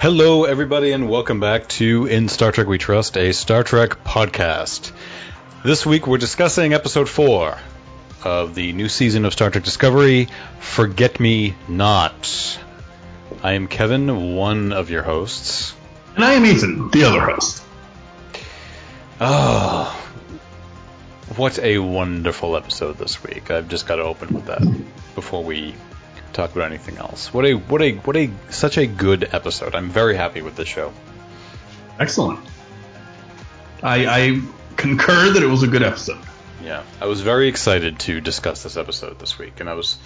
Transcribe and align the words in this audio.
Hello, 0.00 0.44
everybody, 0.44 0.92
and 0.92 1.10
welcome 1.10 1.40
back 1.40 1.68
to 1.68 2.06
In 2.06 2.30
Star 2.30 2.52
Trek 2.52 2.66
We 2.66 2.78
Trust, 2.78 3.18
a 3.18 3.34
Star 3.34 3.62
Trek 3.62 4.02
podcast. 4.02 4.92
This 5.62 5.84
week 5.84 6.06
we're 6.06 6.16
discussing 6.16 6.72
episode 6.72 7.06
4 7.06 7.58
of 8.24 8.54
the 8.54 8.72
new 8.72 8.88
season 8.88 9.26
of 9.26 9.34
Star 9.34 9.50
Trek 9.50 9.62
Discovery 9.62 10.28
Forget 10.58 11.20
Me 11.20 11.54
Not. 11.68 12.58
I 13.42 13.52
am 13.52 13.68
Kevin, 13.68 14.34
one 14.36 14.72
of 14.72 14.88
your 14.88 15.02
hosts. 15.02 15.74
And 16.16 16.24
I 16.24 16.32
am 16.32 16.46
Ethan, 16.46 16.90
the 16.92 17.04
other 17.04 17.20
host. 17.20 17.62
Oh, 19.20 20.02
what 21.36 21.58
a 21.58 21.76
wonderful 21.76 22.56
episode 22.56 22.96
this 22.96 23.22
week. 23.22 23.50
I've 23.50 23.68
just 23.68 23.86
got 23.86 23.96
to 23.96 24.04
open 24.04 24.32
with 24.32 24.46
that 24.46 24.62
before 25.14 25.44
we 25.44 25.74
talk 26.32 26.52
about 26.54 26.66
anything 26.66 26.98
else. 26.98 27.32
What 27.32 27.44
a 27.44 27.54
what 27.54 27.82
a 27.82 27.92
what 27.92 28.16
a 28.16 28.30
such 28.50 28.78
a 28.78 28.86
good 28.86 29.28
episode. 29.32 29.74
I'm 29.74 29.90
very 29.90 30.16
happy 30.16 30.42
with 30.42 30.56
this 30.56 30.68
show. 30.68 30.92
Excellent. 31.98 32.40
I, 33.82 34.06
I 34.06 34.40
concur 34.76 35.32
that 35.32 35.42
it 35.42 35.46
was 35.46 35.62
a 35.62 35.66
good 35.66 35.82
episode. 35.82 36.22
Yeah, 36.62 36.82
I 37.00 37.06
was 37.06 37.20
very 37.20 37.48
excited 37.48 37.98
to 38.00 38.20
discuss 38.20 38.62
this 38.62 38.76
episode 38.76 39.18
this 39.18 39.38
week, 39.38 39.60
and 39.60 39.68
I 39.68 39.74
was 39.74 39.98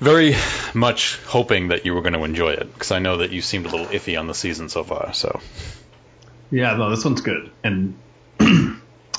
very 0.00 0.34
much 0.74 1.16
hoping 1.26 1.68
that 1.68 1.84
you 1.84 1.94
were 1.94 2.02
going 2.02 2.12
to 2.14 2.24
enjoy 2.24 2.50
it 2.52 2.72
because 2.72 2.92
I 2.92 2.98
know 2.98 3.18
that 3.18 3.30
you 3.30 3.42
seemed 3.42 3.66
a 3.66 3.68
little 3.68 3.86
iffy 3.86 4.18
on 4.18 4.26
the 4.26 4.34
season 4.34 4.68
so 4.68 4.84
far. 4.84 5.12
So 5.14 5.40
Yeah, 6.50 6.74
no, 6.76 6.90
this 6.90 7.04
one's 7.04 7.20
good. 7.20 7.50
And 7.64 7.96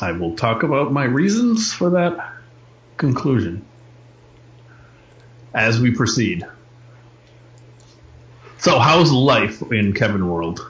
I 0.01 0.13
will 0.13 0.35
talk 0.35 0.63
about 0.63 0.91
my 0.91 1.03
reasons 1.03 1.73
for 1.73 1.91
that 1.91 2.33
conclusion 2.97 3.65
as 5.53 5.79
we 5.79 5.91
proceed. 5.91 6.45
So, 8.57 8.77
how's 8.79 9.11
life 9.11 9.61
in 9.71 9.93
Kevin 9.93 10.27
World? 10.27 10.65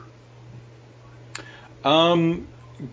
Um, 1.84 2.48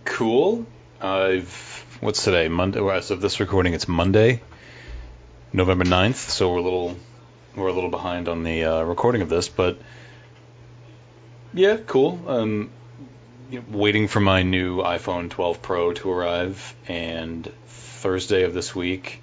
cool. 0.05 0.67
I've 1.01 1.85
what's 2.01 2.25
today? 2.25 2.49
Monday. 2.49 2.81
Well, 2.81 2.97
as 2.97 3.11
of 3.11 3.21
this 3.21 3.41
recording, 3.41 3.75
it's 3.75 3.89
Monday, 3.89 4.41
November 5.53 5.85
9th. 5.85 6.15
So 6.15 6.51
we're 6.51 6.59
a 6.59 6.63
little 6.63 6.97
we're 7.55 7.69
a 7.69 7.73
little 7.73 7.91
behind 7.91 8.29
on 8.29 8.43
the 8.43 8.65
uh, 8.65 8.83
recording 8.83 9.23
of 9.23 9.29
this, 9.29 9.49
but 9.49 9.79
yeah, 11.55 11.79
cool. 11.87 12.21
Um, 12.27 12.71
you 13.51 13.61
know, 13.61 13.65
waiting 13.71 14.09
for 14.09 14.21
my 14.21 14.43
new 14.43 14.79
iPhone 14.79 15.31
12 15.31 15.63
Pro 15.63 15.93
to 15.93 16.11
arrive, 16.11 16.75
and 16.87 17.51
Thursday 17.67 18.45
of 18.45 18.55
this 18.55 18.75
week 18.75 19.23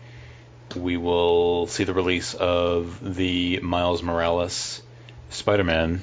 we 0.76 0.98
will 0.98 1.68
see 1.68 1.84
the 1.84 1.94
release 1.94 2.34
of 2.34 3.16
the 3.16 3.60
Miles 3.60 4.02
Morales 4.04 4.82
Spider-Man 5.30 6.02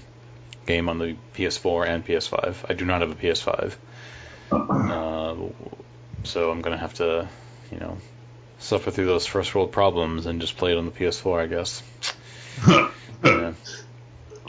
game 0.66 0.88
on 0.88 0.98
the 0.98 1.16
PS4 1.36 1.86
and 1.88 2.06
PS5. 2.06 2.56
I 2.68 2.74
do 2.74 2.84
not 2.84 3.00
have 3.00 3.10
a 3.10 3.14
PS5, 3.14 3.74
uh, 4.52 5.36
so 6.24 6.50
I'm 6.50 6.60
gonna 6.62 6.76
have 6.76 6.94
to, 6.94 7.28
you 7.72 7.78
know, 7.78 7.98
suffer 8.58 8.90
through 8.90 9.06
those 9.06 9.26
first 9.26 9.54
world 9.54 9.72
problems 9.72 10.26
and 10.26 10.40
just 10.40 10.56
play 10.56 10.72
it 10.72 10.78
on 10.78 10.84
the 10.86 10.92
PS4, 10.92 11.40
I 11.42 11.46
guess. 11.46 11.82
yeah. 13.24 13.52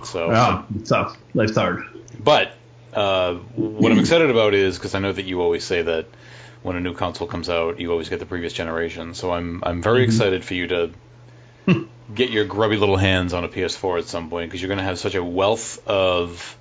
So, 0.04 0.32
Yeah, 0.32 0.64
it's 0.76 0.90
tough. 0.90 1.18
Life's 1.34 1.56
hard. 1.56 1.84
but 2.24 2.52
uh, 2.94 3.36
what 3.56 3.92
I'm 3.92 4.00
excited 4.00 4.30
about 4.30 4.54
is 4.54 4.78
because 4.78 4.96
I 4.96 5.00
know 5.00 5.12
that 5.14 5.24
you 5.24 5.42
always 5.42 5.64
say 5.64 5.82
that 5.84 6.08
when 6.64 6.76
a 6.76 6.80
new 6.80 6.94
console 6.94 7.28
comes 7.28 7.50
out, 7.50 7.80
you 7.80 7.92
always 7.92 8.10
get 8.10 8.20
the 8.20 8.26
previous 8.26 8.54
generation. 8.54 9.14
So 9.14 9.32
I'm 9.32 9.64
I'm 9.64 9.82
very 9.82 10.02
mm-hmm. 10.02 10.12
excited 10.12 10.46
for 10.46 10.54
you 10.54 10.68
to 10.68 10.92
hmm. 11.66 11.84
get 12.14 12.30
your 12.30 12.46
grubby 12.46 12.78
little 12.78 12.98
hands 12.98 13.34
on 13.34 13.44
a 13.44 13.50
PS4 13.50 14.00
at 14.00 14.06
some 14.06 14.30
point 14.30 14.50
because 14.50 14.62
you're 14.62 14.70
going 14.70 14.80
to 14.80 14.84
have 14.84 15.00
such 15.00 15.16
a 15.16 15.24
wealth 15.24 15.88
of 15.88 16.58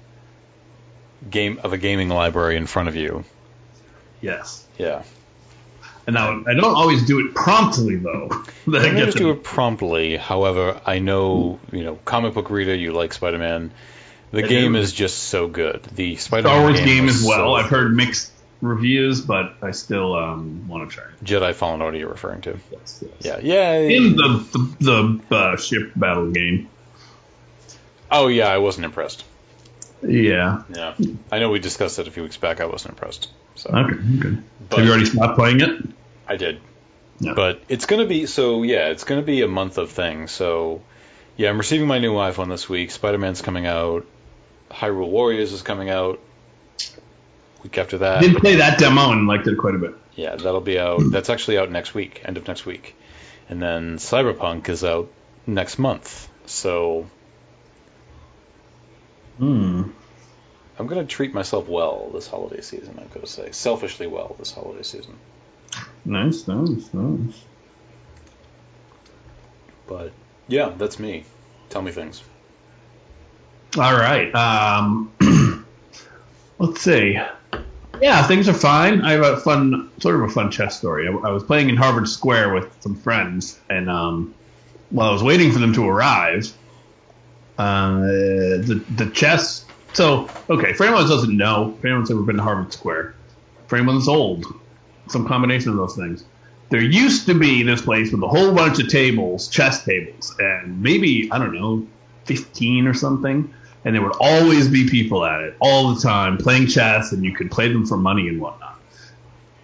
game 1.28 1.60
of 1.62 1.72
a 1.72 1.78
gaming 1.78 2.08
library 2.08 2.56
in 2.56 2.66
front 2.66 2.88
of 2.88 2.96
you. 2.96 3.24
Yes. 4.20 4.66
Yeah, 4.78 5.02
And 6.06 6.14
now, 6.14 6.42
I 6.46 6.54
don't 6.54 6.74
always 6.74 7.04
do 7.04 7.26
it 7.26 7.34
promptly, 7.34 7.96
though. 7.96 8.28
I 8.68 8.70
don't 8.70 8.96
always 8.96 9.14
do 9.14 9.30
it 9.30 9.44
promptly. 9.44 10.16
However, 10.16 10.80
I 10.86 11.00
know 11.00 11.60
you 11.70 11.84
know 11.84 11.96
comic 11.96 12.32
book 12.32 12.48
reader. 12.48 12.74
You 12.74 12.92
like 12.92 13.12
Spider-Man. 13.12 13.72
The 14.32 14.44
I 14.44 14.48
game 14.48 14.72
do. 14.72 14.78
is 14.78 14.92
just 14.92 15.18
so 15.24 15.48
good. 15.48 15.82
The 15.84 16.16
Spider-Man 16.16 16.54
Star 16.54 16.62
Wars 16.62 16.80
game 16.80 17.04
was 17.04 17.16
as 17.16 17.28
well. 17.28 17.38
so- 17.38 17.54
I've 17.54 17.68
heard 17.68 17.94
mixed 17.94 18.32
reviews, 18.60 19.20
but 19.20 19.54
I 19.62 19.70
still 19.72 20.14
um, 20.14 20.68
want 20.68 20.88
to 20.90 20.94
try 20.94 21.04
it. 21.04 21.24
Jedi 21.24 21.54
Fallen 21.54 21.82
Order. 21.82 21.96
You're 21.98 22.08
referring 22.10 22.40
to? 22.42 22.58
Yes, 22.70 23.02
yes. 23.22 23.42
Yeah, 23.42 23.76
yeah. 23.78 23.96
In 23.96 24.16
the 24.16 24.46
the, 24.80 25.20
the 25.28 25.36
uh, 25.36 25.56
ship 25.56 25.92
battle 25.96 26.30
game. 26.30 26.68
Oh 28.10 28.26
yeah, 28.28 28.48
I 28.48 28.58
wasn't 28.58 28.84
impressed. 28.86 29.24
Yeah. 30.02 30.62
Yeah, 30.74 30.94
I 31.30 31.38
know 31.40 31.50
we 31.50 31.58
discussed 31.58 31.98
it 31.98 32.08
a 32.08 32.10
few 32.10 32.22
weeks 32.22 32.36
back. 32.38 32.60
I 32.60 32.66
wasn't 32.66 32.92
impressed. 32.94 33.28
So 33.56 33.70
Okay. 33.70 33.96
Good. 34.18 34.42
But- 34.68 34.78
Have 34.78 34.86
you 34.86 34.92
already 34.92 35.06
stopped 35.06 35.36
playing 35.36 35.60
it? 35.60 35.82
I 36.26 36.36
did, 36.36 36.60
No. 37.20 37.34
but 37.34 37.60
it's 37.68 37.86
gonna 37.86 38.06
be 38.06 38.26
so. 38.26 38.62
Yeah, 38.62 38.88
it's 38.88 39.04
gonna 39.04 39.22
be 39.22 39.42
a 39.42 39.48
month 39.48 39.78
of 39.78 39.90
things. 39.90 40.30
So 40.30 40.80
yeah, 41.36 41.50
I'm 41.50 41.58
receiving 41.58 41.86
my 41.88 41.98
new 41.98 42.14
iPhone 42.14 42.48
this 42.48 42.68
week. 42.68 42.90
Spider-Man's 42.92 43.42
coming 43.42 43.66
out. 43.66 44.06
Hyrule 44.70 45.08
Warriors 45.08 45.52
is 45.52 45.62
coming 45.62 45.90
out. 45.90 46.20
Week 47.62 47.76
after 47.78 47.98
that, 47.98 48.22
did 48.22 48.36
play 48.36 48.56
that 48.56 48.78
demo 48.78 49.10
and 49.12 49.26
liked 49.26 49.46
it 49.46 49.56
quite 49.58 49.74
a 49.74 49.78
bit. 49.78 49.94
yeah, 50.14 50.36
that'll 50.36 50.60
be 50.60 50.78
out. 50.78 51.00
That's 51.10 51.28
actually 51.30 51.58
out 51.58 51.70
next 51.70 51.94
week, 51.94 52.22
end 52.24 52.36
of 52.36 52.46
next 52.48 52.64
week, 52.66 52.94
and 53.48 53.60
then 53.60 53.96
Cyberpunk 53.98 54.68
is 54.68 54.82
out 54.84 55.10
next 55.46 55.78
month. 55.78 56.28
So 56.46 57.06
Hmm. 59.38 59.82
I'm 60.78 60.86
gonna 60.86 61.04
treat 61.04 61.34
myself 61.34 61.68
well 61.68 62.10
this 62.14 62.26
holiday 62.26 62.60
season. 62.62 62.98
I'm 63.00 63.08
gonna 63.12 63.26
say, 63.26 63.50
selfishly 63.52 64.06
well 64.06 64.36
this 64.38 64.52
holiday 64.52 64.82
season. 64.82 65.16
Nice, 66.04 66.48
nice, 66.48 66.88
nice. 66.92 67.42
But 69.86 70.12
yeah, 70.48 70.72
that's 70.76 70.98
me. 70.98 71.24
Tell 71.68 71.82
me 71.82 71.92
things. 71.92 72.22
All 73.78 73.92
right. 73.94 74.34
Um, 74.34 75.12
let's 76.58 76.80
see. 76.80 77.18
Yeah, 78.00 78.26
things 78.26 78.48
are 78.48 78.54
fine. 78.54 79.02
I 79.02 79.12
have 79.12 79.22
a 79.22 79.36
fun, 79.36 79.90
sort 79.98 80.16
of 80.16 80.22
a 80.22 80.28
fun 80.28 80.50
chess 80.50 80.78
story. 80.78 81.06
I, 81.06 81.10
I 81.10 81.30
was 81.30 81.44
playing 81.44 81.68
in 81.68 81.76
Harvard 81.76 82.08
Square 82.08 82.54
with 82.54 82.74
some 82.80 82.96
friends, 82.96 83.58
and 83.68 83.90
um, 83.90 84.34
while 84.90 85.10
I 85.10 85.12
was 85.12 85.22
waiting 85.22 85.52
for 85.52 85.58
them 85.58 85.72
to 85.74 85.86
arrive, 85.88 86.50
uh, 87.58 88.00
the 88.00 88.82
the 88.96 89.10
chess. 89.10 89.66
So, 89.92 90.30
okay, 90.48 90.72
for 90.72 90.84
anyone 90.84 91.06
doesn't 91.08 91.36
know, 91.36 91.76
for 91.80 91.88
anyone 91.88 92.02
that's 92.02 92.10
ever 92.10 92.22
been 92.22 92.36
to 92.36 92.42
Harvard 92.42 92.72
Square, 92.72 93.14
for 93.66 93.76
anyone 93.76 94.00
old, 94.08 94.46
some 95.08 95.26
combination 95.26 95.70
of 95.70 95.76
those 95.76 95.96
things. 95.96 96.24
There 96.70 96.80
used 96.80 97.26
to 97.26 97.34
be 97.34 97.64
this 97.64 97.82
place 97.82 98.12
with 98.12 98.22
a 98.22 98.28
whole 98.28 98.54
bunch 98.54 98.78
of 98.78 98.88
tables, 98.88 99.48
chess 99.48 99.84
tables, 99.84 100.34
and 100.38 100.80
maybe 100.80 101.28
I 101.30 101.38
don't 101.38 101.52
know, 101.52 101.86
fifteen 102.24 102.86
or 102.86 102.94
something. 102.94 103.52
And 103.84 103.94
there 103.94 104.02
would 104.02 104.16
always 104.20 104.68
be 104.68 104.88
people 104.88 105.24
at 105.24 105.40
it 105.40 105.56
all 105.60 105.94
the 105.94 106.00
time 106.00 106.36
playing 106.36 106.66
chess, 106.66 107.12
and 107.12 107.24
you 107.24 107.34
could 107.34 107.50
play 107.50 107.72
them 107.72 107.86
for 107.86 107.96
money 107.96 108.28
and 108.28 108.40
whatnot. 108.40 108.78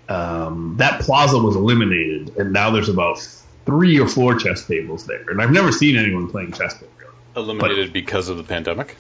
Um, 0.09 0.75
that 0.79 1.01
plaza 1.01 1.39
was 1.39 1.57
eliminated, 1.57 2.37
and 2.37 2.53
now 2.53 2.71
there's 2.71 2.89
about 2.89 3.19
three 3.67 3.99
or 4.01 4.07
four 4.09 4.37
chess 4.39 4.65
tables 4.67 5.07
there. 5.07 5.29
And 5.29 5.43
I've 5.43 5.51
never 5.51 5.73
seen 5.73 5.97
anyone 5.97 6.31
playing 6.31 6.53
chess 6.53 6.75
there. 6.75 6.89
Eliminated 7.37 7.93
because 7.93 8.29
of 8.31 8.39
the 8.39 8.45
pandemic. 8.45 8.97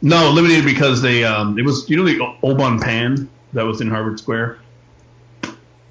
No, 0.00 0.28
eliminated 0.28 0.64
because 0.64 1.02
they 1.02 1.24
um, 1.24 1.58
it 1.58 1.64
was 1.64 1.90
you 1.90 1.96
know 1.96 2.04
the 2.04 2.18
Au 2.42 2.54
Bon 2.54 2.80
Pain 2.80 3.28
that 3.52 3.64
was 3.66 3.80
in 3.82 3.90
Harvard 3.90 4.18
Square, 4.18 4.58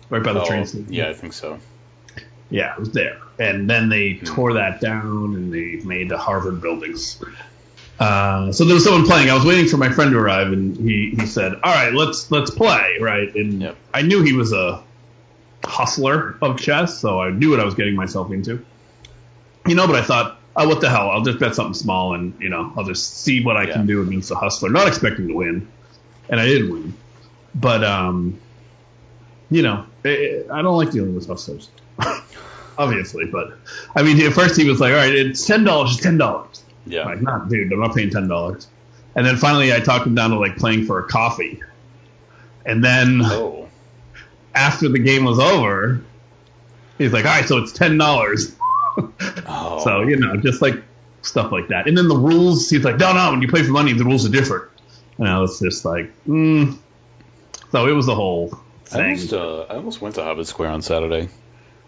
right 0.09 0.23
by 0.23 0.33
the 0.33 0.41
Oh, 0.41 0.45
train 0.47 0.65
station. 0.65 0.87
yeah, 0.91 1.09
I 1.09 1.13
think 1.13 1.33
so. 1.33 1.59
Yeah, 2.49 2.73
it 2.73 2.79
was 2.79 2.91
there. 2.93 3.17
And 3.37 3.69
then 3.69 3.89
they 3.89 4.13
tore 4.15 4.53
that 4.53 4.79
down 4.79 5.35
and 5.35 5.53
they 5.53 5.83
made 5.85 6.09
the 6.09 6.17
Harvard 6.17 6.61
buildings. 6.61 7.21
Uh, 7.99 8.51
so 8.51 8.63
there 8.63 8.75
was 8.75 8.83
someone 8.83 9.05
playing. 9.05 9.29
I 9.29 9.33
was 9.33 9.43
waiting 9.45 9.67
for 9.67 9.77
my 9.77 9.89
friend 9.89 10.11
to 10.11 10.17
arrive, 10.19 10.51
and 10.51 10.77
he, 10.77 11.15
he 11.19 11.25
said, 11.25 11.53
"All 11.63 11.73
right, 11.73 11.93
let's 11.93 12.29
let's 12.31 12.51
play." 12.51 12.97
Right, 13.01 13.33
and 13.35 13.61
Yep. 13.61 13.75
I 13.93 14.01
knew 14.03 14.21
he 14.21 14.33
was 14.33 14.53
a 14.53 14.83
hustler 15.65 16.37
of 16.41 16.59
chess, 16.59 16.97
so 16.99 17.19
I 17.19 17.31
knew 17.31 17.49
what 17.49 17.59
I 17.59 17.65
was 17.65 17.73
getting 17.73 17.95
myself 17.95 18.31
into. 18.31 18.63
You 19.67 19.75
know, 19.75 19.87
but 19.87 19.95
I 19.95 20.03
thought, 20.03 20.39
oh, 20.55 20.67
what 20.67 20.79
the 20.79 20.89
hell? 20.89 21.09
I'll 21.09 21.23
just 21.23 21.39
bet 21.39 21.55
something 21.55 21.73
small, 21.73 22.13
and 22.13 22.39
you 22.39 22.49
know, 22.49 22.71
I'll 22.77 22.83
just 22.85 23.17
see 23.21 23.43
what 23.43 23.57
I 23.57 23.63
Yeah. 23.63 23.73
can 23.73 23.87
do 23.87 24.01
against 24.03 24.29
the 24.29 24.35
hustler. 24.35 24.69
Not 24.69 24.87
expecting 24.87 25.27
to 25.29 25.33
win, 25.33 25.67
and 26.29 26.39
I 26.39 26.45
didn't 26.45 26.71
win. 26.71 26.93
But 27.55 27.83
um, 27.83 28.39
you 29.49 29.63
know, 29.63 29.85
I 30.05 30.43
I 30.51 30.61
don't 30.61 30.77
like 30.77 30.91
dealing 30.91 31.15
with 31.15 31.25
hustlers 31.27 31.69
obviously. 32.77 33.25
But 33.25 33.57
I 33.95 34.03
mean, 34.03 34.21
at 34.21 34.33
first 34.33 34.55
he 34.55 34.69
was 34.69 34.79
like, 34.79 34.91
"All 34.91 34.99
right, 34.99 35.13
it's 35.15 35.45
ten 35.47 35.63
dollars, 35.63 35.93
it's 35.95 36.03
ten 36.03 36.17
dollars." 36.19 36.61
Yeah. 36.89 37.05
Like, 37.05 37.21
not, 37.21 37.49
dude, 37.49 37.71
I'm 37.71 37.79
not 37.79 37.95
paying 37.95 38.09
ten 38.09 38.27
dollars. 38.27 38.67
And 39.15 39.25
then 39.25 39.37
finally, 39.37 39.73
I 39.73 39.79
talked 39.79 40.05
him 40.05 40.15
down 40.15 40.29
to 40.31 40.39
like 40.39 40.57
playing 40.57 40.85
for 40.85 40.99
a 40.99 41.07
coffee. 41.07 41.61
And 42.65 42.83
then 42.83 43.21
Oh. 43.23 43.67
after 44.53 44.89
the 44.89 44.99
game 44.99 45.23
was 45.23 45.39
over, 45.39 46.01
he's 46.97 47.13
like, 47.13 47.25
"All 47.25 47.31
right, 47.31 47.47
so 47.47 47.57
it's 47.59 47.71
ten 47.71 47.97
dollars." 47.97 48.55
Oh. 49.47 49.79
So 49.83 50.01
you 50.01 50.15
know, 50.17 50.37
just 50.37 50.59
like 50.61 50.75
stuff 51.21 51.51
like 51.51 51.67
that. 51.67 51.87
And 51.87 51.95
then 51.97 52.07
the 52.07 52.15
rules, 52.17 52.67
he's 52.69 52.83
like, 52.83 52.97
no, 52.97 53.13
no, 53.13 53.29
when 53.31 53.41
you 53.43 53.47
play 53.47 53.61
for 53.61 53.71
money, 53.71 53.93
the 53.93 54.03
rules 54.03 54.25
are 54.25 54.31
different. 54.31 54.69
And 55.19 55.27
I 55.27 55.39
was 55.39 55.59
just 55.59 55.85
like, 55.85 56.11
mm. 56.25 56.75
So 57.71 57.85
it 57.87 57.91
was 57.91 58.07
a 58.07 58.15
whole 58.15 58.57
thing. 58.85 59.01
I 59.01 59.03
almost, 59.09 59.33
uh, 59.33 59.61
I 59.69 59.75
almost 59.75 60.01
went 60.01 60.15
to 60.15 60.23
Harvard 60.23 60.47
Square 60.47 60.69
on 60.69 60.81
Saturday 60.81 61.29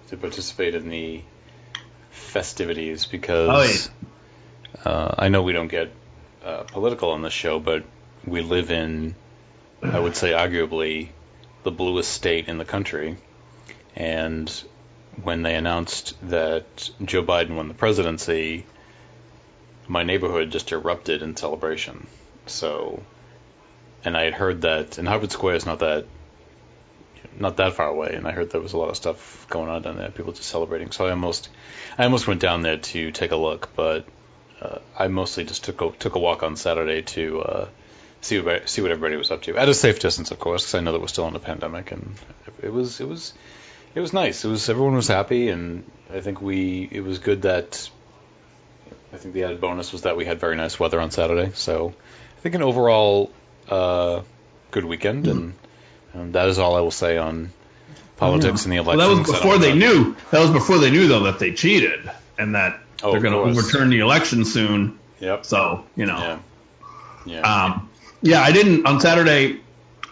to 0.10 0.18
participate 0.18 0.76
in 0.76 0.90
the 0.90 1.22
festivities 2.12 3.06
because 3.06 3.88
Oh, 3.90 3.92
uh, 4.86 5.16
I 5.18 5.30
know 5.30 5.44
we 5.44 5.54
don't 5.54 5.68
get 5.68 5.92
uh, 6.44 6.64
political 6.64 7.12
on 7.12 7.22
this 7.22 7.34
show, 7.34 7.60
but 7.60 7.84
we 8.26 8.42
live 8.42 8.72
in, 8.72 9.16
I 9.82 10.00
would 10.00 10.16
say, 10.16 10.32
arguably 10.32 11.10
the 11.64 11.72
bluest 11.72 12.12
state 12.12 12.48
in 12.48 12.58
the 12.58 12.66
country. 12.66 13.18
And 13.96 14.50
when 15.24 15.42
they 15.42 15.56
announced 15.56 16.16
that 16.30 16.90
Joe 17.04 17.24
Biden 17.24 17.56
won 17.56 17.68
the 17.68 17.74
presidency, 17.74 18.66
my 19.88 20.04
neighborhood 20.04 20.52
just 20.52 20.72
erupted 20.72 21.22
in 21.22 21.36
celebration. 21.36 22.08
So, 22.46 23.04
and 24.06 24.16
I 24.16 24.24
had 24.24 24.34
heard 24.34 24.62
that, 24.62 24.98
and 24.98 25.08
Harvard 25.08 25.32
Square 25.32 25.56
is 25.56 25.66
not 25.66 25.80
that 25.80 26.06
not 27.38 27.58
that 27.58 27.74
far 27.74 27.88
away, 27.88 28.14
and 28.16 28.28
I 28.28 28.32
heard 28.32 28.50
there 28.50 28.62
was 28.62 28.74
a 28.74 28.78
lot 28.78 28.90
of 28.90 28.98
stuff 28.98 29.46
going 29.50 29.70
on 29.70 29.82
down 29.82 29.98
there, 29.98 30.10
people 30.10 30.34
just 30.34 30.50
celebrating. 30.50 30.92
So 30.92 31.06
I 31.06 31.12
almost, 31.12 31.50
I 31.98 32.04
almost 32.04 32.28
went 32.28 32.42
down 32.42 32.62
there 32.62 32.78
to 32.78 33.12
take 33.12 33.32
a 33.32 33.36
look, 33.36 33.70
but 33.76 34.06
uh, 34.62 34.80
I 34.98 35.08
mostly 35.08 35.44
just 35.46 35.64
took 35.64 35.82
a, 35.82 35.92
took 35.92 36.16
a 36.16 36.20
walk 36.20 36.44
on 36.44 36.56
Saturday 36.56 37.02
to 37.02 37.42
uh, 37.42 37.68
see 38.22 38.40
what 38.40 38.70
see 38.70 38.82
what 38.82 38.92
everybody 38.92 39.16
was 39.16 39.32
up 39.32 39.42
to 39.44 39.58
at 39.58 39.70
a 39.70 39.74
safe 39.74 40.00
distance, 40.00 40.32
of 40.32 40.40
course, 40.40 40.64
because 40.64 40.76
I 40.76 40.80
know 40.82 40.92
that 40.92 41.02
we're 41.02 41.08
still 41.08 41.28
in 41.28 41.36
a 41.36 41.40
pandemic, 41.40 41.92
and 41.92 42.16
it 42.62 42.72
was 42.72 43.00
it 43.00 43.08
was 43.08 43.34
it 43.96 44.00
was 44.00 44.14
nice. 44.14 44.44
It 44.44 44.50
was 44.50 44.70
everyone 44.70 44.96
was 44.96 45.08
happy, 45.08 45.50
and 45.50 45.90
I 46.14 46.22
think 46.22 46.42
we 46.42 46.88
it 46.92 47.02
was 47.02 47.20
good 47.20 47.44
that 47.44 47.90
I 49.14 49.18
think 49.18 49.34
the 49.34 49.44
added 49.44 49.62
bonus 49.62 49.92
was 49.92 50.04
that 50.04 50.18
we 50.18 50.26
had 50.26 50.40
very 50.40 50.56
nice 50.56 50.80
weather 50.80 51.00
on 51.00 51.12
Saturday. 51.12 51.52
So 51.56 51.94
I 52.38 52.42
think 52.42 52.56
an 52.56 52.62
overall 52.62 53.32
uh, 53.70 54.22
good 54.72 54.86
weekend, 54.86 55.28
and, 55.28 55.54
and 56.14 56.34
that 56.34 56.50
is 56.50 56.60
all 56.60 56.76
I 56.76 56.82
will 56.82 56.92
say 56.92 57.18
on 57.18 57.52
politics 58.18 58.66
and 58.66 58.74
the 58.74 58.78
election. 58.78 58.98
Well, 58.98 59.16
that 59.16 59.22
was 59.22 59.32
before 59.32 59.58
they 59.58 59.74
knew. 59.74 60.16
That 60.32 60.42
was 60.42 60.52
before 60.52 60.80
they 60.80 60.92
knew 60.92 61.08
though 61.08 61.24
that 61.24 61.40
they 61.40 61.54
cheated 61.54 62.10
and 62.38 62.56
that 62.56 62.80
Oh, 63.04 63.12
they're 63.12 63.22
going 63.22 63.34
to 63.34 63.40
overturn 63.40 63.90
the 63.90 64.00
election 64.00 64.46
soon. 64.46 65.00
Yep. 65.20 65.46
So 65.46 65.86
you 65.96 66.06
know, 66.06 66.18
Yeah. 66.18 66.40
Yeah. 67.26 67.42
um, 67.42 67.90
yeah, 68.22 68.42
I 68.42 68.52
didn't 68.52 68.86
on 68.86 69.00
Saturday. 69.00 69.62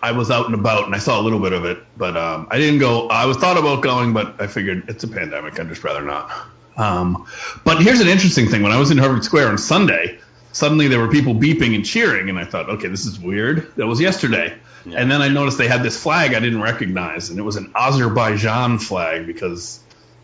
I 0.01 0.11
was 0.11 0.29
out 0.29 0.45
and 0.45 0.53
about 0.53 0.85
and 0.85 0.93
I 0.93 0.99
saw 0.99 1.19
a 1.19 1.23
little 1.23 1.39
bit 1.39 1.53
of 1.53 1.65
it, 1.65 1.79
but 1.97 2.15
um, 2.15 2.47
I 2.51 2.57
didn't 2.59 2.79
go. 2.79 3.07
I 3.07 3.25
was 3.25 3.37
thought 3.37 3.57
about 3.57 3.81
going, 3.81 4.13
but 4.13 4.39
I 4.39 4.47
figured 4.47 4.85
it's 4.89 5.03
a 5.03 5.07
pandemic. 5.07 5.59
I'd 5.59 5.67
just 5.69 5.83
rather 5.83 6.03
not. 6.03 6.31
Um, 6.77 7.25
but 7.63 7.81
here's 7.81 7.99
an 7.99 8.07
interesting 8.07 8.47
thing. 8.47 8.61
When 8.61 8.71
I 8.71 8.77
was 8.77 8.91
in 8.91 8.99
Harvard 8.99 9.23
Square 9.23 9.47
on 9.47 9.57
Sunday, 9.57 10.19
suddenly 10.51 10.87
there 10.87 10.99
were 10.99 11.07
people 11.07 11.33
beeping 11.33 11.73
and 11.73 11.83
cheering, 11.83 12.29
and 12.29 12.37
I 12.37 12.45
thought, 12.45 12.69
okay, 12.69 12.87
this 12.87 13.05
is 13.07 13.19
weird. 13.19 13.75
That 13.75 13.87
was 13.87 13.99
yesterday. 13.99 14.55
Yeah. 14.85 14.99
And 14.99 15.09
then 15.09 15.21
I 15.23 15.27
noticed 15.27 15.57
they 15.57 15.67
had 15.67 15.81
this 15.81 16.01
flag 16.01 16.35
I 16.35 16.39
didn't 16.39 16.61
recognize, 16.61 17.31
and 17.31 17.39
it 17.39 17.41
was 17.41 17.55
an 17.55 17.71
Azerbaijan 17.75 18.77
flag 18.77 19.25
because 19.25 19.79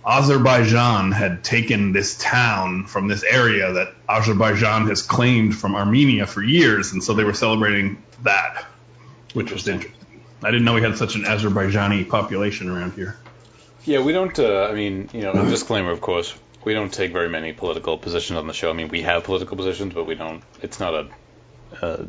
Azerbaijan 0.06 1.12
had 1.12 1.44
taken 1.44 1.94
this 1.94 2.18
town 2.18 2.86
from 2.86 3.08
this 3.08 3.24
area 3.24 3.74
that 3.74 3.94
Azerbaijan 4.08 4.88
has 4.88 5.02
claimed 5.02 5.56
from 5.56 5.76
Armenia 5.76 6.28
for 6.28 6.44
years, 6.44 6.92
and 6.92 7.04
so 7.04 7.14
they 7.14 7.24
were 7.24 7.34
celebrating 7.34 8.04
that, 8.24 8.66
which 9.34 9.52
was 9.52 9.68
interesting. 9.68 10.00
I 10.44 10.52
didn't 10.52 10.66
know 10.66 10.74
we 10.74 10.82
had 10.82 10.98
such 10.98 11.16
an 11.16 11.24
Azerbaijani 11.24 12.10
population 12.10 12.70
around 12.70 12.94
here. 12.94 13.16
Yeah, 13.86 14.02
we 14.02 14.12
don't. 14.12 14.38
Uh, 14.38 14.68
I 14.70 14.74
mean, 14.74 15.10
you 15.14 15.22
know, 15.22 15.32
a 15.32 15.50
disclaimer, 15.50 15.92
of 15.92 16.02
course, 16.02 16.34
we 16.66 16.74
don't 16.74 16.92
take 16.92 17.14
very 17.14 17.30
many 17.30 17.54
political 17.54 17.98
positions 17.98 18.38
on 18.38 18.48
the 18.48 18.54
show. 18.54 18.70
I 18.70 18.74
mean, 18.74 18.90
we 18.90 19.02
have 19.04 19.24
political 19.24 19.56
positions, 19.56 19.94
but 19.94 20.06
we 20.06 20.16
don't. 20.16 20.44
It's 20.62 20.82
not 20.82 20.94
a, 20.94 21.10
a 21.82 22.06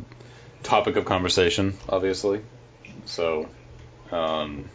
topic 0.63 0.97
of 0.97 1.05
conversation, 1.05 1.77
obviously. 1.87 2.41
So, 3.05 3.47
um, 4.11 4.69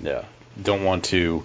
yeah, 0.00 0.24
don't 0.60 0.82
want 0.82 1.04
to 1.06 1.44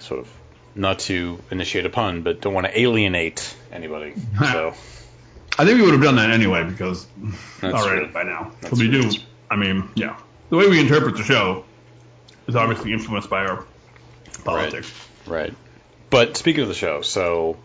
sort 0.00 0.20
of 0.20 0.32
not 0.74 1.00
to 1.00 1.38
initiate 1.50 1.86
a 1.86 1.90
pun, 1.90 2.22
but 2.22 2.40
don't 2.40 2.54
want 2.54 2.66
to 2.66 2.78
alienate 2.78 3.56
anybody. 3.72 4.14
So 4.38 4.74
I 5.58 5.64
think 5.64 5.78
we 5.78 5.82
would 5.82 5.92
have 5.92 6.02
done 6.02 6.16
that 6.16 6.30
anyway 6.30 6.64
because 6.64 7.06
That's 7.60 7.74
already 7.74 8.04
true. 8.04 8.12
by 8.12 8.22
now. 8.22 8.52
That's 8.60 8.78
we 8.78 8.90
do. 8.90 9.10
I 9.50 9.56
mean, 9.56 9.88
yeah, 9.94 10.16
the 10.48 10.56
way 10.56 10.68
we 10.68 10.80
interpret 10.80 11.16
the 11.16 11.24
show 11.24 11.64
is 12.46 12.56
obviously 12.56 12.92
influenced 12.92 13.28
by 13.28 13.46
our 13.46 13.64
politics. 14.44 14.92
Right. 15.26 15.54
But 16.08 16.36
speaking 16.36 16.62
of 16.62 16.68
the 16.68 16.74
show, 16.74 17.02
so 17.02 17.56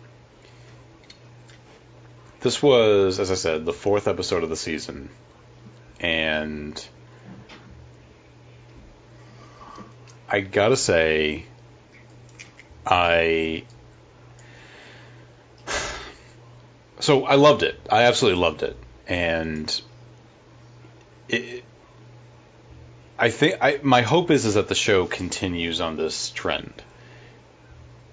this 2.41 2.61
was, 2.61 3.19
as 3.19 3.31
I 3.31 3.35
said, 3.35 3.65
the 3.65 3.73
fourth 3.73 4.07
episode 4.07 4.43
of 4.43 4.49
the 4.49 4.55
season, 4.55 5.09
and 5.99 6.85
I 10.29 10.41
gotta 10.41 10.77
say, 10.77 11.45
I 12.85 13.63
so 16.99 17.25
I 17.25 17.35
loved 17.35 17.63
it. 17.63 17.79
I 17.91 18.03
absolutely 18.03 18.41
loved 18.41 18.63
it, 18.63 18.77
and 19.07 19.81
it. 21.29 21.63
I 23.17 23.29
think 23.29 23.57
I 23.61 23.79
my 23.83 24.01
hope 24.01 24.31
is 24.31 24.45
is 24.45 24.55
that 24.55 24.67
the 24.67 24.75
show 24.75 25.05
continues 25.05 25.81
on 25.81 25.97
this 25.97 26.29
trend. 26.31 26.73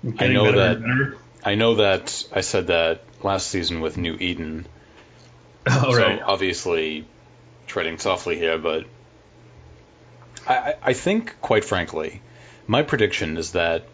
Getting 0.04 0.34
know 0.34 0.52
that- 0.52 1.16
I 1.44 1.56
know 1.56 1.75
that 1.76 2.25
I 2.32 2.40
said 2.42 2.68
that 2.68 3.02
last 3.22 3.48
season 3.48 3.80
with 3.80 3.96
New 3.96 4.14
Eden, 4.14 4.66
so 5.68 5.92
right. 5.96 6.22
obviously 6.22 7.04
treading 7.66 7.98
softly 7.98 8.36
here, 8.38 8.58
but 8.58 8.84
I, 10.46 10.54
I- 10.56 10.75
I 10.82 10.92
think, 10.92 11.34
quite 11.40 11.64
frankly, 11.64 12.20
my 12.68 12.82
prediction 12.82 13.36
is 13.38 13.52
that 13.52 13.84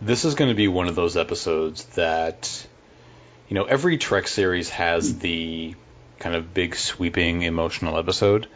this 0.00 0.24
is 0.24 0.34
going 0.34 0.50
to 0.50 0.54
be 0.54 0.68
one 0.68 0.88
of 0.88 0.94
those 0.94 1.16
episodes 1.16 1.84
that, 1.96 2.66
you 3.48 3.54
know, 3.54 3.64
every 3.64 3.98
Trek 3.98 4.28
series 4.28 4.68
has 4.70 5.18
the 5.18 5.74
kind 6.18 6.34
of 6.34 6.52
big 6.54 6.76
sweeping 6.76 7.42
emotional 7.42 7.98
episode, 7.98 8.46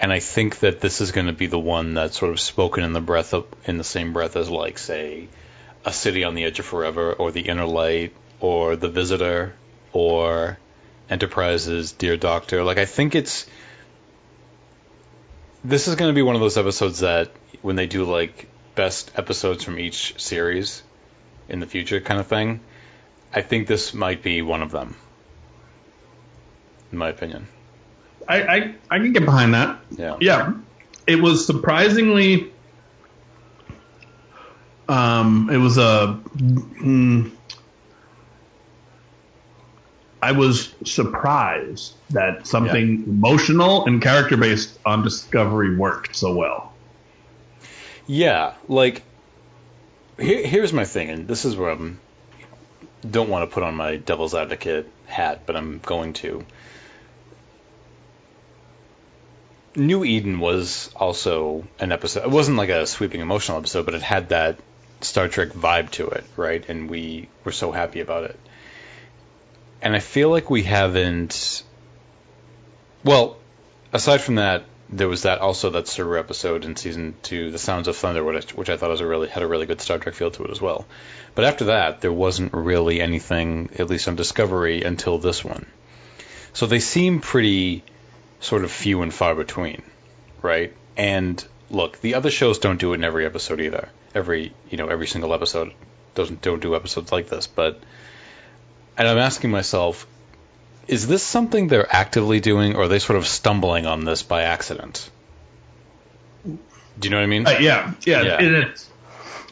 and 0.00 0.12
I 0.12 0.20
think 0.20 0.60
that 0.60 0.80
this 0.80 1.00
is 1.00 1.12
going 1.12 1.28
to 1.28 1.32
be 1.32 1.46
the 1.46 1.58
one 1.58 1.94
that's 1.94 2.18
sort 2.18 2.32
of 2.32 2.40
spoken 2.40 2.84
in 2.84 2.92
the 2.92 3.00
breath 3.00 3.32
of, 3.32 3.46
in 3.64 3.78
the 3.78 3.84
same 3.84 4.12
breath 4.12 4.36
as, 4.36 4.50
like, 4.50 4.78
say, 4.78 5.28
a 5.84 5.92
City 5.92 6.24
on 6.24 6.34
the 6.34 6.44
Edge 6.44 6.58
of 6.58 6.66
Forever, 6.66 7.12
or 7.12 7.30
The 7.30 7.42
Inner 7.42 7.66
Light, 7.66 8.14
or 8.40 8.76
The 8.76 8.88
Visitor, 8.88 9.54
or 9.92 10.58
Enterprise's 11.08 11.92
Dear 11.92 12.16
Doctor. 12.16 12.64
Like, 12.64 12.78
I 12.78 12.84
think 12.84 13.14
it's. 13.14 13.46
This 15.62 15.88
is 15.88 15.94
going 15.94 16.10
to 16.10 16.14
be 16.14 16.22
one 16.22 16.34
of 16.34 16.40
those 16.40 16.58
episodes 16.58 17.00
that, 17.00 17.30
when 17.62 17.76
they 17.76 17.86
do, 17.86 18.04
like, 18.04 18.48
best 18.74 19.12
episodes 19.16 19.64
from 19.64 19.78
each 19.78 20.20
series 20.20 20.82
in 21.48 21.60
the 21.60 21.66
future 21.66 22.00
kind 22.00 22.20
of 22.20 22.26
thing, 22.26 22.60
I 23.32 23.42
think 23.42 23.66
this 23.66 23.94
might 23.94 24.22
be 24.22 24.42
one 24.42 24.62
of 24.62 24.70
them. 24.70 24.96
In 26.92 26.98
my 26.98 27.08
opinion. 27.08 27.48
I, 28.28 28.42
I 28.42 28.74
I 28.90 28.98
can 28.98 29.12
get 29.12 29.24
behind 29.24 29.54
that. 29.54 29.80
Yeah. 29.90 30.16
Yeah, 30.20 30.52
it 31.06 31.20
was 31.20 31.46
surprisingly. 31.46 32.52
Um, 34.88 35.50
it 35.50 35.56
was 35.58 35.78
a. 35.78 36.20
Mm, 36.36 37.32
I 40.22 40.32
was 40.32 40.74
surprised 40.84 41.94
that 42.10 42.46
something 42.46 43.04
emotional 43.06 43.84
and 43.84 44.00
character 44.00 44.38
based 44.38 44.78
on 44.86 45.02
Discovery 45.02 45.76
worked 45.76 46.16
so 46.16 46.34
well. 46.34 46.73
Yeah, 48.06 48.54
like 48.68 49.02
here, 50.18 50.46
here's 50.46 50.72
my 50.72 50.84
thing, 50.84 51.10
and 51.10 51.28
this 51.28 51.44
is 51.44 51.56
where 51.56 51.70
I'm 51.70 52.00
don't 53.08 53.28
want 53.28 53.48
to 53.48 53.52
put 53.52 53.62
on 53.62 53.74
my 53.74 53.96
devil's 53.96 54.34
advocate 54.34 54.90
hat, 55.06 55.42
but 55.46 55.56
I'm 55.56 55.78
going 55.78 56.14
to. 56.14 56.44
New 59.76 60.04
Eden 60.04 60.38
was 60.38 60.90
also 60.94 61.64
an 61.80 61.92
episode. 61.92 62.24
It 62.24 62.30
wasn't 62.30 62.56
like 62.56 62.68
a 62.68 62.86
sweeping 62.86 63.20
emotional 63.20 63.58
episode, 63.58 63.84
but 63.84 63.94
it 63.94 64.02
had 64.02 64.28
that 64.28 64.58
Star 65.00 65.28
Trek 65.28 65.48
vibe 65.48 65.90
to 65.92 66.08
it, 66.08 66.24
right? 66.36 66.64
And 66.68 66.88
we 66.88 67.28
were 67.42 67.52
so 67.52 67.72
happy 67.72 68.00
about 68.00 68.24
it. 68.24 68.38
And 69.82 69.94
I 69.94 69.98
feel 69.98 70.30
like 70.30 70.48
we 70.48 70.62
haven't. 70.62 71.62
Well, 73.02 73.36
aside 73.92 74.20
from 74.20 74.36
that, 74.36 74.64
there 74.90 75.08
was 75.08 75.22
that 75.22 75.40
also 75.40 75.70
that 75.70 75.88
Saru 75.88 76.18
episode 76.18 76.64
in 76.64 76.76
season 76.76 77.14
two, 77.22 77.50
The 77.50 77.58
Sounds 77.58 77.88
of 77.88 77.96
Thunder, 77.96 78.22
which, 78.22 78.54
which 78.54 78.70
I 78.70 78.76
thought 78.76 78.90
was 78.90 79.00
a 79.00 79.06
really 79.06 79.28
had 79.28 79.42
a 79.42 79.46
really 79.46 79.66
good 79.66 79.80
Star 79.80 79.98
Trek 79.98 80.14
feel 80.14 80.30
to 80.32 80.44
it 80.44 80.50
as 80.50 80.60
well. 80.60 80.86
But 81.34 81.44
after 81.44 81.66
that, 81.66 82.00
there 82.00 82.12
wasn't 82.12 82.52
really 82.52 83.00
anything, 83.00 83.70
at 83.78 83.88
least 83.88 84.08
on 84.08 84.16
Discovery, 84.16 84.82
until 84.82 85.18
this 85.18 85.44
one. 85.44 85.66
So 86.52 86.66
they 86.66 86.80
seem 86.80 87.20
pretty 87.20 87.82
sort 88.40 88.64
of 88.64 88.70
few 88.70 89.02
and 89.02 89.12
far 89.12 89.34
between, 89.34 89.82
right? 90.42 90.72
And 90.96 91.44
look, 91.70 92.00
the 92.00 92.14
other 92.14 92.30
shows 92.30 92.58
don't 92.58 92.78
do 92.78 92.92
it 92.92 92.96
in 92.96 93.04
every 93.04 93.26
episode 93.26 93.60
either. 93.60 93.88
Every 94.14 94.52
you 94.70 94.78
know 94.78 94.88
every 94.88 95.08
single 95.08 95.34
episode 95.34 95.72
doesn't 96.14 96.42
don't 96.42 96.62
do 96.62 96.76
episodes 96.76 97.10
like 97.10 97.28
this, 97.28 97.46
but 97.46 97.80
and 98.96 99.08
I'm 99.08 99.18
asking 99.18 99.50
myself, 99.50 100.06
is 100.88 101.06
this 101.06 101.22
something 101.22 101.68
they're 101.68 101.92
actively 101.94 102.40
doing, 102.40 102.76
or 102.76 102.82
are 102.82 102.88
they 102.88 102.98
sort 102.98 103.16
of 103.18 103.26
stumbling 103.26 103.86
on 103.86 104.04
this 104.04 104.22
by 104.22 104.42
accident? 104.42 105.10
Do 106.46 106.58
you 107.02 107.10
know 107.10 107.16
what 107.16 107.24
I 107.24 107.26
mean? 107.26 107.46
Uh, 107.46 107.50
yeah, 107.60 107.92
yeah, 108.04 108.22
Yeah. 108.22 108.36
and 108.38 108.54
it's- 108.56 108.88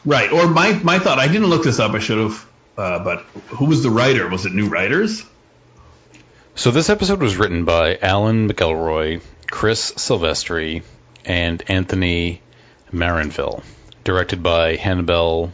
right. 0.05 0.31
Or 0.31 0.47
my 0.47 0.73
my 0.73 0.99
thought. 0.99 1.19
I 1.19 1.27
didn't 1.27 1.47
look 1.47 1.63
this 1.63 1.79
up. 1.79 1.91
I 1.93 1.99
should 1.99 2.17
have. 2.19 2.45
Uh, 2.77 2.99
but 3.03 3.19
who 3.47 3.65
was 3.65 3.83
the 3.83 3.89
writer? 3.89 4.27
Was 4.27 4.45
it 4.45 4.53
new 4.53 4.67
writers? 4.67 5.23
So 6.55 6.71
this 6.71 6.89
episode 6.89 7.19
was 7.21 7.35
written 7.35 7.65
by 7.65 7.97
Alan 8.01 8.47
McElroy, 8.49 9.21
Chris 9.49 9.91
Silvestri, 9.93 10.83
and 11.25 11.61
Anthony 11.67 12.41
Maranville, 12.91 13.63
directed 14.03 14.41
by 14.43 14.75
Hannibal. 14.75 15.51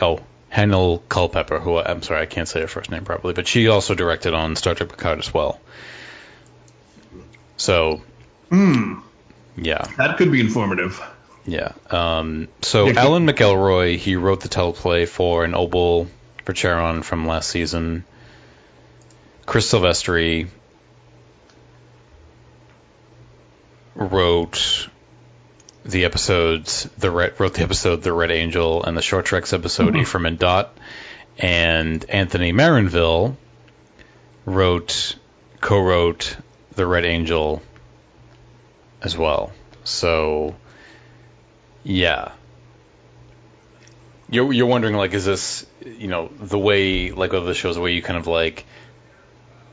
Oh, 0.00 0.20
Hannibal 0.48 0.98
Culpepper, 1.08 1.60
who 1.60 1.78
I'm 1.78 2.02
sorry 2.02 2.22
I 2.22 2.26
can't 2.26 2.48
say 2.48 2.60
her 2.60 2.66
first 2.68 2.90
name 2.90 3.04
properly, 3.04 3.34
but 3.34 3.46
she 3.46 3.68
also 3.68 3.94
directed 3.94 4.34
on 4.34 4.56
Star 4.56 4.74
Trek 4.74 4.88
Picard 4.88 5.18
as 5.18 5.32
well. 5.32 5.60
So, 7.56 8.00
Hmm. 8.50 9.00
yeah, 9.56 9.84
That 9.98 10.16
could 10.16 10.32
be 10.32 10.40
informative. 10.40 11.00
yeah. 11.44 11.72
Um, 11.90 12.48
so 12.62 12.86
Yeah, 12.86 13.00
Alan 13.00 13.26
McElroy, 13.26 13.96
he 13.98 14.16
wrote 14.16 14.40
the 14.40 14.48
teleplay 14.48 15.06
for 15.06 15.44
an 15.44 15.52
Obol 15.52 16.08
for 16.44 16.52
Charon 16.54 17.02
from 17.02 17.26
last 17.26 17.50
season. 17.50 18.04
Chris 19.44 19.70
Silvestri 19.70 20.48
wrote 23.94 24.88
the 25.88 26.04
episodes 26.04 26.84
the 26.98 27.10
red 27.10 27.40
wrote 27.40 27.54
the 27.54 27.62
episode 27.62 28.02
the 28.02 28.12
Red 28.12 28.30
Angel 28.30 28.84
and 28.84 28.96
the 28.96 29.02
Short 29.02 29.24
Treks 29.24 29.54
episode 29.54 29.88
mm-hmm. 29.88 30.02
Ephraim 30.02 30.26
and 30.26 30.38
Dot, 30.38 30.76
and 31.38 32.04
Anthony 32.10 32.52
Maranville 32.52 33.36
wrote 34.44 35.16
co-wrote 35.60 36.36
the 36.74 36.86
Red 36.86 37.06
Angel 37.06 37.62
as 39.00 39.16
well. 39.16 39.50
So 39.84 40.54
yeah. 41.84 42.32
You're 44.28 44.52
you're 44.52 44.66
wondering 44.66 44.94
like 44.94 45.14
is 45.14 45.24
this 45.24 45.64
you 45.86 46.08
know 46.08 46.30
the 46.38 46.58
way 46.58 47.12
like 47.12 47.32
of 47.32 47.46
the 47.46 47.54
shows 47.54 47.76
the 47.76 47.80
way 47.80 47.92
you 47.94 48.02
kind 48.02 48.18
of 48.18 48.26
like 48.26 48.66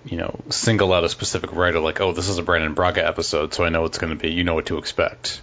you 0.06 0.16
know 0.16 0.40
single 0.50 0.94
out 0.94 1.04
a 1.04 1.10
specific 1.10 1.52
writer 1.52 1.82
like 1.82 2.00
oh 2.00 2.14
this 2.14 2.30
is 2.30 2.38
a 2.38 2.44
Brannon 2.44 2.74
Braga 2.74 3.06
episode 3.06 3.54
so 3.54 3.66
I 3.66 3.70
know 3.70 3.84
it's 3.84 3.98
going 3.98 4.12
to 4.12 4.16
be 4.16 4.32
you 4.32 4.46
know 4.46 4.54
what 4.54 4.68
to 4.68 4.78
expect. 4.78 5.42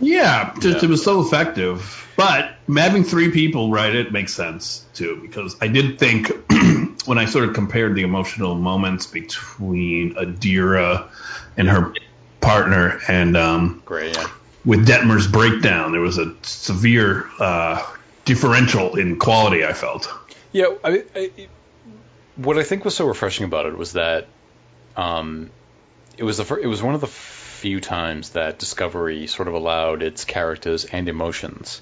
Yeah, 0.00 0.52
just 0.60 0.78
Yeah. 0.78 0.84
it 0.84 0.90
was 0.90 1.02
so 1.04 1.20
effective. 1.20 2.00
But 2.16 2.54
having 2.74 3.04
three 3.04 3.30
people 3.30 3.70
write 3.70 3.94
it 3.94 4.12
makes 4.12 4.34
sense 4.34 4.84
too, 4.94 5.18
because 5.22 5.56
I 5.60 5.68
did 5.68 5.98
think 5.98 6.30
when 7.06 7.18
I 7.18 7.24
sort 7.26 7.48
of 7.48 7.54
compared 7.54 7.94
the 7.94 8.02
emotional 8.02 8.54
moments 8.54 9.06
between 9.06 10.14
Adira 10.14 11.08
and 11.56 11.68
her 11.68 11.92
partner, 12.40 13.00
and 13.08 13.36
um, 13.36 13.82
Great. 13.84 14.16
Yeah. 14.16 14.28
with 14.64 14.86
Detmer's 14.86 15.26
breakdown, 15.26 15.92
there 15.92 16.00
was 16.00 16.18
a 16.18 16.34
severe 16.42 17.28
uh, 17.40 17.82
differential 18.24 18.96
in 18.96 19.18
quality. 19.18 19.64
I 19.64 19.72
felt. 19.72 20.12
Yeah, 20.52 20.74
I, 20.84 21.04
I, 21.16 21.30
what 22.36 22.58
I 22.58 22.62
think 22.62 22.84
was 22.84 22.94
so 22.94 23.06
refreshing 23.06 23.44
about 23.46 23.66
it 23.66 23.76
was 23.76 23.94
that 23.94 24.26
um, 24.96 25.50
it 26.16 26.22
was 26.24 26.36
the 26.36 26.44
fir- 26.44 26.58
it 26.60 26.66
was 26.66 26.82
one 26.82 26.94
of 26.94 27.00
the 27.00 27.06
few 27.64 27.80
times 27.80 28.28
that 28.30 28.58
Discovery 28.58 29.26
sort 29.26 29.48
of 29.48 29.54
allowed 29.54 30.02
its 30.02 30.26
characters 30.26 30.84
and 30.84 31.08
emotions 31.08 31.80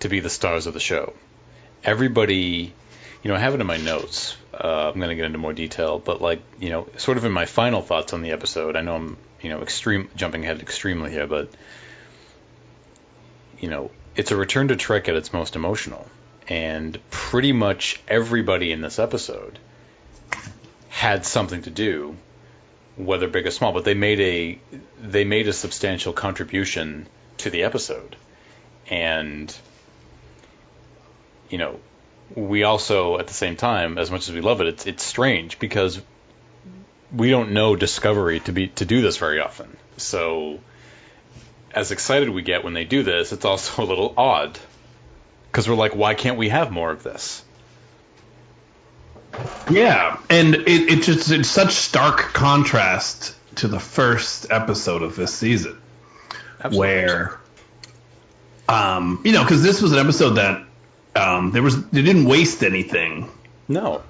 to 0.00 0.10
be 0.10 0.20
the 0.20 0.28
stars 0.28 0.66
of 0.66 0.74
the 0.74 0.80
show. 0.80 1.14
Everybody, 1.82 2.74
you 3.22 3.28
know, 3.30 3.34
I 3.34 3.38
have 3.38 3.54
it 3.54 3.60
in 3.62 3.66
my 3.66 3.78
notes. 3.78 4.36
Uh, 4.52 4.90
I'm 4.92 5.00
going 5.00 5.08
to 5.08 5.14
get 5.14 5.24
into 5.24 5.38
more 5.38 5.54
detail, 5.54 5.98
but 5.98 6.20
like 6.20 6.42
you 6.60 6.68
know, 6.68 6.86
sort 6.98 7.16
of 7.16 7.24
in 7.24 7.32
my 7.32 7.46
final 7.46 7.80
thoughts 7.80 8.12
on 8.12 8.20
the 8.20 8.32
episode. 8.32 8.76
I 8.76 8.82
know 8.82 8.96
I'm 8.96 9.16
you 9.40 9.48
know 9.48 9.62
extreme 9.62 10.10
jumping 10.14 10.44
ahead 10.44 10.60
extremely 10.60 11.10
here, 11.10 11.26
but 11.26 11.48
you 13.58 13.70
know, 13.70 13.90
it's 14.16 14.30
a 14.30 14.36
return 14.36 14.68
to 14.68 14.76
Trek 14.76 15.08
at 15.08 15.16
its 15.16 15.32
most 15.32 15.56
emotional 15.56 16.06
and 16.48 16.98
pretty 17.08 17.54
much 17.54 17.98
everybody 18.06 18.72
in 18.72 18.82
this 18.82 18.98
episode 18.98 19.58
had 20.90 21.24
something 21.24 21.62
to 21.62 21.70
do, 21.70 22.14
whether 22.96 23.28
big 23.28 23.46
or 23.46 23.50
small. 23.50 23.72
But 23.72 23.84
they 23.84 23.94
made 23.94 24.20
a 24.20 24.58
they 25.00 25.24
made 25.24 25.48
a 25.48 25.52
substantial 25.52 26.12
contribution 26.12 27.06
to 27.38 27.50
the 27.50 27.64
episode, 27.64 28.16
and 28.88 29.54
you 31.48 31.58
know, 31.58 31.78
we 32.34 32.62
also 32.64 33.18
at 33.18 33.26
the 33.26 33.34
same 33.34 33.56
time, 33.56 33.98
as 33.98 34.10
much 34.10 34.28
as 34.28 34.34
we 34.34 34.40
love 34.40 34.60
it, 34.60 34.66
it's 34.68 34.86
it's 34.86 35.02
strange 35.02 35.58
because 35.58 36.00
we 37.14 37.30
don't 37.30 37.52
know 37.52 37.76
Discovery 37.76 38.40
to 38.40 38.52
be 38.52 38.68
to 38.68 38.84
do 38.84 39.02
this 39.02 39.16
very 39.16 39.40
often. 39.40 39.76
So, 39.96 40.60
as 41.72 41.92
excited 41.92 42.28
we 42.30 42.42
get 42.42 42.64
when 42.64 42.74
they 42.74 42.84
do 42.84 43.02
this, 43.02 43.32
it's 43.32 43.44
also 43.44 43.82
a 43.84 43.86
little 43.86 44.14
odd 44.16 44.58
because 45.50 45.68
we're 45.68 45.76
like, 45.76 45.94
why 45.94 46.14
can't 46.14 46.36
we 46.36 46.48
have 46.48 46.72
more 46.72 46.90
of 46.90 47.02
this? 47.02 47.44
Yeah, 49.68 50.18
and 50.28 50.54
it, 50.54 50.68
it 50.68 51.02
just 51.02 51.30
it's 51.30 51.48
such 51.48 51.72
stark 51.72 52.18
contrast 52.34 53.34
to 53.56 53.68
the 53.68 53.80
first 53.80 54.46
episode 54.50 55.02
of 55.02 55.16
this 55.16 55.32
season. 55.34 55.80
where 56.70 57.38
um 58.68 59.20
you 59.24 59.32
know 59.32 59.42
because 59.42 59.62
this 59.62 59.82
was 59.82 59.92
an 59.92 59.98
episode 59.98 60.34
that 60.34 60.64
um 61.14 61.50
there 61.52 61.62
was 61.62 61.86
they 61.90 62.02
didn't 62.02 62.24
waste 62.26 62.62
anything. 62.62 63.30
No, 63.68 64.02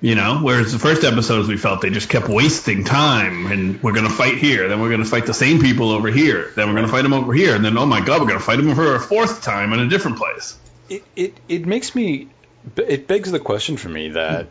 you 0.00 0.14
know 0.14 0.38
whereas 0.42 0.72
the 0.72 0.78
first 0.78 1.04
episodes 1.04 1.48
we 1.48 1.56
felt 1.56 1.80
they 1.80 1.90
just 1.90 2.08
kept 2.08 2.28
wasting 2.28 2.84
time 2.84 3.46
and 3.50 3.82
we're 3.82 3.92
gonna 3.92 4.08
fight 4.10 4.38
here 4.38 4.68
then 4.68 4.80
we're 4.80 4.90
gonna 4.90 5.04
fight 5.04 5.26
the 5.26 5.34
same 5.34 5.60
people 5.60 5.90
over 5.90 6.08
here 6.08 6.52
then 6.56 6.68
we're 6.68 6.74
gonna 6.74 6.88
fight 6.88 7.02
them 7.02 7.12
over 7.12 7.32
here 7.32 7.54
and 7.54 7.64
then 7.64 7.76
oh 7.76 7.86
my 7.86 8.00
god 8.04 8.20
we're 8.20 8.28
gonna 8.28 8.40
fight 8.40 8.56
them 8.56 8.74
for 8.74 8.94
a 8.94 9.00
fourth 9.00 9.42
time 9.42 9.72
in 9.72 9.80
a 9.80 9.88
different 9.88 10.18
place. 10.18 10.56
It 10.88 11.04
it 11.16 11.40
it 11.48 11.66
makes 11.66 11.94
me 11.94 12.28
it 12.76 13.06
begs 13.06 13.30
the 13.30 13.38
question 13.38 13.76
for 13.76 13.88
me 13.88 14.10
that 14.10 14.48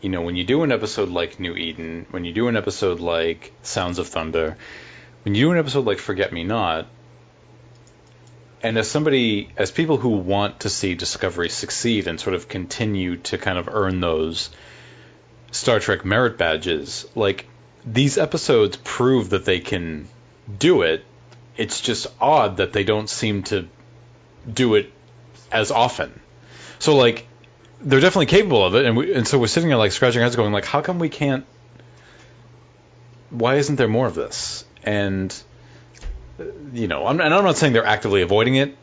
you 0.00 0.08
know 0.08 0.22
when 0.22 0.36
you 0.36 0.44
do 0.44 0.62
an 0.62 0.72
episode 0.72 1.08
like 1.08 1.40
New 1.40 1.54
Eden, 1.54 2.06
when 2.10 2.24
you 2.24 2.32
do 2.32 2.48
an 2.48 2.56
episode 2.56 3.00
like 3.00 3.52
Sounds 3.62 3.98
of 3.98 4.08
Thunder, 4.08 4.56
when 5.24 5.34
you 5.34 5.46
do 5.46 5.52
an 5.52 5.58
episode 5.58 5.84
like 5.84 5.98
Forget 5.98 6.32
Me 6.32 6.44
Not, 6.44 6.86
and 8.62 8.78
as 8.78 8.90
somebody 8.90 9.50
as 9.56 9.70
people 9.70 9.96
who 9.96 10.10
want 10.10 10.60
to 10.60 10.70
see 10.70 10.94
Discovery 10.94 11.48
succeed 11.48 12.06
and 12.06 12.20
sort 12.20 12.34
of 12.34 12.48
continue 12.48 13.16
to 13.18 13.38
kind 13.38 13.58
of 13.58 13.68
earn 13.68 14.00
those 14.00 14.50
Star 15.50 15.80
Trek 15.80 16.04
merit 16.04 16.38
badges, 16.38 17.06
like 17.14 17.46
these 17.86 18.18
episodes 18.18 18.76
prove 18.82 19.30
that 19.30 19.44
they 19.44 19.60
can 19.60 20.08
do 20.58 20.82
it. 20.82 21.04
It's 21.56 21.80
just 21.80 22.06
odd 22.20 22.56
that 22.56 22.72
they 22.72 22.84
don't 22.84 23.08
seem 23.08 23.44
to 23.44 23.68
do 24.52 24.74
it 24.74 24.92
as 25.52 25.70
often. 25.70 26.20
So 26.78 26.96
like 26.96 27.26
they're 27.84 28.00
definitely 28.00 28.26
capable 28.26 28.64
of 28.64 28.74
it, 28.74 28.86
and 28.86 28.96
we, 28.96 29.14
and 29.14 29.28
so 29.28 29.38
we're 29.38 29.46
sitting 29.46 29.68
there 29.68 29.78
like 29.78 29.92
scratching 29.92 30.20
our 30.20 30.24
heads, 30.24 30.36
going 30.36 30.52
like, 30.52 30.64
how 30.64 30.80
come 30.80 30.98
we 30.98 31.08
can't? 31.08 31.44
Why 33.30 33.56
isn't 33.56 33.76
there 33.76 33.88
more 33.88 34.06
of 34.06 34.14
this? 34.14 34.64
And 34.82 35.34
you 36.72 36.88
know, 36.88 37.06
I'm, 37.06 37.20
and 37.20 37.32
I'm 37.32 37.44
not 37.44 37.56
saying 37.56 37.72
they're 37.72 37.84
actively 37.84 38.22
avoiding 38.22 38.56
it, 38.56 38.76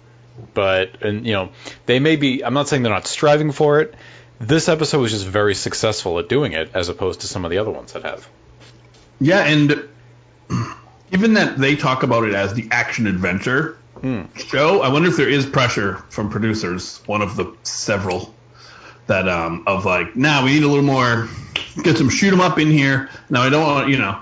but 0.53 1.01
and 1.01 1.25
you 1.25 1.33
know, 1.33 1.49
they 1.85 1.99
may 1.99 2.15
be. 2.15 2.43
I'm 2.43 2.53
not 2.53 2.67
saying 2.67 2.83
they're 2.83 2.93
not 2.93 3.07
striving 3.07 3.51
for 3.51 3.81
it. 3.81 3.95
This 4.39 4.69
episode 4.69 4.99
was 4.99 5.11
just 5.11 5.25
very 5.25 5.55
successful 5.55 6.17
at 6.19 6.27
doing 6.27 6.53
it, 6.53 6.71
as 6.73 6.89
opposed 6.89 7.21
to 7.21 7.27
some 7.27 7.45
of 7.45 7.51
the 7.51 7.59
other 7.59 7.71
ones 7.71 7.93
that 7.93 8.03
have. 8.03 8.27
yeah 9.19 9.45
and 9.45 9.87
given 11.11 11.35
that 11.35 11.57
they 11.57 11.75
talk 11.75 12.03
about 12.03 12.23
it 12.23 12.33
as 12.33 12.53
the 12.53 12.67
action 12.71 13.05
adventure 13.05 13.77
hmm. 13.99 14.23
show 14.35 14.81
i 14.81 14.89
wonder 14.89 15.09
if 15.09 15.17
there 15.17 15.29
is 15.29 15.45
pressure 15.45 15.97
from 16.09 16.29
producers 16.31 17.01
one 17.05 17.21
of 17.21 17.35
the 17.35 17.55
several 17.63 18.33
that 19.07 19.27
um 19.27 19.63
of 19.67 19.85
like 19.85 20.15
now 20.15 20.43
we 20.45 20.53
need 20.53 20.63
a 20.63 20.67
little 20.67 20.83
more 20.83 21.27
get 21.83 21.97
some 21.97 22.09
shoot 22.09 22.31
'em 22.33 22.41
up 22.41 22.59
in 22.59 22.69
here 22.69 23.09
now 23.29 23.41
i 23.41 23.49
don't 23.49 23.63
want 23.65 23.89
you 23.89 23.97
know 23.97 24.17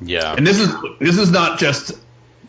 Yeah, 0.00 0.34
and 0.36 0.46
this 0.46 0.58
is 0.60 0.74
this 1.00 1.18
is 1.18 1.30
not 1.30 1.58
just 1.58 1.92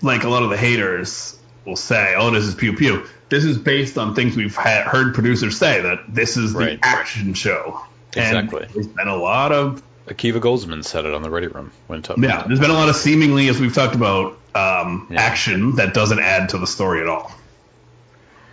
like 0.02 0.24
a 0.24 0.30
lot 0.30 0.44
of 0.44 0.50
the 0.50 0.58
haters 0.58 1.38
will 1.66 1.76
say 1.76 2.14
oh 2.18 2.32
this 2.32 2.44
is 2.46 2.56
pew 2.56 2.74
pew 2.76 3.06
this 3.30 3.44
is 3.46 3.58
based 3.60 3.98
on 3.98 4.16
things 4.16 4.36
we've 4.36 4.56
had, 4.56 4.86
heard 4.88 5.14
producers 5.14 5.58
say 5.58 5.82
that 5.82 6.00
this 6.10 6.36
is 6.36 6.54
the 6.54 6.60
Right. 6.60 6.80
action 6.82 7.34
show 7.36 7.80
Exactly. 8.16 8.64
and 8.64 8.74
there's 8.74 8.88
been 8.88 9.08
a 9.08 9.16
lot 9.16 9.52
of 9.52 9.84
Akiva 10.08 10.40
Goldsman 10.42 10.84
said 10.84 11.06
it 11.06 11.14
on 11.14 11.22
the 11.22 11.30
Ready 11.30 11.46
Room 11.46 11.72
when 11.86 12.02
talking. 12.02 12.24
yeah, 12.24 12.44
there's 12.48 12.60
been 12.60 12.72
a 12.72 12.74
lot 12.74 12.90
of 12.90 12.96
seemingly, 12.96 13.48
as 13.48 13.60
we've 13.60 13.76
talked 13.76 13.94
about, 13.94 14.40
um, 14.56 15.06
Yeah. 15.12 15.22
action 15.22 15.76
that 15.76 15.94
doesn't 15.94 16.18
add 16.20 16.50
to 16.50 16.58
the 16.58 16.66
story 16.66 17.02
at 17.02 17.08
all. 17.08 17.32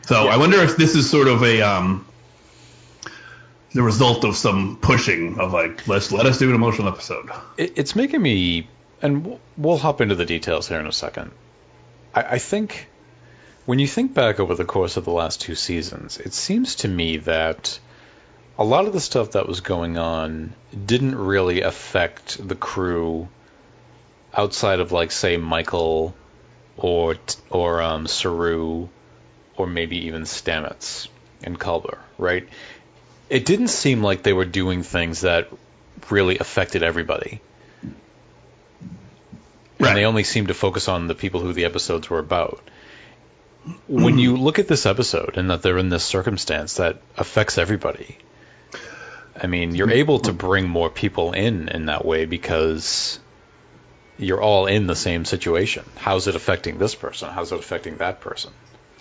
So 0.07 0.25
Yeah. 0.25 0.35
I 0.35 0.37
wonder 0.37 0.59
if 0.59 0.77
this 0.77 0.95
is 0.95 1.09
sort 1.09 1.29
of 1.29 1.43
a 1.43 1.63
um, 1.63 2.05
the 3.73 3.83
result 3.83 4.25
of 4.25 4.37
some 4.37 4.79
pushing 4.79 5.39
of 5.39 5.53
like 5.53 5.87
let's 5.89 6.13
let 6.13 6.27
us 6.27 6.39
do 6.39 6.49
an 6.49 6.55
emotional 6.55 6.89
episode. 6.89 7.31
it, 7.57 7.73
it's 7.77 7.97
making 7.97 8.23
me, 8.23 8.69
and 9.03 9.39
we'll, 9.57 9.77
hop 9.77 10.01
into 10.01 10.15
the 10.15 10.25
details 10.25 10.69
here 10.69 10.81
in 10.81 10.87
a 10.87 10.93
second. 10.93 11.31
I, 12.15 12.23
I 12.23 12.39
think 12.39 12.89
when 13.67 13.79
you 13.79 13.87
think 13.87 14.15
back 14.15 14.41
over 14.41 14.55
the 14.55 14.65
course 14.65 14.97
of 14.97 15.05
the 15.05 15.11
last 15.11 15.41
two 15.41 15.55
seasons, 15.55 16.19
it 16.19 16.33
seems 16.33 16.77
to 16.77 16.89
me 16.89 17.19
that 17.19 17.79
a 18.59 18.65
lot 18.65 18.87
of 18.87 18.93
the 18.93 19.01
stuff 19.01 19.33
that 19.33 19.47
was 19.47 19.61
going 19.61 19.99
on 19.99 20.55
didn't 20.87 21.15
really 21.15 21.61
affect 21.61 22.47
the 22.47 22.55
crew 22.55 23.29
outside 24.35 24.81
of 24.81 24.93
like 24.93 25.11
say 25.11 25.37
Michael 25.37 26.15
or 26.77 27.17
or 27.51 27.83
um, 27.83 28.07
Saru 28.07 28.89
or 29.57 29.67
maybe 29.67 30.07
even 30.07 30.23
Stamets 30.23 31.09
and 31.43 31.59
Culber, 31.59 31.99
right? 32.19 32.49
It 33.29 33.45
didn't 33.45 33.69
seem 33.69 34.03
like 34.03 34.23
they 34.23 34.33
were 34.33 34.45
doing 34.45 34.83
things 34.83 35.23
that 35.23 35.49
really 36.11 36.39
affected 36.39 36.83
everybody. 36.83 37.41
Right. 39.79 39.89
And 39.89 39.97
they 39.97 40.05
only 40.05 40.25
seemed 40.25 40.49
to 40.49 40.55
focus 40.55 40.89
on 40.89 41.07
the 41.07 41.15
people 41.15 41.41
who 41.41 41.53
the 41.53 41.65
episodes 41.65 42.09
were 42.09 42.19
about. 42.19 42.63
When 43.89 44.19
you 44.19 44.35
mm-hmm. 44.35 44.43
look 44.43 44.59
at 44.59 44.69
this 44.69 44.87
episode 44.87 45.37
and 45.37 45.51
that 45.51 45.63
they're 45.63 45.79
in 45.79 45.89
this 45.89 46.05
circumstance 46.05 46.75
that 46.75 47.01
affects 47.17 47.59
everybody, 47.59 48.17
I 49.41 49.49
mean, 49.49 49.75
you're 49.75 49.89
mm-hmm. 49.89 49.97
able 49.97 50.19
to 50.21 50.33
bring 50.33 50.69
more 50.69 50.89
people 50.89 51.33
in 51.33 51.69
in 51.69 51.87
that 51.87 52.05
way 52.05 52.27
because 52.27 53.19
you're 54.19 54.41
all 54.41 54.67
in 54.67 54.87
the 54.87 54.97
same 54.97 55.25
situation. 55.25 55.85
How's 55.97 56.27
it 56.27 56.37
affecting 56.37 56.79
this 56.79 56.95
person? 56.95 57.29
How's 57.29 57.53
it 57.53 57.59
affecting 57.59 57.99
that 57.99 58.21
person? 58.21 58.53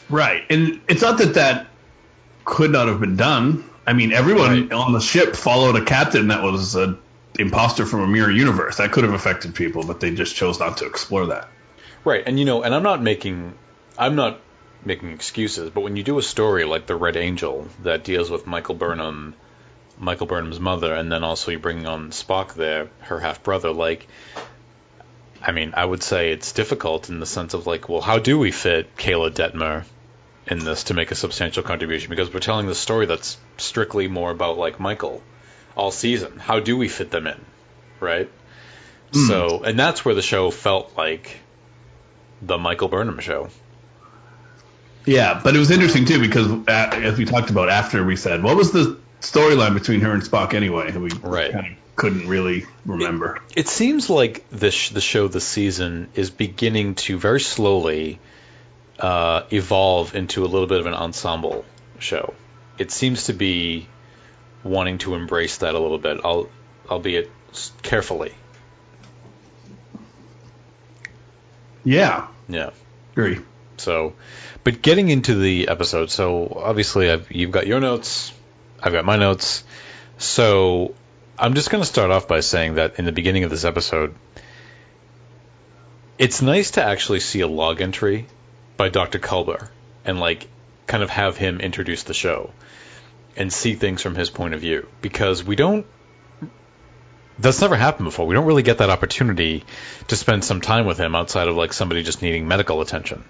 Right. 0.10 0.44
And 0.50 0.82
it's 0.90 1.02
not 1.02 1.20
that 1.20 1.36
that 1.36 1.68
could 2.44 2.72
not 2.72 2.88
have 2.88 3.00
been 3.00 3.16
done. 3.16 3.64
I 3.88 3.94
mean, 3.94 4.14
everyone 4.14 4.70
Right. 4.70 4.74
on 4.74 4.94
the 4.94 5.00
ship 5.00 5.36
followed 5.36 5.76
a 5.76 5.86
captain 5.86 6.30
that 6.30 6.42
was 6.44 6.76
an 6.76 6.98
imposter 7.38 7.86
from 7.86 8.02
a 8.02 8.08
mirror 8.08 8.32
universe. 8.32 8.78
That 8.78 8.92
could 8.92 9.04
have 9.04 9.14
affected 9.14 9.54
people, 9.56 9.84
but 9.84 10.00
they 10.00 10.12
just 10.12 10.36
chose 10.36 10.60
not 10.60 10.78
to 10.78 10.86
explore 10.86 11.28
that. 11.28 11.50
Right, 12.04 12.24
and 12.26 12.40
you 12.40 12.46
know, 12.46 12.64
and 12.64 12.74
I'm 12.74 12.84
not 12.84 13.02
making, 13.02 13.54
I'm 13.98 14.16
not 14.16 14.40
making 14.84 15.12
excuses, 15.12 15.70
but 15.72 15.82
when 15.82 15.96
you 15.96 16.04
do 16.04 16.18
a 16.18 16.22
story 16.24 16.66
like 16.66 16.86
the 16.86 16.96
Red 16.96 17.18
Angel 17.18 17.68
that 17.84 18.04
deals 18.04 18.30
with 18.30 18.46
Michael 18.46 18.76
Burnham, 18.76 19.34
Michael 19.98 20.28
Burnham's 20.28 20.60
mother, 20.60 20.94
and 20.94 21.12
then 21.12 21.24
also 21.24 21.52
you 21.52 21.60
bring 21.60 21.86
on 21.86 22.12
Spock 22.12 22.54
there, 22.54 22.90
her 23.02 23.20
half 23.20 23.44
brother, 23.44 23.72
like, 23.72 24.08
I 25.42 25.52
mean, 25.52 25.74
I 25.76 25.86
would 25.86 26.04
say 26.04 26.32
it's 26.32 26.52
difficult 26.54 27.10
in 27.10 27.20
the 27.20 27.26
sense 27.26 27.54
of 27.54 27.66
like, 27.68 27.88
well, 27.90 28.02
how 28.02 28.20
do 28.20 28.38
we 28.38 28.52
fit 28.52 28.96
Keyla 28.98 29.32
Detmer 29.32 29.84
in 30.48 30.60
this 30.60 30.86
to 30.86 30.94
make 30.94 31.12
a 31.12 31.16
substantial 31.16 31.64
contribution? 31.64 32.10
Because 32.10 32.34
we're 32.34 32.40
telling 32.40 32.68
the 32.68 32.76
story 32.76 33.06
that's 33.06 33.38
strictly 33.58 34.08
more 34.08 34.32
about 34.32 34.58
like 34.58 34.80
Michael 34.80 35.22
all 35.76 35.92
season. 35.92 36.38
How 36.40 36.60
do 36.60 36.78
we 36.78 36.88
fit 36.88 37.12
them 37.12 37.28
in, 37.28 37.40
right? 38.00 38.30
So, 39.28 39.64
and 39.64 39.80
that's 39.80 40.04
where 40.04 40.14
the 40.14 40.22
show 40.22 40.52
felt 40.52 40.98
like 40.98 41.38
the 42.42 42.58
Michael 42.58 42.90
Burnham 42.90 43.20
show. 43.20 43.50
Yeah, 45.06 45.40
but 45.42 45.56
it 45.56 45.60
was 45.60 45.72
interesting 45.72 46.06
too 46.06 46.20
because 46.20 46.52
uh, 46.52 46.90
as 46.94 47.18
we 47.18 47.24
talked 47.26 47.50
about 47.50 47.70
after 47.70 48.04
we 48.04 48.16
said, 48.18 48.44
what 48.44 48.58
was 48.58 48.72
the 48.72 49.00
storyline 49.22 49.74
between 49.74 50.02
her 50.02 50.12
and 50.12 50.22
Spock 50.22 50.54
anyway? 50.54 50.90
And 50.90 51.02
we 51.04 51.10
Right. 51.22 51.52
kind 51.52 51.68
of 51.68 51.96
couldn't 51.96 52.28
really 52.28 52.66
remember. 52.86 53.40
It 53.56 53.68
seems 53.70 54.10
like 54.10 54.50
this 54.50 54.90
the 54.90 55.00
show 55.02 55.28
this 55.28 55.46
season 55.48 56.10
is 56.16 56.30
beginning 56.30 56.96
to 56.96 57.18
very 57.18 57.40
slowly 57.40 58.20
uh, 59.00 59.44
evolve 59.52 60.16
into 60.16 60.44
a 60.46 60.48
little 60.48 60.68
bit 60.68 60.80
of 60.80 60.86
an 60.86 60.94
ensemble 60.94 61.66
show. 62.00 62.34
It 62.78 62.92
seems 62.92 63.26
to 63.26 63.34
be 63.34 63.88
wanting 64.64 64.98
to 65.00 65.16
embrace 65.16 65.58
that 65.58 65.76
a 65.76 65.80
little 65.80 65.98
bit, 65.98 66.20
al- 66.24 66.50
albeit 66.90 67.30
carefully. 67.82 68.34
Yeah, 71.84 72.28
Yeah. 72.50 72.72
agree. 73.14 73.40
So, 73.78 74.14
but 74.64 74.82
getting 74.82 75.10
into 75.10 75.36
the 75.36 75.68
episode, 75.68 76.10
so 76.10 76.62
obviously 76.64 77.12
I've, 77.12 77.32
you've 77.32 77.52
got 77.52 77.68
your 77.68 77.80
notes, 77.80 78.32
I've 78.82 78.94
got 78.94 79.06
my 79.06 79.18
notes. 79.18 79.64
So 80.18 80.96
I'm 81.38 81.54
just 81.54 81.70
going 81.70 81.84
to 81.84 81.88
start 81.88 82.10
off 82.10 82.28
by 82.28 82.40
saying 82.40 82.76
that 82.76 82.98
in 82.98 83.06
the 83.06 83.12
beginning 83.12 83.44
of 83.44 83.50
this 83.52 83.66
episode, 83.66 84.16
it's 86.18 86.42
nice 86.42 86.72
to 86.72 86.84
actually 86.84 87.20
see 87.20 87.42
a 87.42 87.48
log 87.48 87.82
entry 87.82 88.26
by 88.78 88.90
Dr. 88.90 89.20
Culber 89.20 89.70
and 90.04 90.20
like 90.20 90.48
kind 90.88 91.02
of 91.04 91.10
have 91.10 91.38
him 91.38 91.60
introduce 91.60 92.04
the 92.04 92.14
show 92.14 92.52
and 93.36 93.52
see 93.52 93.74
things 93.74 94.02
from 94.02 94.16
his 94.16 94.30
point 94.30 94.54
of 94.54 94.62
view 94.62 94.88
because 95.02 95.44
we 95.44 95.56
don't 95.56 95.86
that's 97.38 97.60
never 97.60 97.76
happened 97.76 98.06
before. 98.06 98.26
We 98.28 98.34
don't 98.34 98.46
really 98.46 98.64
get 98.64 98.78
that 98.78 98.90
opportunity 98.90 99.66
to 100.08 100.16
spend 100.16 100.46
some 100.46 100.62
time 100.62 100.86
with 100.86 100.98
him 100.98 101.16
outside 101.16 101.50
of 101.50 101.56
like 101.58 101.74
somebody 101.74 102.02
just 102.02 102.22
needing 102.22 102.48
medical 102.48 102.80
attention. 102.82 103.24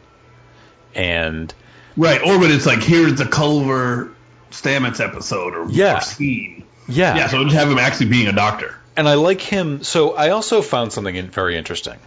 And 0.93 1.53
Right, 1.97 2.21
or 2.21 2.37
when 2.39 2.51
it's 2.51 2.65
like 2.65 2.83
here's 2.83 3.15
the 3.15 3.23
Culber 3.23 4.13
Stamets 4.51 4.99
episode 5.03 5.55
or, 5.55 5.67
Yeah. 5.69 5.97
or 5.97 6.01
scene. 6.01 6.65
yeah, 6.87 7.15
Yeah, 7.15 7.27
so 7.27 7.43
just 7.45 7.55
have 7.55 7.69
him 7.71 7.79
actually 7.79 8.07
being 8.07 8.27
a 8.27 8.31
doctor. 8.33 8.75
and 8.95 9.07
I 9.09 9.15
like 9.15 9.41
him. 9.41 9.83
So 9.83 10.13
I 10.15 10.29
also 10.29 10.61
found 10.61 10.93
something 10.93 11.29
very 11.31 11.57
interesting, 11.57 11.97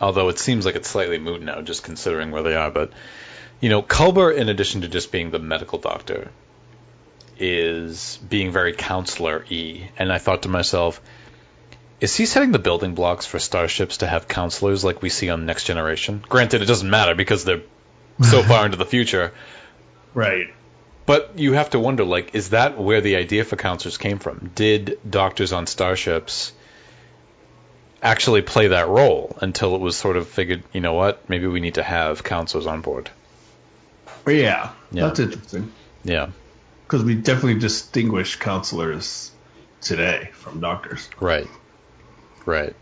although 0.00 0.28
it 0.28 0.38
seems 0.38 0.66
like 0.66 0.76
it's 0.76 0.88
slightly 0.88 1.18
moot 1.18 1.42
now, 1.42 1.60
just 1.62 1.82
considering 1.82 2.30
where 2.30 2.42
they 2.42 2.56
are. 2.56 2.70
But 2.70 2.92
you 3.60 3.68
know, 3.68 3.82
Culber, 3.82 4.36
in 4.36 4.48
addition 4.48 4.82
to 4.82 4.88
just 4.88 5.10
being 5.10 5.30
the 5.30 5.38
medical 5.38 5.78
doctor, 5.78 6.30
is 7.38 8.18
being 8.28 8.52
very 8.52 8.72
counselor-y. 8.72 9.90
And 9.98 10.12
I 10.12 10.18
thought 10.18 10.42
to 10.42 10.48
myself, 10.48 11.00
is 12.00 12.14
he 12.14 12.26
setting 12.26 12.52
the 12.52 12.58
building 12.58 12.94
blocks 12.94 13.24
for 13.24 13.38
starships 13.38 13.98
to 13.98 14.06
have 14.06 14.28
counselors 14.28 14.84
like 14.84 15.00
we 15.00 15.08
see 15.08 15.30
on 15.30 15.46
Next 15.46 15.64
Generation? 15.64 16.22
Granted, 16.28 16.62
it 16.62 16.66
doesn't 16.66 16.90
matter 16.90 17.14
because 17.14 17.44
they're 17.44 17.62
so 18.22 18.42
far 18.50 18.66
into 18.66 18.76
the 18.76 18.84
future. 18.84 19.32
Right. 20.12 20.48
But 21.06 21.38
you 21.38 21.52
have 21.52 21.70
to 21.70 21.78
wonder, 21.78 22.04
like, 22.04 22.34
is 22.34 22.50
that 22.50 22.78
where 22.78 23.00
the 23.00 23.16
idea 23.16 23.44
for 23.44 23.56
counselors 23.56 23.96
came 23.96 24.18
from? 24.18 24.50
Did 24.54 24.98
doctors 25.08 25.52
on 25.52 25.66
starships 25.66 26.52
actually 28.02 28.42
play 28.42 28.68
that 28.68 28.88
role 28.88 29.36
until 29.40 29.74
it 29.74 29.80
was 29.80 29.96
sort 29.96 30.16
of 30.16 30.28
figured, 30.28 30.62
you 30.72 30.80
know 30.80 30.94
what, 30.94 31.28
maybe 31.28 31.46
we 31.46 31.60
need 31.60 31.74
to 31.74 31.82
have 31.82 32.22
counselors 32.22 32.66
on 32.66 32.80
board? 32.80 33.10
Yeah, 34.26 34.70
Yeah. 34.90 35.06
that's 35.06 35.20
interesting 35.20 35.72
Yeah, 36.04 36.30
because 36.86 37.04
we 37.04 37.14
definitely 37.14 37.60
distinguish 37.60 38.36
counselors 38.36 39.30
today 39.80 40.30
from 40.34 40.60
doctors. 40.60 41.08
right, 41.20 41.46
right. 42.44 42.74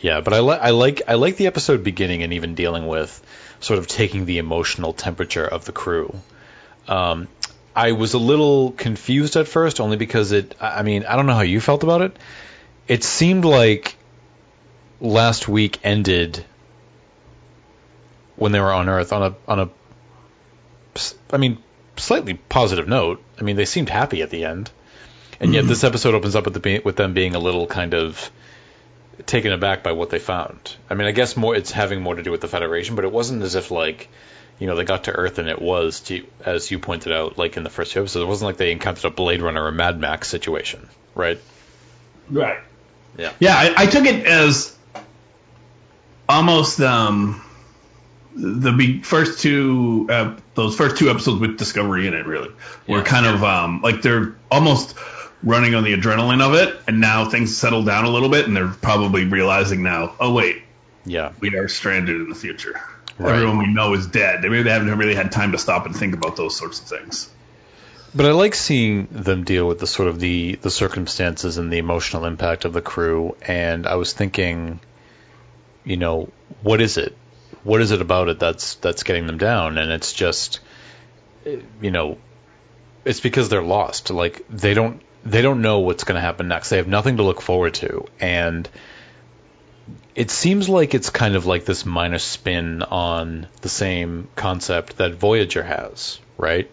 Yeah, 0.00 0.20
but 0.22 0.32
I, 0.32 0.40
li- 0.40 0.58
I 0.60 0.70
like 0.70 1.02
I 1.08 1.14
like 1.14 1.36
the 1.36 1.46
episode 1.46 1.84
beginning 1.84 2.22
and 2.22 2.32
even 2.32 2.54
dealing 2.54 2.86
with 2.86 3.22
sort 3.60 3.78
of 3.78 3.86
taking 3.86 4.24
the 4.24 4.38
emotional 4.38 4.94
temperature 4.94 5.46
of 5.46 5.66
the 5.66 5.72
crew. 5.72 6.14
Um, 6.88 7.28
I 7.76 7.92
was 7.92 8.14
a 8.14 8.18
little 8.18 8.72
confused 8.72 9.36
at 9.36 9.46
first, 9.46 9.78
only 9.80 9.96
because 9.98 10.32
it. 10.32 10.54
I 10.60 10.80
I 10.80 10.82
mean, 10.82 11.04
I 11.04 11.16
don't 11.16 11.26
know 11.26 11.34
how 11.34 11.42
you 11.42 11.60
felt 11.60 11.82
about 11.82 12.00
it. 12.00 12.16
It 12.88 13.04
seemed 13.04 13.44
like 13.44 13.94
last 15.00 15.48
week 15.48 15.78
ended 15.82 16.44
when 18.36 18.52
they 18.52 18.60
were 18.60 18.72
on 18.72 18.88
Earth 18.88 19.12
on 19.12 19.22
a 19.22 19.34
on 19.48 19.60
a. 19.60 19.70
s- 20.96 21.14
I 21.32 21.36
mean, 21.36 21.58
slightly 21.96 22.34
positive 22.34 22.88
note. 22.88 23.22
I 23.38 23.42
mean, 23.42 23.56
they 23.56 23.64
seemed 23.64 23.88
happy 23.88 24.22
at 24.22 24.30
the 24.30 24.44
end, 24.44 24.70
and 25.40 25.52
yet 25.52 25.60
mm-hmm. 25.60 25.68
this 25.68 25.84
episode 25.84 26.14
opens 26.14 26.36
up 26.36 26.44
with 26.44 26.60
the 26.60 26.80
with 26.84 26.96
them 26.96 27.14
being 27.14 27.34
a 27.34 27.38
little 27.38 27.66
kind 27.66 27.94
of 27.94 28.30
taken 29.26 29.52
aback 29.52 29.82
by 29.82 29.92
what 29.92 30.10
they 30.10 30.18
found. 30.18 30.76
I 30.88 30.94
mean, 30.94 31.06
I 31.06 31.12
guess 31.12 31.36
more 31.36 31.54
it's 31.54 31.70
having 31.70 32.00
more 32.00 32.14
to 32.14 32.22
do 32.22 32.30
with 32.30 32.40
the 32.40 32.48
Federation, 32.48 32.96
but 32.96 33.04
it 33.04 33.12
wasn't 33.12 33.42
as 33.42 33.54
if 33.54 33.70
like, 33.70 34.08
you 34.58 34.66
know, 34.66 34.76
they 34.76 34.84
got 34.84 35.04
to 35.04 35.12
Earth 35.12 35.38
and 35.38 35.48
it 35.48 35.60
was, 35.60 36.00
to, 36.00 36.26
as 36.44 36.70
you 36.70 36.78
pointed 36.78 37.12
out, 37.12 37.38
like 37.38 37.56
in 37.56 37.62
the 37.62 37.70
first 37.70 37.92
few 37.92 38.02
episodes, 38.02 38.22
it 38.22 38.28
wasn't 38.28 38.48
like 38.48 38.56
they 38.56 38.72
encountered 38.72 39.04
a 39.04 39.10
Blade 39.10 39.42
Runner 39.42 39.62
or 39.62 39.72
Mad 39.72 40.00
Max 40.00 40.28
situation, 40.28 40.88
right? 41.14 41.40
Right. 42.30 42.58
Yeah. 43.18 43.32
Yeah, 43.38 43.54
I, 43.56 43.74
I 43.82 43.86
took 43.86 44.04
it 44.04 44.24
as 44.24 44.76
almost 46.30 46.80
um, 46.80 47.42
the 48.34 48.72
be- 48.72 49.02
first 49.02 49.40
two 49.40 50.06
uh, 50.10 50.36
those 50.54 50.76
first 50.76 50.96
two 50.96 51.10
episodes 51.10 51.40
with 51.40 51.58
Discovery 51.58 52.06
in 52.06 52.14
it 52.14 52.26
really 52.26 52.50
were 52.88 52.98
Yeah. 52.98 53.04
kind 53.04 53.26
of 53.26 53.42
um, 53.44 53.82
like 53.82 54.02
they're 54.02 54.34
almost 54.50 54.94
running 55.42 55.74
on 55.74 55.84
the 55.84 55.94
adrenaline 55.96 56.42
of 56.42 56.54
it, 56.54 56.78
and 56.86 57.00
now 57.00 57.28
things 57.28 57.56
settle 57.56 57.82
down 57.82 58.04
a 58.04 58.10
little 58.10 58.28
bit, 58.28 58.46
and 58.46 58.54
they're 58.56 58.68
probably 58.68 59.24
realizing 59.24 59.82
now, 59.82 60.12
oh 60.20 60.32
wait, 60.32 60.62
Yeah. 61.06 61.32
we 61.40 61.56
are 61.56 61.66
stranded 61.68 62.16
in 62.20 62.28
the 62.28 62.34
future. 62.34 62.78
Right. 63.18 63.34
Everyone 63.34 63.58
we 63.58 63.66
know 63.72 63.92
is 63.94 64.06
dead. 64.06 64.42
Maybe 64.42 64.62
they 64.62 64.70
haven't 64.70 64.96
really 64.96 65.14
had 65.14 65.30
time 65.32 65.52
to 65.52 65.58
stop 65.58 65.84
and 65.86 65.94
think 65.96 66.14
about 66.14 66.36
those 66.36 66.56
sorts 66.56 66.80
of 66.80 66.86
things. 66.86 67.28
But 68.14 68.26
I 68.26 68.32
like 68.32 68.54
seeing 68.54 69.08
them 69.10 69.44
deal 69.44 69.68
with 69.68 69.78
the 69.78 69.86
sort 69.86 70.08
of 70.08 70.18
the 70.20 70.56
the 70.56 70.70
circumstances 70.70 71.58
and 71.58 71.72
the 71.72 71.78
emotional 71.78 72.24
impact 72.24 72.64
of 72.64 72.72
the 72.72 72.80
crew. 72.82 73.36
And 73.46 73.86
I 73.86 73.94
was 73.96 74.12
thinking, 74.12 74.80
you 75.84 75.96
know, 75.96 76.28
what 76.62 76.80
is 76.80 76.96
it? 76.96 77.16
What 77.62 77.80
is 77.80 77.90
it 77.90 78.00
about 78.00 78.28
it 78.28 78.38
that's 78.38 78.74
that's 78.76 79.02
getting 79.02 79.26
them 79.26 79.38
down? 79.38 79.78
And 79.78 79.90
it's 79.90 80.12
just, 80.12 80.60
eh, 81.46 81.60
you 81.80 81.90
know, 81.90 82.18
it's 83.04 83.20
because 83.20 83.48
they're 83.48 83.62
lost. 83.62 84.10
Like 84.10 84.46
they 84.48 84.74
don't 84.74 85.02
they 85.24 85.42
don't 85.42 85.62
know 85.62 85.80
what's 85.80 86.04
going 86.04 86.16
to 86.16 86.20
happen 86.20 86.48
next. 86.48 86.70
They 86.70 86.78
have 86.78 86.88
nothing 86.88 87.18
to 87.18 87.22
look 87.22 87.40
forward 87.40 87.74
to, 87.74 88.06
and 88.18 88.68
it 90.14 90.30
seems 90.30 90.68
like 90.68 90.94
it's 90.94 91.10
kind 91.10 91.36
of 91.36 91.46
like 91.46 91.64
this 91.64 91.84
minor 91.84 92.18
spin 92.18 92.82
on 92.82 93.46
the 93.60 93.68
same 93.68 94.28
concept 94.36 94.96
that 94.98 95.14
Voyager 95.14 95.62
has, 95.62 96.18
right? 96.36 96.70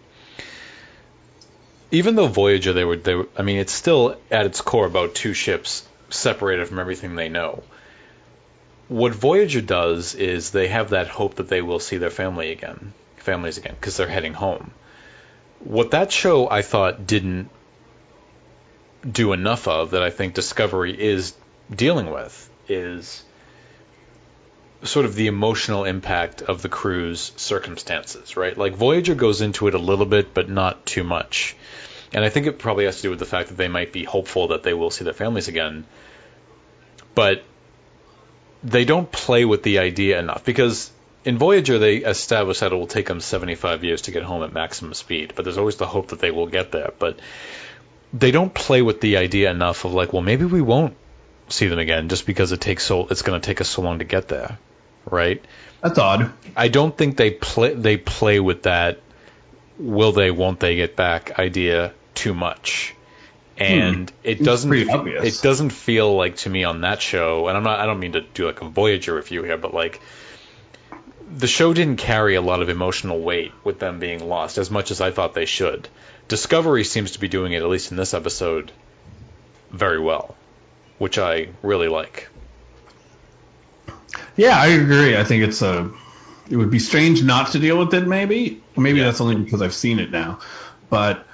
even 1.90 2.14
though 2.14 2.26
Voyager, 2.26 2.72
they 2.72 2.84
were, 2.84 2.96
they 2.96 3.14
were, 3.14 3.28
I 3.36 3.42
mean, 3.42 3.58
it's 3.58 3.72
still 3.72 4.16
at 4.30 4.46
its 4.46 4.60
core 4.60 4.86
about 4.86 5.14
two 5.14 5.34
ships 5.34 5.86
separated 6.10 6.68
from 6.68 6.78
everything 6.78 7.16
they 7.16 7.28
know. 7.28 7.62
What 8.88 9.14
Voyager 9.14 9.60
does 9.60 10.14
is 10.14 10.50
they 10.50 10.68
have 10.68 10.90
that 10.90 11.08
hope 11.08 11.36
that 11.36 11.48
they 11.48 11.60
will 11.60 11.80
see 11.80 11.98
their 11.98 12.10
family 12.10 12.50
again, 12.50 12.94
families 13.18 13.58
again, 13.58 13.76
because 13.78 13.96
they're 13.96 14.08
heading 14.08 14.34
home. 14.34 14.70
What 15.60 15.90
that 15.90 16.10
show 16.10 16.48
I 16.48 16.62
thought 16.62 17.06
didn't 17.06 17.50
do 19.10 19.32
enough 19.32 19.68
of 19.68 19.90
that 19.90 20.02
I 20.02 20.10
think 20.10 20.34
Discovery 20.34 20.98
is 20.98 21.34
dealing 21.74 22.10
with 22.10 22.50
is 22.68 23.22
sort 24.84 25.06
of 25.06 25.14
the 25.14 25.26
emotional 25.26 25.84
impact 25.84 26.42
of 26.42 26.62
the 26.62 26.68
crew's 26.68 27.32
circumstances, 27.36 28.36
right? 28.36 28.56
Like 28.56 28.74
Voyager 28.74 29.14
goes 29.14 29.40
into 29.40 29.66
it 29.68 29.74
a 29.74 29.78
little 29.78 30.06
bit, 30.06 30.32
but 30.32 30.48
not 30.48 30.86
too 30.86 31.04
much. 31.04 31.56
And 32.12 32.24
I 32.24 32.30
think 32.30 32.46
it 32.46 32.58
probably 32.58 32.86
has 32.86 32.96
to 32.96 33.02
do 33.02 33.10
with 33.10 33.18
the 33.18 33.26
fact 33.26 33.48
that 33.48 33.56
they 33.56 33.68
might 33.68 33.92
be 33.92 34.04
hopeful 34.04 34.48
that 34.48 34.62
they 34.62 34.72
will 34.72 34.90
see 34.90 35.04
their 35.04 35.12
families 35.12 35.48
again. 35.48 35.84
But 37.14 37.42
they 38.62 38.84
don't 38.84 39.10
play 39.10 39.44
with 39.44 39.62
the 39.62 39.78
idea 39.78 40.18
enough 40.18 40.44
because 40.44 40.90
in 41.24 41.38
Voyager 41.38 41.78
they 41.78 41.96
establish 41.96 42.60
that 42.60 42.72
it 42.72 42.74
will 42.74 42.86
take 42.86 43.06
them 43.06 43.20
75 43.20 43.84
years 43.84 44.02
to 44.02 44.10
get 44.10 44.22
home 44.22 44.42
at 44.42 44.52
maximum 44.52 44.94
speed, 44.94 45.32
but 45.34 45.44
there's 45.44 45.58
always 45.58 45.76
the 45.76 45.86
hope 45.86 46.08
that 46.08 46.20
they 46.20 46.30
will 46.30 46.46
get 46.46 46.72
there. 46.72 46.92
But 46.98 47.18
they 48.12 48.30
don't 48.30 48.52
play 48.52 48.82
with 48.82 49.00
the 49.00 49.18
idea 49.18 49.50
enough 49.50 49.84
of 49.84 49.92
like, 49.92 50.12
well, 50.12 50.22
maybe 50.22 50.44
we 50.44 50.62
won't 50.62 50.96
see 51.48 51.66
them 51.68 51.78
again 51.78 52.08
just 52.08 52.26
because 52.26 52.52
it 52.52 52.60
takes 52.60 52.84
so 52.84 53.06
it's 53.08 53.22
going 53.22 53.40
to 53.40 53.46
take 53.46 53.60
us 53.60 53.68
so 53.68 53.82
long 53.82 53.98
to 53.98 54.04
get 54.04 54.28
there, 54.28 54.58
right? 55.10 55.44
That's 55.82 55.98
odd. 55.98 56.32
I 56.56 56.68
don't 56.68 56.96
think 56.96 57.16
they 57.16 57.30
play 57.30 57.74
they 57.74 57.96
play 57.96 58.40
with 58.40 58.64
that 58.64 59.00
will 59.78 60.12
they 60.12 60.30
won't 60.30 60.60
they 60.60 60.76
get 60.76 60.96
back 60.96 61.38
idea 61.38 61.92
too 62.14 62.34
much. 62.34 62.94
And 63.58 64.10
hmm. 64.10 64.16
it 64.22 64.42
doesn't 64.42 64.72
it 64.72 65.40
doesn't 65.42 65.70
feel 65.70 66.16
like 66.16 66.36
to 66.36 66.50
me 66.50 66.64
on 66.64 66.82
that 66.82 67.02
show 67.02 67.48
and 67.48 67.56
I'm 67.56 67.64
not 67.64 67.80
I 67.80 67.86
don't 67.86 67.98
mean 67.98 68.12
to 68.12 68.20
do 68.20 68.46
like 68.46 68.60
a 68.60 68.68
Voyager 68.68 69.14
review 69.14 69.42
here 69.42 69.58
but 69.58 69.74
like 69.74 70.00
the 71.34 71.46
show 71.46 71.74
didn't 71.74 71.96
carry 71.96 72.36
a 72.36 72.40
lot 72.40 72.62
of 72.62 72.68
emotional 72.68 73.20
weight 73.20 73.52
with 73.64 73.78
them 73.78 73.98
being 73.98 74.26
lost 74.28 74.58
as 74.58 74.70
much 74.70 74.90
as 74.90 75.00
I 75.00 75.10
thought 75.10 75.34
they 75.34 75.44
should. 75.44 75.88
Discovery 76.26 76.84
seems 76.84 77.12
to 77.12 77.20
be 77.20 77.28
doing 77.28 77.52
it 77.52 77.62
at 77.62 77.68
least 77.68 77.90
in 77.90 77.96
this 77.96 78.14
episode 78.14 78.72
very 79.70 80.00
well, 80.00 80.36
which 80.98 81.18
I 81.18 81.48
really 81.62 81.88
like. 81.88 82.28
Yeah, 84.36 84.58
I 84.58 84.68
agree. 84.68 85.16
I 85.16 85.24
think 85.24 85.44
it's 85.44 85.62
a. 85.62 85.90
It 86.48 86.56
would 86.56 86.70
be 86.70 86.78
strange 86.78 87.22
not 87.22 87.52
to 87.52 87.58
deal 87.58 87.78
with 87.78 87.92
it. 87.92 88.06
Maybe, 88.06 88.62
maybe 88.76 89.00
Yeah. 89.00 89.06
that's 89.06 89.20
only 89.20 89.34
because 89.36 89.60
I've 89.60 89.74
seen 89.74 89.98
it 89.98 90.10
now. 90.10 90.38
But 90.88 91.26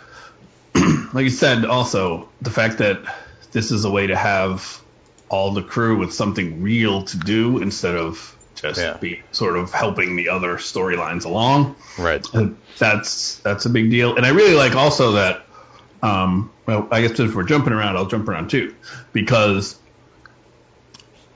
like 1.13 1.25
you 1.25 1.31
said, 1.31 1.65
also 1.65 2.29
the 2.43 2.51
fact 2.51 2.79
that 2.79 3.03
this 3.53 3.71
is 3.71 3.85
a 3.85 3.91
way 3.91 4.07
to 4.09 4.17
have 4.17 4.81
all 5.29 5.53
the 5.53 5.63
crew 5.63 5.99
with 5.99 6.13
something 6.13 6.63
real 6.63 7.03
to 7.05 7.19
do 7.19 7.59
instead 7.59 7.95
of 7.97 8.37
just 8.55 8.81
Yeah. 8.81 8.97
be 8.97 9.23
sort 9.33 9.57
of 9.57 9.73
helping 9.73 10.17
the 10.17 10.29
other 10.29 10.57
storylines 10.57 11.25
along. 11.25 11.77
Right. 11.99 12.27
And 12.35 12.57
that's 12.79 13.37
that's 13.39 13.67
a 13.67 13.71
big 13.71 13.91
deal. 13.91 14.17
And 14.17 14.25
I 14.27 14.31
really 14.31 14.55
like 14.55 14.75
also 14.75 15.13
that. 15.13 15.45
Um, 16.03 16.51
well, 16.67 16.87
I 16.91 17.01
guess 17.01 17.19
if 17.19 17.35
we're 17.35 17.45
jumping 17.45 17.73
around, 17.73 17.97
I'll 17.97 18.07
jump 18.07 18.29
around 18.29 18.51
too, 18.51 18.75
because 19.15 19.79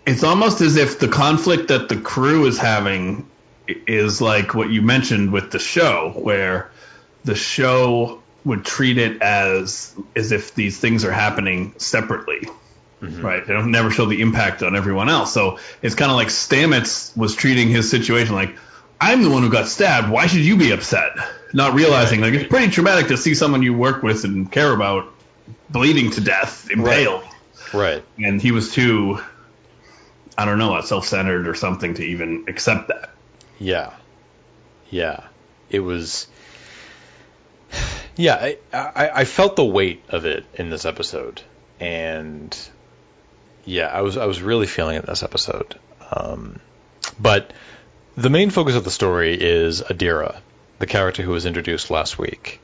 it's 0.06 0.22
almost 0.22 0.60
as 0.60 0.76
if 0.76 0.98
the 0.98 1.08
conflict 1.08 1.68
that 1.68 1.88
the 1.88 1.96
crew 1.96 2.46
is 2.46 2.58
having 2.58 3.26
is 3.66 4.20
like 4.20 4.54
what 4.54 4.70
you 4.70 4.82
mentioned 4.82 5.32
with 5.32 5.50
the 5.50 5.58
show, 5.58 6.12
where 6.16 6.70
the 7.24 7.34
show 7.34 8.22
would 8.44 8.64
treat 8.64 8.98
it 8.98 9.20
as 9.22 9.94
as 10.16 10.32
if 10.32 10.54
these 10.54 10.78
things 10.78 11.04
are 11.04 11.12
happening 11.12 11.74
separately. 11.78 12.48
Mm-hmm. 13.00 13.24
Right, 13.24 13.46
they 13.46 13.52
don't 13.52 13.70
never 13.70 13.92
show 13.92 14.06
the 14.06 14.20
impact 14.20 14.64
on 14.64 14.74
everyone 14.74 15.08
else. 15.08 15.32
So 15.32 15.60
it's 15.82 15.94
kind 15.94 16.10
of 16.10 16.16
like 16.16 16.28
Stamets 16.28 17.16
was 17.16 17.36
treating 17.36 17.68
his 17.68 17.88
situation 17.88 18.34
like, 18.34 18.56
I'm 19.00 19.22
the 19.22 19.30
one 19.30 19.44
who 19.44 19.50
got 19.50 19.68
stabbed. 19.68 20.10
Why 20.10 20.26
should 20.26 20.40
you 20.40 20.56
be 20.56 20.72
upset? 20.72 21.12
Not 21.52 21.74
realizing 21.74 22.20
like 22.20 22.34
it's 22.34 22.48
pretty 22.48 22.72
traumatic 22.72 23.06
to 23.08 23.16
see 23.16 23.34
someone 23.34 23.62
you 23.62 23.72
work 23.72 24.02
with 24.02 24.24
and 24.24 24.50
care 24.50 24.72
about 24.72 25.12
bleeding 25.70 26.10
to 26.10 26.20
death, 26.20 26.68
impaled. 26.70 27.22
Right. 27.72 28.02
And 28.18 28.42
he 28.42 28.50
was 28.50 28.72
too, 28.72 29.20
I 30.36 30.44
don't 30.44 30.58
know, 30.58 30.80
self-centered 30.80 31.46
or 31.46 31.54
something 31.54 31.94
to 31.94 32.02
even 32.02 32.46
accept 32.48 32.88
that. 32.88 33.10
Yeah, 33.60 33.94
yeah. 34.90 35.28
It 35.70 35.80
was. 35.80 36.26
Yeah, 38.18 38.34
I, 38.34 38.58
I 38.72 39.10
I 39.20 39.24
felt 39.24 39.54
the 39.54 39.64
weight 39.64 40.02
of 40.08 40.24
it 40.24 40.44
in 40.54 40.70
this 40.70 40.84
episode, 40.84 41.40
and 41.78 42.54
yeah, 43.64 43.86
I 43.86 44.00
was 44.00 44.16
I 44.16 44.26
was 44.26 44.42
really 44.42 44.66
feeling 44.66 44.96
it 44.96 45.06
this 45.06 45.22
episode. 45.22 45.78
Um, 46.10 46.58
but 47.20 47.52
the 48.16 48.28
main 48.28 48.50
focus 48.50 48.74
of 48.74 48.82
the 48.82 48.90
story 48.90 49.38
is 49.40 49.82
Adira, 49.82 50.40
the 50.80 50.86
character 50.88 51.22
who 51.22 51.30
was 51.30 51.46
introduced 51.46 51.92
last 51.92 52.18
week. 52.18 52.60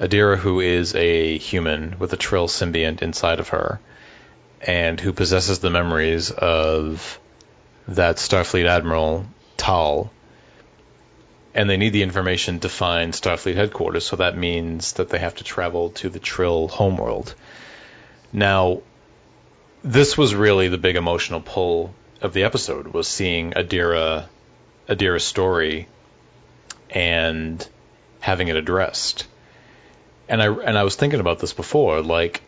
Adira, 0.00 0.36
who 0.36 0.58
is 0.58 0.92
a 0.96 1.38
human 1.38 2.00
with 2.00 2.12
a 2.12 2.16
Trill 2.16 2.48
symbiont 2.48 3.00
inside 3.00 3.38
of 3.38 3.50
her, 3.50 3.78
and 4.60 4.98
who 4.98 5.12
possesses 5.12 5.60
the 5.60 5.70
memories 5.70 6.32
of 6.32 7.20
that 7.86 8.16
Starfleet 8.16 8.66
admiral 8.66 9.24
Tal, 9.56 10.10
and 11.56 11.70
they 11.70 11.78
need 11.78 11.94
the 11.94 12.02
information 12.02 12.60
to 12.60 12.68
find 12.68 13.14
Starfleet 13.14 13.54
headquarters, 13.54 14.04
so 14.04 14.16
that 14.16 14.36
means 14.36 14.92
that 14.94 15.08
they 15.08 15.18
have 15.18 15.36
to 15.36 15.44
travel 15.44 15.90
to 15.90 16.10
the 16.10 16.18
Trill 16.18 16.68
homeworld. 16.68 17.34
Now, 18.30 18.82
this 19.82 20.18
was 20.18 20.34
really 20.34 20.68
the 20.68 20.76
big 20.76 20.96
emotional 20.96 21.40
pull 21.40 21.94
of 22.20 22.34
the 22.34 22.44
episode 22.44 22.88
was 22.88 23.08
seeing 23.08 23.52
Adira 23.52 24.26
Adira's 24.86 25.24
story 25.24 25.88
and 26.90 27.66
having 28.20 28.48
it 28.48 28.56
addressed. 28.56 29.26
And 30.28 30.42
I 30.42 30.52
and 30.52 30.76
I 30.76 30.84
was 30.84 30.96
thinking 30.96 31.20
about 31.20 31.38
this 31.38 31.54
before, 31.54 32.02
like 32.02 32.42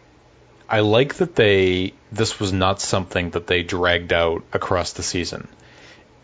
I 0.69 0.81
like 0.81 1.15
that 1.15 1.35
they 1.35 1.95
this 2.13 2.39
was 2.39 2.53
not 2.53 2.83
something 2.83 3.31
that 3.31 3.47
they 3.47 3.63
dragged 3.63 4.13
out 4.13 4.45
across 4.53 4.93
the 4.93 5.03
season. 5.03 5.49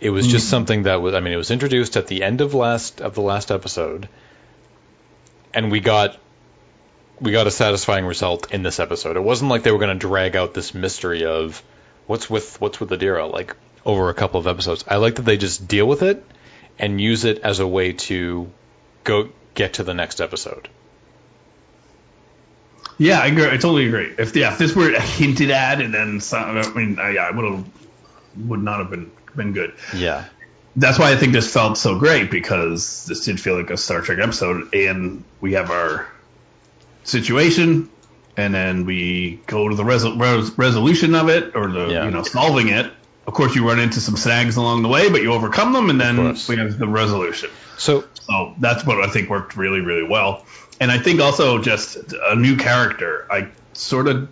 It 0.00 0.10
was 0.10 0.26
just 0.26 0.46
hmm. 0.46 0.50
something 0.50 0.82
that 0.84 1.00
was 1.00 1.14
I 1.14 1.20
mean 1.20 1.32
it 1.32 1.36
was 1.36 1.50
introduced 1.50 1.96
at 1.96 2.06
the 2.06 2.22
end 2.22 2.40
of 2.40 2.54
last 2.54 3.00
of 3.00 3.14
the 3.14 3.22
last 3.22 3.50
episode 3.50 4.08
and 5.54 5.70
we 5.70 5.80
got 5.80 6.18
we 7.20 7.32
got 7.32 7.46
a 7.46 7.50
satisfying 7.50 8.04
result 8.04 8.52
in 8.52 8.62
this 8.62 8.80
episode. 8.80 9.16
It 9.16 9.22
wasn't 9.22 9.50
like 9.50 9.62
they 9.62 9.70
were 9.70 9.78
going 9.78 9.96
to 9.96 10.06
drag 10.06 10.36
out 10.36 10.52
this 10.52 10.74
mystery 10.74 11.24
of 11.24 11.62
what's 12.06 12.28
with 12.28 12.60
what's 12.60 12.80
with 12.80 12.90
Adira 12.90 13.32
like 13.32 13.56
over 13.86 14.10
a 14.10 14.14
couple 14.14 14.40
of 14.40 14.46
episodes. 14.46 14.84
I 14.88 14.96
like 14.96 15.14
that 15.16 15.22
they 15.22 15.36
just 15.36 15.66
deal 15.68 15.86
with 15.86 16.02
it 16.02 16.24
and 16.78 17.00
use 17.00 17.24
it 17.24 17.38
as 17.38 17.60
a 17.60 17.66
way 17.66 17.92
to 17.92 18.50
go 19.04 19.30
get 19.54 19.74
to 19.74 19.84
the 19.84 19.94
next 19.94 20.20
episode. 20.20 20.68
Yeah, 22.98 23.20
I 23.20 23.26
agree. 23.26 23.46
I 23.46 23.56
totally 23.56 23.86
agree. 23.86 24.12
If 24.18 24.36
yeah, 24.36 24.52
if 24.52 24.58
this 24.58 24.74
were 24.74 24.90
hinted 24.98 25.50
at 25.50 25.80
and 25.80 25.92
then 25.92 26.20
some, 26.20 26.58
I 26.58 26.68
mean, 26.74 26.98
I, 26.98 27.10
yeah, 27.10 27.26
I 27.26 27.30
would 27.30 27.44
have 27.44 27.64
would 28.48 28.62
not 28.62 28.78
have 28.80 28.90
been 28.90 29.10
been 29.36 29.52
good. 29.52 29.74
Yeah. 29.94 30.24
That's 30.76 30.98
why 30.98 31.12
I 31.12 31.16
think 31.16 31.32
this 31.32 31.52
felt 31.52 31.78
so 31.78 31.98
great 31.98 32.30
because 32.30 33.06
this 33.06 33.24
did 33.24 33.40
feel 33.40 33.56
like 33.56 33.70
a 33.70 33.76
Star 33.76 34.00
Trek 34.00 34.18
episode, 34.18 34.74
and 34.74 35.22
we 35.40 35.52
have 35.52 35.70
our 35.70 36.08
situation, 37.04 37.90
and 38.36 38.54
then 38.54 38.84
we 38.86 39.40
go 39.46 39.68
to 39.68 39.74
the 39.76 39.84
resol- 39.84 40.20
res- 40.20 40.56
resolution 40.58 41.14
of 41.14 41.28
it 41.28 41.54
or 41.54 41.70
the 41.70 41.88
Yeah. 41.88 42.04
you 42.04 42.10
know 42.10 42.22
solving 42.22 42.68
it. 42.68 42.90
Of 43.26 43.32
course, 43.34 43.54
you 43.54 43.66
run 43.66 43.78
into 43.78 44.00
some 44.00 44.16
snags 44.16 44.56
along 44.56 44.82
the 44.82 44.88
way, 44.88 45.08
but 45.10 45.22
you 45.22 45.32
overcome 45.32 45.72
them, 45.72 45.88
and 45.90 46.00
then 46.00 46.36
we 46.48 46.56
have 46.56 46.78
the 46.78 46.86
resolution. 46.88 47.50
So 47.78 48.04
So 48.28 48.54
that's 48.58 48.84
what 48.84 49.00
I 49.02 49.08
think 49.08 49.28
worked 49.30 49.56
really, 49.56 49.80
really 49.80 50.02
well. 50.06 50.44
And 50.80 50.90
I 50.90 50.98
think 50.98 51.20
also 51.20 51.58
just 51.58 51.96
a 52.26 52.34
new 52.34 52.56
character. 52.56 53.26
I 53.30 53.48
sort 53.74 54.08
of, 54.08 54.28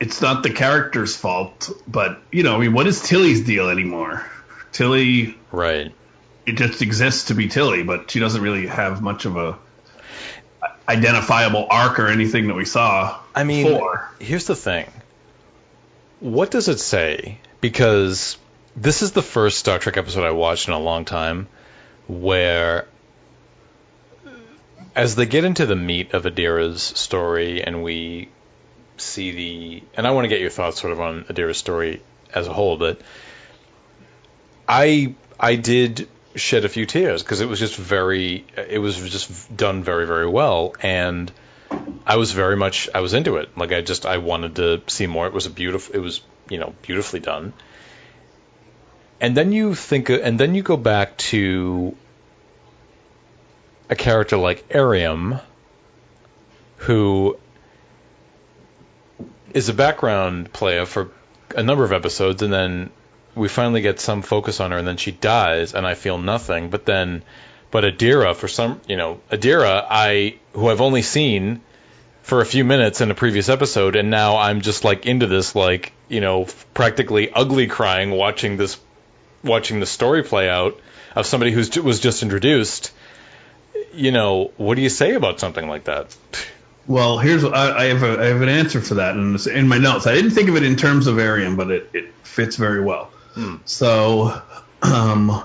it's 0.00 0.22
not 0.22 0.42
the 0.42 0.50
character's 0.50 1.14
fault, 1.14 1.70
but 1.86 2.20
you 2.32 2.42
know, 2.42 2.56
I 2.56 2.58
mean, 2.58 2.72
what 2.72 2.86
is 2.86 3.02
Tilly's 3.02 3.44
deal 3.44 3.68
anymore? 3.68 4.24
Tilly, 4.72 5.36
right. 5.52 5.92
it 6.46 6.52
just 6.52 6.80
exists 6.80 7.24
to 7.26 7.34
be 7.34 7.48
Tilly, 7.48 7.82
but 7.82 8.10
she 8.10 8.18
doesn't 8.18 8.40
really 8.40 8.66
have 8.66 9.02
much 9.02 9.26
of 9.26 9.36
a 9.36 9.58
identifiable 10.88 11.66
arc 11.70 11.98
or 11.98 12.08
anything 12.08 12.48
that 12.48 12.54
we 12.54 12.64
saw. 12.64 13.20
I 13.34 13.44
mean, 13.44 13.66
before. 13.66 14.10
here's 14.18 14.46
the 14.46 14.56
thing. 14.56 14.86
What 16.20 16.50
does 16.50 16.68
it 16.68 16.80
say? 16.80 17.38
Because 17.60 18.38
this 18.74 19.02
is 19.02 19.12
the 19.12 19.22
first 19.22 19.58
Star 19.58 19.78
Trek 19.78 19.96
episode 19.96 20.24
I 20.24 20.32
watched 20.32 20.68
in 20.68 20.74
a 20.74 20.78
long 20.78 21.04
time 21.04 21.48
where, 22.08 22.86
as 24.96 25.14
they 25.14 25.26
get 25.26 25.44
into 25.44 25.66
the 25.66 25.76
meat 25.76 26.12
of 26.14 26.24
Adira's 26.24 26.82
story 26.82 27.62
and 27.62 27.82
we 27.82 28.28
see 29.00 29.30
the. 29.32 29.82
And 29.96 30.06
I 30.06 30.12
want 30.12 30.24
to 30.24 30.28
get 30.28 30.40
your 30.40 30.50
thoughts 30.50 30.80
sort 30.80 30.92
of 30.92 31.00
on 31.00 31.24
Adira's 31.24 31.58
story 31.58 32.02
as 32.32 32.46
a 32.46 32.52
whole, 32.52 32.76
but 32.76 33.00
I 34.68 35.14
I 35.38 35.56
did 35.56 36.08
shed 36.36 36.64
a 36.64 36.68
few 36.68 36.86
tears 36.86 37.22
because 37.22 37.40
it 37.40 37.48
was 37.48 37.58
just 37.58 37.76
very 37.76 38.44
it 38.56 38.78
was 38.78 38.96
just 39.10 39.56
done 39.56 39.82
very 39.82 40.06
very 40.06 40.28
well 40.28 40.74
and 40.80 41.32
I 42.06 42.16
was 42.16 42.32
very 42.32 42.56
much 42.56 42.88
I 42.94 43.00
was 43.00 43.14
into 43.14 43.36
it. 43.36 43.56
Like 43.56 43.72
I 43.72 43.80
just 43.80 44.06
I 44.06 44.18
wanted 44.18 44.56
to 44.56 44.82
see 44.86 45.06
more. 45.06 45.26
It 45.26 45.32
was 45.32 45.46
a 45.46 45.50
beautiful. 45.50 45.94
It 45.94 45.98
was 45.98 46.20
you 46.48 46.58
know 46.58 46.74
beautifully 46.82 47.20
done. 47.20 47.52
And 49.20 49.36
then 49.36 49.52
you 49.52 49.74
think, 49.74 50.08
and 50.08 50.40
then 50.40 50.54
you 50.54 50.62
go 50.62 50.78
back 50.78 51.16
to 51.18 51.94
a 53.90 53.94
character 53.94 54.38
like 54.38 54.66
Airiam, 54.70 55.40
who 56.78 57.38
is 59.54 59.68
a 59.68 59.74
background 59.74 60.52
player 60.52 60.86
for 60.86 61.10
a 61.56 61.62
number 61.62 61.84
of 61.84 61.92
episodes, 61.92 62.42
and 62.42 62.52
then 62.52 62.90
we 63.34 63.48
finally 63.48 63.80
get 63.80 64.00
some 64.00 64.22
focus 64.22 64.60
on 64.60 64.70
her, 64.70 64.78
and 64.78 64.86
then 64.86 64.96
she 64.96 65.12
dies, 65.12 65.74
and 65.74 65.86
I 65.86 65.94
feel 65.94 66.18
nothing. 66.18 66.70
But 66.70 66.86
then, 66.86 67.22
but 67.70 67.84
Adira, 67.84 68.34
for 68.34 68.48
some, 68.48 68.80
you 68.88 68.96
know, 68.96 69.20
Adira, 69.30 69.84
I 69.88 70.36
who 70.52 70.68
I've 70.68 70.80
only 70.80 71.02
seen 71.02 71.60
for 72.22 72.40
a 72.40 72.46
few 72.46 72.64
minutes 72.64 73.00
in 73.00 73.10
a 73.10 73.14
previous 73.14 73.48
episode, 73.48 73.96
and 73.96 74.10
now 74.10 74.36
I'm 74.36 74.60
just 74.60 74.84
like 74.84 75.06
into 75.06 75.26
this, 75.26 75.54
like 75.54 75.92
you 76.08 76.20
know, 76.20 76.46
practically 76.74 77.30
ugly 77.30 77.66
crying 77.66 78.10
watching 78.10 78.56
this, 78.56 78.78
watching 79.42 79.80
the 79.80 79.86
story 79.86 80.22
play 80.22 80.48
out 80.48 80.78
of 81.14 81.26
somebody 81.26 81.52
who 81.52 81.82
was 81.82 82.00
just 82.00 82.22
introduced. 82.22 82.92
You 83.94 84.12
know, 84.12 84.52
what 84.56 84.76
do 84.76 84.82
you 84.82 84.88
say 84.88 85.14
about 85.14 85.40
something 85.40 85.68
like 85.68 85.84
that? 85.84 86.16
Well, 86.86 87.18
here's 87.18 87.44
I, 87.44 87.76
I 87.76 87.84
have 87.86 88.02
a 88.02 88.20
I 88.20 88.26
have 88.26 88.42
an 88.42 88.48
answer 88.48 88.80
for 88.80 88.94
that 88.94 89.14
in, 89.16 89.36
in 89.50 89.68
my 89.68 89.78
notes. 89.78 90.06
I 90.06 90.14
didn't 90.14 90.32
think 90.32 90.48
of 90.48 90.56
it 90.56 90.62
in 90.62 90.76
terms 90.76 91.06
of 91.06 91.18
Airiam, 91.18 91.56
but 91.56 91.70
it, 91.70 91.90
it 91.92 92.14
fits 92.22 92.56
very 92.56 92.82
well. 92.82 93.10
Hmm. 93.34 93.56
So, 93.64 94.42
um, 94.82 95.44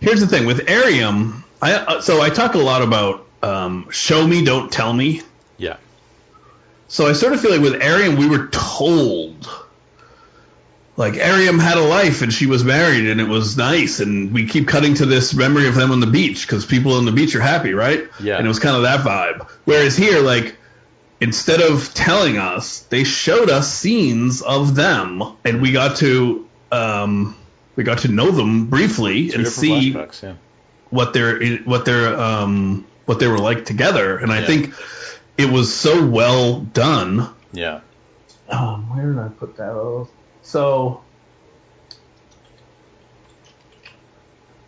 here's 0.00 0.20
the 0.20 0.26
thing 0.26 0.46
with 0.46 0.68
Airiam. 0.68 1.44
I 1.60 1.74
uh, 1.74 2.00
so 2.00 2.20
I 2.20 2.30
talk 2.30 2.54
a 2.54 2.58
lot 2.58 2.82
about 2.82 3.26
um, 3.42 3.88
show 3.90 4.26
me, 4.26 4.44
don't 4.44 4.70
tell 4.70 4.92
me. 4.92 5.22
Yeah. 5.56 5.76
So 6.88 7.06
I 7.06 7.12
sort 7.12 7.32
of 7.32 7.40
feel 7.40 7.52
like 7.52 7.62
with 7.62 7.80
Airiam, 7.80 8.18
we 8.18 8.28
were 8.28 8.48
told 8.48 9.48
like 10.96 11.14
Airiam 11.14 11.58
had 11.58 11.78
a 11.78 11.82
life 11.82 12.22
and 12.22 12.32
she 12.32 12.46
was 12.46 12.64
married 12.64 13.06
and 13.06 13.20
it 13.20 13.28
was 13.28 13.56
nice 13.56 14.00
and 14.00 14.32
we 14.32 14.46
keep 14.46 14.68
cutting 14.68 14.94
to 14.94 15.06
this 15.06 15.34
memory 15.34 15.66
of 15.66 15.74
them 15.74 15.90
on 15.90 16.00
the 16.00 16.06
beach 16.06 16.46
because 16.46 16.66
people 16.66 16.92
on 16.92 17.06
the 17.06 17.12
beach 17.12 17.34
are 17.34 17.40
happy, 17.40 17.72
right? 17.72 18.04
Yeah. 18.20 18.36
And 18.36 18.44
it 18.44 18.48
was 18.48 18.58
kind 18.58 18.76
of 18.76 18.82
that 18.82 19.00
vibe. 19.00 19.48
Whereas 19.64 19.96
here, 19.96 20.20
like 20.20 20.56
instead 21.22 21.62
of 21.62 21.94
telling 21.94 22.36
us, 22.36 22.80
they 22.80 23.04
showed 23.04 23.48
us 23.48 23.72
scenes 23.72 24.42
of 24.42 24.74
them, 24.74 25.22
and 25.44 25.62
we 25.62 25.70
got 25.70 25.96
to 25.98 26.48
um, 26.72 27.36
we 27.76 27.84
got 27.84 27.98
to 27.98 28.08
know 28.08 28.32
them 28.32 28.66
briefly 28.66 29.28
Two 29.30 29.38
and 29.38 29.48
see 29.48 29.90
yeah. 29.90 30.34
what 30.90 31.12
they're 31.12 31.58
what 31.58 31.84
they're 31.84 32.18
um, 32.18 32.84
what 33.06 33.20
they 33.20 33.28
were 33.28 33.38
like 33.38 33.64
together. 33.64 34.18
And 34.18 34.32
I 34.32 34.40
yeah. 34.40 34.46
think 34.46 34.74
it 35.38 35.48
was 35.48 35.72
so 35.72 36.04
well 36.04 36.60
done. 36.60 37.32
Yeah. 37.52 37.80
Um, 38.48 38.94
where 38.94 39.12
did 39.12 39.18
I 39.20 39.28
put 39.28 39.56
that? 39.56 40.08
So. 40.42 41.02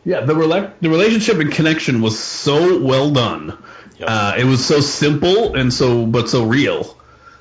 Yeah, 0.07 0.21
the 0.21 0.35
rela- 0.35 0.71
the 0.83 0.91
relationship 0.91 1.39
and 1.39 1.51
connection 1.51 2.03
was 2.03 2.23
so 2.23 2.79
well 2.79 3.11
done 3.11 3.57
Yep. 3.99 4.09
Uh, 4.11 4.35
it 4.39 4.45
was 4.45 4.65
so 4.65 4.81
simple 4.81 5.55
and 5.55 5.73
so, 5.73 6.07
but 6.07 6.29
so 6.29 6.45
real. 6.45 6.97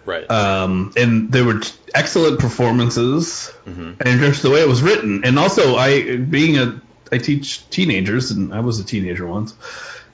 Right. 0.05 0.29
Um, 0.29 0.93
and 0.97 1.31
there 1.31 1.45
were 1.45 1.61
excellent 1.95 2.39
performances, 2.39 3.51
mm-hmm. 3.65 3.93
and 4.05 4.19
just 4.19 4.43
the 4.43 4.49
way 4.49 4.61
it 4.61 4.67
was 4.67 4.81
written, 4.81 5.23
and 5.23 5.39
also 5.39 5.75
I, 5.75 6.17
being 6.17 6.57
a, 6.57 6.81
I 7.11 7.19
teach 7.19 7.69
teenagers, 7.69 8.31
and 8.31 8.53
I 8.53 8.59
was 8.59 8.79
a 8.79 8.83
teenager 8.83 9.25
once, 9.25 9.55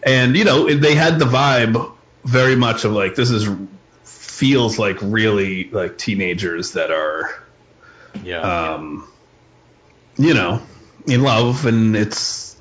and 0.04 0.36
you 0.36 0.44
know 0.44 0.72
they 0.72 0.94
had 0.94 1.18
the 1.18 1.26
vibe 1.26 1.92
very 2.24 2.56
much 2.56 2.86
of 2.86 2.92
like 2.92 3.16
this 3.16 3.32
is 3.32 3.50
feels 4.04 4.78
like 4.78 4.98
really 5.02 5.70
like 5.72 5.98
teenagers 5.98 6.74
that 6.74 6.92
are, 6.92 7.44
yeah, 8.24 8.74
um, 8.74 9.08
you 10.18 10.36
know, 10.36 10.62
in 11.08 11.24
love, 11.24 11.66
and 11.66 11.96
it's 11.96 12.56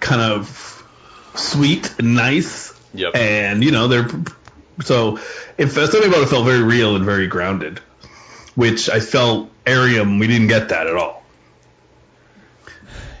kind 0.00 0.22
of 0.22 0.81
sweet 1.34 1.98
and 1.98 2.14
nice. 2.14 2.72
Yep. 2.94 3.16
And 3.16 3.64
you 3.64 3.70
know 3.70 3.88
they're 3.88 4.08
so 4.82 5.18
if 5.58 5.72
something 5.72 6.04
about 6.04 6.22
it 6.22 6.28
felt 6.28 6.44
very 6.44 6.62
real 6.62 6.96
and 6.96 7.04
very 7.04 7.26
grounded, 7.26 7.78
which 8.54 8.90
I 8.90 9.00
felt 9.00 9.50
Airiam 9.66 10.18
we 10.18 10.26
didn't 10.26 10.48
get 10.48 10.70
that 10.70 10.86
at 10.86 10.96
all. 10.96 11.22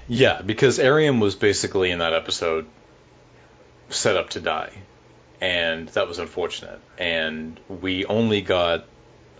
Yeah, 0.08 0.42
because 0.42 0.78
Airiam 0.78 1.20
was 1.20 1.36
basically 1.36 1.90
in 1.90 2.00
that 2.00 2.12
episode 2.12 2.66
set 3.88 4.16
up 4.16 4.30
to 4.30 4.40
die, 4.40 4.72
and 5.40 5.88
that 5.90 6.08
was 6.08 6.18
unfortunate. 6.18 6.80
And 6.98 7.58
we 7.68 8.04
only 8.04 8.42
got 8.42 8.84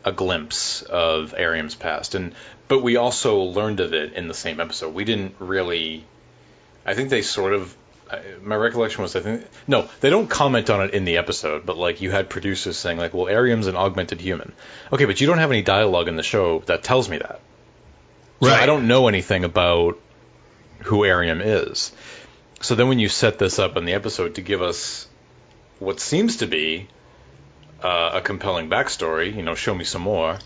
a 0.05 0.13
glimpse 0.13 0.83
of 0.83 1.35
Airiam's 1.37 1.75
past, 1.75 2.15
and 2.15 2.35
but 2.69 2.83
we 2.83 2.97
also 2.97 3.41
learned 3.41 3.81
of 3.81 3.93
it 3.93 4.15
in 4.15 4.29
the 4.29 4.35
same 4.35 4.61
episode. 4.61 4.95
We 4.95 5.05
didn't 5.05 5.35
really. 5.39 6.05
I 6.87 6.95
think 6.95 7.11
they 7.11 7.23
sort 7.23 7.53
of 7.53 7.77
my 8.43 8.57
recollection 8.57 9.03
was 9.03 9.17
I 9.17 9.21
think 9.21 9.47
no, 9.67 9.89
they 10.01 10.11
don't 10.11 10.29
comment 10.29 10.71
on 10.71 10.83
it 10.83 10.95
in 10.95 11.05
the 11.05 11.19
episode, 11.19 11.65
but 11.65 11.77
like 11.77 12.01
you 12.01 12.11
had 12.11 12.29
producers 12.29 12.77
saying 12.77 12.99
like, 12.99 13.15
well, 13.15 13.27
Airiam's 13.27 13.67
an 13.67 13.77
augmented 13.77 14.21
human. 14.21 14.53
Okay, 14.93 15.05
but 15.05 15.21
you 15.21 15.27
don't 15.27 15.39
have 15.39 15.51
any 15.51 15.63
dialogue 15.63 16.09
in 16.09 16.17
the 16.17 16.23
show 16.23 16.61
that 16.67 16.83
tells 16.83 17.09
me 17.09 17.19
that. 17.19 17.41
Right. 18.41 18.51
So. 18.51 18.63
I 18.63 18.67
don't 18.67 18.89
know 18.89 19.09
anything 19.09 19.45
about 19.45 19.99
who 20.81 21.05
Airiam 21.05 21.41
is. 21.43 21.93
So 22.61 22.75
then 22.75 22.89
when 22.89 22.99
you 22.99 23.09
set 23.09 23.39
this 23.39 23.59
up 23.59 23.77
in 23.77 23.85
the 23.85 23.95
episode 23.95 24.37
to 24.37 24.41
give 24.43 24.63
us 24.63 25.09
what 25.79 26.01
seems 26.01 26.39
to 26.39 26.47
be 26.47 26.89
uh, 27.83 28.11
a 28.15 28.21
compelling 28.21 28.71
backstory, 28.71 29.35
you 29.35 29.43
know, 29.43 29.55
show 29.55 29.75
me 29.75 29.85
some 29.85 30.03
more. 30.03 30.39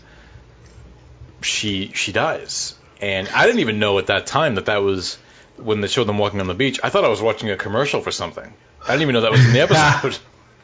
She 1.41 1.91
she 1.93 2.11
dies, 2.11 2.73
and 2.99 3.29
I 3.29 3.45
didn't 3.45 3.59
even 3.59 3.77
know 3.77 3.99
at 3.99 4.07
that 4.07 4.25
time 4.25 4.55
that 4.55 4.65
that 4.65 4.77
was 4.77 5.19
when 5.57 5.81
they 5.81 5.87
showed 5.87 6.05
them 6.05 6.17
walking 6.17 6.39
on 6.39 6.47
the 6.47 6.53
beach, 6.53 6.79
I 6.83 6.89
thought 6.89 7.03
I 7.03 7.09
was 7.09 7.21
watching 7.21 7.49
a 7.49 7.57
commercial 7.57 8.01
for 8.01 8.11
something. 8.11 8.53
I 8.83 8.91
didn't 8.91 9.01
even 9.03 9.13
know 9.13 9.21
that 9.21 9.31
was 9.31 9.45
in 9.45 9.53
the 9.53 9.61
episode. 9.61 10.17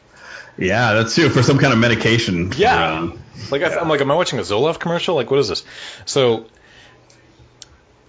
yeah, 0.58 0.94
that's 0.94 1.14
true 1.14 1.28
for 1.28 1.42
some 1.42 1.58
kind 1.58 1.72
of 1.72 1.78
medication. 1.78 2.52
Yeah, 2.56 2.98
um, 2.98 3.18
like 3.50 3.62
I 3.62 3.74
am 3.74 3.88
like, 3.88 4.00
am 4.00 4.10
I 4.10 4.14
watching 4.14 4.38
a 4.38 4.42
Zoloft 4.42 4.80
commercial? 4.80 5.14
Like, 5.14 5.30
what 5.30 5.40
is 5.40 5.48
this? 5.48 5.64
So, 6.04 6.46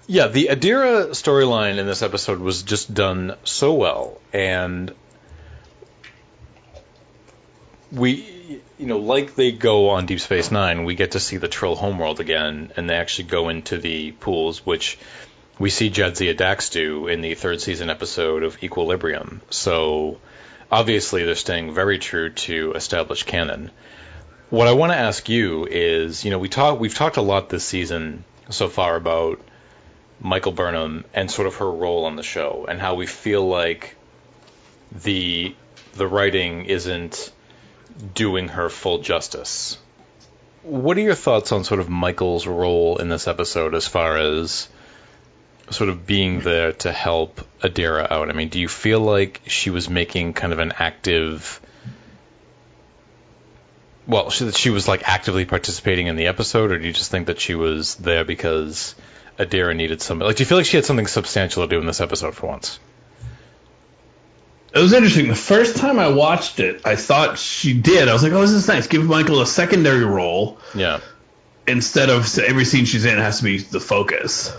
yeah, 0.08 0.28
the 0.28 0.50
Adira 0.52 1.10
storyline 1.10 1.78
in 1.78 1.86
this 1.88 2.02
episode 2.02 2.40
was 2.40 2.64
just 2.64 2.94
done 2.94 3.36
so 3.44 3.74
well, 3.74 4.22
and 4.32 4.94
we, 7.92 8.62
you 8.78 8.86
know, 8.86 9.00
like 9.00 9.36
they 9.36 9.52
go 9.52 9.90
on 9.90 10.06
Deep 10.06 10.20
Space 10.20 10.52
Nine, 10.52 10.84
we 10.84 10.96
get 10.96 11.12
to 11.12 11.20
see 11.20 11.38
the 11.38 11.48
Trill 11.48 11.76
homeworld 11.76 12.20
again, 12.20 12.72
and 12.78 12.90
they 12.90 12.96
actually 12.96 13.26
go 13.26 13.50
into 13.50 13.78
the 13.78 14.12
pools, 14.12 14.66
which 14.66 14.98
we 15.58 15.70
see 15.70 15.90
Jadzia 15.90 16.36
Dax 16.36 16.70
do 16.70 17.08
in 17.08 17.22
the 17.22 17.36
third 17.36 17.62
season 17.62 17.90
episode 17.90 18.44
of 18.44 18.62
Equilibrium. 18.62 19.42
So 19.50 20.20
obviously 20.72 21.24
they're 21.24 21.36
staying 21.36 21.74
very 21.74 21.98
true 21.98 22.32
to 22.32 22.74
established 22.74 23.26
canon. 23.26 23.72
What 24.50 24.68
I 24.68 24.74
want 24.74 24.92
to 24.92 24.98
ask 24.98 25.28
you 25.30 25.66
is, 25.66 26.26
you 26.26 26.32
know, 26.32 26.40
we 26.40 26.50
talk 26.50 26.80
we've 26.80 26.94
talked 26.94 27.18
a 27.18 27.22
lot 27.22 27.50
this 27.50 27.64
season 27.64 28.24
so 28.50 28.68
far 28.68 28.96
about 28.96 29.40
Michael 30.20 30.52
Burnham 30.52 31.06
and 31.14 31.32
sort 31.32 31.48
of 31.48 31.56
her 31.56 31.72
role 31.72 32.06
on 32.06 32.16
the 32.16 32.24
show 32.24 32.66
and 32.68 32.80
how 32.80 32.96
we 32.96 33.06
feel 33.06 33.48
like 33.48 33.96
the 34.92 35.56
the 35.94 36.08
writing 36.08 36.66
isn't 36.66 37.32
doing 38.14 38.50
her 38.50 38.70
full 38.70 39.00
justice. 39.00 39.78
What 40.64 40.98
are 40.98 41.02
your 41.02 41.16
thoughts 41.16 41.52
on 41.52 41.64
sort 41.64 41.80
of 41.80 41.90
Michael's 41.90 42.46
role 42.46 42.98
in 42.98 43.08
this 43.08 43.28
episode 43.28 43.76
as 43.76 43.88
far 43.88 44.18
as 44.18 44.68
sort 45.70 45.90
of 45.90 46.06
being 46.06 46.42
there 46.42 46.74
to 46.74 46.92
help 46.92 47.42
Adira 47.62 48.10
out? 48.12 48.30
I 48.30 48.34
mean, 48.34 48.50
do 48.50 48.60
you 48.60 48.68
feel 48.68 49.00
like 49.00 49.42
she 49.48 49.70
was 49.70 49.90
making 49.90 50.34
kind 50.34 50.54
of 50.54 50.60
an 50.60 50.74
active 50.78 51.62
well, 54.08 54.30
she, 54.30 54.52
she 54.52 54.70
was 54.70 54.88
like 54.88 55.08
actively 55.08 55.46
participating 55.46 56.08
in 56.08 56.16
the 56.16 56.28
episode, 56.28 56.72
or 56.72 56.78
do 56.80 56.86
you 56.86 56.94
just 56.94 57.12
think 57.12 57.28
that 57.28 57.40
she 57.40 57.56
was 57.56 57.96
there 57.96 58.24
because 58.24 58.96
Adira 59.40 59.76
needed 59.76 60.02
something? 60.02 60.26
Like, 60.26 60.38
do 60.38 60.42
you 60.42 60.46
feel 60.46 60.58
like 60.58 60.68
she 60.68 60.78
had 60.78 60.86
something 60.86 61.08
substantial 61.08 61.64
to 61.64 61.70
do 61.70 61.80
in 61.80 61.88
this 61.88 62.02
episode 62.02 62.36
for 62.36 62.48
once? 62.48 62.80
It 64.74 64.80
was 64.80 64.94
interesting. 64.94 65.30
The 65.30 65.36
first 65.36 65.78
time 65.78 66.00
I 66.00 66.10
watched 66.10 66.60
it, 66.60 66.82
I 66.86 66.98
thought 66.98 67.40
she 67.40 67.74
did. 67.74 68.10
I 68.10 68.14
was 68.14 68.24
like, 68.24 68.34
"Oh, 68.34 68.42
this 68.42 68.52
is 68.52 68.68
nice. 68.68 68.88
Give 68.88 69.06
Michael 69.06 69.42
a 69.42 69.48
secondary 69.48 70.04
role." 70.04 70.60
Yeah. 70.74 71.00
Instead 71.66 72.10
of 72.10 72.38
every 72.38 72.66
scene 72.66 72.84
she's 72.84 73.06
in 73.06 73.18
has 73.18 73.38
to 73.38 73.46
be 73.46 73.58
the 73.60 73.80
focus. 73.80 74.52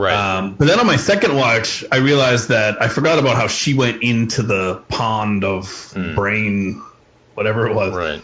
Right. 0.00 0.14
Um, 0.14 0.54
but 0.54 0.66
then 0.66 0.80
on 0.80 0.86
my 0.86 0.96
second 0.96 1.36
watch, 1.36 1.84
I 1.92 1.98
realized 1.98 2.48
that 2.48 2.80
I 2.80 2.88
forgot 2.88 3.18
about 3.18 3.36
how 3.36 3.48
she 3.48 3.74
went 3.74 4.02
into 4.02 4.42
the 4.42 4.82
pond 4.88 5.44
of 5.44 5.64
mm. 5.66 6.14
brain, 6.14 6.82
whatever 7.34 7.68
it 7.68 7.74
was. 7.74 7.94
Right. 7.94 8.22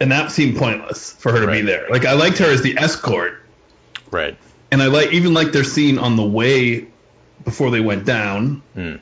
And 0.00 0.12
that 0.12 0.30
seemed 0.30 0.56
pointless 0.56 1.12
for 1.14 1.32
her 1.32 1.40
to 1.40 1.48
right. 1.48 1.54
be 1.54 1.60
there. 1.62 1.88
Like 1.90 2.04
I 2.04 2.12
liked 2.12 2.38
her 2.38 2.46
as 2.46 2.62
the 2.62 2.78
escort. 2.78 3.42
Right. 4.12 4.38
And 4.70 4.80
I 4.80 4.86
like 4.86 5.12
even 5.12 5.34
like 5.34 5.50
their 5.50 5.64
scene 5.64 5.98
on 5.98 6.14
the 6.14 6.26
way 6.26 6.86
before 7.44 7.72
they 7.72 7.80
went 7.80 8.04
down 8.04 8.62
mm. 8.76 9.00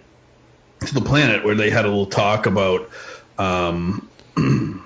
to 0.80 0.94
the 0.94 1.02
planet 1.02 1.44
where 1.44 1.54
they 1.54 1.68
had 1.68 1.84
a 1.84 1.88
little 1.88 2.06
talk 2.06 2.46
about 2.46 2.88
um, 3.36 4.08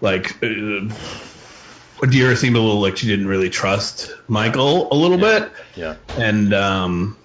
like 0.00 0.40
uh, 0.44 0.94
Adira 2.02 2.36
seemed 2.36 2.56
a 2.56 2.60
little 2.60 2.80
like 2.80 2.96
she 2.96 3.06
didn't 3.06 3.28
really 3.28 3.48
trust 3.48 4.12
Michael 4.28 4.92
a 4.92 4.96
little 4.96 5.18
bit, 5.18 5.50
Yeah. 5.76 5.94
and 6.16 6.52
um, 6.52 7.16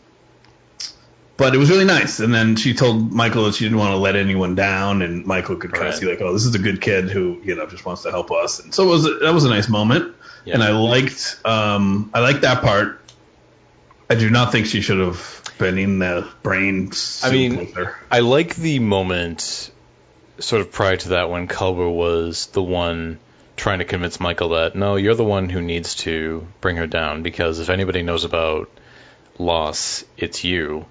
but 1.35 1.53
it 1.53 1.57
was 1.57 1.69
really 1.69 1.85
nice. 1.85 2.19
And 2.19 2.33
then 2.33 2.55
she 2.55 2.73
told 2.73 3.11
Michael 3.11 3.45
that 3.45 3.55
she 3.55 3.65
didn't 3.65 3.79
want 3.79 3.91
to 3.91 3.97
let 3.97 4.15
anyone 4.15 4.55
down, 4.55 5.01
and 5.01 5.25
Michael 5.25 5.55
could 5.55 5.71
kind 5.71 5.85
Right. 5.85 5.93
of 5.93 5.99
see 5.99 6.05
like, 6.05 6.21
oh, 6.21 6.31
this 6.33 6.45
is 6.45 6.53
a 6.55 6.59
good 6.59 6.79
kid 6.81 7.09
who 7.09 7.41
you 7.43 7.55
know 7.55 7.65
just 7.67 7.85
wants 7.85 8.03
to 8.03 8.11
help 8.11 8.31
us. 8.31 8.59
And 8.59 8.73
so 8.73 8.83
it 8.83 8.87
was 8.89 9.03
that 9.21 9.33
was 9.33 9.45
a 9.45 9.49
nice 9.49 9.67
moment, 9.67 10.15
Yeah. 10.45 10.55
and 10.55 10.63
I 10.63 10.71
liked 10.71 11.39
um, 11.43 12.11
I 12.13 12.19
liked 12.19 12.41
that 12.41 12.61
part. 12.61 13.01
I 14.09 14.15
do 14.15 14.29
not 14.29 14.51
think 14.51 14.67
she 14.67 14.81
should 14.81 14.99
have 14.99 15.41
been 15.57 15.77
in 15.77 15.99
the 15.99 16.27
brain 16.43 16.91
soup 16.91 17.29
I 17.29 17.33
mean, 17.33 17.57
with 17.57 17.73
her. 17.73 17.95
I 18.11 18.19
like 18.19 18.55
the 18.55 18.79
moment 18.79 19.71
sort 20.39 20.61
of 20.61 20.71
prior 20.71 20.95
to 20.97 21.09
that 21.09 21.29
when 21.31 21.47
Culber 21.47 21.91
was 21.91 22.45
the 22.47 22.61
one 22.61 23.17
trying 23.57 23.79
to 23.79 23.85
convince 23.85 24.19
Michael 24.19 24.49
that 24.49 24.75
no, 24.75 24.95
you're 24.95 25.15
the 25.15 25.23
one 25.23 25.49
who 25.49 25.61
needs 25.61 25.95
to 25.95 26.47
bring 26.61 26.77
her 26.77 26.87
down 26.87 27.23
because 27.23 27.59
if 27.59 27.69
anybody 27.69 28.03
knows 28.03 28.23
about 28.23 28.69
loss, 29.37 30.05
it's 30.15 30.43
you. 30.43 30.85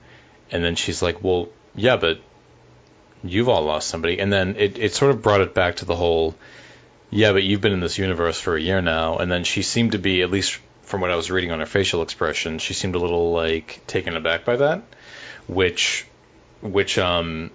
And 0.51 0.63
then 0.63 0.75
she's 0.75 1.01
like, 1.01 1.23
well, 1.23 1.49
yeah, 1.75 1.97
but 1.97 2.21
you've 3.25 3.49
all 3.49 3.63
lost 3.63 3.89
somebody. 3.89 4.19
And 4.19 4.33
then 4.33 4.57
it, 4.57 4.79
it 4.79 4.95
sort 4.95 5.13
of 5.13 5.23
brought 5.23 5.41
it 5.41 5.55
back 5.55 5.77
to 5.77 5.85
the 5.85 5.97
whole, 5.97 6.35
yeah, 7.11 7.33
but 7.33 7.45
you've 7.45 7.61
been 7.61 7.73
in 7.73 7.81
this 7.81 7.99
universe 7.99 8.39
for 8.41 8.57
a 8.57 8.61
year 8.61 8.83
now. 8.83 9.19
And 9.19 9.31
then 9.31 9.45
she 9.45 9.63
seemed 9.63 9.93
to 9.93 9.99
be, 9.99 10.23
at 10.23 10.31
least 10.31 10.59
from 10.83 11.01
what 11.01 11.11
I 11.11 11.17
was 11.17 11.31
reading 11.31 11.53
on 11.53 11.61
her 11.61 11.67
facial 11.67 12.03
expression, 12.03 12.59
she 12.59 12.75
seemed 12.75 12.97
a 12.97 12.99
little 12.99 13.33
like 13.33 13.81
taken 13.87 14.17
aback 14.17 14.45
by 14.45 14.57
that, 14.57 14.83
which, 15.47 16.07
which 16.61 16.99
um, 16.99 17.51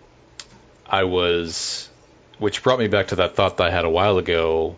I 0.86 1.04
was, 1.04 1.89
which 2.39 2.63
brought 2.63 2.80
me 2.80 2.88
back 2.88 3.08
to 3.10 3.17
that 3.17 3.36
thought 3.36 3.58
that 3.58 3.67
I 3.67 3.71
had 3.71 3.86
a 3.86 3.89
while 3.89 4.17
ago. 4.17 4.78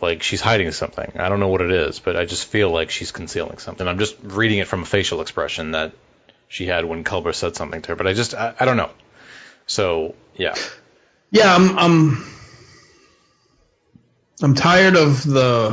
Like 0.00 0.22
she's 0.22 0.40
hiding 0.40 0.70
something. 0.72 1.12
I 1.16 1.28
don't 1.28 1.40
know 1.40 1.48
what 1.48 1.60
it 1.60 1.70
is, 1.70 1.98
but 1.98 2.16
I 2.16 2.24
just 2.24 2.46
feel 2.46 2.70
like 2.70 2.90
she's 2.90 3.12
concealing 3.12 3.58
something. 3.58 3.86
I'm 3.86 3.98
just 3.98 4.16
reading 4.22 4.58
it 4.58 4.68
from 4.68 4.82
a 4.82 4.86
facial 4.86 5.20
expression 5.20 5.72
that 5.72 5.92
she 6.48 6.66
had 6.66 6.84
when 6.84 7.04
Culber 7.04 7.34
said 7.34 7.56
something 7.56 7.82
to 7.82 7.88
her, 7.90 7.96
but 7.96 8.06
I 8.06 8.12
just 8.12 8.34
I, 8.34 8.54
I 8.58 8.64
don't 8.64 8.76
know. 8.76 8.90
So 9.66 10.14
yeah, 10.36 10.54
Yeah, 11.30 11.54
I'm 11.54 11.78
I'm 11.78 12.26
I'm 14.42 14.54
tired 14.54 14.96
of 14.96 15.24
the 15.24 15.70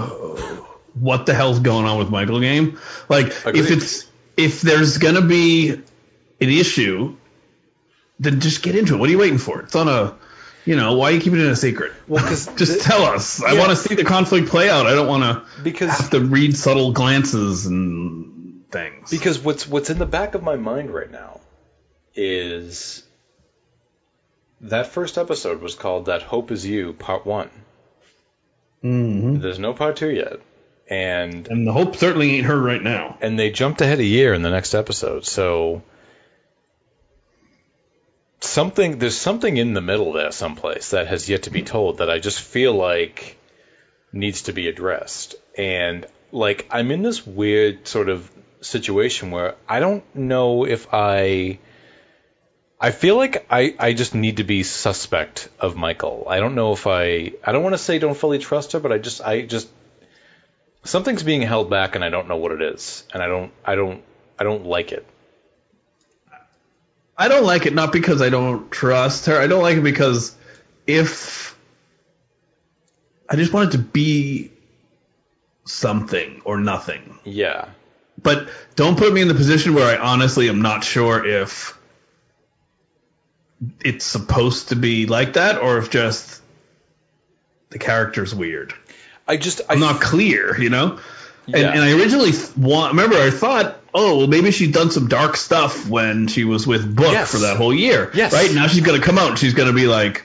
what 0.93 1.25
the 1.25 1.33
hell's 1.33 1.59
going 1.59 1.85
on 1.85 1.97
with 1.97 2.09
Michael 2.09 2.39
game. 2.39 2.79
Like 3.09 3.27
if 3.27 3.71
it's 3.71 4.05
if 4.35 4.61
there's 4.61 4.97
gonna 4.97 5.21
be 5.21 5.71
an 5.71 5.83
issue, 6.39 7.15
then 8.19 8.39
just 8.39 8.61
get 8.61 8.75
into 8.75 8.95
it. 8.95 8.97
What 8.97 9.09
are 9.09 9.11
you 9.11 9.17
waiting 9.17 9.39
for? 9.39 9.61
It's 9.61 9.75
on 9.75 9.87
a 9.87 10.15
you 10.67 10.75
know, 10.75 10.95
why 10.97 11.09
are 11.09 11.11
you 11.13 11.19
keeping 11.21 11.39
it 11.39 11.47
a 11.47 11.55
secret? 11.55 11.93
Well, 12.07 12.23
'cause 12.23 12.45
just 12.57 12.77
the- 12.77 12.83
tell 12.83 13.03
us. 13.03 13.41
I 13.41 13.53
want 13.57 13.69
to 13.71 13.75
see 13.75 13.95
the 13.95 14.03
conflict 14.03 14.49
play 14.49 14.69
out. 14.69 14.85
I 14.85 14.93
don't 14.93 15.07
want 15.07 15.23
to 15.23 15.63
because 15.63 15.89
have 15.97 16.09
to 16.11 16.19
read 16.19 16.55
subtle 16.55 16.91
glances 16.91 17.65
and 17.65 18.63
things. 18.71 19.09
because 19.09 19.39
what's 19.39 19.67
what's 19.67 19.89
in 19.89 19.97
the 19.97 20.05
back 20.05 20.35
of 20.35 20.43
my 20.43 20.55
mind 20.57 20.93
right 20.93 21.09
now 21.09 21.39
is 22.13 23.03
that 24.61 24.87
first 24.87 25.17
episode 25.17 25.61
was 25.61 25.75
called 25.75 26.05
"That 26.07 26.21
Hope 26.23 26.51
Is 26.51 26.65
You" 26.65 26.93
Part 26.93 27.25
One. 27.25 27.49
Mhm. 28.83 29.41
There's 29.41 29.59
no 29.59 29.73
Part 29.73 29.95
Two 29.97 30.09
yet, 30.09 30.39
and 30.89 31.47
And 31.47 31.65
the 31.67 31.73
hope 31.73 31.95
certainly 31.95 32.35
ain't 32.37 32.45
her 32.47 32.59
right 32.59 32.81
now. 32.81 33.17
and 33.21 33.37
they 33.39 33.49
jumped 33.51 33.81
ahead 33.81 33.99
a 33.99 34.03
year 34.05 34.33
in 34.33 34.41
the 34.41 34.49
next 34.49 34.73
episode. 34.75 35.25
So 35.25 35.81
something 38.57 38.97
there's 38.97 39.15
something 39.15 39.57
in 39.57 39.73
the 39.75 39.81
middle 39.81 40.13
there 40.13 40.31
someplace 40.31 40.89
that 40.91 41.05
has 41.05 41.29
yet 41.29 41.43
to 41.43 41.51
be 41.51 41.61
told 41.61 41.99
that 41.99 42.09
I 42.09 42.17
just 42.17 42.41
feel 42.41 42.73
like 42.73 43.37
needs 44.11 44.43
to 44.43 44.53
be 44.59 44.67
addressed. 44.67 45.35
And 45.55 46.07
like 46.31 46.67
I'm 46.71 46.89
in 46.95 47.03
this 47.03 47.19
weird 47.25 47.87
sort 47.87 48.09
of 48.09 48.31
situation 48.61 49.29
where 49.29 49.53
I 49.69 49.79
don't 49.79 50.03
know 50.15 50.65
if 50.65 50.87
I 50.91 51.59
I 52.79 52.89
feel 52.91 53.15
like 53.15 53.45
I, 53.49 53.75
I 53.77 53.93
just 53.93 54.15
need 54.15 54.37
to 54.37 54.43
be 54.43 54.63
suspect 54.63 55.49
of 55.59 55.75
Michael. 55.75 56.25
I 56.27 56.39
don't 56.39 56.55
know 56.55 56.73
if 56.73 56.87
I 56.87 57.33
I 57.43 57.51
don't 57.51 57.63
want 57.67 57.75
to 57.75 57.83
say 57.89 57.99
don't 57.99 58.17
fully 58.17 58.39
trust 58.39 58.71
her, 58.71 58.79
but 58.79 58.91
I 58.91 58.97
just 58.97 59.21
I 59.21 59.41
just 59.41 59.69
something's 60.83 61.21
being 61.21 61.43
held 61.43 61.69
back 61.69 61.93
and 61.93 62.03
I 62.03 62.09
don't 62.09 62.27
know 62.27 62.37
what 62.37 62.53
it 62.53 62.63
is. 62.73 63.03
And 63.13 63.21
I 63.21 63.27
don't 63.27 63.51
I 63.63 63.75
don't 63.75 64.03
I 64.39 64.43
don't 64.43 64.65
like 64.65 64.91
it. 64.91 65.05
I 67.17 67.27
don't 67.27 67.45
like 67.45 67.65
it 67.65 67.73
not 67.73 67.91
because 67.91 68.21
I 68.21 68.29
don't 68.29 68.69
trust 68.71 69.25
her. 69.25 69.39
I 69.39 69.47
don't 69.47 69.63
like 69.63 69.77
it 69.77 69.83
because 69.83 70.35
if 70.85 71.55
I 73.29 73.35
just 73.35 73.51
want 73.53 73.69
it 73.69 73.77
to 73.77 73.83
be 73.83 74.51
something 75.65 76.41
or 76.45 76.59
nothing. 76.59 77.19
Yeah. 77.23 77.69
But 78.21 78.49
don't 78.75 78.97
put 78.97 79.13
me 79.13 79.21
in 79.21 79.27
the 79.27 79.33
position 79.33 79.73
where 79.73 79.85
I 79.87 80.01
honestly 80.01 80.49
am 80.49 80.61
not 80.61 80.83
sure 80.83 81.25
if 81.25 81.77
it's 83.83 84.05
supposed 84.05 84.69
to 84.69 84.75
be 84.75 85.07
like 85.07 85.33
that 85.33 85.59
or 85.59 85.77
if 85.77 85.89
just 85.89 86.41
the 87.69 87.79
character's 87.79 88.33
weird. 88.33 88.73
I 89.27 89.37
just 89.37 89.61
I 89.69 89.73
I'm 89.73 89.79
not 89.79 90.01
clear, 90.01 90.59
you 90.59 90.69
know? 90.69 90.99
And, 91.47 91.55
Yeah. 91.55 91.71
and 91.71 91.81
I 91.81 91.91
originally 91.93 92.31
th- 92.31 92.55
want, 92.55 92.93
remember 92.93 93.17
I 93.17 93.29
thought, 93.29 93.77
oh, 93.99 94.17
well, 94.19 94.27
maybe 94.27 94.51
she'd 94.51 94.73
done 94.73 94.91
some 94.91 95.07
dark 95.07 95.35
stuff 95.37 95.89
when 95.89 96.27
she 96.27 96.43
was 96.43 96.67
with 96.67 96.95
Book 96.95 97.11
Yes. 97.11 97.31
for 97.31 97.39
that 97.39 97.57
whole 97.57 97.73
year. 97.73 98.11
Yes. 98.13 98.31
Right? 98.33 98.53
Now 98.53 98.67
she's 98.67 98.81
going 98.83 98.99
to 98.99 99.05
come 99.05 99.17
out 99.17 99.29
and 99.31 99.39
she's 99.39 99.53
going 99.55 99.67
to 99.69 99.73
be 99.73 99.87
like 99.87 100.23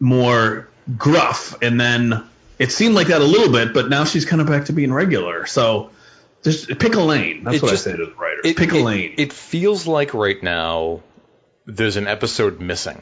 more 0.00 0.68
gruff. 0.96 1.60
And 1.62 1.80
then 1.80 2.24
it 2.58 2.72
seemed 2.72 2.94
like 2.94 3.08
that 3.08 3.20
a 3.20 3.24
little 3.24 3.52
bit, 3.52 3.74
but 3.74 3.88
now 3.88 4.04
she's 4.04 4.24
kind 4.24 4.40
of 4.40 4.48
back 4.48 4.64
to 4.66 4.72
being 4.72 4.92
regular. 4.92 5.46
So 5.46 5.90
just 6.42 6.68
pick 6.78 6.94
a 6.94 7.00
lane. 7.00 7.44
That's 7.44 7.56
It 7.58 7.62
what 7.62 7.70
just- 7.72 7.86
I 7.86 7.90
say 7.92 7.96
to 7.98 8.06
the 8.06 8.12
writer. 8.14 8.40
it, 8.44 8.56
pick 8.56 8.72
a 8.72 8.76
it- 8.78 8.82
lane. 8.84 9.14
It 9.18 9.32
feels 9.32 9.86
like 9.86 10.14
right 10.14 10.42
now 10.42 11.00
there's 11.66 11.96
an 11.96 12.06
episode 12.06 12.60
missing. 12.60 13.00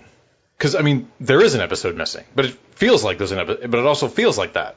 Because 0.58 0.74
I 0.74 0.82
mean, 0.82 1.08
there 1.20 1.40
is 1.42 1.54
an 1.54 1.62
episode 1.62 1.96
missing, 1.96 2.24
but 2.34 2.44
it 2.44 2.56
feels 2.74 3.02
like 3.02 3.16
there's 3.16 3.32
an 3.32 3.38
episode. 3.38 3.70
But 3.70 3.80
it 3.80 3.86
also 3.86 4.08
feels 4.08 4.36
like 4.36 4.52
that. 4.54 4.76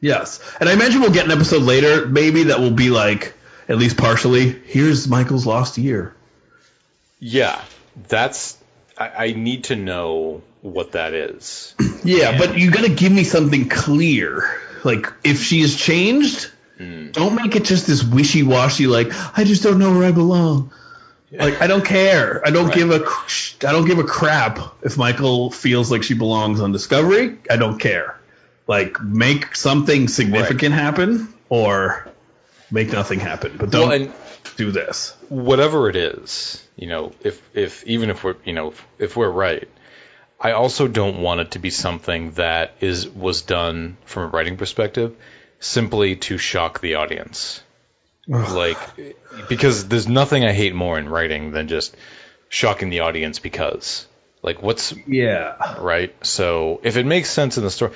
yes. 0.00 0.40
And 0.60 0.68
I 0.68 0.72
imagine 0.72 1.00
we'll 1.00 1.12
get 1.12 1.24
an 1.24 1.30
episode 1.32 1.62
later, 1.62 2.06
maybe 2.06 2.44
that 2.44 2.60
will 2.60 2.72
be 2.72 2.90
like, 2.90 3.32
at 3.68 3.78
least 3.78 3.96
partially, 3.96 4.50
here's 4.50 5.08
Michael's 5.08 5.46
lost 5.46 5.78
year. 5.78 6.14
Yeah, 7.18 7.60
that's. 8.08 8.56
I, 8.98 9.26
I 9.26 9.32
need 9.32 9.64
to 9.64 9.76
know 9.76 10.42
what 10.62 10.92
that 10.92 11.14
is. 11.14 11.74
Yeah, 12.04 12.30
And- 12.30 12.38
but 12.38 12.56
you 12.58 12.70
got 12.70 12.84
to 12.84 12.90
give 12.94 13.10
me 13.12 13.24
something 13.24 13.68
clear. 13.68 14.48
Like, 14.84 15.12
if 15.24 15.42
she 15.42 15.62
has 15.62 15.74
changed, 15.76 16.50
Hmm. 16.78 17.10
don't 17.10 17.34
make 17.34 17.56
it 17.56 17.64
just 17.64 17.86
this 17.86 18.04
wishy-washy. 18.04 18.86
Like, 18.86 19.08
I 19.36 19.44
just 19.44 19.62
don't 19.62 19.78
know 19.78 19.96
where 19.96 20.06
I 20.06 20.12
belong. 20.12 20.70
Like, 21.32 21.60
I 21.60 21.66
don't 21.66 21.84
care. 21.84 22.40
I 22.46 22.50
don't 22.50 22.66
Right. 22.66 22.74
give 22.74 22.90
a. 22.90 23.04
I 23.66 23.72
don't 23.72 23.86
give 23.86 23.98
a 23.98 24.04
crap 24.04 24.58
if 24.82 24.96
Michael 24.98 25.50
feels 25.50 25.90
like 25.90 26.02
she 26.04 26.14
belongs 26.14 26.60
on 26.60 26.70
Discovery. 26.72 27.36
I 27.50 27.56
don't 27.56 27.78
care. 27.78 28.18
Like, 28.68 29.02
make 29.02 29.56
something 29.56 30.06
significant 30.08 30.74
happen, 30.74 31.32
or 31.48 32.06
make 32.70 32.92
nothing 32.92 33.20
happen. 33.20 33.56
But 33.58 33.70
don't 33.70 33.88
Well, 33.88 34.14
do 34.56 34.70
this. 34.70 35.14
whatever 35.28 35.88
it 35.88 35.96
is, 35.96 36.62
you 36.76 36.86
know, 36.88 37.12
if 37.22 37.40
if 37.54 37.84
even 37.86 38.10
if 38.10 38.24
we're 38.24 38.36
you 38.44 38.52
know 38.52 38.68
if, 38.68 38.86
if 38.98 39.16
we're 39.16 39.30
right, 39.30 39.68
I 40.40 40.52
also 40.52 40.88
don't 40.88 41.20
want 41.22 41.40
it 41.40 41.50
to 41.52 41.58
be 41.58 41.70
something 41.70 42.32
that 42.32 42.74
is 42.80 43.08
was 43.08 43.42
done 43.42 43.96
from 44.04 44.24
a 44.24 44.26
writing 44.28 44.56
perspective 44.56 45.14
simply 45.60 46.16
to 46.16 46.38
shock 46.38 46.80
the 46.80 46.94
audience. 46.96 47.62
Like 48.28 48.78
because 49.48 49.86
there's 49.88 50.08
nothing 50.08 50.44
I 50.44 50.52
hate 50.52 50.74
more 50.74 50.98
in 50.98 51.08
writing 51.08 51.52
than 51.52 51.68
just 51.68 51.96
shocking 52.48 52.90
the 52.90 53.00
audience 53.00 53.38
because 53.38 54.06
like 54.42 54.62
what's 54.62 54.92
Yeah. 55.06 55.76
right? 55.80 56.12
So 56.26 56.80
if 56.82 56.96
it 56.96 57.06
makes 57.06 57.30
sense 57.30 57.56
in 57.56 57.62
the 57.64 57.70
story, 57.70 57.92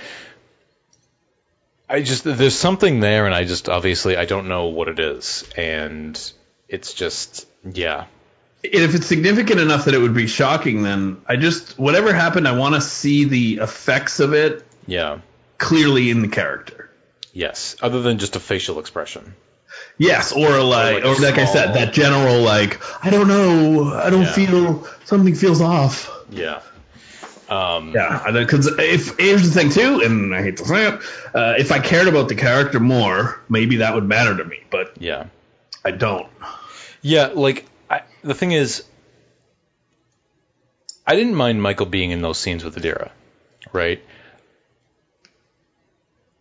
I 1.90 2.02
just 2.02 2.24
there's 2.24 2.54
something 2.56 3.00
there, 3.00 3.26
and 3.26 3.34
I 3.34 3.44
just 3.44 3.68
obviously 3.68 4.16
I 4.16 4.24
don't 4.24 4.48
know 4.48 4.66
what 4.66 4.88
it 4.88 4.98
is, 5.00 5.44
and 5.56 6.18
it's 6.68 6.94
just 6.94 7.46
yeah, 7.64 8.04
if 8.62 8.94
it's 8.94 9.06
significant 9.06 9.58
enough 9.60 9.86
that 9.86 9.94
it 9.94 9.98
would 9.98 10.14
be 10.14 10.26
shocking, 10.28 10.82
then 10.82 11.20
I 11.26 11.36
just 11.36 11.78
whatever 11.78 12.12
happened, 12.14 12.46
I 12.46 12.56
want 12.56 12.76
to 12.76 12.80
see 12.80 13.24
the 13.24 13.58
effects 13.62 14.20
of 14.20 14.32
it 14.34 14.64
yeah, 14.86 15.18
clearly 15.58 16.10
in 16.10 16.22
the 16.22 16.28
character. 16.28 16.90
yes. 17.32 17.74
Other 17.82 18.00
than 18.02 18.18
just 18.18 18.36
a 18.36 18.40
facial 18.40 18.78
expression, 18.78 19.34
Yes, 19.98 20.32
or 20.32 20.62
like, 20.62 21.02
like 21.02 21.04
or 21.04 21.20
like 21.20 21.38
I 21.38 21.44
said, 21.44 21.74
that 21.74 21.92
general 21.92 22.40
like, 22.42 22.80
I 23.04 23.10
don't 23.10 23.28
know, 23.28 23.92
I 23.94 24.10
don't 24.10 24.22
Yeah. 24.22 24.32
feel 24.32 24.86
something 25.04 25.34
feels 25.34 25.60
off. 25.60 26.08
yeah, 26.30 26.60
um, 27.50 27.92
Yeah, 27.94 28.30
because 28.32 28.66
if 28.78 29.18
here's 29.18 29.50
the 29.50 29.60
thing 29.60 29.70
too, 29.70 30.02
and 30.04 30.34
I 30.34 30.42
hate 30.42 30.56
to 30.58 30.64
say 30.64 30.86
it, 30.88 30.94
uh, 31.34 31.54
if 31.58 31.72
I 31.72 31.80
cared 31.80 32.08
about 32.08 32.28
the 32.28 32.36
character 32.36 32.80
more, 32.80 33.40
maybe 33.48 33.76
that 33.76 33.94
would 33.94 34.06
matter 34.06 34.36
to 34.36 34.44
me, 34.44 34.60
but 34.70 34.94
yeah, 35.00 35.26
I 35.84 35.90
don't. 35.90 36.28
yeah. 37.02 37.26
Like 37.34 37.66
I, 37.90 38.02
the 38.22 38.34
thing 38.34 38.52
is, 38.52 38.84
I 41.06 41.16
didn't 41.16 41.34
mind 41.34 41.60
Michael 41.60 41.86
being 41.86 42.12
in 42.12 42.22
those 42.22 42.38
scenes 42.38 42.62
with 42.64 42.76
Adira, 42.76 43.10
right? 43.72 44.02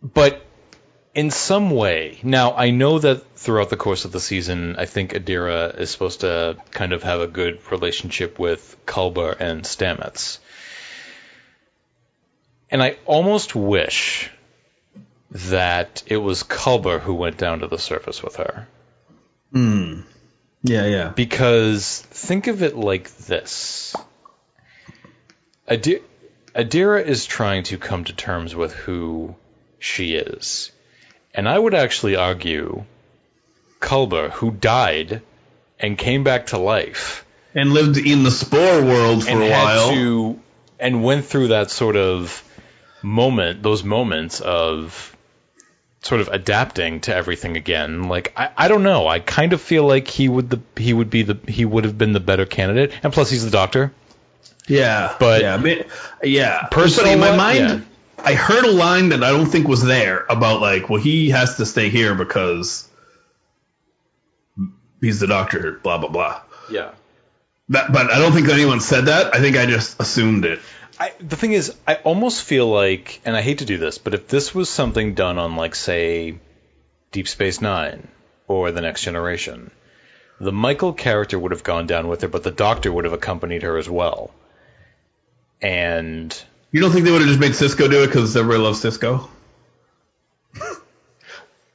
But 0.02 0.46
in 1.14 1.30
some 1.30 1.70
way, 1.70 2.20
now 2.22 2.54
I 2.54 2.70
know 2.70 2.98
that 3.00 3.36
throughout 3.36 3.68
the 3.68 3.76
course 3.76 4.04
of 4.04 4.12
the 4.12 4.20
season, 4.20 4.76
I 4.78 4.86
think 4.86 5.12
Adira 5.12 5.76
is 5.78 5.90
supposed 5.90 6.20
to 6.20 6.56
kind 6.70 6.92
of 6.92 7.02
have 7.02 7.20
a 7.20 7.26
good 7.26 7.58
relationship 7.70 8.38
with 8.38 8.76
Culber 8.86 9.36
and 9.38 9.64
Stamets. 9.64 10.38
And 12.70 12.82
I 12.82 12.96
almost 13.04 13.54
wish 13.54 14.30
that 15.32 16.02
it 16.06 16.16
was 16.16 16.42
Culber 16.42 17.00
who 17.00 17.14
went 17.14 17.36
down 17.36 17.60
to 17.60 17.68
the 17.68 17.78
surface 17.78 18.22
with 18.22 18.36
her. 18.36 18.66
Hmm. 19.52 20.00
Yeah, 20.62 20.86
yeah. 20.86 21.08
Because 21.08 22.00
think 22.10 22.46
of 22.46 22.62
it 22.62 22.76
like 22.76 23.10
this 23.16 23.94
Adira, 25.68 26.02
Adira 26.54 27.04
is 27.04 27.26
trying 27.26 27.62
to 27.64 27.78
come 27.78 28.04
to 28.04 28.12
terms 28.12 28.54
with 28.54 28.72
who 28.72 29.34
she 29.78 30.14
is. 30.14 30.72
And 31.34 31.48
I 31.48 31.58
would 31.58 31.74
actually 31.74 32.16
argue 32.16 32.84
Culber, 33.80 34.30
who 34.30 34.50
died 34.50 35.22
and 35.78 35.96
came 35.96 36.24
back 36.24 36.46
to 36.46 36.58
life 36.58 37.24
And 37.54 37.72
lived 37.72 37.96
in 37.96 38.24
the 38.24 38.30
spore 38.30 38.82
world 38.82 39.24
for 39.24 39.30
a 39.40 39.50
while. 39.50 39.90
to 39.90 40.40
and 40.78 41.04
went 41.04 41.26
through 41.26 41.48
that 41.48 41.70
sort 41.70 41.96
of 41.96 42.42
moment, 43.02 43.62
those 43.62 43.82
moments 43.84 44.40
of 44.40 45.14
sort 46.02 46.20
of 46.22 46.28
adapting 46.28 47.00
to 47.02 47.14
everything 47.14 47.56
again. 47.56 48.04
Like 48.04 48.32
I, 48.36 48.50
I 48.56 48.68
don't 48.68 48.82
know. 48.82 49.06
I 49.06 49.20
kind 49.20 49.52
of 49.52 49.60
feel 49.60 49.86
like 49.86 50.08
he 50.08 50.28
would 50.28 50.50
the 50.50 50.60
he 50.76 50.92
would 50.92 51.10
be 51.10 51.22
the 51.22 51.38
he 51.50 51.64
would 51.64 51.84
have 51.84 51.98
been 51.98 52.12
the 52.12 52.20
better 52.20 52.46
candidate. 52.46 52.92
And 53.02 53.12
plus, 53.12 53.30
he's 53.30 53.44
the 53.44 53.50
doctor. 53.50 53.92
Yeah, 54.66 55.16
But- 55.18 55.40
yeah, 55.42 55.56
but- 55.56 55.86
yeah. 56.22 56.68
Personal 56.70 57.06
But 57.06 57.12
in 57.14 57.20
my 57.20 57.36
mind, 57.36 57.58
yeah. 57.58 57.80
I 58.24 58.34
heard 58.34 58.64
a 58.64 58.70
line 58.70 59.08
that 59.08 59.24
I 59.24 59.30
don't 59.30 59.46
think 59.46 59.66
was 59.66 59.82
there 59.82 60.24
about 60.28 60.60
like, 60.60 60.88
well, 60.88 61.00
he 61.00 61.30
has 61.30 61.56
to 61.56 61.66
stay 61.66 61.88
here 61.88 62.14
because 62.14 62.86
he's 65.00 65.20
the 65.20 65.26
doctor. 65.26 65.80
Blah 65.82 65.98
blah 65.98 66.10
blah. 66.10 66.42
Yeah. 66.70 66.92
That, 67.70 67.92
but 67.92 68.10
I 68.10 68.18
don't 68.18 68.32
think 68.32 68.48
anyone 68.48 68.80
said 68.80 69.06
that. 69.06 69.34
I 69.34 69.40
think 69.40 69.56
I 69.56 69.66
just 69.66 70.00
assumed 70.00 70.44
it. 70.44 70.58
I, 70.98 71.12
the 71.20 71.36
thing 71.36 71.52
is, 71.52 71.74
I 71.86 71.94
almost 71.94 72.42
feel 72.42 72.66
like, 72.66 73.20
and 73.24 73.36
I 73.36 73.42
hate 73.42 73.58
to 73.58 73.64
do 73.64 73.78
this, 73.78 73.98
but 73.98 74.12
if 74.12 74.28
this 74.28 74.54
was 74.54 74.68
something 74.68 75.14
done 75.14 75.38
on, 75.38 75.56
like, 75.56 75.74
say, 75.74 76.38
Deep 77.12 77.26
Space 77.28 77.60
Nine 77.60 78.08
or 78.48 78.70
The 78.72 78.80
Next 78.80 79.02
Generation, 79.02 79.70
the 80.40 80.52
Michael 80.52 80.92
character 80.92 81.38
would 81.38 81.52
have 81.52 81.62
gone 81.62 81.86
down 81.86 82.08
with 82.08 82.22
her, 82.22 82.28
but 82.28 82.42
the 82.42 82.50
Doctor 82.50 82.92
would 82.92 83.04
have 83.04 83.14
accompanied 83.14 83.62
her 83.62 83.78
as 83.78 83.88
well. 83.88 84.30
And 85.62 86.36
You 86.72 86.80
don't 86.80 86.90
think 86.90 87.04
they 87.04 87.12
would 87.12 87.22
have 87.22 87.28
just 87.28 87.40
made 87.40 87.52
Sisko 87.52 87.90
do 87.90 88.02
it 88.02 88.08
because 88.08 88.36
everybody 88.36 88.62
loves 88.62 88.82
Sisko? 88.82 89.28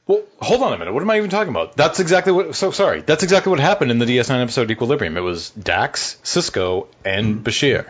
Well, 0.06 0.22
hold 0.40 0.62
on 0.62 0.72
a 0.72 0.78
minute. 0.78 0.94
What 0.94 1.02
am 1.02 1.10
I 1.10 1.16
even 1.16 1.30
talking 1.30 1.50
about? 1.50 1.76
That's 1.76 1.98
exactly 1.98 2.32
what. 2.32 2.54
So 2.54 2.70
sorry. 2.70 3.00
That's 3.00 3.22
exactly 3.24 3.50
what 3.50 3.58
happened 3.60 3.90
in 3.90 3.98
the 3.98 4.06
DS9 4.06 4.42
episode 4.42 4.70
Equilibrium. 4.70 5.16
It 5.16 5.20
was 5.20 5.50
Dax, 5.50 6.16
Sisko, 6.22 6.86
and 7.04 7.36
mm-hmm. 7.36 7.42
Bashir. 7.42 7.86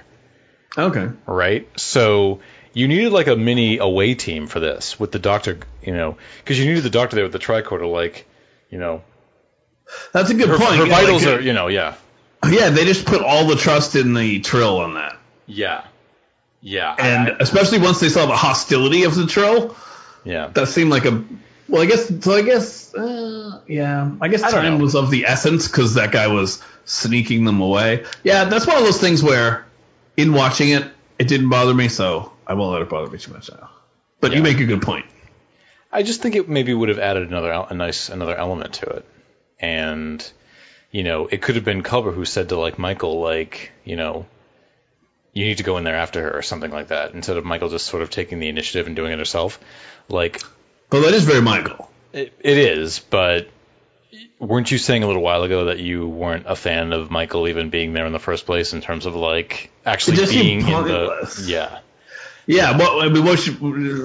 Okay. 0.78 1.08
right? 1.26 1.68
So 1.78 2.40
you 2.74 2.88
needed 2.88 3.12
like 3.12 3.26
a 3.26 3.36
mini 3.36 3.78
away 3.78 4.14
team 4.14 4.46
for 4.46 4.60
this 4.60 5.00
with 5.00 5.10
the 5.12 5.18
doctor, 5.18 5.58
you 5.82 5.94
know, 5.94 6.18
because 6.38 6.58
you 6.58 6.66
needed 6.66 6.82
the 6.82 6.90
doctor 6.90 7.16
there 7.16 7.24
with 7.24 7.32
the 7.32 7.38
tricorder, 7.38 7.90
like, 7.90 8.26
you 8.68 8.78
know, 8.78 9.02
That's 10.12 10.28
a 10.30 10.34
good 10.34 10.48
her, 10.48 10.58
point. 10.58 10.76
her 10.76 10.86
Yeah, 10.86 10.94
vitals 10.94 11.24
like, 11.24 11.38
are, 11.38 11.40
you 11.40 11.54
know, 11.54 11.68
yeah, 11.68 11.94
Yeah, 12.46 12.68
they 12.68 12.84
just 12.84 13.06
put 13.06 13.22
all 13.22 13.46
the 13.46 13.56
trust 13.56 13.96
in 13.96 14.12
the 14.12 14.40
Trill 14.40 14.80
on 14.80 14.94
that, 14.94 15.16
yeah, 15.46 15.84
yeah, 16.60 16.94
and 16.98 17.28
I- 17.30 17.36
especially 17.40 17.78
once 17.78 18.00
they 18.00 18.10
saw 18.10 18.26
the 18.26 18.36
hostility 18.36 19.04
of 19.04 19.14
the 19.14 19.26
Trill, 19.26 19.74
yeah, 20.24 20.48
that 20.48 20.68
seemed 20.68 20.90
like 20.90 21.06
a. 21.06 21.24
Well, 21.68 21.82
I 21.82 21.86
guess. 21.86 22.24
So 22.24 22.32
I 22.32 22.42
guess. 22.42 22.94
Uh, 22.94 23.60
yeah. 23.66 24.10
I 24.20 24.28
guess 24.28 24.42
I 24.42 24.50
time 24.50 24.78
know. 24.78 24.84
was 24.84 24.94
of 24.94 25.10
the 25.10 25.26
essence 25.26 25.68
because 25.68 25.94
that 25.94 26.12
guy 26.12 26.28
was 26.28 26.62
sneaking 26.84 27.44
them 27.44 27.60
away. 27.60 28.04
Yeah, 28.22 28.44
that's 28.44 28.66
one 28.66 28.76
of 28.76 28.84
those 28.84 29.00
things 29.00 29.22
where, 29.22 29.66
in 30.16 30.32
watching 30.32 30.70
it, 30.70 30.84
it 31.18 31.28
didn't 31.28 31.48
bother 31.48 31.74
me, 31.74 31.88
so 31.88 32.32
I 32.46 32.54
won't 32.54 32.72
let 32.72 32.82
it 32.82 32.88
bother 32.88 33.10
me 33.10 33.18
too 33.18 33.32
much 33.32 33.50
now. 33.50 33.70
But 34.20 34.34
you 34.34 34.42
make 34.42 34.60
a 34.60 34.64
good 34.64 34.82
point. 34.82 35.06
I 35.92 36.02
just 36.02 36.22
think 36.22 36.36
it 36.36 36.48
maybe 36.48 36.74
would 36.74 36.88
have 36.88 36.98
added 36.98 37.28
another 37.28 37.50
a 37.50 37.74
nice 37.74 38.08
another 38.08 38.36
element 38.36 38.74
to 38.74 38.86
it, 38.86 39.06
and 39.60 40.32
you 40.90 41.02
know, 41.02 41.26
it 41.26 41.42
could 41.42 41.56
have 41.56 41.64
been 41.64 41.82
Culber 41.82 42.14
who 42.14 42.24
said 42.24 42.48
to 42.48 42.58
like 42.58 42.78
Michael, 42.78 43.20
like, 43.20 43.72
you 43.84 43.96
know, 43.96 44.26
you 45.32 45.44
need 45.44 45.58
to 45.58 45.62
go 45.62 45.76
in 45.76 45.84
there 45.84 45.96
after 45.96 46.22
her 46.22 46.38
or 46.38 46.42
something 46.42 46.70
like 46.70 46.88
that, 46.88 47.12
instead 47.12 47.36
of 47.36 47.44
Michael 47.44 47.68
just 47.68 47.86
sort 47.86 48.02
of 48.02 48.10
taking 48.10 48.38
the 48.38 48.48
initiative 48.48 48.86
and 48.86 48.96
doing 48.96 49.12
it 49.12 49.18
herself. 49.18 49.60
Like, 50.08 50.42
But 50.90 51.00
that 51.02 51.14
is 51.14 51.24
very 51.24 51.42
Michael. 51.42 51.90
It, 52.12 52.32
it 52.40 52.58
is, 52.58 52.98
but 53.00 53.48
weren't 54.38 54.70
you 54.70 54.78
saying 54.78 55.02
a 55.02 55.06
little 55.06 55.22
while 55.22 55.42
ago 55.42 55.66
that 55.66 55.78
you 55.78 56.06
weren't 56.08 56.44
a 56.46 56.54
fan 56.56 56.92
of 56.92 57.10
Michael 57.10 57.48
even 57.48 57.70
being 57.70 57.92
there 57.92 58.06
in 58.06 58.12
the 58.12 58.18
first 58.18 58.46
place 58.46 58.72
in 58.72 58.80
terms 58.80 59.06
of 59.06 59.14
like 59.16 59.70
actually 59.84 60.18
being 60.26 60.60
in 60.60 60.66
the 60.66 61.44
yeah 61.46 61.80
Yeah. 62.46 62.78
Well, 62.78 63.00
I 63.02 63.08
mean, 63.08 63.24
what 63.24 63.38
she, 63.40 63.52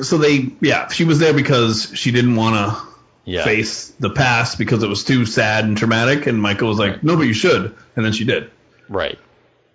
so 0.03 0.17
they. 0.17 0.47
Yeah, 0.61 0.87
she 0.89 1.03
was 1.03 1.19
there 1.19 1.33
because 1.33 1.91
she 1.93 2.11
didn't 2.11 2.35
want 2.35 2.55
to 2.55 2.87
yeah 3.23 3.43
face 3.43 3.89
the 3.99 4.09
past 4.09 4.57
because 4.57 4.81
it 4.81 4.89
was 4.89 5.03
too 5.03 5.25
sad 5.27 5.63
and 5.65 5.77
traumatic, 5.77 6.25
and 6.25 6.41
Michael 6.41 6.69
was 6.69 6.79
like, 6.79 6.93
Right. 6.93 7.03
"No, 7.03 7.15
but 7.17 7.23
you 7.27 7.33
should," 7.33 7.75
and 7.95 8.03
then 8.05 8.13
she 8.13 8.25
did. 8.25 8.49
right. 8.89 9.19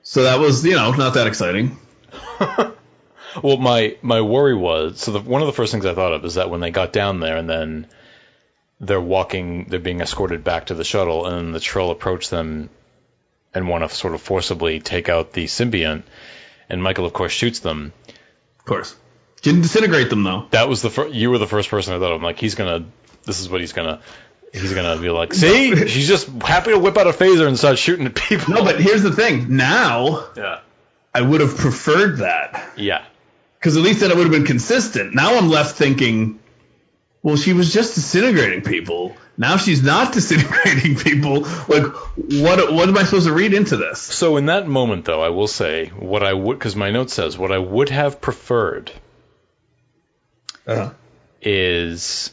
So 0.02 0.22
that 0.24 0.38
was, 0.38 0.64
you 0.64 0.74
know, 0.76 0.92
not 0.92 1.14
that 1.14 1.26
exciting. 1.26 1.76
Well, 3.42 3.56
my 3.56 3.96
my 4.02 4.20
worry 4.20 4.54
was 4.54 5.00
so 5.00 5.12
the, 5.12 5.20
one 5.20 5.42
of 5.42 5.46
the 5.46 5.52
first 5.52 5.72
things 5.72 5.86
I 5.86 5.94
thought 5.94 6.12
of 6.12 6.24
is 6.24 6.34
that 6.34 6.50
when 6.50 6.60
they 6.60 6.70
got 6.70 6.92
down 6.92 7.20
there 7.20 7.36
and 7.36 7.48
then 7.48 7.86
they're 8.80 9.00
walking, 9.00 9.66
they're 9.68 9.78
being 9.78 10.00
escorted 10.00 10.44
back 10.44 10.66
to 10.66 10.74
the 10.74 10.84
shuttle, 10.84 11.26
and 11.26 11.36
then 11.36 11.52
the 11.52 11.60
trill 11.60 11.90
approached 11.90 12.30
them 12.30 12.68
and 13.54 13.68
want 13.68 13.88
to 13.88 13.94
sort 13.94 14.12
of 14.14 14.20
forcibly 14.20 14.80
take 14.80 15.08
out 15.08 15.32
the 15.32 15.46
symbiont, 15.46 16.02
and 16.68 16.82
Michael 16.82 17.06
of 17.06 17.12
course 17.12 17.32
shoots 17.32 17.60
them. 17.60 17.92
Of 18.58 18.64
course, 18.66 18.94
didn't 19.42 19.62
disintegrate 19.62 20.10
them 20.10 20.24
though. 20.24 20.46
that 20.50 20.68
was 20.68 20.82
the 20.82 20.90
fir- 20.90 21.08
you 21.08 21.30
were 21.30 21.38
the 21.38 21.46
first 21.46 21.70
person 21.70 21.94
I 21.94 21.98
thought 21.98 22.12
of. 22.12 22.18
I'm 22.18 22.22
like, 22.22 22.38
he's 22.38 22.54
gonna, 22.54 22.84
this 23.24 23.40
is 23.40 23.48
what 23.48 23.60
he's 23.60 23.72
gonna, 23.72 24.02
he's 24.52 24.74
gonna 24.74 25.00
be 25.00 25.08
like. 25.08 25.32
See, 25.32 25.86
she's 25.88 26.08
just 26.08 26.28
happy 26.42 26.72
to 26.72 26.78
whip 26.78 26.98
out 26.98 27.06
a 27.06 27.12
phaser 27.12 27.46
and 27.46 27.56
start 27.58 27.78
shooting 27.78 28.04
at 28.06 28.14
people. 28.14 28.54
No, 28.54 28.64
but 28.64 28.78
here's 28.80 29.02
the 29.02 29.12
thing. 29.12 29.56
Now 29.56 30.28
yeah, 30.36 30.60
I 31.14 31.22
would 31.22 31.40
have 31.40 31.56
preferred 31.56 32.18
that 32.18 32.72
yeah, 32.76 33.04
because 33.58 33.76
at 33.76 33.82
least 33.82 34.00
then 34.00 34.10
it 34.10 34.16
would 34.16 34.24
have 34.24 34.32
been 34.32 34.44
consistent. 34.44 35.14
Now 35.14 35.36
I'm 35.36 35.48
left 35.48 35.76
thinking, 35.76 36.38
well, 37.22 37.36
she 37.36 37.52
was 37.52 37.72
just 37.72 37.94
disintegrating 37.94 38.62
people. 38.62 39.16
Now 39.36 39.56
she's 39.56 39.82
not 39.82 40.12
disintegrating 40.14 40.96
people. 40.96 41.40
Like, 41.40 41.84
what? 42.16 42.72
What 42.72 42.88
am 42.88 42.96
I 42.96 43.04
supposed 43.04 43.26
to 43.26 43.32
read 43.32 43.52
into 43.52 43.76
this? 43.76 44.00
So 44.00 44.36
in 44.36 44.46
that 44.46 44.66
moment, 44.68 45.04
though, 45.04 45.22
I 45.22 45.30
will 45.30 45.48
say 45.48 45.86
what 45.88 46.22
I 46.22 46.32
would, 46.32 46.58
because 46.58 46.76
my 46.76 46.90
note 46.90 47.10
says 47.10 47.36
what 47.36 47.52
I 47.52 47.58
would 47.58 47.88
have 47.90 48.20
preferred 48.20 48.92
Uh, 50.66 50.90
is. 51.42 52.32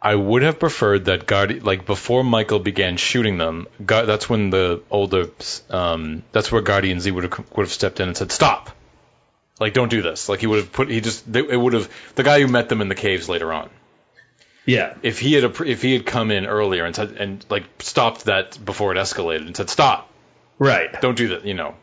I 0.00 0.14
would 0.14 0.42
have 0.42 0.60
preferred 0.60 1.06
that 1.06 1.26
Guardi 1.26 1.60
like 1.60 1.84
before 1.84 2.22
Michael 2.22 2.60
began 2.60 2.96
shooting 2.96 3.36
them. 3.36 3.66
Gu- 3.84 4.06
that's 4.06 4.30
when 4.30 4.50
the 4.50 4.80
older, 4.92 5.26
um, 5.70 6.22
that's 6.30 6.52
where 6.52 6.62
Guardian 6.62 7.00
Z 7.00 7.10
would 7.10 7.24
have 7.24 7.38
would 7.56 7.64
have 7.64 7.72
stepped 7.72 7.98
in 7.98 8.06
and 8.06 8.16
said, 8.16 8.30
"Stop! 8.30 8.70
Like, 9.60 9.72
don't 9.74 9.88
do 9.90 10.02
this." 10.02 10.28
Like 10.28 10.40
he 10.40 10.46
would 10.46 10.58
have 10.58 10.72
put, 10.72 10.88
he 10.88 11.00
just, 11.00 11.30
they, 11.30 11.40
it 11.40 11.56
would 11.56 11.72
have 11.72 11.88
the 12.14 12.22
guy 12.22 12.40
who 12.40 12.48
met 12.48 12.68
them 12.68 12.80
in 12.80 12.88
the 12.88 12.94
caves 12.94 13.28
later 13.28 13.52
on. 13.52 13.70
yeah, 14.66 14.94
if 15.02 15.18
he 15.18 15.32
had 15.34 15.44
if 15.60 15.82
he 15.82 15.92
had 15.94 16.04
come 16.06 16.30
in 16.30 16.46
earlier 16.46 16.84
and 16.84 16.94
said 16.94 17.12
and 17.12 17.44
like 17.48 17.64
stopped 17.80 18.24
that 18.26 18.62
before 18.64 18.94
it 18.94 18.98
escalated 18.98 19.46
and 19.46 19.56
said 19.56 19.70
stop 19.70 20.10
right. 20.58 21.00
don't 21.00 21.16
do 21.16 21.28
that 21.28 21.46
you 21.46 21.54
know 21.54 21.74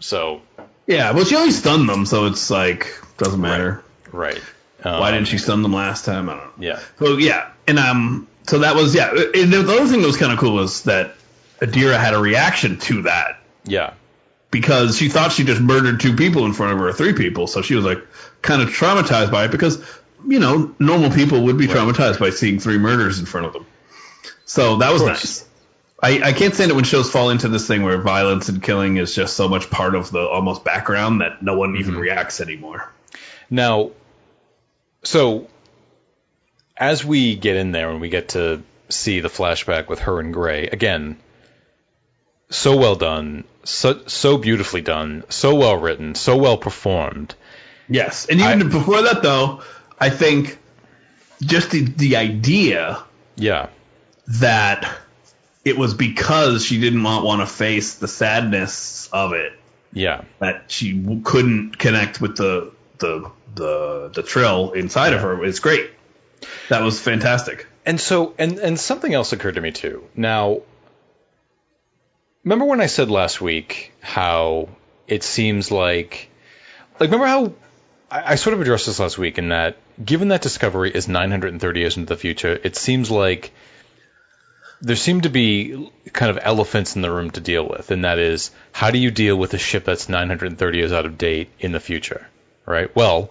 so 0.00 0.42
Yeah, 0.86 1.12
well, 1.12 1.24
she 1.24 1.36
only 1.36 1.52
stunned 1.52 1.88
them, 1.88 2.04
so 2.06 2.26
it's 2.26 2.50
like 2.50 2.92
doesn't 3.16 3.40
matter. 3.40 3.84
right 4.10 4.40
um, 4.82 4.98
Why 4.98 5.12
didn't 5.12 5.28
she 5.28 5.38
stun 5.38 5.62
them 5.62 5.72
last 5.72 6.04
time? 6.04 6.28
I 6.28 6.36
don't 6.36 6.58
know. 6.58 6.66
yeah 6.66 6.80
So 6.98 7.16
yeah, 7.18 7.52
and 7.68 7.78
um, 7.78 8.26
so 8.48 8.58
that 8.60 8.74
was 8.74 8.92
yeah. 8.92 9.10
And 9.10 9.52
the 9.52 9.60
other 9.60 9.86
thing 9.86 10.00
that 10.00 10.06
was 10.08 10.16
kind 10.16 10.32
of 10.32 10.40
cool 10.40 10.54
was 10.54 10.82
that 10.82 11.14
Adira 11.60 11.96
had 12.00 12.14
a 12.14 12.18
reaction 12.18 12.78
to 12.80 13.02
that 13.02 13.38
yeah 13.64 13.94
because 14.52 14.96
she 14.96 15.08
thought 15.08 15.32
she 15.32 15.42
just 15.42 15.60
murdered 15.60 15.98
two 15.98 16.14
people 16.14 16.46
in 16.46 16.52
front 16.52 16.74
of 16.74 16.78
her, 16.78 16.88
or 16.88 16.92
three 16.92 17.14
people. 17.14 17.48
So 17.48 17.62
she 17.62 17.74
was 17.74 17.84
like 17.84 17.98
kind 18.42 18.62
of 18.62 18.68
traumatized 18.68 19.32
by 19.32 19.46
it 19.46 19.50
because 19.50 19.82
you 20.24 20.38
know 20.38 20.72
normal 20.78 21.10
people 21.10 21.42
would 21.44 21.58
be 21.58 21.66
traumatized 21.66 22.20
by 22.20 22.30
seeing 22.30 22.60
three 22.60 22.78
murders 22.78 23.18
in 23.18 23.26
front 23.26 23.48
of 23.48 23.52
them. 23.54 23.66
So 24.44 24.76
that 24.76 24.92
was 24.92 25.02
nice. 25.02 25.48
I, 26.00 26.20
I 26.20 26.32
can't 26.32 26.54
stand 26.54 26.70
it 26.70 26.74
when 26.74 26.84
shows 26.84 27.10
fall 27.10 27.30
into 27.30 27.48
this 27.48 27.66
thing 27.66 27.84
where 27.84 27.96
violence 27.96 28.48
and 28.48 28.60
killing 28.60 28.96
is 28.96 29.14
just 29.14 29.36
so 29.36 29.48
much 29.48 29.70
part 29.70 29.94
of 29.94 30.10
the 30.10 30.20
almost 30.20 30.64
background 30.64 31.20
that 31.20 31.42
no 31.42 31.56
one 31.56 31.76
even 31.76 31.92
mm-hmm. 31.92 32.00
reacts 32.00 32.40
anymore. 32.40 32.90
now 33.50 33.92
so 35.04 35.48
as 36.76 37.04
we 37.04 37.36
get 37.36 37.56
in 37.56 37.72
there 37.72 37.90
and 37.90 38.00
we 38.00 38.08
get 38.08 38.30
to 38.30 38.62
see 38.88 39.20
the 39.20 39.28
flashback 39.28 39.88
with 39.88 40.00
her 40.00 40.20
and 40.20 40.34
Gray 40.34 40.66
again 40.66 41.18
so 42.62 42.76
well 42.76 42.94
done, 42.96 43.44
so 43.64 44.00
so 44.06 44.38
beautifully 44.38 44.80
done, 44.82 45.24
so 45.28 45.54
well 45.54 45.76
written, 45.76 46.14
so 46.14 46.36
well 46.36 46.56
performed. 46.56 47.34
Yes, 47.88 48.26
and 48.26 48.40
even 48.40 48.62
I- 48.68 48.70
before 48.70 49.02
that 49.02 49.22
though, 49.22 49.62
I 49.98 50.10
think 50.10 50.58
just 51.42 51.70
the 51.70 51.82
the 51.82 52.16
idea 52.16 53.02
Yeah, 53.36 53.68
that 54.40 54.88
it 55.64 55.76
was 55.76 55.94
because 55.94 56.64
she 56.64 56.80
didn't 56.80 57.02
want, 57.02 57.24
want 57.24 57.40
to 57.40 57.46
face 57.46 57.94
the 57.94 58.08
sadness 58.08 59.08
of 59.12 59.32
it 59.32 59.52
yeah, 59.92 60.22
that 60.38 60.64
she 60.68 60.92
w- 60.92 61.20
couldn't 61.22 61.78
connect 61.78 62.20
with 62.20 62.36
the 62.36 62.70
the 62.98 63.30
the 63.54 64.10
the 64.14 64.22
trill 64.22 64.72
inside 64.72 65.12
of 65.12 65.20
her 65.20 65.44
is 65.44 65.60
great. 65.60 65.90
That 66.70 66.82
was 66.82 66.98
fantastic. 67.00 67.66
and 67.84 68.00
so 68.00 68.34
and 68.38 68.58
and 68.58 68.78
something 68.80 69.12
else 69.12 69.32
occurred 69.32 69.56
to 69.56 69.60
me 69.60 69.70
too. 69.72 70.04
Now, 70.16 70.60
remember 72.44 72.64
when 72.64 72.80
I 72.80 72.86
said 72.86 73.10
last 73.10 73.40
week 73.40 73.92
how 74.00 74.68
it 75.06 75.22
seems 75.22 75.70
like, 75.70 76.28
like 76.98 77.10
remember 77.10 77.26
how 77.26 77.52
I, 78.10 78.32
I 78.32 78.34
sort 78.36 78.54
of 78.54 78.60
addressed 78.60 78.86
this 78.86 79.00
last 79.00 79.18
week 79.18 79.38
in 79.38 79.48
that 79.50 79.76
given 80.02 80.28
that 80.28 80.42
Discovery 80.42 80.90
is 80.90 81.08
930 81.08 81.80
years 81.80 81.96
into 81.96 82.08
the 82.12 82.18
future, 82.18 82.58
it 82.62 82.76
seems 82.76 83.10
like 83.10 83.52
there 84.80 84.96
seem 84.96 85.20
to 85.20 85.28
be 85.28 85.90
kind 86.12 86.30
of 86.30 86.38
elephants 86.42 86.96
in 86.96 87.02
the 87.02 87.10
room 87.10 87.30
to 87.30 87.40
deal 87.40 87.68
with, 87.68 87.90
and 87.92 88.04
that 88.04 88.18
is 88.18 88.50
how 88.72 88.90
do 88.90 88.98
you 88.98 89.10
deal 89.12 89.36
with 89.36 89.54
a 89.54 89.58
ship 89.58 89.84
that's 89.84 90.08
930 90.08 90.78
years 90.78 90.92
out 90.92 91.06
of 91.06 91.16
date 91.16 91.50
in 91.60 91.70
the 91.70 91.78
future, 91.78 92.26
right? 92.66 92.94
Well, 92.96 93.30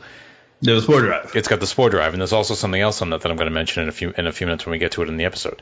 was 0.66 0.84
spore 0.84 1.02
drive. 1.02 1.32
it's 1.36 1.50
got 1.50 1.60
the 1.60 1.68
spore 1.68 1.90
drive, 1.90 2.14
and 2.14 2.22
there's 2.22 2.32
also 2.34 2.54
something 2.54 2.80
else 2.80 3.02
on 3.02 3.10
that 3.10 3.22
that 3.22 3.30
I'm 3.32 3.36
going 3.36 3.50
to 3.50 3.54
mention 3.54 3.84
in 3.84 3.90
a 3.90 3.92
few 3.92 4.14
in 4.18 4.28
a 4.28 4.32
few 4.32 4.48
minutes 4.48 4.66
when 4.66 4.72
we 4.72 4.78
get 4.78 4.94
to 4.94 5.02
it 5.02 5.10
in 5.10 5.18
the 5.18 5.26
episode. 5.26 5.62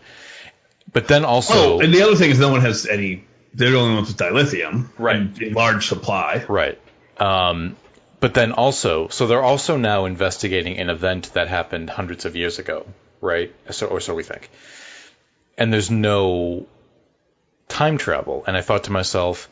But 0.91 1.07
then 1.07 1.25
also, 1.25 1.77
Oh, 1.77 1.79
and 1.79 1.93
the 1.93 2.03
other 2.03 2.15
thing 2.15 2.29
is 2.29 2.39
no 2.39 2.51
one 2.51 2.61
has 2.61 2.85
any. 2.85 3.25
They're 3.53 3.71
the 3.71 3.77
only 3.79 3.95
ones 3.95 4.09
with 4.09 4.17
dilithium, 4.17 4.89
Right. 4.97 5.15
in, 5.17 5.35
in 5.41 5.53
large 5.53 5.87
supply. 5.87 6.45
right? 6.47 6.79
Um, 7.17 7.75
but 8.19 8.33
then 8.33 8.51
also, 8.51 9.07
so 9.09 9.27
they're 9.27 9.41
also 9.41 9.77
now 9.77 10.05
investigating 10.05 10.77
an 10.77 10.89
event 10.89 11.33
that 11.33 11.47
happened 11.47 11.89
hundreds 11.89 12.25
of 12.25 12.35
years 12.35 12.59
ago, 12.59 12.85
right? 13.21 13.53
So, 13.71 13.87
or 13.87 13.99
so 14.01 14.13
we 14.15 14.23
think. 14.23 14.49
And 15.57 15.73
there's 15.73 15.89
no 15.89 16.67
time 17.67 17.97
travel, 17.97 18.43
and 18.47 18.55
I 18.57 18.61
thought 18.61 18.85
to 18.85 18.91
myself, 18.91 19.49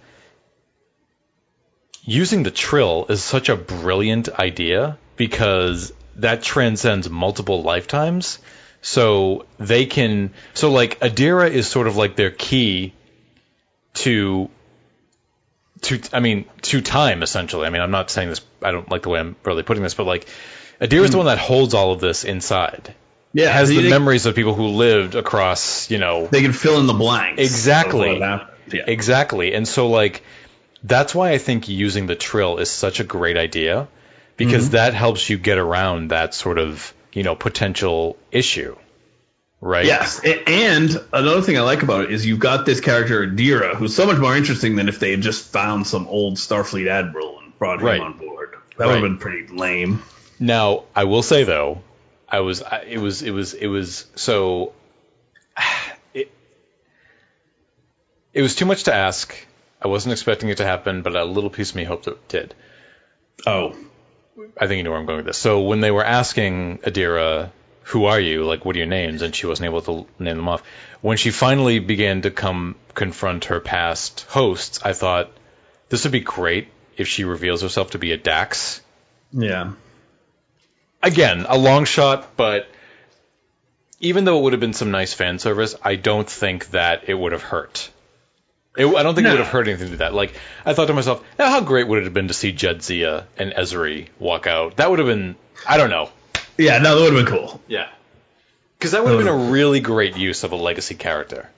using 2.03 2.43
the 2.43 2.51
trill 2.51 3.05
is 3.09 3.23
such 3.23 3.49
a 3.49 3.55
brilliant 3.55 4.29
idea 4.29 4.97
because 5.17 5.91
that 6.17 6.41
transcends 6.43 7.09
multiple 7.09 7.61
lifetimes. 7.63 8.39
So 8.81 9.45
they 9.59 9.85
can, 9.85 10.31
so 10.53 10.71
like 10.71 10.99
Adira 10.99 11.49
is 11.49 11.67
sort 11.67 11.87
of 11.87 11.97
like 11.97 12.15
their 12.15 12.31
key 12.31 12.93
to, 14.03 14.49
to, 15.81 16.01
I 16.13 16.19
mean, 16.19 16.45
to 16.63 16.81
time 16.81 17.23
essentially. 17.23 17.65
I 17.65 17.69
mean, 17.69 17.81
I'm 17.81 17.91
not 17.91 18.09
saying 18.09 18.29
this, 18.29 18.41
I 18.61 18.71
don't 18.71 18.89
like 18.89 19.03
the 19.03 19.09
way 19.09 19.19
I'm 19.19 19.35
really 19.43 19.63
putting 19.63 19.83
this, 19.83 19.93
but 19.93 20.05
like 20.05 20.27
Adira 20.81 21.03
is 21.03 21.11
the 21.11 21.17
one 21.17 21.27
that 21.27 21.37
holds 21.39 21.73
all 21.73 21.91
of 21.91 21.99
this 21.99 22.23
inside. 22.23 22.93
Yeah, 23.33 23.49
It 23.49 23.53
has 23.53 23.69
they, 23.69 23.81
the 23.81 23.89
memories 23.89 24.25
of 24.25 24.35
people 24.35 24.53
who 24.53 24.67
lived 24.67 25.15
across, 25.15 25.91
you 25.91 25.97
know, 25.97 26.27
They 26.27 26.41
can 26.41 26.53
fill 26.53 26.79
in 26.79 26.87
the 26.87 26.93
blanks. 26.93 27.41
Exactly. 27.41 28.17
Yeah. 28.17 28.47
Exactly. 28.87 29.53
And 29.53 29.67
so 29.67 29.89
like 29.89 30.23
that's 30.83 31.13
why 31.15 31.31
I 31.31 31.37
think 31.37 31.67
using 31.67 32.07
the 32.07 32.15
trill 32.15 32.57
is 32.57 32.69
such 32.69 32.99
a 32.99 33.03
great 33.03 33.37
idea 33.37 33.87
because 34.37 34.65
Mm-hmm. 34.65 34.73
that 34.73 34.93
helps 34.93 35.29
you 35.29 35.37
get 35.37 35.57
around 35.57 36.09
that 36.09 36.33
sort 36.33 36.59
of, 36.59 36.93
you 37.13 37.23
know, 37.23 37.35
potential 37.35 38.17
issue. 38.31 38.75
Right? 39.59 39.85
Yes, 39.85 40.21
and 40.23 40.91
another 41.11 41.41
thing 41.41 41.57
I 41.57 41.61
like 41.61 41.81
about 41.81 42.05
it 42.05 42.11
is 42.11 42.23
you've 42.25 42.39
got 42.39 42.65
this 42.67 42.79
character 42.79 43.25
Adira, 43.25 43.73
who's 43.75 43.95
so 43.95 44.05
much 44.05 44.17
more 44.19 44.35
interesting 44.37 44.75
than 44.75 44.87
if 44.87 44.99
they 44.99 45.11
had 45.11 45.21
just 45.21 45.51
found 45.51 45.87
some 45.87 46.07
old 46.07 46.35
Starfleet 46.35 46.87
admiral 46.87 47.39
and 47.39 47.57
brought 47.57 47.79
him 47.79 47.85
Right. 47.85 47.99
on 47.99 48.13
board. 48.13 48.55
That 48.77 48.85
would 48.85 48.93
have 48.95 49.01
been 49.01 49.17
pretty 49.17 49.47
lame. 49.47 50.03
Now, 50.39 50.83
I 50.95 51.05
will 51.05 51.23
say 51.23 51.43
though, 51.43 51.81
I 52.29 52.41
was 52.41 52.61
I- 52.61 52.83
it 52.87 52.99
was 52.99 53.23
it 53.23 53.31
was 53.31 53.55
it 53.55 53.65
was 53.65 54.05
so 54.15 54.73
it 56.13 56.29
it 58.33 58.41
was 58.43 58.53
too 58.55 58.65
much 58.65 58.83
to 58.83 58.93
ask. 58.93 59.33
I 59.81 59.87
wasn't 59.87 60.13
expecting 60.13 60.49
it 60.49 60.57
to 60.57 60.65
happen, 60.65 61.01
but 61.01 61.15
a 61.15 61.23
little 61.25 61.49
piece 61.49 61.71
of 61.71 61.77
me 61.77 61.83
hoped 61.83 62.05
it 62.07 62.27
did. 62.27 62.53
Oh, 63.47 63.75
I 64.59 64.67
think 64.67 64.77
you 64.77 64.83
know 64.83 64.91
where 64.91 64.99
I'm 64.99 65.07
going 65.07 65.17
with 65.17 65.25
this. 65.25 65.37
So 65.39 65.61
when 65.61 65.79
they 65.81 65.89
were 65.91 66.05
asking 66.05 66.77
Adira, 66.79 67.49
"Who 67.87 68.05
are 68.05 68.19
you? 68.19 68.43
Like, 68.43 68.65
what 68.65 68.75
are 68.75 68.79
your 68.79 68.87
names?" 68.87 69.21
and 69.21 69.35
she 69.35 69.47
wasn't 69.47 69.67
able 69.67 69.81
to 69.81 70.07
name 70.19 70.37
them 70.37 70.49
off, 70.49 70.63
when 71.01 71.17
she 71.17 71.31
finally 71.31 71.79
began 71.79 72.21
to 72.23 72.31
come 72.31 72.75
confront 72.93 73.45
her 73.45 73.59
past 73.59 74.25
hosts, 74.29 74.79
I 74.83 74.93
thought 74.93 75.31
this 75.89 76.03
would 76.03 76.11
be 76.11 76.19
great 76.19 76.67
if 76.97 77.07
she 77.07 77.23
reveals 77.23 77.61
herself 77.61 77.91
to 77.91 77.99
be 77.99 78.11
a 78.11 78.17
Dax. 78.17 78.81
yeah. 79.31 79.73
Again, 81.03 81.45
a 81.47 81.57
long 81.57 81.85
shot, 81.85 82.35
but 82.35 82.67
even 83.99 84.25
though 84.25 84.39
it 84.39 84.41
would 84.41 84.53
have 84.53 84.59
been 84.59 84.73
some 84.73 84.91
nice 84.91 85.13
fan 85.13 85.37
service, 85.39 85.75
I 85.83 85.95
don't 85.95 86.29
think 86.29 86.71
that 86.71 87.07
it 87.07 87.13
would 87.13 87.31
have 87.31 87.43
hurt. 87.43 87.89
It, 88.75 88.85
I 88.85 89.03
don't 89.03 89.15
think 89.15 89.27
it 89.27 89.31
would 89.31 89.39
have 89.39 89.47
hurt 89.47 89.67
anything 89.67 89.91
to 89.91 89.97
that. 89.97 90.13
Like, 90.13 90.33
I 90.65 90.73
thought 90.73 90.87
to 90.87 90.93
myself, 90.93 91.23
now 91.37 91.49
how 91.49 91.61
great 91.61 91.87
would 91.87 91.99
it 91.99 92.03
have 92.05 92.13
been 92.13 92.27
to 92.27 92.33
see 92.33 92.51
Jadzia 92.51 93.25
and 93.37 93.51
Ezri 93.53 94.07
walk 94.19 94.47
out? 94.47 94.77
That 94.77 94.89
would 94.89 94.99
have 94.99 95.07
been, 95.07 95.35
I 95.67 95.77
don't 95.77 95.89
know, 95.89 96.09
Yeah, 96.57 96.77
no, 96.79 96.95
that 96.95 97.01
would 97.03 97.13
have 97.13 97.25
been 97.25 97.33
cool. 97.39 97.61
Yeah. 97.67 97.87
Because 98.77 98.91
that 98.91 99.03
would 99.03 99.09
have 99.11 99.19
been 99.19 99.27
a 99.27 99.51
really 99.51 99.79
great 99.79 100.17
use 100.17 100.43
of 100.43 100.51
a 100.51 100.55
legacy 100.55 100.95
character. 100.95 101.49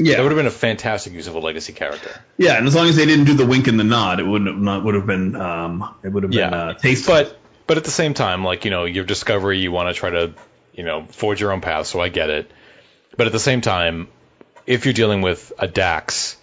Yeah, 0.00 0.16
That 0.16 0.22
would 0.22 0.32
have 0.32 0.36
been 0.38 0.46
a 0.46 0.50
fantastic 0.50 1.12
use 1.12 1.26
of 1.26 1.34
a 1.34 1.40
legacy 1.40 1.72
character. 1.72 2.10
yeah, 2.36 2.56
and 2.56 2.66
as 2.66 2.74
long 2.74 2.86
as 2.88 2.94
they 2.96 3.06
didn't 3.06 3.24
do 3.24 3.34
the 3.34 3.46
wink 3.46 3.66
and 3.66 3.78
the 3.78 3.84
nod, 3.84 4.20
it 4.20 4.26
wouldn't 4.26 4.48
have 4.50 4.58
not 4.60 4.84
would 4.84 4.94
have 4.94 5.06
been 5.06 5.34
um 5.34 5.94
it 6.04 6.08
would 6.08 6.22
have 6.22 6.30
been 6.30 6.38
Yeah. 6.38 6.50
uh, 6.50 6.74
tasteful. 6.74 7.14
But 7.14 7.38
but 7.66 7.76
at 7.78 7.84
the 7.84 7.90
same 7.90 8.14
time, 8.14 8.44
like, 8.44 8.64
you 8.64 8.70
know, 8.70 8.84
your 8.84 9.04
discovery, 9.04 9.58
you 9.58 9.70
want 9.72 9.88
to 9.94 9.98
try 9.98 10.10
to, 10.10 10.32
you 10.72 10.84
know, 10.84 11.04
forge 11.10 11.40
your 11.40 11.52
own 11.52 11.60
path, 11.60 11.86
so 11.88 12.00
I 12.00 12.08
get 12.08 12.30
it. 12.30 12.50
But 13.16 13.26
at 13.26 13.32
the 13.32 13.40
same 13.40 13.60
time, 13.60 14.08
if 14.66 14.84
you're 14.86 14.94
dealing 14.94 15.20
with 15.20 15.52
a 15.58 15.66
Dax, 15.68 16.36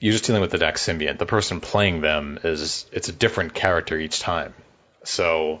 you're 0.00 0.12
just 0.12 0.24
dealing 0.24 0.40
with 0.40 0.50
the 0.52 0.58
Dax 0.58 0.86
symbiont. 0.86 1.18
The 1.18 1.26
person 1.26 1.60
playing 1.60 2.00
them 2.00 2.38
is 2.44 2.86
it's 2.92 3.08
a 3.08 3.12
different 3.12 3.52
character 3.52 3.98
each 3.98 4.20
time. 4.20 4.54
So 5.04 5.60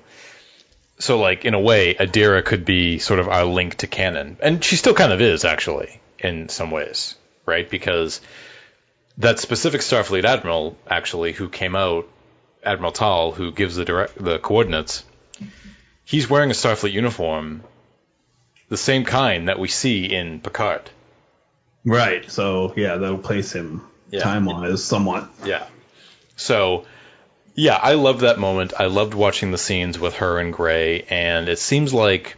so 0.98 1.18
like 1.18 1.44
in 1.44 1.54
a 1.54 1.60
way, 1.60 1.94
Adira 1.94 2.44
could 2.44 2.64
be 2.64 2.98
sort 2.98 3.20
of 3.20 3.28
our 3.28 3.44
link 3.44 3.76
to 3.76 3.86
canon. 3.86 4.36
And 4.40 4.62
she 4.64 4.76
still 4.76 4.94
kind 4.94 5.12
of 5.12 5.20
is 5.20 5.44
actually 5.44 6.00
in 6.18 6.48
some 6.48 6.70
ways, 6.70 7.14
right? 7.46 7.68
Because 7.68 8.20
that 9.18 9.38
specific 9.40 9.80
Starfleet 9.80 10.24
admiral 10.24 10.76
actually 10.88 11.32
who 11.32 11.48
came 11.48 11.74
out 11.76 12.08
Admiral 12.64 12.92
Tal, 12.92 13.32
who 13.32 13.50
gives 13.50 13.74
the 13.74 13.84
direct 13.84 14.16
the 14.22 14.38
coordinates, 14.38 15.04
he's 16.04 16.30
wearing 16.30 16.50
a 16.50 16.54
Starfleet 16.54 16.92
uniform, 16.92 17.64
the 18.68 18.76
same 18.76 19.04
kind 19.04 19.48
that 19.48 19.58
we 19.58 19.66
see 19.68 20.04
in 20.06 20.40
Picard. 20.40 20.88
right, 21.84 22.30
so 22.30 22.72
yeah, 22.76 22.96
that'll 22.96 23.18
place 23.18 23.52
him 23.52 23.82
Yeah. 24.10 24.20
time 24.20 24.44
wise 24.44 24.84
somewhat. 24.84 25.28
Yeah. 25.44 25.66
So, 26.36 26.84
yeah, 27.54 27.76
I 27.76 27.94
loved 27.94 28.20
that 28.20 28.38
moment. 28.38 28.72
I 28.78 28.86
loved 28.86 29.14
watching 29.14 29.50
the 29.50 29.58
scenes 29.58 29.98
with 29.98 30.14
her 30.16 30.38
and 30.38 30.52
Gray, 30.52 31.02
and 31.02 31.48
it 31.48 31.58
seems 31.58 31.92
like 31.92 32.36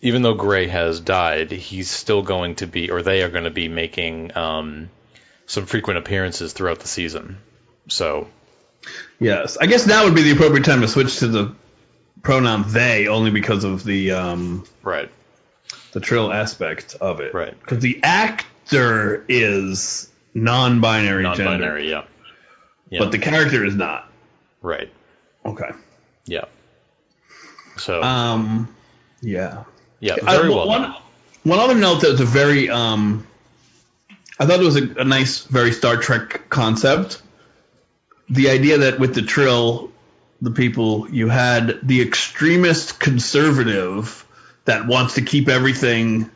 even 0.00 0.22
though 0.22 0.34
Gray 0.34 0.66
has 0.66 1.00
died, 1.00 1.52
he's 1.52 1.90
still 1.90 2.22
going 2.22 2.56
to 2.56 2.66
be, 2.66 2.90
or 2.90 3.02
they 3.02 3.22
are 3.22 3.28
going 3.28 3.44
to 3.44 3.50
be 3.50 3.68
making 3.68 4.36
um, 4.36 4.90
some 5.46 5.66
frequent 5.66 5.98
appearances 5.98 6.52
throughout 6.52 6.80
the 6.80 6.88
season. 6.88 7.38
So, 7.88 8.28
Yes, 9.20 9.56
I 9.56 9.66
guess 9.66 9.86
now 9.86 10.04
would 10.04 10.14
be 10.14 10.22
the 10.22 10.32
appropriate 10.32 10.64
time 10.64 10.80
to 10.80 10.88
switch 10.88 11.18
to 11.20 11.28
the 11.28 11.54
pronoun 12.22 12.64
they, 12.68 13.08
only 13.08 13.30
because 13.30 13.64
of 13.64 13.84
the 13.84 14.12
um 14.12 14.64
right. 14.82 15.10
the 15.92 16.00
trill 16.00 16.32
aspect 16.32 16.96
of 17.00 17.20
it. 17.20 17.34
Right. 17.34 17.58
Because 17.60 17.78
the 17.80 18.00
actor 18.02 19.24
is 19.28 20.10
non-binary, 20.34 21.22
Non-binary, 21.22 21.90
yeah. 21.90 22.04
Yeah. 22.92 22.98
but 23.00 23.10
the 23.10 23.18
character 23.18 23.64
is 23.64 23.74
not. 23.74 24.10
right. 24.60 24.90
Okay. 25.44 25.70
Yeah. 26.26 26.44
So, 27.78 28.02
Um. 28.02 28.68
Yeah. 29.22 29.64
yeah, 30.00 30.16
I- 30.24 30.36
very 30.36 30.50
well 30.50 30.68
one, 30.68 30.82
done. 30.82 30.94
one 31.42 31.58
other 31.58 31.74
note 31.74 32.02
that 32.02 32.10
was 32.12 32.20
a 32.20 32.24
very 32.24 32.68
um. 32.70 33.26
I 34.38 34.46
thought 34.46 34.60
it 34.60 34.64
was 34.64 34.76
a, 34.76 35.00
a 35.00 35.04
nice, 35.04 35.44
very 35.44 35.72
Star 35.72 35.96
Trek 35.96 36.48
concept. 36.50 37.20
The 38.28 38.50
idea 38.50 38.78
that 38.78 38.98
with 38.98 39.14
the 39.14 39.22
trill, 39.22 39.90
the 40.40 40.50
people 40.50 41.08
you 41.10 41.28
had 41.28 41.78
the 41.82 42.02
extremist 42.02 42.98
conservative 43.00 44.26
that 44.64 44.86
wants 44.86 45.14
to 45.14 45.22
keep 45.22 45.48
everything 45.48 46.30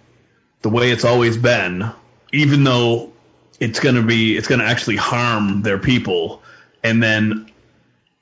the 0.63 0.69
way 0.71 0.91
it's 0.91 1.05
always 1.05 1.37
been, 1.37 1.91
even 2.33 2.65
though 2.65 3.13
it's 3.61 3.79
going 3.81 3.95
to 3.95 4.03
be 4.03 4.37
it's 4.37 4.49
going 4.49 4.61
to 4.61 4.67
actually 4.67 4.97
harm 4.97 5.63
their 5.63 5.79
people, 5.79 6.43
and 6.87 7.03
then 7.03 7.51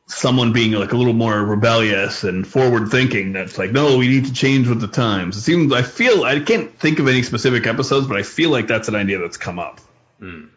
someone 0.07 0.53
being 0.53 0.73
like 0.73 0.93
a 0.93 0.97
little 0.97 1.15
more 1.15 1.43
rebellious 1.43 2.25
and 2.25 2.47
forward 2.47 2.91
thinking 2.91 3.33
that's 3.33 3.57
like 3.57 3.73
no 3.73 3.97
we 3.97 4.07
need 4.09 4.27
to 4.27 4.33
change 4.33 4.69
with 4.69 4.81
the 4.81 4.87
times 4.87 5.37
it 5.37 5.41
seems 5.41 5.73
i 5.73 5.83
feel 5.83 6.25
i 6.25 6.39
can't 6.41 6.79
think 6.79 6.99
of 6.99 7.09
any 7.09 7.23
specific 7.23 7.67
episodes 7.67 8.07
but 8.07 8.17
i 8.19 8.23
feel 8.23 8.51
like 8.51 8.67
that's 8.67 8.89
an 8.89 8.95
idea 8.95 9.19
that's 9.19 9.39
come 9.39 9.59
up 9.59 9.81
in 10.21 10.51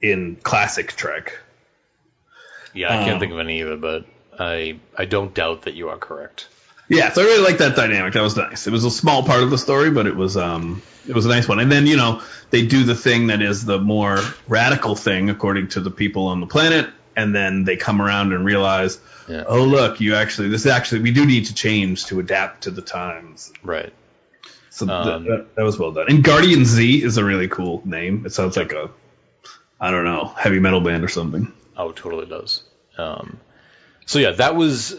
in 0.00 0.36
classic 0.42 0.92
Trek. 0.92 1.38
Yeah, 2.74 2.88
I 2.92 3.04
can't 3.04 3.14
Um, 3.14 3.20
think 3.20 3.32
of 3.32 3.38
any 3.38 3.60
either, 3.60 3.76
but 3.76 4.04
I 4.38 4.78
I 4.96 5.06
don't 5.06 5.32
doubt 5.32 5.62
that 5.62 5.74
you 5.74 5.88
are 5.88 5.96
correct. 5.96 6.48
Yeah, 6.88 7.10
so 7.12 7.22
I 7.22 7.24
really 7.24 7.42
like 7.42 7.58
that 7.58 7.74
dynamic. 7.76 8.12
That 8.12 8.22
was 8.22 8.36
nice. 8.36 8.66
It 8.66 8.72
was 8.72 8.84
a 8.84 8.90
small 8.90 9.22
part 9.24 9.42
of 9.42 9.50
the 9.50 9.58
story, 9.58 9.90
but 9.90 10.06
it 10.06 10.14
was 10.14 10.36
um 10.36 10.82
it 11.08 11.14
was 11.14 11.24
a 11.24 11.30
nice 11.30 11.48
one. 11.48 11.60
And 11.60 11.72
then 11.72 11.86
you 11.86 11.96
know 11.96 12.20
they 12.50 12.66
do 12.66 12.84
the 12.84 12.94
thing 12.94 13.28
that 13.28 13.40
is 13.40 13.64
the 13.64 13.78
more 13.78 14.20
radical 14.46 14.94
thing 14.96 15.30
according 15.30 15.68
to 15.68 15.80
the 15.80 15.90
people 15.90 16.26
on 16.26 16.40
the 16.40 16.46
planet, 16.46 16.90
and 17.16 17.34
then 17.34 17.64
they 17.64 17.76
come 17.76 18.00
around 18.02 18.32
and 18.32 18.44
realize, 18.44 18.98
Yeah. 19.28 19.44
oh 19.48 19.64
look, 19.64 20.00
you 20.00 20.14
actually 20.14 20.48
this 20.50 20.66
actually 20.66 21.00
we 21.00 21.10
do 21.12 21.24
need 21.26 21.46
to 21.46 21.54
change 21.54 22.04
to 22.06 22.20
adapt 22.20 22.64
to 22.64 22.70
the 22.70 22.82
times. 22.82 23.52
Right. 23.62 23.92
So 24.70 24.86
th- 24.86 24.96
Um, 24.96 25.24
that, 25.24 25.56
that 25.56 25.62
was 25.62 25.78
well 25.78 25.92
done. 25.92 26.06
And 26.08 26.22
Guardian 26.22 26.64
Z 26.66 27.02
is 27.02 27.16
a 27.16 27.24
really 27.24 27.48
cool 27.48 27.82
name. 27.84 28.24
It 28.26 28.32
sounds 28.32 28.56
like 28.56 28.72
a 28.72 28.90
I 29.80 29.90
don't 29.90 30.04
know 30.04 30.26
heavy 30.36 30.60
metal 30.60 30.80
band 30.80 31.02
or 31.04 31.08
something. 31.08 31.52
Oh, 31.76 31.90
it 31.90 31.96
totally 31.96 32.26
does. 32.26 32.62
Um, 32.98 33.38
so 34.06 34.18
yeah, 34.18 34.32
that 34.32 34.54
was 34.56 34.94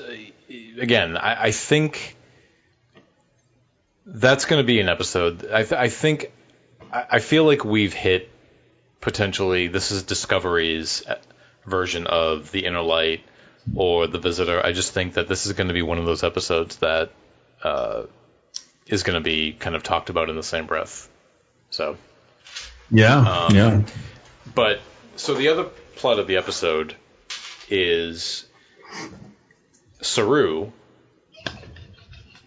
again. 0.80 1.16
I, 1.18 1.46
I 1.46 1.52
think 1.52 2.16
that's 4.06 4.46
going 4.46 4.62
to 4.62 4.66
be 4.66 4.80
an 4.80 4.90
episode. 4.90 5.46
I, 5.52 5.64
th- 5.64 5.74
I 5.74 5.90
think 5.90 6.32
I, 6.92 7.06
I 7.12 7.20
feel 7.20 7.44
like 7.46 7.66
we've 7.66 7.94
hit 7.94 8.30
potentially. 9.02 9.68
This 9.68 9.92
is 9.92 10.04
Discovery's 10.04 11.06
uh, 11.08 11.16
version 11.68 12.08
of 12.08 12.52
the 12.52 12.66
Inner 12.66 12.82
Light 12.82 13.24
or 13.76 14.08
the 14.08 14.20
Visitor. 14.20 14.66
I 14.66 14.72
just 14.72 14.94
think 14.94 15.14
that 15.14 15.28
this 15.28 15.46
is 15.46 15.54
going 15.54 15.68
to 15.68 15.74
be 15.74 15.82
one 15.82 15.98
of 16.00 16.06
those 16.06 16.24
episodes 16.24 16.78
that 16.78 17.12
uh, 17.64 18.04
is 18.88 19.04
going 19.04 19.16
to 19.16 19.24
be 19.24 19.54
kind 19.54 19.76
of 19.76 19.84
talked 19.84 20.10
about 20.10 20.30
in 20.30 20.36
the 20.36 20.44
same 20.44 20.66
breath. 20.66 21.10
So. 21.70 21.98
Yeah, 22.90 23.18
Um, 23.18 23.56
yeah. 23.56 23.82
But 24.56 24.80
so 25.18 25.34
the 25.34 25.50
other 25.50 25.66
plot 25.98 26.20
of 26.20 26.28
the 26.28 26.38
episode 26.38 26.96
is 27.70 28.46
Saru 30.02 30.72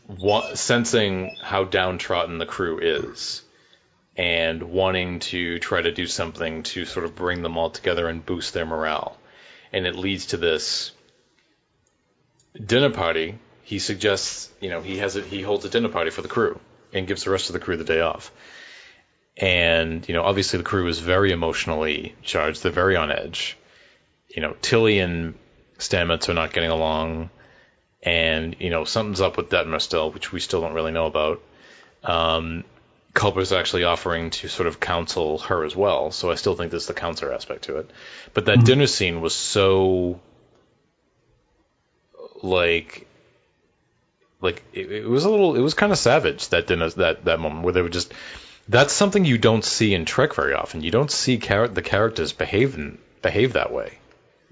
wa- 0.08 0.54
sensing 0.54 1.36
how 1.42 1.64
downtrodden 1.64 2.38
the 2.38 2.46
crew 2.46 2.78
is 2.78 3.42
and 4.16 4.62
wanting 4.62 5.20
to 5.20 5.58
try 5.58 5.80
to 5.80 5.92
do 5.92 6.06
something 6.06 6.62
to 6.64 6.84
sort 6.84 7.04
of 7.04 7.14
bring 7.14 7.42
them 7.42 7.56
all 7.56 7.70
together 7.70 8.08
and 8.08 8.24
boost 8.24 8.54
their 8.54 8.66
morale. 8.66 9.16
And 9.72 9.86
it 9.86 9.94
leads 9.94 10.26
to 10.26 10.36
this 10.36 10.92
dinner 12.64 12.90
party. 12.90 13.38
He 13.62 13.78
suggests, 13.78 14.50
you 14.60 14.68
know, 14.70 14.80
he 14.80 14.98
has 14.98 15.16
a, 15.16 15.22
he 15.22 15.42
holds 15.42 15.64
a 15.64 15.70
dinner 15.70 15.88
party 15.88 16.10
for 16.10 16.22
the 16.22 16.28
crew 16.28 16.58
and 16.92 17.06
gives 17.06 17.24
the 17.24 17.30
rest 17.30 17.48
of 17.48 17.52
the 17.52 17.60
crew 17.60 17.76
the 17.76 17.84
day 17.84 18.00
off. 18.00 18.32
And 19.36 20.06
you 20.08 20.14
know 20.14 20.22
obviously 20.22 20.58
the 20.58 20.64
crew 20.64 20.86
is 20.88 20.98
very 20.98 21.32
emotionally 21.32 22.14
charged. 22.22 22.62
They're 22.62 22.72
very 22.72 22.96
on 22.96 23.10
edge. 23.10 23.56
You 24.28 24.42
know 24.42 24.56
tilly 24.60 24.98
and 24.98 25.34
stamets 25.78 26.28
are 26.28 26.34
not 26.34 26.52
getting 26.52 26.70
along. 26.70 27.30
And 28.02 28.56
you 28.58 28.70
know 28.70 28.84
something's 28.84 29.20
up 29.20 29.36
with 29.36 29.48
detmer 29.48 29.80
still 29.80 30.10
which 30.10 30.32
we 30.32 30.40
still 30.40 30.60
don't 30.60 30.74
really 30.74 30.92
know 30.92 31.06
about. 31.06 31.42
Um 32.02 32.64
Culber's 33.12 33.52
actually 33.52 33.84
offering 33.84 34.30
to 34.30 34.48
sort 34.48 34.66
of 34.68 34.78
counsel 34.80 35.38
her 35.38 35.64
as 35.64 35.74
well 35.74 36.10
so 36.12 36.30
i 36.30 36.34
still 36.36 36.54
think 36.54 36.70
there's 36.70 36.86
the 36.86 36.94
counselor 36.94 37.32
aspect 37.32 37.64
to 37.64 37.76
it 37.78 37.90
but 38.34 38.46
that 38.46 38.64
dinner 38.64 38.86
scene 38.86 39.20
was 39.20 39.34
so 39.34 40.20
like 42.42 43.06
like 44.40 44.62
it, 44.72 44.90
it 44.90 45.06
was 45.08 45.24
a 45.24 45.30
little 45.30 45.56
it 45.56 45.60
was 45.60 45.74
kind 45.74 45.92
of 45.92 45.98
savage 45.98 46.48
that 46.48 46.66
dinner 46.66 46.88
that 46.90 47.24
that 47.24 47.40
moment 47.40 47.62
where 47.64 47.72
they 47.72 47.82
were 47.82 47.88
just 47.88 48.12
that's 48.68 48.92
something 48.92 49.24
you 49.24 49.36
don't 49.38 49.64
see 49.64 49.94
in 49.94 50.04
Trek 50.04 50.32
very 50.34 50.54
often. 50.54 50.80
You 50.80 50.92
don't 50.92 51.10
see 51.10 51.38
char- 51.38 51.66
the 51.66 51.82
characters 51.82 52.32
behave 52.32 52.76
in, 52.76 52.98
behave 53.20 53.54
that 53.54 53.72
way. 53.72 53.98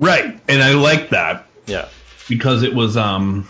Right, 0.00 0.40
and 0.48 0.60
I 0.60 0.72
like 0.72 1.10
that 1.10 1.46
Yeah. 1.66 1.88
because 2.28 2.64
it 2.64 2.74
was 2.74 2.96
um 2.96 3.48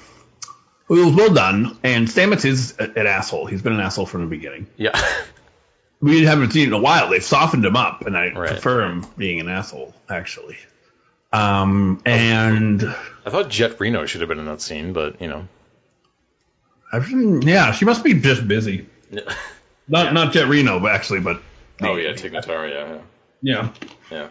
it 0.90 1.04
was 1.04 1.14
well 1.14 1.32
done. 1.32 1.78
And 1.82 2.08
Stamets 2.08 2.44
is 2.44 2.76
an 2.78 3.06
asshole. 3.06 3.46
He's 3.46 3.62
been 3.62 3.72
an 3.74 3.80
asshole 3.80 4.06
from 4.06 4.22
the 4.22 4.26
beginning. 4.28 4.66
Yeah. 4.76 5.00
We 6.00 6.22
haven't 6.22 6.52
seen 6.52 6.62
it 6.62 6.66
in 6.68 6.72
a 6.74 6.78
while. 6.78 7.10
They've 7.10 7.24
softened 7.24 7.64
him 7.64 7.74
up, 7.74 8.06
and 8.06 8.16
I 8.16 8.28
Right. 8.28 8.50
prefer 8.50 8.84
him 8.84 9.04
being 9.16 9.40
an 9.40 9.48
asshole 9.48 9.92
actually. 10.08 10.56
Um, 11.32 12.00
and 12.06 12.84
I 13.26 13.30
thought 13.30 13.48
Jet 13.50 13.80
Reno 13.80 14.06
should 14.06 14.20
have 14.20 14.28
been 14.28 14.38
in 14.38 14.44
that 14.44 14.60
scene, 14.60 14.92
but 14.92 15.20
you 15.20 15.26
know. 15.26 15.48
Yeah, 17.42 17.72
she 17.72 17.84
must 17.84 18.04
be 18.04 18.14
just 18.14 18.46
busy. 18.46 18.86
Yeah. 19.10 19.22
Not 19.88 20.12
not 20.14 20.32
Jet 20.32 20.46
Reno, 20.48 20.78
but 20.78 20.92
actually, 20.94 21.20
but 21.20 21.42
Oh 21.82 21.96
yeah, 21.96 22.12
Tig 22.12 22.30
Notaro, 22.32 22.70
yeah, 22.70 22.98
yeah. 23.42 23.70
yeah. 24.12 24.28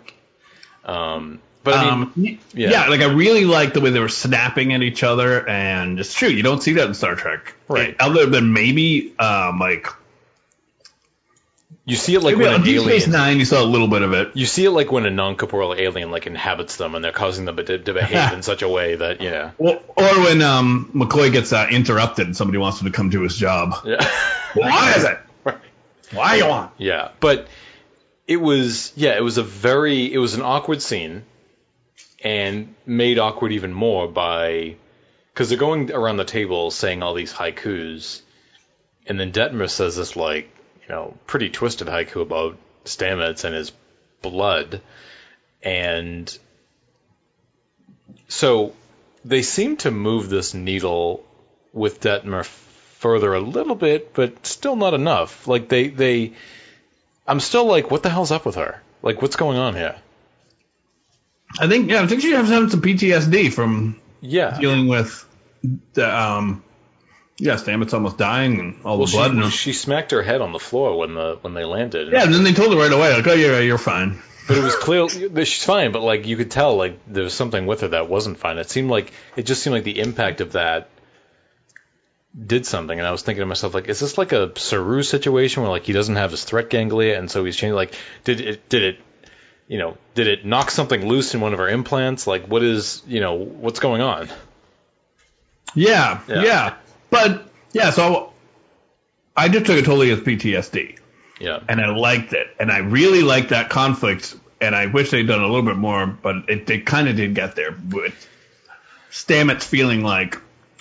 yeah. 0.86 1.14
Um, 1.16 1.42
but 1.68 1.76
I 1.76 1.84
mean, 1.84 1.94
um, 1.94 2.40
yeah. 2.54 2.70
yeah. 2.70 2.88
like 2.88 3.02
I 3.02 3.12
really 3.12 3.46
like 3.46 3.74
the 3.74 3.82
way 3.82 3.90
they 3.90 4.00
were 4.00 4.10
snapping 4.10 4.74
at 4.74 4.82
each 4.82 5.04
other, 5.04 5.48
and 5.48 6.00
it's 6.00 6.14
true, 6.14 6.30
you 6.30 6.44
don't 6.44 6.62
see 6.62 6.74
that 6.74 6.88
in 6.88 6.94
Star 6.94 7.16
Trek, 7.16 7.54
Right. 7.68 7.96
Other 8.00 8.26
than 8.26 8.54
maybe 8.54 9.14
um, 9.20 9.60
like 9.60 9.88
you 11.84 11.96
see 11.96 12.16
it 12.16 12.22
like 12.22 12.36
maybe 12.36 12.46
when 12.46 12.54
on 12.54 12.60
an 12.62 12.66
Deep 12.66 12.82
Space. 12.82 13.08
Nine, 13.08 13.40
you 13.40 13.46
saw 13.46 13.62
a 13.62 13.66
little 13.66 13.88
bit 13.88 14.02
of 14.02 14.14
it. 14.14 14.32
You 14.36 14.46
see 14.46 14.66
it 14.66 14.72
like 14.72 14.92
when 14.92 15.06
a 15.06 15.10
non-corporeal 15.10 15.74
alien 15.74 16.12
like 16.12 16.28
inhabits 16.28 16.76
them, 16.78 16.96
and 16.96 17.04
they're 17.04 17.12
causing 17.12 17.46
them 17.46 17.56
to, 17.58 17.78
to 17.80 17.94
behave 17.94 18.34
in 18.34 18.44
such 18.52 18.62
a 18.62 18.70
way 18.70 18.96
that 18.96 19.22
yeah, 19.22 19.52
Or, 19.58 19.82
or 19.96 20.20
when 20.24 20.42
um, 20.42 20.92
McCoy 20.94 21.32
gets 21.32 21.54
uh, 21.54 21.68
interrupted 21.72 22.28
and 22.28 22.36
somebody 22.36 22.58
wants 22.58 22.82
him 22.82 22.88
to 22.88 22.94
come 22.94 23.10
do 23.10 23.22
his 23.22 23.36
job. 23.36 23.76
yeah. 23.86 24.06
Why 24.54 24.94
is 24.96 25.04
it? 25.04 25.20
Right. 25.44 25.58
Why 26.12 26.36
you 26.36 26.48
want? 26.48 26.72
Yeah, 26.78 27.12
but 27.20 27.48
it 28.28 28.38
was 28.38 28.92
yeah, 28.98 29.16
it 29.16 29.24
was 29.24 29.38
a 29.38 29.44
very 29.44 30.12
it 30.12 30.18
was 30.18 30.34
an 30.34 30.42
awkward 30.42 30.82
scene, 30.82 31.24
and 32.24 32.76
made 32.86 33.20
awkward 33.20 33.52
even 33.52 33.74
more 33.74 34.08
by 34.08 34.76
because 35.34 35.50
they're 35.50 35.58
going 35.58 35.92
around 35.92 36.18
the 36.18 36.26
table 36.26 36.72
saying 36.72 37.04
all 37.04 37.14
these 37.14 37.34
haikus, 37.34 38.22
and 39.06 39.20
then 39.20 39.32
Detmer 39.32 39.70
says 39.70 39.96
this 39.96 40.16
like 40.16 40.50
you 40.82 40.90
know 40.90 41.16
pretty 41.28 41.50
twisted 41.50 41.88
haiku 41.88 42.22
about 42.22 42.58
Stamets 42.86 43.44
and 43.44 43.54
his 43.54 43.72
blood, 44.22 44.82
and 45.62 46.38
so 48.28 48.74
they 49.24 49.42
seem 49.42 49.78
to 49.78 49.92
move 49.92 50.30
this 50.30 50.54
needle 50.54 51.26
with 51.74 52.02
Detmer 52.02 52.46
further 52.46 53.34
a 53.34 53.40
little 53.40 53.76
bit, 53.76 54.14
but 54.14 54.46
still 54.46 54.76
not 54.76 54.94
enough. 54.94 55.48
Like 55.48 55.70
they 55.70 55.90
they 55.90 56.34
I'm 57.28 57.42
still 57.42 57.66
like, 57.66 57.92
what 57.92 58.04
the 58.04 58.10
hell's 58.10 58.32
up 58.32 58.46
with 58.46 58.56
her? 58.56 58.82
Like, 59.02 59.22
what's 59.22 59.36
going 59.36 59.58
on 59.58 59.76
here? 59.76 59.98
I 61.60 61.68
think 61.68 61.90
yeah, 61.90 62.02
I 62.02 62.08
think 62.08 62.22
she 62.22 62.32
has 62.32 62.48
some 62.50 62.70
PTSD 62.82 63.52
from 63.54 64.00
Yeah. 64.22 64.58
dealing 64.60 64.88
with 64.88 65.26
the 65.94 66.08
um, 66.22 66.64
yeah, 67.40 67.54
Stamets 67.56 67.94
almost 67.94 68.18
dying 68.18 68.60
and 68.60 68.80
all 68.84 68.98
Well, 68.98 69.08
the 69.08 69.12
blood. 69.12 69.32
she, 69.34 69.38
and, 69.42 69.54
she 69.54 69.74
smacked 69.74 70.12
her 70.12 70.22
head 70.24 70.42
on 70.42 70.52
the 70.54 70.60
floor 70.60 70.98
when 70.98 71.14
the 71.16 71.38
when 71.42 71.54
they 71.54 71.64
landed. 71.66 72.12
yeah, 72.12 72.24
and 72.24 72.34
then 72.34 72.44
they 72.44 72.54
told 72.54 72.72
her 72.74 72.78
right 72.80 72.92
away, 72.92 73.14
like, 73.14 73.28
oh, 73.28 73.34
yeah, 73.34 73.60
you're 73.60 73.78
fine. 73.78 74.22
But 74.48 74.58
it 74.58 74.64
was 74.64 74.76
clear 74.76 75.10
she's 75.46 75.64
fine. 75.64 75.92
But 75.92 76.02
like, 76.04 76.26
you 76.26 76.38
could 76.38 76.50
tell 76.52 76.78
like 76.78 77.00
there 77.06 77.24
was 77.24 77.34
something 77.34 77.66
with 77.66 77.82
her 77.82 77.90
that 77.90 78.08
wasn't 78.10 78.38
fine. 78.40 78.58
It 78.58 78.70
seemed 78.70 78.90
like 78.90 79.12
it 79.36 79.44
just 79.46 79.62
seemed 79.62 79.74
like 79.74 79.84
the 79.84 80.00
impact 80.00 80.40
of 80.42 80.54
that 80.54 80.90
did 82.46 82.66
something. 82.66 82.98
And 82.98 83.08
I 83.08 83.12
was 83.12 83.24
thinking 83.24 83.42
to 83.42 83.46
myself, 83.46 83.74
like, 83.74 83.90
is 83.90 84.00
this 84.00 84.18
like 84.18 84.32
a 84.32 84.58
Saru 84.58 85.04
situation 85.04 85.64
where 85.64 85.72
like 85.72 85.84
he 85.84 85.94
doesn't 85.94 86.16
have 86.16 86.32
his 86.32 86.44
threat 86.44 86.70
ganglia, 86.70 87.18
and 87.20 87.30
so 87.30 87.44
he's 87.44 87.58
changing? 87.58 87.76
Like, 87.76 87.94
did 88.24 88.40
it 88.42 88.70
did 88.70 88.84
it 88.84 89.00
you 89.68 89.78
know 89.78 89.98
did 90.16 90.28
it 90.28 90.46
knock 90.46 90.72
something 90.72 91.06
loose 91.08 91.34
in 91.36 91.42
one 91.42 91.54
of 91.54 91.60
our 91.60 91.70
implants? 91.70 92.26
Like, 92.28 92.48
what 92.48 92.64
is 92.64 93.02
you 93.08 93.20
know 93.20 93.34
what's 93.36 93.80
going 93.80 94.02
on? 94.02 94.30
Yeah, 95.76 96.20
Yeah. 96.28 96.44
yeah, 96.44 96.74
but 97.10 97.50
yeah, 97.74 97.90
so 97.92 98.34
I 99.36 99.50
just 99.50 99.66
took 99.66 99.78
it 99.78 99.86
totally 99.86 100.12
as 100.12 100.20
PTSD. 100.20 101.00
Yeah. 101.40 101.60
and 101.70 101.80
I 101.80 101.96
liked 101.96 102.34
it, 102.34 102.48
and 102.60 102.72
I 102.72 102.80
really 102.80 103.22
liked 103.22 103.50
that 103.50 103.70
conflict, 103.70 104.36
and 104.60 104.74
I 104.76 104.88
wish 104.88 105.12
they'd 105.12 105.28
done 105.28 105.42
a 105.42 105.46
little 105.46 105.62
bit 105.62 105.76
more, 105.78 106.08
but 106.08 106.50
it, 106.50 106.66
they 106.66 106.80
kind 106.80 107.08
of 107.08 107.16
did 107.16 107.36
get 107.36 107.56
there 107.56 107.76
with 107.92 108.28
Stamets 109.12 109.62
feeling 109.64 110.02
like 110.02 110.40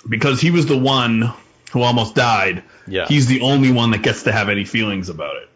because 0.09 0.41
he 0.41 0.49
was 0.49 0.65
the 0.65 0.77
one 0.77 1.31
who 1.73 1.83
almost 1.83 2.15
died, 2.15 2.63
Yeah. 2.87 3.05
he's 3.07 3.27
the 3.27 3.41
only 3.41 3.71
one 3.71 3.91
that 3.91 4.01
gets 4.01 4.23
to 4.23 4.31
have 4.31 4.49
any 4.49 4.65
feelings 4.65 5.09
about 5.09 5.35
it. 5.35 5.49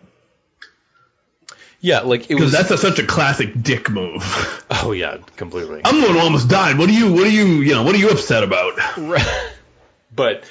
Yeah, 1.83 2.01
like 2.01 2.25
it 2.25 2.29
Because 2.29 2.43
was. 2.43 2.51
that's 2.51 2.69
a, 2.71 2.77
such 2.77 2.99
a 2.99 3.05
classic 3.05 3.59
dick 3.61 3.89
move. 3.89 4.21
oh 4.71 4.91
yeah, 4.91 5.17
completely. 5.35 5.81
I'm 5.83 5.99
the 5.99 6.07
one 6.07 6.15
who 6.15 6.21
almost 6.21 6.47
died. 6.47 6.77
What 6.77 6.89
are 6.89 6.93
you? 6.93 7.11
What 7.11 7.25
are 7.25 7.31
you? 7.31 7.45
You 7.61 7.73
know? 7.73 7.83
What 7.83 7.95
are 7.95 7.97
you 7.97 8.09
upset 8.09 8.43
about? 8.43 8.77
Right. 8.97 9.51
but 10.15 10.43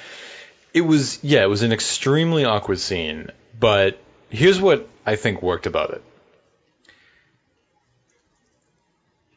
it 0.73 0.81
was 0.81 1.23
yeah, 1.23 1.43
it 1.43 1.47
was 1.47 1.63
an 1.63 1.71
extremely 1.71 2.43
awkward 2.43 2.79
scene. 2.79 3.31
But 3.57 3.97
here's 4.29 4.59
what 4.59 4.89
I 5.05 5.15
think 5.15 5.41
worked 5.41 5.67
about 5.67 5.91
it. 5.91 6.03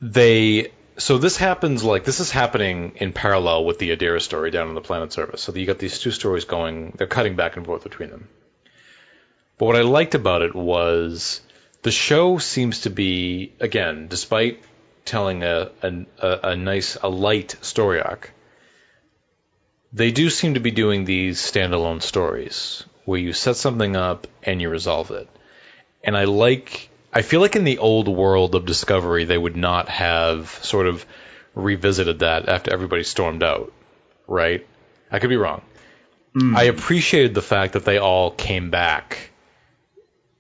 They 0.01 0.72
so 0.97 1.18
this 1.18 1.36
happens 1.36 1.84
like 1.84 2.05
this 2.05 2.18
is 2.20 2.30
happening 2.30 2.92
in 2.97 3.12
parallel 3.12 3.64
with 3.64 3.78
the 3.78 3.97
Adira 3.97 4.20
story 4.20 4.51
down 4.51 4.68
on 4.68 4.74
the 4.74 4.80
planet 4.80 5.12
surface. 5.12 5.42
So 5.42 5.55
you 5.55 5.66
got 5.66 5.78
these 5.78 5.99
two 5.99 6.11
stories 6.11 6.45
going, 6.45 6.95
they're 6.97 7.07
cutting 7.07 7.36
back 7.36 7.57
and 7.57 7.64
forth 7.64 7.82
between 7.84 8.11
them. 8.11 8.28
But 9.59 9.66
what 9.66 9.76
I 9.76 9.82
liked 9.82 10.14
about 10.14 10.42
it 10.42 10.55
was 10.55 11.40
the 11.85 11.91
show 11.91 12.39
seems 12.39 12.80
to 12.80 12.91
be 12.91 13.53
again, 13.61 14.09
despite 14.09 14.61
telling 15.05 15.45
a 15.45 15.70
a, 15.82 16.07
a, 16.43 16.57
nice 16.57 16.97
a 16.97 17.09
light 17.09 17.57
story 17.61 18.01
arc, 18.01 18.32
they 19.93 20.11
do 20.11 20.30
seem 20.30 20.55
to 20.55 20.61
be 20.61 20.70
doing 20.70 21.05
these 21.05 21.39
standalone 21.39 22.03
stories 22.03 22.85
where 23.05 23.20
you 23.20 23.35
set 23.35 23.57
something 23.57 23.97
up 23.97 24.26
and 24.43 24.62
you 24.62 24.70
resolve 24.70 25.11
it. 25.11 25.28
And 26.03 26.16
I 26.16 26.24
like 26.24 26.89
I 27.12 27.20
feel 27.20 27.41
like 27.41 27.55
in 27.55 27.64
the 27.64 27.78
old 27.78 28.09
world 28.09 28.55
of 28.55 28.64
Discovery 28.64 29.24
they 29.24 29.39
would 29.39 29.57
not 29.57 29.91
have 29.91 30.49
sort 30.62 30.87
of 30.87 31.05
revisited 31.55 32.20
that 32.20 32.49
after 32.49 32.72
everybody 32.72 33.05
stormed 33.05 33.43
out, 33.43 33.72
right? 34.26 34.66
I 35.12 35.18
could 35.18 35.30
be 35.30 35.37
wrong. 35.37 35.61
Hmm. 36.32 36.57
I 36.57 36.64
appreciated 36.64 37.35
the 37.35 37.43
fact 37.43 37.74
that 37.74 37.85
they 37.85 37.99
all 37.99 38.30
came 38.30 38.70
back 38.70 39.30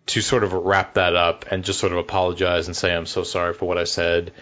to 0.06 0.20
sort 0.20 0.44
of 0.44 0.52
wrap 0.52 0.94
that 0.94 1.16
up 1.16 1.46
and 1.50 1.64
just 1.64 1.78
sort 1.78 1.92
of 1.92 1.98
apologize 1.98 2.66
and 2.66 2.76
say 2.76 2.94
I'm 2.94 3.06
so 3.06 3.22
sorry 3.22 3.54
for 3.54 3.66
what 3.66 3.78
I 3.78 3.84
said. 3.84 4.32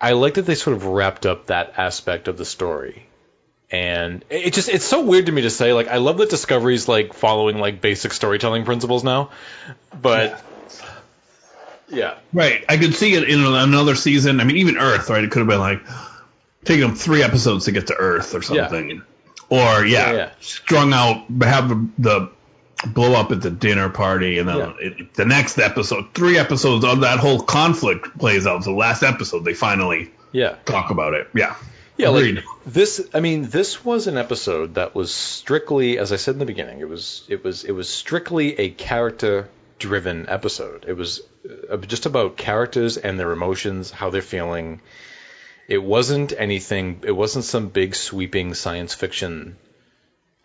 I 0.00 0.12
like 0.12 0.34
that 0.34 0.46
they 0.46 0.54
sort 0.54 0.76
of 0.76 0.86
wrapped 0.86 1.26
up 1.26 1.46
that 1.46 1.74
aspect 1.76 2.28
of 2.28 2.38
the 2.38 2.44
story. 2.44 3.06
And 3.70 4.24
it 4.30 4.46
it 4.46 4.54
just 4.54 4.68
it's 4.68 4.84
so 4.84 5.02
weird 5.02 5.26
to 5.26 5.32
me 5.32 5.42
to 5.42 5.50
say 5.50 5.72
like 5.72 5.88
I 5.88 5.98
love 5.98 6.18
that 6.18 6.30
Discovery's 6.30 6.88
like 6.88 7.12
following 7.12 7.58
like 7.58 7.80
basic 7.80 8.12
storytelling 8.12 8.64
principles 8.64 9.04
now. 9.04 9.30
But 10.00 10.42
yeah. 11.90 12.18
Right. 12.32 12.64
I 12.68 12.78
could 12.78 12.94
see 12.94 13.14
it 13.14 13.28
in 13.28 13.44
another 13.44 13.94
season. 13.94 14.40
I 14.40 14.44
mean, 14.44 14.56
even 14.56 14.78
Earth, 14.78 15.10
right? 15.10 15.22
It 15.22 15.30
could 15.30 15.40
have 15.40 15.48
been 15.48 15.60
like 15.60 15.82
taking 16.64 16.82
them 16.82 16.94
three 16.94 17.22
episodes 17.22 17.66
to 17.66 17.72
get 17.72 17.88
to 17.88 17.94
Earth 17.94 18.34
or 18.34 18.42
something. 18.42 19.02
Or, 19.48 19.84
yeah, 19.84 19.84
Yeah, 19.84 20.12
yeah. 20.12 20.30
strung 20.40 20.92
out, 20.92 21.28
have 21.42 21.68
the, 21.68 21.88
the 21.98 22.30
blow 22.86 23.14
up 23.14 23.30
at 23.32 23.42
the 23.42 23.50
dinner 23.50 23.88
party, 23.88 24.38
and 24.38 24.48
then 24.48 24.56
Yeah. 24.58 24.72
it, 24.80 25.14
the 25.14 25.24
next 25.24 25.58
episode, 25.58 26.14
three 26.14 26.38
episodes 26.38 26.84
of 26.84 27.00
that 27.00 27.18
whole 27.18 27.40
conflict 27.40 28.18
plays 28.18 28.46
out. 28.46 28.64
The 28.64 28.70
last 28.72 29.02
episode, 29.02 29.44
they 29.44 29.54
finally 29.54 30.10
Yeah. 30.32 30.56
talk 30.64 30.90
about 30.90 31.14
it. 31.14 31.28
Yeah. 31.34 31.54
Yeah, 31.96 32.08
Agreed. 32.08 32.36
like 32.36 32.44
this. 32.64 33.06
I 33.12 33.20
mean, 33.20 33.42
this 33.50 33.84
was 33.84 34.06
an 34.06 34.16
episode 34.16 34.74
that 34.76 34.94
was 34.94 35.12
strictly, 35.12 35.98
as 35.98 36.12
I 36.12 36.16
said 36.16 36.34
in 36.36 36.38
the 36.38 36.46
beginning, 36.46 36.80
it 36.80 36.88
was 36.88 37.24
it 37.28 37.44
was 37.44 37.64
it 37.64 37.72
was 37.72 37.90
strictly 37.90 38.58
a 38.58 38.70
character-driven 38.70 40.26
episode. 40.28 40.86
It 40.88 40.94
was 40.96 41.20
uh, 41.70 41.76
just 41.78 42.06
about 42.06 42.38
characters 42.38 42.96
and 42.96 43.18
their 43.20 43.32
emotions, 43.32 43.90
how 43.90 44.08
they're 44.08 44.22
feeling. 44.22 44.80
It 45.68 45.82
wasn't 45.82 46.32
anything. 46.36 47.00
It 47.04 47.12
wasn't 47.12 47.44
some 47.44 47.68
big 47.68 47.94
sweeping 47.94 48.54
science 48.54 48.94
fiction 48.94 49.56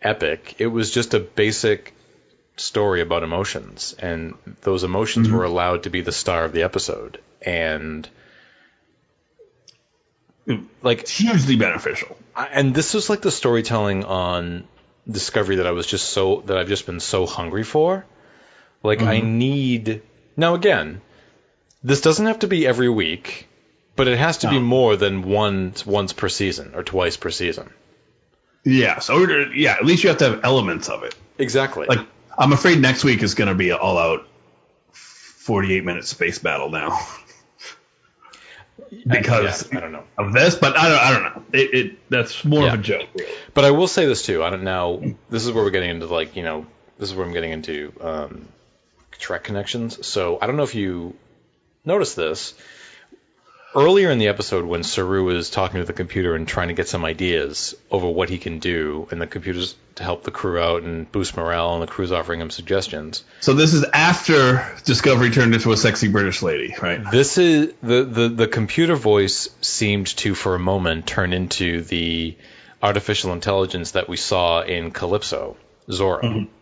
epic. 0.02 0.56
It 0.58 0.66
was 0.66 0.90
just 0.90 1.14
a 1.14 1.20
basic 1.20 1.94
story 2.56 3.00
about 3.00 3.22
emotions, 3.22 3.94
and 3.98 4.34
those 4.62 4.84
emotions 4.84 5.30
were 5.30 5.44
mm-hmm. 5.44 5.52
allowed 5.52 5.82
to 5.84 5.90
be 5.90 6.00
the 6.00 6.12
star 6.12 6.44
of 6.44 6.52
the 6.52 6.62
episode. 6.62 7.20
And 7.42 8.08
like 10.82 11.06
hugely 11.08 11.56
beneficial. 11.56 12.16
I- 12.34 12.46
and 12.46 12.74
this 12.74 12.94
was 12.94 13.10
like 13.10 13.22
the 13.22 13.30
storytelling 13.30 14.04
on 14.04 14.66
Discovery 15.08 15.56
that 15.56 15.66
I 15.66 15.70
was 15.70 15.86
just 15.86 16.08
so 16.08 16.42
that 16.46 16.56
I've 16.56 16.68
just 16.68 16.86
been 16.86 17.00
so 17.00 17.26
hungry 17.26 17.62
for. 17.62 18.04
Like 18.82 19.02
I 19.02 19.20
mm-hmm. 19.20 19.38
need 19.38 20.02
now 20.36 20.54
again, 20.54 21.00
this 21.82 22.00
doesn't 22.00 22.26
have 22.26 22.40
to 22.40 22.48
be 22.48 22.66
every 22.66 22.88
week, 22.88 23.48
but 23.94 24.08
it 24.08 24.18
has 24.18 24.38
to 24.38 24.50
be 24.50 24.58
more 24.58 24.96
than 24.96 25.22
once 25.22 25.86
once 25.86 26.12
per 26.12 26.28
season 26.28 26.72
or 26.74 26.82
twice 26.82 27.16
per 27.16 27.30
season. 27.30 27.70
Yeah. 28.64 28.96
Oh, 28.96 29.00
so, 29.00 29.26
yeah, 29.54 29.74
at 29.74 29.84
least 29.84 30.02
you 30.02 30.08
have 30.08 30.18
to 30.18 30.30
have 30.30 30.40
elements 30.44 30.88
of 30.88 31.04
it. 31.04 31.14
Exactly. 31.38 31.86
Like, 31.86 32.06
I'm 32.38 32.52
afraid 32.52 32.80
next 32.80 33.04
week 33.04 33.22
is 33.22 33.34
going 33.34 33.48
to 33.48 33.54
be 33.54 33.70
an 33.70 33.78
all 33.78 33.98
out 33.98 34.26
48 34.92 35.84
minute 35.84 36.04
space 36.06 36.38
battle 36.38 36.70
now. 36.70 36.98
because 39.06 39.70
Yeah, 39.70 39.78
I 39.78 39.80
don't 39.80 39.92
know. 39.92 40.04
of 40.18 40.32
this, 40.32 40.54
but 40.54 40.76
I 40.76 40.88
don't, 40.88 40.98
I 40.98 41.12
don't 41.12 41.22
know. 41.24 41.42
It, 41.58 41.74
it 41.74 42.10
that's 42.10 42.44
more 42.44 42.62
Yeah. 42.62 42.74
of 42.74 42.80
a 42.80 42.82
joke. 42.82 43.08
Really. 43.14 43.32
But 43.54 43.64
I 43.64 43.70
will 43.70 43.88
say 43.88 44.06
this 44.06 44.22
too. 44.22 44.42
I 44.42 44.50
don't 44.50 44.64
know. 44.64 45.14
This 45.30 45.44
is 45.46 45.52
where 45.52 45.64
we're 45.64 45.70
getting 45.70 45.90
into 45.90 46.06
like 46.06 46.36
you 46.36 46.42
know. 46.42 46.66
This 46.98 47.10
is 47.10 47.14
where 47.14 47.26
I'm 47.26 47.32
getting 47.32 47.52
into 47.52 47.92
um, 48.00 48.48
Trek 49.12 49.44
connections. 49.44 50.06
So 50.06 50.38
I 50.40 50.46
don't 50.46 50.56
know 50.56 50.62
if 50.62 50.74
you 50.74 51.14
noticed 51.84 52.16
this 52.16 52.54
earlier 53.74 54.10
in 54.10 54.18
the 54.18 54.28
episode 54.28 54.64
when 54.64 54.82
Saru 54.82 55.28
is 55.30 55.50
talking 55.50 55.80
to 55.80 55.86
the 55.86 55.92
computer 55.92 56.34
and 56.34 56.46
trying 56.46 56.68
to 56.68 56.74
get 56.74 56.88
some 56.88 57.04
ideas 57.04 57.74
over 57.90 58.08
what 58.08 58.28
he 58.28 58.38
can 58.38 58.58
do, 58.58 59.08
and 59.10 59.20
the 59.20 59.26
computer's 59.26 59.74
to 59.96 60.02
help 60.02 60.24
the 60.24 60.30
crew 60.30 60.60
out 60.60 60.82
and 60.82 61.10
boost 61.10 61.36
morale, 61.36 61.72
and 61.72 61.82
the 61.82 61.86
crew's 61.86 62.12
offering 62.12 62.40
him 62.40 62.50
suggestions. 62.50 63.24
So 63.40 63.54
this 63.54 63.72
is 63.72 63.84
after 63.92 64.66
Discovery 64.84 65.30
turned 65.30 65.54
into 65.54 65.72
a 65.72 65.76
sexy 65.76 66.08
British 66.08 66.42
lady, 66.42 66.74
right? 66.80 67.00
This 67.10 67.38
is 67.38 67.72
the, 67.82 68.04
the 68.04 68.28
the 68.28 68.46
computer 68.46 68.94
voice 68.94 69.48
seemed 69.62 70.08
to 70.18 70.34
for 70.34 70.54
a 70.54 70.58
moment 70.58 71.06
turn 71.06 71.32
into 71.32 71.82
the 71.82 72.36
artificial 72.82 73.32
intelligence 73.32 73.92
that 73.92 74.08
we 74.08 74.16
saw 74.16 74.62
in 74.62 74.90
Calypso, 74.90 75.56
Zora. 75.90 76.22
Mm-hmm. 76.22 76.52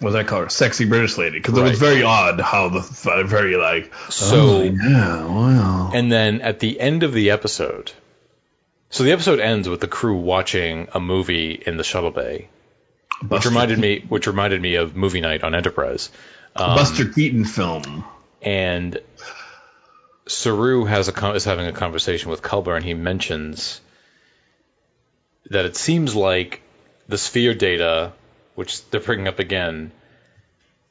What 0.00 0.16
I 0.16 0.24
call 0.24 0.42
her, 0.42 0.48
sexy 0.48 0.86
British 0.86 1.18
lady, 1.18 1.38
because 1.38 1.56
it 1.56 1.62
was 1.62 1.78
very 1.78 2.02
odd 2.02 2.40
how 2.40 2.70
the 2.70 2.80
very 3.26 3.56
like. 3.56 3.92
So 4.10 4.58
oh, 4.58 4.62
yeah, 4.62 5.26
wow. 5.26 5.90
And 5.92 6.10
then 6.10 6.40
at 6.40 6.58
the 6.58 6.80
end 6.80 7.02
of 7.02 7.12
the 7.12 7.30
episode, 7.30 7.92
so 8.88 9.04
the 9.04 9.12
episode 9.12 9.40
ends 9.40 9.68
with 9.68 9.80
the 9.80 9.86
crew 9.86 10.16
watching 10.16 10.88
a 10.92 11.00
movie 11.00 11.52
in 11.52 11.76
the 11.76 11.84
shuttle 11.84 12.10
bay, 12.10 12.48
which 13.28 13.44
reminded 13.44 13.78
me, 13.78 14.04
which 14.08 14.26
reminded 14.26 14.62
me 14.62 14.76
of 14.76 14.96
movie 14.96 15.20
night 15.20 15.44
on 15.44 15.54
Enterprise. 15.54 16.10
Um, 16.56 16.76
Buster 16.76 17.04
Keaton 17.04 17.44
film. 17.44 18.04
and 18.42 18.98
Saru 20.26 20.84
has 20.84 21.08
a 21.08 21.32
is 21.34 21.44
having 21.44 21.66
a 21.66 21.72
conversation 21.72 22.30
with 22.30 22.40
Culber, 22.40 22.74
and 22.74 22.84
he 22.84 22.94
mentions 22.94 23.80
that 25.50 25.64
it 25.64 25.76
seems 25.76 26.14
like 26.14 26.62
the 27.08 27.18
sphere 27.18 27.54
data, 27.54 28.12
which 28.60 28.88
they're 28.90 29.00
bringing 29.00 29.26
up 29.26 29.38
again, 29.38 29.90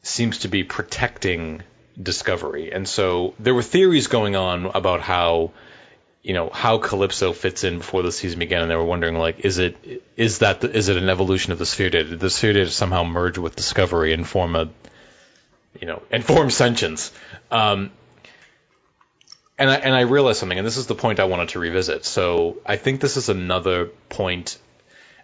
seems 0.01 0.39
to 0.39 0.47
be 0.47 0.63
protecting 0.63 1.61
Discovery. 2.01 2.71
And 2.71 2.87
so 2.87 3.33
there 3.39 3.53
were 3.53 3.61
theories 3.61 4.07
going 4.07 4.35
on 4.35 4.65
about 4.65 5.01
how, 5.01 5.51
you 6.23 6.33
know, 6.33 6.49
how 6.49 6.77
Calypso 6.77 7.33
fits 7.33 7.63
in 7.65 7.77
before 7.79 8.03
the 8.03 8.11
season 8.11 8.39
began, 8.39 8.61
and 8.61 8.71
they 8.71 8.75
were 8.75 8.91
wondering 8.93 9.15
like, 9.15 9.41
is 9.41 9.57
it 9.57 9.75
is 10.15 10.39
that 10.39 10.61
the, 10.61 10.71
is 10.71 10.87
it 10.87 10.97
an 10.97 11.09
evolution 11.09 11.51
of 11.51 11.59
the 11.59 11.65
sphere 11.65 11.89
data? 11.89 12.09
Did 12.11 12.19
the 12.21 12.29
sphere 12.29 12.53
data 12.53 12.71
somehow 12.71 13.03
merge 13.03 13.37
with 13.37 13.55
Discovery 13.55 14.13
and 14.13 14.27
form 14.27 14.55
a 14.55 14.69
you 15.79 15.87
know, 15.87 16.01
and 16.11 16.23
form 16.23 16.49
sentience. 16.49 17.11
Um, 17.51 17.91
and 19.57 19.69
I 19.69 19.75
and 19.75 19.93
I 19.93 20.01
realized 20.01 20.39
something, 20.39 20.57
and 20.57 20.65
this 20.65 20.77
is 20.77 20.87
the 20.87 20.95
point 20.95 21.19
I 21.19 21.25
wanted 21.25 21.49
to 21.49 21.59
revisit. 21.59 22.05
So 22.05 22.57
I 22.65 22.77
think 22.77 23.01
this 23.01 23.17
is 23.17 23.29
another 23.29 23.87
point 24.07 24.57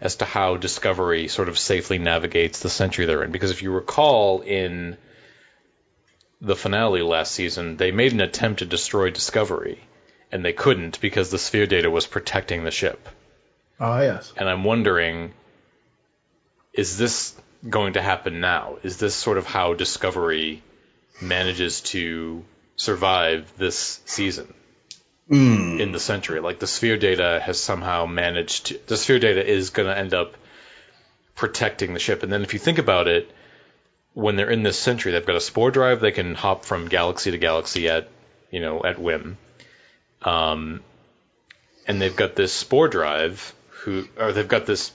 as 0.01 0.17
to 0.17 0.25
how 0.25 0.57
Discovery 0.57 1.27
sort 1.27 1.49
of 1.49 1.57
safely 1.57 1.97
navigates 1.97 2.59
the 2.59 2.69
century 2.69 3.05
they're 3.05 3.23
in. 3.23 3.31
Because 3.31 3.51
if 3.51 3.61
you 3.61 3.71
recall 3.71 4.41
in 4.41 4.97
the 6.41 6.55
finale 6.55 7.01
last 7.01 7.31
season, 7.31 7.77
they 7.77 7.91
made 7.91 8.13
an 8.13 8.21
attempt 8.21 8.59
to 8.59 8.65
destroy 8.65 9.09
Discovery, 9.09 9.79
and 10.31 10.43
they 10.43 10.53
couldn't 10.53 10.99
because 11.01 11.31
the 11.31 11.39
sphere 11.39 11.65
data 11.65 11.89
was 11.89 12.07
protecting 12.07 12.63
the 12.63 12.71
ship. 12.71 13.07
Oh 13.79 13.99
yes. 14.01 14.33
And 14.37 14.49
I'm 14.49 14.63
wondering, 14.63 15.33
is 16.73 16.97
this 16.97 17.35
going 17.67 17.93
to 17.93 18.01
happen 18.01 18.39
now? 18.39 18.77
Is 18.83 18.97
this 18.97 19.15
sort 19.15 19.37
of 19.37 19.45
how 19.45 19.73
Discovery 19.73 20.61
manages 21.21 21.81
to 21.81 22.43
survive 22.75 23.51
this 23.57 24.01
season 24.05 24.53
in 25.29 25.91
the 25.91 25.99
century? 25.99 26.39
Like 26.39 26.59
the 26.59 26.67
sphere 26.67 26.97
data 26.97 27.41
has 27.43 27.59
somehow 27.59 28.05
managed 28.05 28.67
to. 28.67 28.79
The 28.85 28.97
sphere 28.97 29.19
data 29.19 29.45
is 29.45 29.69
going 29.71 29.87
to 29.87 29.97
end 29.97 30.13
up 30.13 30.35
protecting 31.35 31.93
the 31.93 31.99
ship. 31.99 32.23
And 32.23 32.31
then 32.31 32.43
if 32.43 32.53
you 32.53 32.59
think 32.59 32.77
about 32.77 33.07
it, 33.07 33.29
when 34.13 34.37
they're 34.37 34.49
in 34.49 34.63
this 34.63 34.79
century, 34.79 35.11
they've 35.11 35.25
got 35.25 35.35
a 35.35 35.41
spore 35.41 35.71
drive. 35.71 35.99
They 35.99 36.11
can 36.11 36.35
hop 36.35 36.63
from 36.65 36.87
galaxy 36.87 37.31
to 37.31 37.37
galaxy 37.37 37.89
at, 37.89 38.07
you 38.49 38.61
know, 38.61 38.83
at 38.83 38.97
whim. 38.97 39.37
Um, 40.21 40.81
and 41.85 42.01
they've 42.01 42.15
got 42.15 42.35
this 42.35 42.53
spore 42.53 42.87
drive 42.87 43.53
who, 43.69 44.07
or 44.17 44.31
they've 44.31 44.47
got 44.47 44.65
this, 44.65 44.91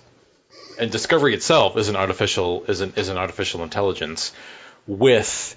and 0.78 0.90
Discovery 0.90 1.34
itself 1.34 1.76
is 1.76 1.88
an 1.88 1.96
artificial 1.96 2.64
is 2.64 2.80
an 2.80 2.94
is 2.96 3.08
an 3.08 3.18
artificial 3.18 3.62
intelligence 3.62 4.32
with, 4.86 5.56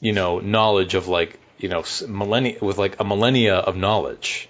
you 0.00 0.12
know, 0.12 0.40
knowledge 0.40 0.94
of 0.94 1.08
like 1.08 1.38
you 1.62 1.68
know 1.68 1.84
millennia 2.08 2.58
with 2.60 2.78
like 2.78 3.00
a 3.00 3.04
millennia 3.04 3.56
of 3.56 3.76
knowledge. 3.76 4.48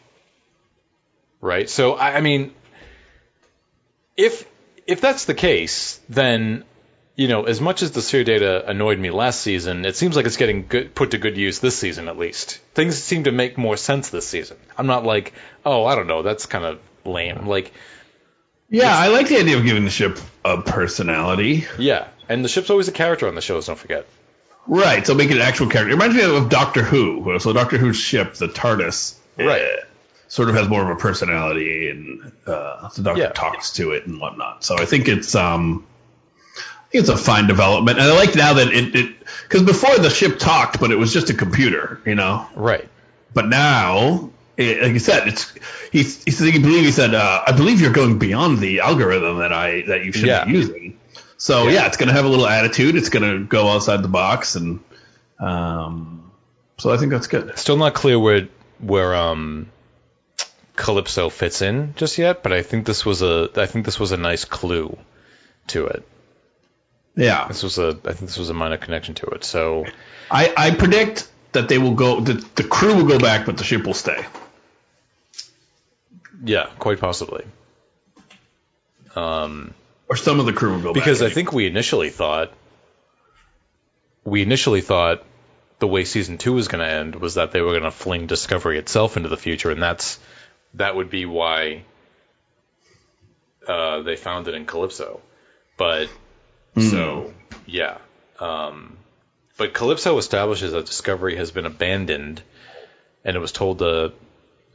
Right. 1.41 1.69
So 1.69 1.95
I, 1.95 2.17
I 2.17 2.21
mean, 2.21 2.53
if 4.17 4.47
if 4.87 5.01
that's 5.01 5.25
the 5.25 5.35
case, 5.35 6.01
then 6.09 6.65
you 7.17 7.29
know, 7.29 7.45
as 7.45 7.61
much 7.61 7.83
as 7.83 7.91
the 7.91 8.01
sphere 8.01 8.25
data 8.25 8.67
annoyed 8.69 8.99
me 8.99 9.11
last 9.11 9.41
season, 9.43 9.85
it 9.85 9.95
seems 9.95 10.17
like 10.17 10.25
it's 10.27 10.39
getting 10.39 10.67
good, 10.67 10.95
put 10.95 11.11
to 11.11 11.19
good 11.19 11.37
use 11.37 11.59
this 11.59 11.77
season 11.77 12.09
at 12.09 12.17
least. 12.17 12.59
Things 12.75 12.97
seem 12.97 13.25
to 13.25 13.33
make 13.33 13.59
more 13.59 13.77
sense 13.77 14.09
this 14.09 14.27
season. 14.27 14.57
I'm 14.79 14.87
not 14.87 15.05
like, 15.05 15.35
oh, 15.67 15.85
I 15.85 15.97
don't 15.97 16.07
know, 16.07 16.23
that's 16.23 16.47
kind 16.47 16.65
of 16.65 16.81
lame. 17.05 17.47
Like, 17.47 17.73
Yeah, 18.71 18.97
I 18.97 19.09
like 19.09 19.29
the 19.29 19.39
idea 19.39 19.59
of 19.59 19.65
giving 19.65 19.85
the 19.85 19.91
ship 19.91 20.19
a 20.45 20.63
personality. 20.63 21.67
yeah, 21.79 22.09
and 22.29 22.43
the 22.43 22.49
ship's 22.49 22.71
always 22.71 22.89
a 22.89 22.93
character 22.93 23.29
on 23.29 23.35
the 23.35 23.43
shows. 23.43 23.67
Don't 23.67 23.79
forget. 23.79 24.07
Right, 24.67 25.07
so 25.07 25.15
make 25.15 25.31
it 25.31 25.37
an 25.37 25.43
actual 25.43 25.67
character. 25.69 25.91
It 25.91 25.95
reminds 25.95 26.15
me 26.17 26.23
of 26.23 26.49
Doctor 26.49 26.83
Who. 26.83 27.39
So 27.41 27.53
Doctor 27.53 27.77
Who's 27.79 27.97
ship, 27.97 28.35
the 28.35 28.47
TARDIS, 28.49 29.15
Right. 29.39 29.63
uh, 29.63 29.77
sort 30.29 30.49
of 30.49 30.55
has 30.55 30.69
more 30.69 30.83
of 30.83 30.89
a 30.97 31.01
personality, 31.01 31.89
and 31.91 32.33
uh, 32.47 32.89
the 32.95 33.03
Doctor 33.03 33.23
Yeah. 33.23 33.31
talks 33.31 33.73
to 33.75 33.93
it 33.93 34.07
and 34.07 34.21
whatnot. 34.21 34.63
So 34.65 34.77
I 34.79 34.85
think 34.85 35.09
it's 35.09 35.35
um, 35.35 35.85
I 36.57 36.61
think 36.93 37.03
it's 37.03 37.09
a 37.09 37.17
fine 37.17 37.47
development, 37.49 37.99
and 37.99 38.07
I 38.11 38.15
like 38.15 38.35
now 38.37 38.55
that 38.55 38.69
it 38.73 39.15
because 39.49 39.63
before 39.63 39.97
the 39.99 40.11
ship 40.11 40.39
talked, 40.39 40.79
but 40.79 40.93
it 40.93 40.97
was 40.97 41.13
just 41.13 41.31
a 41.31 41.35
computer, 41.35 42.01
you 42.07 42.15
know. 42.15 42.47
Right. 42.55 42.89
But 43.35 43.47
now, 43.49 44.31
it, 44.57 44.83
like 44.83 44.93
you 44.93 44.99
said, 44.99 45.27
it's 45.29 45.53
he. 45.91 46.03
He 46.03 46.31
said 46.33 46.53
he 46.53 46.59
believe 46.61 46.85
he 46.85 46.93
said 46.93 47.15
uh, 47.15 47.43
I 47.47 47.53
believe 47.53 47.81
you're 47.81 47.93
going 47.93 48.19
beyond 48.19 48.59
the 48.59 48.81
algorithm 48.81 49.39
that 49.39 49.53
I 49.53 49.83
that 49.89 50.05
you 50.05 50.13
should 50.13 50.27
Yeah. 50.29 50.45
be 50.45 50.53
using. 50.53 51.00
So 51.41 51.69
Yeah. 51.69 51.87
it's 51.87 51.97
going 51.97 52.09
to 52.09 52.15
have 52.15 52.27
a 52.27 52.29
little 52.29 52.47
attitude. 52.47 52.97
It's 52.97 53.09
going 53.09 53.25
to 53.29 53.45
go 53.45 53.67
outside 53.69 54.03
the 54.03 54.09
box, 54.09 54.57
and 54.57 54.81
um, 55.39 56.31
so 56.79 56.93
I 56.93 56.99
think 56.99 57.11
that's 57.13 57.27
good. 57.29 57.59
Still 57.59 57.79
not 57.79 57.95
clear 57.95 58.19
where 58.19 58.49
where 58.79 59.15
um 59.15 59.71
Calypso 60.77 61.31
fits 61.31 61.63
in 61.63 61.95
just 61.97 62.19
yet, 62.19 62.43
but 62.43 62.53
I 62.53 62.63
think 62.63 62.85
this 62.87 63.05
was 63.07 63.23
a 63.23 63.49
I 63.57 63.65
think 63.67 63.87
this 63.87 63.99
was 63.99 64.13
a 64.13 64.17
nice 64.19 64.45
clue 64.45 64.97
to 65.69 65.87
it. 65.87 66.07
Yeah, 67.17 67.49
This 67.49 67.63
was 67.63 67.79
a 67.79 67.89
I 68.05 68.13
think 68.13 68.31
this 68.31 68.39
was 68.39 68.51
a 68.51 68.55
minor 68.55 68.77
connection 68.77 69.15
to 69.17 69.27
it. 69.29 69.45
So 69.45 69.87
I, 70.31 70.53
I 70.57 70.71
predict 70.73 71.29
that 71.53 71.69
they 71.69 71.79
will 71.79 71.95
go. 71.95 72.21
The, 72.21 72.35
the 72.55 72.65
crew 72.65 72.95
will 72.97 73.07
go 73.07 73.19
back, 73.19 73.47
but 73.47 73.57
the 73.57 73.65
ship 73.65 73.85
will 73.85 73.95
stay. 73.95 74.25
yeah, 76.45 76.67
quite 76.79 77.01
possibly. 77.01 77.45
Um, 79.17 79.75
Or 80.11 80.17
some 80.17 80.41
of 80.41 80.47
the 80.47 80.53
crew 80.53 80.73
will 80.73 80.83
go 80.83 80.93
because 80.93 81.21
back. 81.21 81.31
I 81.31 81.35
think 81.35 81.53
we 81.53 81.67
initially 81.67 82.11
thought 82.11 82.53
we 84.25 84.43
initially 84.43 84.81
thought 84.81 85.25
the 85.79 85.87
way 85.87 86.05
season 86.05 86.37
two 86.37 86.53
was 86.53 86.67
going 86.67 86.85
to 86.85 86.93
end 86.93 87.15
was 87.15 87.37
that 87.37 87.53
they 87.53 87.61
were 87.61 87.71
going 87.71 87.85
to 87.85 87.93
fling 87.93 88.27
Discovery 88.27 88.77
itself 88.79 89.17
into 89.17 89.29
the 89.29 89.37
future, 89.37 89.71
and 89.71 89.81
that's 89.81 90.19
that 90.75 90.97
would 90.97 91.11
be 91.11 91.27
why 91.27 91.85
uh, 93.69 94.03
they 94.03 94.17
found 94.17 94.49
it 94.49 94.55
in 94.55 94.67
Calypso. 94.67 95.21
But 95.77 96.09
so 96.77 97.33
yeah, 97.67 97.99
um, 98.41 98.99
but 99.57 99.73
Calypso 99.75 100.19
establishes 100.19 100.73
that 100.73 100.87
Discovery 100.87 101.37
has 101.37 101.53
been 101.53 101.67
abandoned, 101.67 102.43
and 103.25 103.37
it 103.37 103.41
was 103.41 103.53
told 103.53 103.79
to 103.79 104.13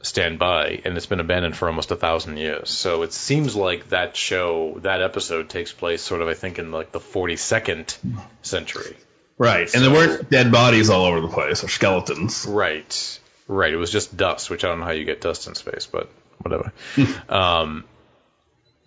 stand 0.06 0.38
by, 0.38 0.80
and 0.84 0.96
it's 0.96 1.06
been 1.06 1.20
abandoned 1.20 1.56
for 1.56 1.68
almost 1.68 1.90
a 1.90 1.96
thousand 1.96 2.36
years. 2.38 2.70
So 2.70 3.02
it 3.02 3.12
seems 3.12 3.56
like 3.56 3.90
that 3.90 4.16
show, 4.16 4.78
that 4.82 5.02
episode, 5.02 5.48
takes 5.48 5.72
place 5.72 6.02
sort 6.02 6.22
of, 6.22 6.28
I 6.28 6.34
think, 6.34 6.58
in 6.58 6.72
like 6.72 6.92
the 6.92 7.00
42nd 7.00 7.96
century. 8.42 8.96
right, 9.38 9.72
and 9.74 9.84
there 9.84 9.90
weren't 9.90 10.30
dead 10.30 10.52
bodies 10.52 10.90
all 10.90 11.04
over 11.04 11.20
the 11.20 11.28
place 11.28 11.64
or 11.64 11.68
skeletons. 11.68 12.46
Right. 12.48 13.20
Right. 13.48 13.72
It 13.72 13.76
was 13.76 13.92
just 13.92 14.16
dust, 14.16 14.50
which 14.50 14.64
I 14.64 14.68
don't 14.68 14.80
know 14.80 14.86
how 14.86 14.92
you 14.92 15.04
get 15.04 15.20
dust 15.20 15.46
in 15.46 15.54
space, 15.54 15.86
but 15.86 16.10
whatever. 16.38 16.72
um, 17.28 17.84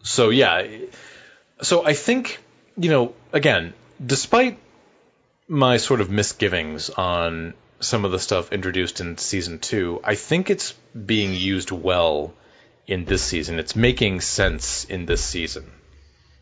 so 0.03 0.29
yeah. 0.29 0.67
So 1.61 1.85
I 1.85 1.93
think, 1.93 2.39
you 2.77 2.89
know, 2.89 3.13
again, 3.31 3.73
despite 4.05 4.57
my 5.47 5.77
sort 5.77 6.01
of 6.01 6.09
misgivings 6.09 6.89
on 6.89 7.53
some 7.79 8.05
of 8.05 8.11
the 8.11 8.19
stuff 8.19 8.51
introduced 8.51 8.99
in 8.99 9.17
season 9.17 9.59
two, 9.59 9.99
I 10.03 10.15
think 10.15 10.49
it's 10.49 10.73
being 10.93 11.33
used 11.33 11.71
well 11.71 12.33
in 12.87 13.05
this 13.05 13.21
season. 13.21 13.59
It's 13.59 13.75
making 13.75 14.21
sense 14.21 14.85
in 14.85 15.05
this 15.05 15.23
season. 15.23 15.71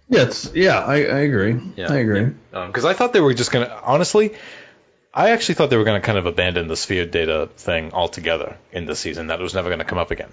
Yeah, 0.09 0.23
it's, 0.23 0.53
yeah, 0.55 0.79
I, 0.79 0.95
I 0.95 1.19
agree. 1.19 1.59
Yeah. 1.75 1.91
I 1.91 1.97
agree. 1.97 2.31
Because 2.51 2.85
um, 2.85 2.89
I 2.89 2.93
thought 2.93 3.13
they 3.13 3.19
were 3.19 3.33
just 3.33 3.51
going 3.51 3.67
to, 3.67 3.81
honestly, 3.83 4.35
I 5.13 5.31
actually 5.31 5.55
thought 5.55 5.69
they 5.69 5.77
were 5.77 5.83
going 5.83 5.99
to 6.01 6.05
kind 6.05 6.17
of 6.17 6.25
abandon 6.25 6.67
the 6.67 6.77
sphere 6.77 7.05
data 7.05 7.49
thing 7.57 7.91
altogether 7.91 8.57
in 8.71 8.85
this 8.85 8.99
season. 8.99 9.27
That 9.27 9.39
it 9.39 9.43
was 9.43 9.53
never 9.53 9.69
going 9.69 9.79
to 9.79 9.85
come 9.85 9.97
up 9.97 10.11
again. 10.11 10.31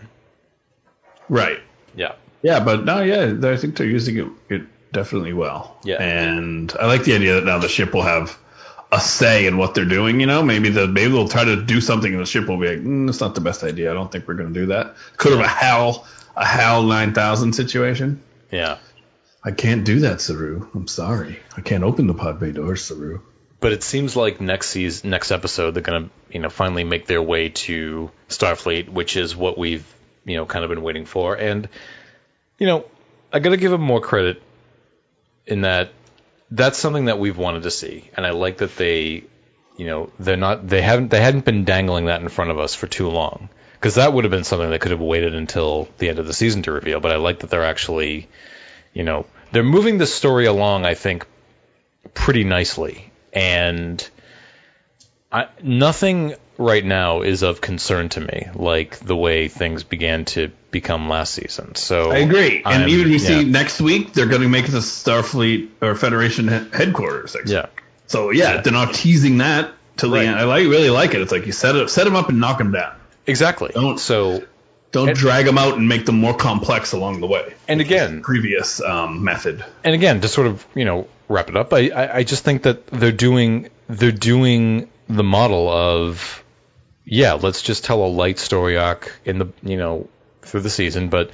Right. 1.28 1.59
Yeah. 1.96 2.12
Yeah, 2.42 2.61
but 2.61 2.84
no, 2.84 3.02
yeah, 3.02 3.50
I 3.50 3.57
think 3.57 3.76
they're 3.76 3.86
using 3.86 4.18
it, 4.18 4.28
it 4.48 4.92
definitely 4.92 5.32
well. 5.32 5.78
Yeah. 5.82 6.02
and 6.02 6.72
I 6.78 6.86
like 6.86 7.05
the 7.05 7.14
idea 7.14 7.34
that 7.34 7.44
now 7.44 7.59
the 7.59 7.68
ship 7.68 7.94
will 7.94 8.02
have 8.02 8.38
a 8.95 9.01
say 9.01 9.47
in 9.47 9.59
what 9.59 9.74
they're 9.74 9.84
doing. 9.84 10.20
You 10.20 10.26
know, 10.26 10.42
maybe 10.42 10.70
the 10.70 10.86
maybe 10.86 11.12
they'll 11.12 11.28
try 11.28 11.45
to 11.45 11.62
do 11.62 11.80
something, 11.80 12.12
and 12.12 12.22
the 12.22 12.26
ship 12.26 12.49
will 12.49 12.59
be 12.59 12.68
like, 12.68 12.78
mm, 12.78 13.07
"That's 13.07 13.20
not 13.20 13.34
the 13.34 13.40
best 13.40 13.64
idea. 13.64 13.90
I 13.90 13.95
don't 13.95 14.11
think 14.11 14.28
we're 14.28 14.34
going 14.34 14.55
to 14.55 14.61
do 14.61 14.66
that." 14.66 14.95
Could 15.16 15.32
have 15.32 15.40
a 15.40 15.49
HAL 15.49 16.07
a 16.36 16.45
HAL 16.45 16.84
nine 16.84 17.14
thousand 17.14 17.55
situation. 17.55 18.22
Yeah. 18.51 18.78
I 19.42 19.51
can't 19.51 19.84
do 19.84 20.01
that, 20.01 20.20
Saru. 20.20 20.68
I'm 20.74 20.88
sorry. 20.88 21.38
I 21.57 21.61
can't 21.61 21.84
open 21.84 22.07
the 22.07 22.14
pod 22.14 22.40
bay 22.40 22.53
doors, 22.53 22.84
Saru. 22.84 23.20
But 23.61 23.72
it 23.72 23.82
seems 23.82 24.16
like 24.16 24.40
next 24.40 24.68
season, 24.68 25.11
next 25.11 25.30
episode, 25.30 25.72
they're 25.72 25.82
going 25.82 26.05
to, 26.05 26.11
you 26.30 26.40
know, 26.40 26.51
finally 26.51 26.84
make 26.84 27.07
their 27.07 27.22
way 27.22 27.51
to 27.51 28.11
Starfleet, 28.28 28.88
which 28.88 29.16
is 29.16 29.36
what 29.36 29.59
we've, 29.59 29.86
you 30.24 30.36
know, 30.36 30.47
kind 30.47 30.64
of 30.64 30.70
been 30.70 30.82
waiting 30.82 31.05
for. 31.05 31.34
And, 31.34 31.68
you 32.59 32.66
know, 32.66 32.84
I 33.32 33.38
got 33.38 33.51
to 33.51 33.57
give 33.57 33.70
them 33.70 33.80
more 33.80 34.01
credit 34.01 34.42
in 35.47 35.62
that 35.62 35.92
that's 36.51 36.78
something 36.78 37.07
that 37.07 37.18
we've 37.18 37.36
wanted 37.36 37.64
to 37.64 37.70
see, 37.70 38.11
and 38.16 38.24
I 38.26 38.30
like 38.30 38.59
that 38.59 38.76
they, 38.76 39.24
you 39.76 39.86
know, 39.86 40.11
they're 40.18 40.36
not, 40.36 40.66
they 40.68 40.82
haven't, 40.82 41.09
they 41.09 41.20
hadn't 41.20 41.45
been 41.45 41.64
dangling 41.64 42.07
that 42.07 42.20
in 42.20 42.28
front 42.28 42.51
of 42.51 42.59
us 42.59 42.74
for 42.74 42.86
too 42.86 43.09
long, 43.09 43.49
because 43.72 43.97
that 43.97 44.12
would 44.12 44.24
have 44.24 44.30
been 44.30 44.45
something 44.45 44.70
that 44.70 44.80
could 44.80 44.92
have 44.92 45.01
waited 45.01 45.34
until 45.34 45.88
the 45.99 46.09
end 46.09 46.18
of 46.18 46.26
the 46.26 46.32
season 46.32 46.62
to 46.62 46.72
reveal. 46.72 47.01
But 47.01 47.12
I 47.12 47.16
like 47.16 47.40
that 47.40 47.51
they're 47.51 47.64
actually, 47.64 48.28
you 48.92 49.05
know, 49.05 49.26
they're 49.53 49.62
moving 49.62 49.99
the 49.99 50.07
story 50.07 50.47
along. 50.47 50.84
I 50.84 50.95
think 50.95 51.26
pretty 52.12 52.45
nicely, 52.45 53.11
and 53.32 54.07
I, 55.32 55.49
nothing 55.62 56.34
right 56.59 56.84
now 56.84 57.22
is 57.22 57.42
of 57.42 57.61
concern 57.61 58.09
to 58.11 58.20
me, 58.20 58.46
like 58.55 58.98
the 58.98 59.16
way 59.16 59.48
things 59.48 59.82
began 59.82 60.24
to 60.26 60.50
become 60.70 61.09
last 61.09 61.34
season. 61.34 61.74
So 61.74 62.11
I 62.12 62.18
agree. 62.18 62.62
And 62.64 62.82
I'm- 62.82 62.88
even 62.88 63.09
we 63.11 63.18
see 63.18 63.44
next 63.44 63.80
week, 63.80 64.12
they're 64.12 64.26
going 64.26 64.42
to 64.42 64.48
make 64.48 64.68
a 64.68 64.72
Starfleet 64.72 65.68
or 65.82 65.94
Federation 65.94 66.48
he- 66.48 66.76
headquarters. 66.76 67.36
yeah, 67.46 67.66
So 68.07 68.30
yeah, 68.30 68.61
they're 68.61 68.72
not 68.72 68.94
teasing 68.94 69.38
that 69.38 69.72
till 69.96 70.11
the 70.11 70.20
end. 70.20 70.36
I 70.36 70.44
like 70.44 70.62
really 70.66 70.90
like 70.90 71.14
it. 71.14 71.20
It's 71.22 71.32
like 71.32 71.46
you 71.46 71.52
set 71.52 71.76
it, 71.76 71.90
set 71.90 72.05
them 72.05 72.16
up 72.16 72.28
and 72.28 72.40
knock 72.40 72.59
them 72.59 72.72
down. 72.72 72.92
exactly. 73.26 73.70
Don't- 73.74 73.98
so 73.98 74.42
Don't 74.92 75.09
And- 75.09 75.18
drag 75.18 75.44
them 75.46 75.59
out 75.59 75.76
and 75.76 75.88
make 75.88 76.07
them 76.07 76.20
more 76.20 76.34
complex 76.34 76.92
along 76.92 77.20
the 77.20 77.26
way. 77.26 77.52
and 77.66 77.80
again, 77.80 78.22
Previous 78.22 78.80
um, 78.80 79.24
method. 79.24 79.64
and 79.82 79.92
again, 79.92 80.20
to 80.20 80.28
sort 80.28 80.46
of 80.46 80.64
you 80.76 80.84
know 80.84 81.09
wrap 81.28 81.48
it 81.48 81.57
up, 81.57 81.72
I, 81.74 81.88
I 81.88 82.16
I 82.18 82.22
just 82.22 82.44
think 82.44 82.62
that 82.62 82.86
they're 82.86 83.11
doing 83.11 83.70
they're 83.88 84.12
doing 84.12 84.88
the 85.09 85.24
model 85.24 85.68
of 85.68 86.43
yeah, 87.05 87.34
let's 87.34 87.62
just 87.62 87.84
tell 87.84 88.05
a 88.05 88.09
light 88.09 88.38
story 88.38 88.78
arc 88.78 89.12
in 89.24 89.38
the 89.38 89.52
you 89.62 89.76
know 89.76 90.09
through 90.42 90.61
the 90.61 90.70
season, 90.70 91.09
but 91.09 91.30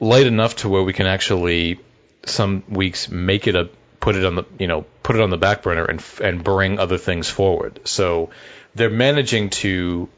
light 0.00 0.26
enough 0.26 0.56
to 0.56 0.68
where 0.68 0.82
we 0.82 0.92
can 0.92 1.06
actually 1.06 1.80
some 2.26 2.64
weeks 2.68 3.10
make 3.10 3.46
it 3.46 3.54
a 3.54 3.68
put 4.00 4.16
it 4.16 4.24
on 4.24 4.34
the 4.34 4.44
you 4.58 4.66
know 4.66 4.84
put 5.02 5.16
it 5.16 5.22
on 5.22 5.30
the 5.30 5.36
back 5.36 5.62
burner 5.62 5.84
and 5.84 6.02
and 6.22 6.42
bring 6.42 6.78
other 6.78 6.98
things 6.98 7.28
forward. 7.28 7.80
So 7.84 8.30
they're 8.74 8.90
managing 8.90 9.50
to 9.50 10.08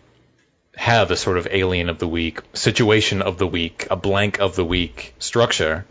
have 0.76 1.11
a 1.11 1.16
sort 1.16 1.39
of 1.39 1.49
alien 1.51 1.89
of 1.89 1.99
the 1.99 2.09
week, 2.09 2.41
situation 2.53 3.22
of 3.22 3.39
the 3.39 3.47
week, 3.47 3.87
a 3.91 3.97
blank 3.97 4.41
of 4.41 4.57
the 4.57 4.64
week 4.64 5.14
structure, 5.18 5.87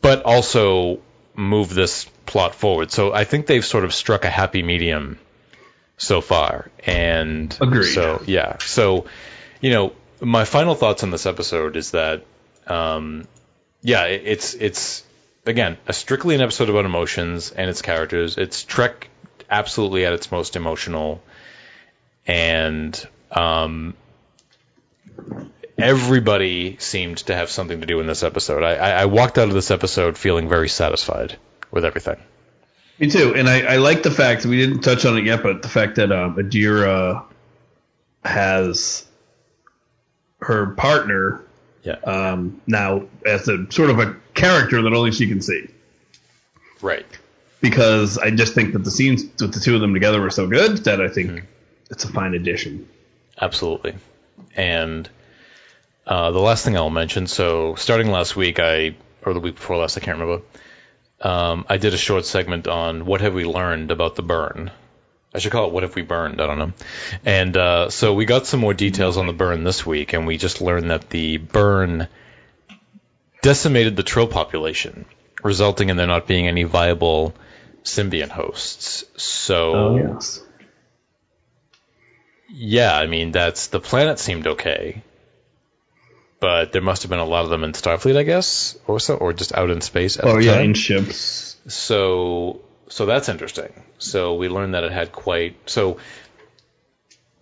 but 0.00 0.22
also 0.22 1.00
move 1.34 1.74
this 1.74 2.04
plot 2.26 2.54
forward. 2.54 2.92
So 2.92 3.12
I 3.12 3.24
think 3.24 3.46
they've 3.46 3.64
sort 3.64 3.84
of 3.84 3.92
struck 3.92 4.24
a 4.24 4.30
happy 4.30 4.62
medium 4.62 5.18
so 6.00 6.20
far. 6.22 6.70
And 6.86 7.56
Agreed. 7.60 7.92
so 7.92 8.22
yeah. 8.26 8.56
So 8.58 9.04
you 9.60 9.70
know, 9.70 9.92
my 10.20 10.44
final 10.44 10.74
thoughts 10.74 11.02
on 11.02 11.10
this 11.10 11.26
episode 11.26 11.76
is 11.76 11.90
that 11.92 12.24
um 12.66 13.26
yeah, 13.82 14.04
it- 14.06 14.22
it's 14.24 14.54
it's 14.54 15.04
again, 15.46 15.76
a 15.86 15.92
strictly 15.92 16.34
an 16.34 16.40
episode 16.40 16.68
about 16.70 16.84
emotions 16.86 17.50
and 17.52 17.68
its 17.70 17.82
characters. 17.82 18.38
It's 18.38 18.64
Trek 18.64 19.08
absolutely 19.50 20.06
at 20.06 20.12
its 20.12 20.30
most 20.32 20.56
emotional 20.56 21.22
and 22.26 23.06
um 23.30 23.94
everybody 25.78 26.76
seemed 26.78 27.18
to 27.18 27.34
have 27.34 27.50
something 27.50 27.80
to 27.80 27.86
do 27.86 28.00
in 28.00 28.06
this 28.06 28.22
episode. 28.22 28.62
I, 28.62 28.74
I, 28.74 28.90
I 29.02 29.04
walked 29.06 29.38
out 29.38 29.48
of 29.48 29.54
this 29.54 29.70
episode 29.70 30.18
feeling 30.18 30.48
very 30.48 30.68
satisfied 30.68 31.36
with 31.70 31.84
everything. 31.84 32.18
Me 33.00 33.08
too. 33.10 33.34
And 33.34 33.48
I, 33.48 33.60
I 33.62 33.76
like 33.76 34.02
the 34.02 34.10
fact 34.10 34.44
we 34.44 34.56
didn't 34.58 34.80
touch 34.82 35.04
on 35.06 35.16
it 35.16 35.24
yet, 35.24 35.42
but 35.42 35.62
the 35.62 35.68
fact 35.68 35.96
that 35.96 36.12
um, 36.12 36.36
Adira 36.36 37.24
has 38.24 39.06
her 40.40 40.72
partner 40.74 41.42
Yeah. 41.82 41.94
um, 42.04 42.60
now 42.66 43.04
as 43.26 43.48
a 43.48 43.66
sort 43.72 43.90
of 43.90 43.98
a 43.98 44.16
character 44.34 44.82
that 44.82 44.92
only 44.92 45.12
she 45.12 45.26
can 45.28 45.40
see. 45.42 45.68
right. 46.82 47.06
Because 47.62 48.16
I 48.16 48.30
just 48.30 48.54
think 48.54 48.72
that 48.72 48.84
the 48.84 48.90
scenes 48.90 49.22
with 49.40 49.52
the 49.52 49.60
two 49.60 49.74
of 49.74 49.80
them 49.82 49.92
together 49.92 50.20
were 50.20 50.30
so 50.30 50.46
good 50.46 50.78
that 50.84 51.00
I 51.00 51.08
think 51.08 51.30
Mm-hmm. 51.30 51.44
it's 51.90 52.04
a 52.04 52.08
fine 52.08 52.34
addition. 52.34 52.88
Absolutely. 53.40 53.94
And 54.56 55.08
uh, 56.06 56.30
the 56.30 56.38
last 56.38 56.64
thing 56.64 56.76
I'll 56.76 56.88
mention 56.90 57.26
so, 57.26 57.74
starting 57.76 58.10
last 58.10 58.34
week, 58.36 58.58
I, 58.60 58.94
or 59.22 59.32
the 59.34 59.40
week 59.40 59.56
before 59.56 59.76
last, 59.76 59.96
I 59.98 60.00
can't 60.00 60.18
remember, 60.18 60.42
um, 61.20 61.66
I 61.68 61.76
did 61.76 61.94
a 61.94 61.98
short 61.98 62.24
segment 62.24 62.66
on 62.68 63.04
what 63.06 63.20
have 63.20 63.34
we 63.34 63.44
learned 63.44 63.90
about 63.90 64.16
the 64.16 64.22
burn. 64.22 64.70
I 65.32 65.38
should 65.38 65.52
call 65.52 65.66
it 65.68 65.72
"What 65.72 65.84
Have 65.84 65.94
We 65.94 66.02
Burned?" 66.02 66.40
I 66.40 66.46
don't 66.46 66.58
know. 66.58 66.72
And 67.24 67.56
uh, 67.56 67.90
so 67.90 68.14
we 68.14 68.24
got 68.24 68.46
some 68.46 68.58
more 68.58 68.74
details 68.74 69.16
on 69.16 69.26
the 69.28 69.32
burn 69.32 69.62
this 69.62 69.86
week, 69.86 70.12
and 70.12 70.26
we 70.26 70.36
just 70.38 70.60
learned 70.60 70.90
that 70.90 71.08
the 71.08 71.36
burn 71.36 72.08
decimated 73.40 73.94
the 73.94 74.02
trill 74.02 74.26
population, 74.26 75.04
resulting 75.44 75.88
in 75.88 75.96
there 75.96 76.08
not 76.08 76.26
being 76.26 76.48
any 76.48 76.64
viable 76.64 77.34
symbiont 77.84 78.30
hosts. 78.30 79.04
So 79.16 79.74
Oh 79.74 79.96
yes. 79.96 80.42
yeah, 82.48 82.94
I 82.96 83.06
mean 83.06 83.30
that's 83.30 83.68
the 83.68 83.80
planet 83.80 84.18
seemed 84.18 84.46
okay, 84.46 85.02
but 86.40 86.72
there 86.72 86.82
must 86.82 87.02
have 87.02 87.10
been 87.10 87.18
a 87.18 87.24
lot 87.24 87.44
of 87.44 87.50
them 87.50 87.64
in 87.64 87.72
Starfleet, 87.72 88.16
I 88.16 88.22
guess, 88.22 88.78
or 88.86 88.98
so, 88.98 89.14
or 89.16 89.32
just 89.32 89.54
out 89.54 89.70
in 89.70 89.80
space. 89.80 90.16
At 90.18 90.24
Oh 90.24 90.36
the 90.36 90.44
yeah, 90.44 90.54
time. 90.54 90.64
in 90.64 90.74
ships. 90.74 91.56
So 91.68 92.60
so 92.88 93.06
that's 93.06 93.28
interesting. 93.28 93.72
So 93.98 94.34
we 94.34 94.48
learned 94.48 94.74
that 94.74 94.84
it 94.84 94.92
had 94.92 95.12
quite 95.12 95.56
so 95.70 95.98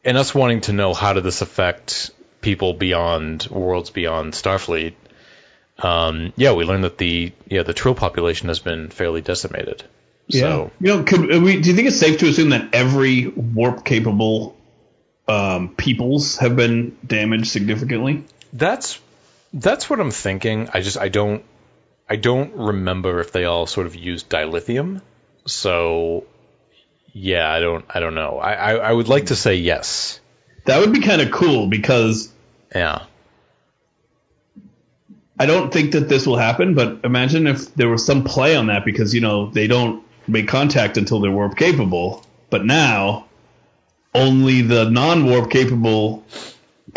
and 0.05 0.17
us 0.17 0.35
wanting 0.35 0.63
to 0.63 0.73
know 0.73 0.95
how 0.95 1.13
did 1.13 1.25
this 1.25 1.41
affect 1.43 2.11
people 2.41 2.75
beyond 2.75 3.47
worlds 3.51 3.91
beyond 3.91 4.33
Starfleet. 4.33 4.95
Um, 5.79 6.33
yeah, 6.37 6.53
we 6.55 6.65
learned 6.65 6.85
that 6.85 6.99
the 6.99 7.33
yeah 7.47 7.63
the 7.63 7.75
Trill 7.75 7.95
population 7.95 8.49
has 8.49 8.59
been 8.59 8.91
fairly 8.91 9.21
decimated. 9.21 9.85
Yeah. 10.27 10.41
So 10.41 10.71
You 10.81 10.89
know, 10.89 11.03
could 11.05 11.21
we? 11.21 11.61
Do 11.61 11.71
you 11.71 11.77
think 11.77 11.89
it's 11.89 11.99
safe 11.99 12.19
to 12.19 12.29
assume 12.29 12.51
that 12.51 12.75
every 12.75 13.29
warp 13.29 13.85
capable 13.85 14.57
um, 15.29 15.75
peoples 15.75 16.37
have 16.39 16.57
been 16.57 16.97
damaged 17.07 17.47
significantly? 17.47 18.25
That's 18.53 18.99
that's 19.53 19.89
what 19.89 20.01
I'm 20.01 20.11
thinking. 20.11 20.69
I 20.73 20.81
just 20.81 20.99
I 20.99 21.09
don't 21.09 21.45
I 22.09 22.17
don't 22.17 22.55
remember 22.55 23.21
if 23.21 23.33
they 23.33 23.45
all 23.45 23.67
sort 23.67 23.87
of 23.87 23.95
used 23.95 24.29
dilithium. 24.29 25.03
So 25.47 26.25
yeah, 27.13 27.51
I 27.51 27.61
don't 27.61 27.85
I 27.89 28.01
don't 28.01 28.15
know. 28.15 28.39
I 28.39 28.53
I, 28.53 28.73
I 28.75 28.93
would 28.93 29.09
like 29.09 29.27
to 29.27 29.37
say 29.37 29.57
yes. 29.57 30.21
That 30.65 30.81
would 30.81 30.93
be 30.93 31.01
kind 31.01 31.23
of 31.23 31.31
cool 31.31 31.67
because 31.69 32.33
Yeah. 32.75 33.05
I 35.41 35.47
don't 35.47 35.73
think 35.73 35.93
that 35.93 36.09
this 36.09 36.27
will 36.27 36.37
happen. 36.37 36.75
But 36.75 37.01
imagine 37.05 37.47
if 37.47 37.75
there 37.75 37.89
was 37.89 38.05
some 38.05 38.25
play 38.25 38.57
on 38.57 38.67
that 38.67 38.85
because 38.85 39.15
you 39.15 39.21
know 39.21 39.51
they 39.51 39.67
don't 39.67 40.05
make 40.27 40.49
contact 40.49 40.97
until 40.97 41.21
they're 41.21 41.31
warp 41.31 41.57
capable, 41.57 42.25
but 42.51 42.65
now 42.65 43.27
only 44.15 44.63
the 44.63 44.91
non-warp 44.91 45.51
capable 45.51 46.25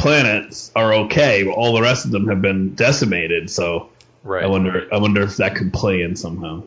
planets 0.01 0.71
are 0.75 0.93
okay. 1.05 1.43
But 1.43 1.51
all 1.51 1.73
the 1.73 1.81
rest 1.81 2.05
of 2.05 2.11
them 2.11 2.27
have 2.27 2.41
been 2.41 2.75
decimated. 2.75 3.49
So 3.49 3.89
Right. 4.23 4.43
I 4.43 4.47
wonder. 4.47 4.87
I 4.91 4.97
wonder 4.97 5.21
if 5.23 5.37
that 5.37 5.55
could 5.55 5.73
play 5.73 6.01
in 6.01 6.15
somehow. 6.15 6.63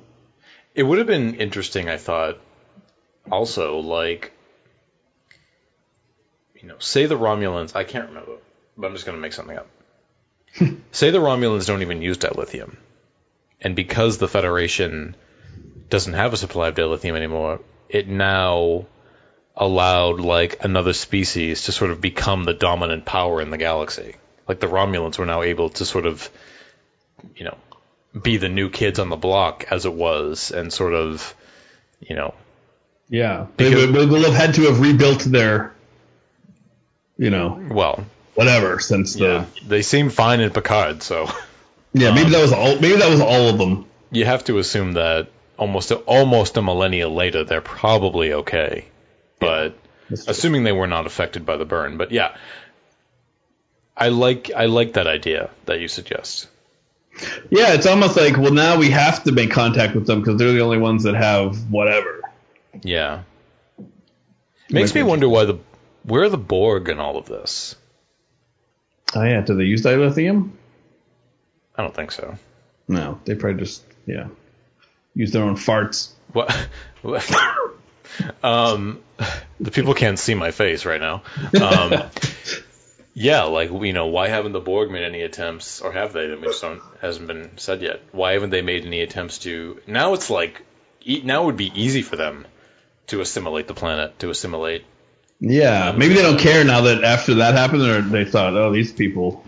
It 0.74 0.82
would 0.82 0.98
have 0.98 1.06
been 1.06 1.36
interesting, 1.36 1.88
I 1.88 1.98
thought. 1.98 2.38
Also, 3.30 3.78
like, 3.78 4.32
you 6.60 6.68
know, 6.68 6.78
say 6.78 7.06
the 7.06 7.16
Romulans. 7.16 7.76
I 7.76 7.84
can't 7.84 8.08
remember, 8.08 8.32
but 8.76 8.86
I'm 8.86 8.92
just 8.92 9.06
going 9.06 9.16
to 9.16 9.22
make 9.22 9.32
something 9.32 9.56
up. 9.56 9.68
say 10.92 11.10
the 11.10 11.18
Romulans 11.18 11.66
don't 11.66 11.82
even 11.82 12.02
use 12.02 12.18
dilithium, 12.18 12.76
and 13.60 13.76
because 13.76 14.18
the 14.18 14.28
Federation 14.28 15.14
doesn't 15.90 16.12
have 16.12 16.32
a 16.32 16.36
supply 16.36 16.68
of 16.68 16.74
dilithium 16.74 17.16
anymore, 17.16 17.60
it 17.88 18.08
now 18.08 18.86
allowed 19.56 20.20
like 20.20 20.64
another 20.64 20.92
species 20.92 21.64
to 21.64 21.72
sort 21.72 21.90
of 21.90 22.00
become 22.00 22.44
the 22.44 22.54
dominant 22.54 23.04
power 23.04 23.40
in 23.40 23.50
the 23.50 23.58
galaxy. 23.58 24.16
Like 24.48 24.60
the 24.60 24.66
Romulans 24.66 25.18
were 25.18 25.26
now 25.26 25.42
able 25.42 25.70
to 25.70 25.84
sort 25.84 26.06
of, 26.06 26.28
you 27.36 27.44
know, 27.44 27.56
be 28.20 28.36
the 28.36 28.48
new 28.48 28.68
kids 28.70 28.98
on 28.98 29.08
the 29.08 29.16
block 29.16 29.66
as 29.70 29.86
it 29.86 29.92
was, 29.94 30.50
and 30.50 30.72
sort 30.72 30.94
of, 30.94 31.34
you 32.00 32.14
know, 32.16 32.34
Yeah, 33.08 33.46
they 33.56 33.68
Because- 33.70 33.90
will 33.90 34.08
will 34.08 34.22
have 34.24 34.34
had 34.34 34.54
to 34.54 34.62
have 34.62 34.80
rebuilt 34.80 35.20
their, 35.20 35.72
you 37.18 37.30
know, 37.30 37.60
well, 37.70 38.04
whatever 38.34 38.78
since 38.80 39.14
the 39.14 39.24
yeah, 39.24 39.44
they 39.66 39.82
seem 39.82 40.10
fine 40.10 40.40
in 40.40 40.50
Picard, 40.50 41.02
so 41.02 41.28
yeah. 41.92 42.12
Maybe 42.14 42.26
um, 42.26 42.32
that 42.32 42.42
was 42.42 42.52
all. 42.52 42.74
Maybe 42.80 42.96
that 42.96 43.10
was 43.10 43.20
all 43.20 43.48
of 43.50 43.58
them. 43.58 43.86
you 44.10 44.24
have 44.24 44.44
to 44.44 44.58
assume 44.58 44.94
that 44.94 45.28
almost 45.56 45.92
almost 45.92 46.56
a 46.56 46.62
millennia 46.62 47.08
later 47.08 47.44
they're 47.44 47.60
probably 47.60 48.32
okay, 48.32 48.86
but 49.44 49.76
true. 50.08 50.16
assuming 50.28 50.64
they 50.64 50.72
were 50.72 50.86
not 50.86 51.06
affected 51.06 51.46
by 51.46 51.56
the 51.56 51.64
burn. 51.64 51.96
But 51.96 52.12
yeah, 52.12 52.36
I 53.96 54.08
like 54.08 54.50
I 54.54 54.66
like 54.66 54.94
that 54.94 55.06
idea 55.06 55.50
that 55.66 55.80
you 55.80 55.88
suggest. 55.88 56.48
Yeah, 57.50 57.74
it's 57.74 57.86
almost 57.86 58.16
like 58.16 58.36
well 58.36 58.52
now 58.52 58.78
we 58.78 58.90
have 58.90 59.24
to 59.24 59.32
make 59.32 59.50
contact 59.50 59.94
with 59.94 60.06
them 60.06 60.20
because 60.20 60.38
they're 60.38 60.52
the 60.52 60.62
only 60.62 60.78
ones 60.78 61.04
that 61.04 61.14
have 61.14 61.70
whatever. 61.70 62.22
Yeah, 62.82 63.22
makes 64.70 64.94
me 64.94 65.02
wonder 65.02 65.28
why 65.28 65.44
the 65.44 65.58
where 66.02 66.24
are 66.24 66.28
the 66.28 66.38
Borg 66.38 66.88
in 66.88 66.98
all 66.98 67.16
of 67.16 67.26
this? 67.26 67.76
Oh 69.14 69.22
yeah, 69.22 69.42
do 69.42 69.54
they 69.54 69.64
use 69.64 69.82
dilithium? 69.82 70.50
I 71.76 71.82
don't 71.82 71.94
think 71.94 72.10
so. 72.10 72.36
No, 72.88 73.20
they 73.24 73.34
probably 73.36 73.60
just 73.60 73.84
yeah 74.06 74.26
use 75.14 75.30
their 75.30 75.44
own 75.44 75.56
farts. 75.56 76.10
What? 76.32 76.68
um, 78.42 79.00
the 79.60 79.70
people 79.70 79.94
can't 79.94 80.18
see 80.18 80.34
my 80.34 80.50
face 80.50 80.84
right 80.84 81.00
now. 81.00 81.22
Um, 81.60 82.10
yeah, 83.14 83.44
like 83.44 83.70
you 83.70 83.92
know, 83.92 84.06
why 84.06 84.28
haven't 84.28 84.52
the 84.52 84.60
Borg 84.60 84.90
made 84.90 85.04
any 85.04 85.22
attempts, 85.22 85.80
or 85.80 85.92
have 85.92 86.12
they? 86.12 86.26
Mean, 86.28 86.42
just 86.42 86.62
don't, 86.62 86.82
hasn't 87.00 87.26
been 87.26 87.56
said 87.58 87.80
yet. 87.82 88.00
Why 88.12 88.32
haven't 88.32 88.50
they 88.50 88.62
made 88.62 88.84
any 88.84 89.00
attempts 89.02 89.38
to? 89.40 89.80
Now 89.86 90.14
it's 90.14 90.30
like, 90.30 90.62
e- 91.04 91.22
now 91.24 91.42
it 91.44 91.46
would 91.46 91.56
be 91.56 91.72
easy 91.74 92.02
for 92.02 92.16
them 92.16 92.46
to 93.08 93.20
assimilate 93.20 93.68
the 93.68 93.74
planet, 93.74 94.18
to 94.20 94.30
assimilate. 94.30 94.84
Yeah, 95.40 95.92
maybe 95.96 96.14
they 96.14 96.22
don't 96.22 96.40
care 96.40 96.64
now 96.64 96.82
that 96.82 97.04
after 97.04 97.34
that 97.34 97.54
happened, 97.54 97.82
or 97.82 98.00
they 98.00 98.24
thought, 98.24 98.54
oh, 98.56 98.72
these 98.72 98.92
people 98.92 99.44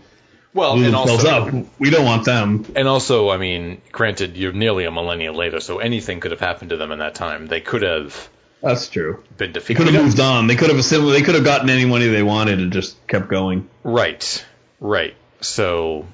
Well, 0.52 0.78
and 0.82 0.94
also, 0.94 1.28
up. 1.28 1.54
We 1.78 1.90
don't 1.90 2.04
want 2.04 2.24
them. 2.24 2.66
and 2.76 2.86
also, 2.86 3.30
I 3.30 3.38
mean, 3.38 3.80
granted, 3.92 4.36
you're 4.36 4.52
nearly 4.52 4.84
a 4.84 4.90
millennia 4.90 5.32
later, 5.32 5.60
so 5.60 5.78
anything 5.78 6.20
could 6.20 6.32
have 6.32 6.40
happened 6.40 6.70
to 6.70 6.76
them 6.76 6.92
in 6.92 6.98
that 6.98 7.14
time. 7.14 7.46
They 7.46 7.60
could 7.60 7.82
have 7.82 8.28
That's 8.62 8.88
true. 8.88 9.22
been 9.36 9.52
They 9.52 9.74
could 9.74 9.86
have 9.86 10.02
moved 10.02 10.18
on. 10.18 10.46
They 10.46 10.56
could 10.56 10.70
have 10.70 10.78
assimilated. 10.78 11.20
They 11.22 11.24
could 11.26 11.34
have 11.34 11.44
gotten 11.44 11.68
any 11.70 11.84
money 11.84 12.08
they 12.08 12.22
wanted 12.22 12.58
and 12.60 12.72
just 12.72 13.06
kept 13.06 13.28
going. 13.28 13.68
Right, 13.84 14.44
right. 14.80 15.14
So, 15.40 16.06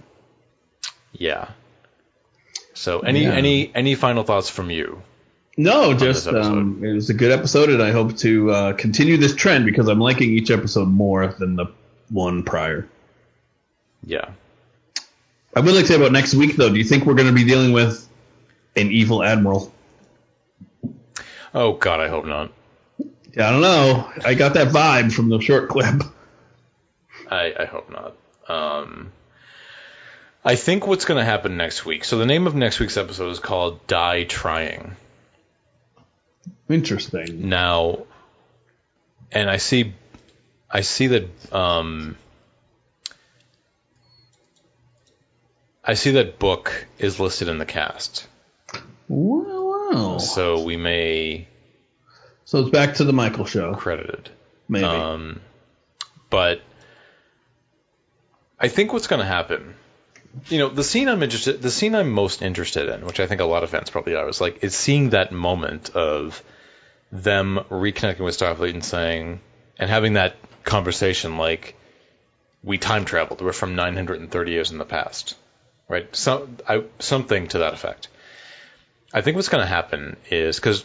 yeah. 1.12 1.49
So, 2.74 3.01
any 3.01 3.22
Yeah. 3.22 3.32
any 3.34 3.70
any 3.74 3.95
final 3.95 4.24
thoughts 4.24 4.49
from 4.51 4.70
you? 4.70 5.03
No, 5.57 5.95
just 5.95 6.26
um, 6.26 6.82
it 6.82 6.93
was 6.93 7.11
a 7.11 7.14
good 7.14 7.30
episode, 7.30 7.68
and 7.68 7.82
I 7.82 7.90
hope 7.93 8.16
to 8.18 8.51
uh, 8.51 8.72
continue 8.72 9.18
this 9.18 9.34
trend 9.34 9.66
because 9.66 9.86
I'm 9.86 10.01
liking 10.01 10.30
each 10.32 10.51
episode 10.51 10.88
more 10.88 11.26
than 11.38 11.57
the 11.57 11.66
one 12.11 12.43
prior. 12.43 12.88
Yeah. 14.05 14.30
I 15.55 15.61
would 15.61 15.74
like 15.74 15.82
to 15.84 15.93
say 15.93 15.97
about 15.97 16.12
next 16.12 16.34
week, 16.34 16.57
though. 16.57 16.70
Do 16.70 16.76
you 16.76 16.84
think 16.84 17.05
we're 17.05 17.14
going 17.14 17.28
to 17.28 17.34
be 17.34 17.45
dealing 17.45 17.72
with 17.72 18.09
an 18.74 18.90
evil 18.90 19.22
admiral? 19.22 19.72
Oh 21.55 21.74
God, 21.74 22.00
I 22.00 22.09
hope 22.09 22.24
not. 22.24 22.53
Yeah, 23.34 23.48
I 23.48 23.53
don't 23.53 23.62
know. 23.62 24.11
I 24.24 24.34
got 24.34 24.55
that 24.55 24.68
vibe 24.68 25.12
from 25.12 25.28
the 25.28 25.40
short 25.40 25.68
clip. 25.68 26.03
I 27.30 27.55
I 27.59 27.64
hope 27.64 27.90
not. 27.90 28.14
Um, 28.48 29.12
I 30.44 30.57
think 30.57 30.86
what's 30.86 31.05
going 31.05 31.18
to 31.18 31.24
happen 31.24 31.57
next 31.57 31.84
week. 31.86 32.05
So 32.05 32.18
the 32.18 32.26
name 32.26 32.46
of 32.46 32.55
next 32.55 32.80
week's 32.80 32.96
episode 32.96 33.30
is 33.30 33.38
called 33.38 33.86
"Die 33.86 34.24
Trying." 34.24 34.96
Interesting. 36.68 37.48
Now, 37.48 38.07
and 39.30 39.48
I 39.48 39.59
see, 39.59 39.94
I 40.70 40.80
see 40.80 41.09
that. 41.09 41.53
Um, 41.55 42.16
I 45.84 45.94
see 45.94 46.12
that 46.12 46.38
book 46.38 46.86
is 46.98 47.18
listed 47.18 47.48
in 47.48 47.59
the 47.59 47.66
cast, 47.66 48.26
Wow. 49.09 49.51
Wow. 49.95 50.18
so 50.18 50.62
we 50.62 50.76
may 50.76 51.49
So 52.45 52.61
it's 52.61 52.70
back 52.70 52.95
to 52.95 53.05
the 53.05 53.12
Michael 53.12 53.45
show, 53.45 53.74
credited. 53.74 54.30
maybe. 54.68 54.84
Um, 54.84 55.40
but 56.30 56.61
I 58.59 58.68
think 58.68 58.93
what's 58.93 59.07
going 59.07 59.20
to 59.20 59.26
happen, 59.26 59.74
you 60.49 60.59
know, 60.59 60.68
the 60.68 60.84
scene 60.84 61.09
I'm 61.09 61.22
interested, 61.22 61.61
the 61.61 61.70
scene 61.70 61.95
I'm 61.95 62.11
most 62.11 62.43
interested 62.43 62.88
in, 62.88 63.05
which 63.05 63.20
I 63.20 63.26
think 63.26 63.40
a 63.40 63.45
lot 63.45 63.64
of 63.64 63.70
fans 63.70 63.90
probably 63.90 64.14
are, 64.14 64.28
is 64.28 64.40
like 64.40 64.62
is 64.64 64.74
seeing 64.74 65.11
that 65.11 65.32
moment 65.32 65.90
of 65.90 66.43
them 67.11 67.61
reconnecting 67.68 68.20
with 68.20 68.38
Starfleet 68.38 68.70
and 68.70 68.84
saying 68.84 69.40
and 69.78 69.90
having 69.90 70.14
that 70.14 70.36
conversation 70.64 71.36
like 71.36 71.74
we 72.62 72.78
time 72.78 73.05
traveled, 73.05 73.40
we're 73.40 73.53
from 73.53 73.74
930 73.74 74.51
years 74.51 74.70
in 74.70 74.78
the 74.78 74.84
past, 74.84 75.34
right? 75.88 76.14
Some 76.14 76.59
I, 76.68 76.84
something 77.01 77.49
to 77.49 77.59
that 77.59 77.74
effect. 77.74 78.09
I 79.13 79.21
think 79.21 79.37
what's 79.37 79.49
going 79.49 79.63
to 79.63 79.69
happen 79.69 80.17
is 80.31 80.57
because 80.57 80.85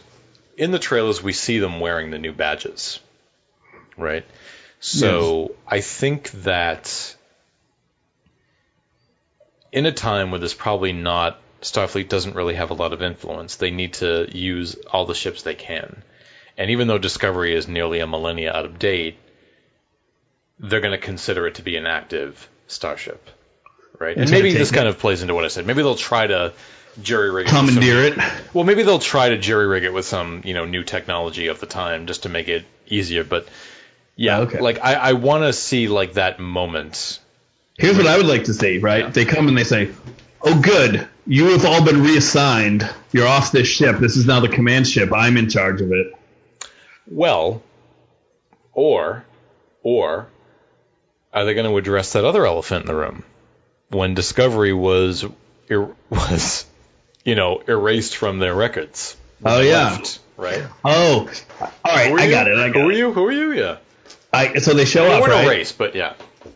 in 0.56 0.70
the 0.70 0.78
trailers 0.78 1.22
we 1.22 1.32
see 1.32 1.58
them 1.58 1.80
wearing 1.80 2.10
the 2.10 2.18
new 2.18 2.32
badges, 2.32 3.00
right? 3.96 4.24
So 4.80 5.54
I 5.66 5.80
think 5.80 6.30
that 6.42 7.16
in 9.72 9.86
a 9.86 9.92
time 9.92 10.30
where 10.30 10.38
there's 10.38 10.54
probably 10.54 10.92
not 10.92 11.40
Starfleet 11.62 12.08
doesn't 12.08 12.36
really 12.36 12.54
have 12.54 12.70
a 12.70 12.74
lot 12.74 12.92
of 12.92 13.02
influence. 13.02 13.56
They 13.56 13.70
need 13.70 13.94
to 13.94 14.28
use 14.32 14.76
all 14.92 15.06
the 15.06 15.14
ships 15.14 15.42
they 15.42 15.54
can. 15.54 16.04
And 16.56 16.70
even 16.70 16.88
though 16.88 16.98
Discovery 16.98 17.54
is 17.54 17.66
nearly 17.66 18.00
a 18.00 18.06
millennia 18.06 18.52
out 18.52 18.64
of 18.64 18.78
date, 18.78 19.18
they're 20.58 20.80
going 20.80 20.98
to 20.98 21.04
consider 21.04 21.46
it 21.46 21.56
to 21.56 21.62
be 21.62 21.76
an 21.76 21.86
active 21.86 22.48
starship, 22.66 23.28
right? 23.98 24.16
And 24.16 24.30
maybe 24.30 24.52
this 24.52 24.70
kind 24.70 24.88
of 24.88 24.98
plays 24.98 25.22
into 25.22 25.34
what 25.34 25.44
I 25.44 25.48
said. 25.48 25.66
Maybe 25.66 25.82
they'll 25.82 25.94
try 25.94 26.26
to 26.26 26.52
jury 27.02 27.30
rig 27.30 27.46
it. 27.46 27.50
Commandeer 27.50 28.02
it. 28.04 28.18
Well, 28.54 28.64
maybe 28.64 28.82
they'll 28.82 28.98
try 28.98 29.30
to 29.30 29.38
jury 29.38 29.66
rig 29.66 29.84
it 29.84 29.92
with 29.92 30.04
some 30.06 30.42
you 30.44 30.54
know 30.54 30.64
new 30.64 30.82
technology 30.84 31.46
of 31.48 31.60
the 31.60 31.66
time 31.66 32.06
just 32.06 32.24
to 32.24 32.28
make 32.28 32.48
it 32.48 32.64
easier. 32.86 33.24
But 33.24 33.48
yeah, 34.16 34.40
Okay. 34.40 34.60
like 34.60 34.80
I, 34.82 34.94
I 34.94 35.12
want 35.14 35.44
to 35.44 35.52
see 35.52 35.88
like 35.88 36.14
that 36.14 36.40
moment. 36.40 37.20
Here's 37.78 37.96
what 37.96 38.06
I 38.06 38.16
would 38.16 38.26
like 38.26 38.44
to 38.44 38.54
see, 38.54 38.78
right? 38.78 39.12
They 39.12 39.24
come 39.24 39.46
and 39.48 39.56
they 39.56 39.62
say, 39.64 39.90
"Oh, 40.42 40.60
good, 40.60 41.06
you 41.26 41.46
have 41.50 41.64
all 41.64 41.84
been 41.84 42.02
reassigned. 42.02 42.88
You're 43.12 43.28
off 43.28 43.52
this 43.52 43.68
ship. 43.68 43.98
This 43.98 44.16
is 44.16 44.26
now 44.26 44.40
the 44.40 44.48
command 44.48 44.88
ship. 44.88 45.12
I'm 45.14 45.36
in 45.36 45.48
charge 45.48 45.80
of 45.80 45.92
it." 45.92 46.12
Well, 47.06 47.62
or 48.72 49.24
or 49.82 50.26
are 51.32 51.44
they 51.44 51.54
going 51.54 51.70
to 51.70 51.76
address 51.76 52.12
that 52.14 52.24
other 52.24 52.44
elephant 52.44 52.82
in 52.82 52.86
the 52.88 52.94
room 52.96 53.24
when 53.90 54.14
Discovery 54.14 54.72
was 54.72 55.24
er, 55.70 55.94
was 56.10 56.66
you 57.24 57.34
know 57.34 57.62
erased 57.66 58.16
from 58.16 58.38
their 58.38 58.54
records? 58.54 59.16
Oh 59.44 59.60
yeah. 59.60 59.90
Left, 59.90 60.18
right. 60.36 60.64
Oh, 60.84 61.30
all 61.60 61.70
right. 61.94 62.12
I 62.12 62.30
got 62.30 62.48
it. 62.48 62.56
I 62.58 62.68
got 62.68 62.80
Who 62.82 62.88
are 62.88 62.92
you? 62.92 63.12
Who 63.12 63.26
are 63.26 63.32
you? 63.32 63.52
Yeah. 63.52 63.78
I, 64.32 64.58
so 64.58 64.74
they 64.74 64.84
show 64.84 65.04
They 65.04 65.14
up, 65.14 65.20
weren't 65.22 65.32
right? 65.32 65.46
erased, 65.46 65.78
but 65.78 65.94
yeah. 65.94 66.14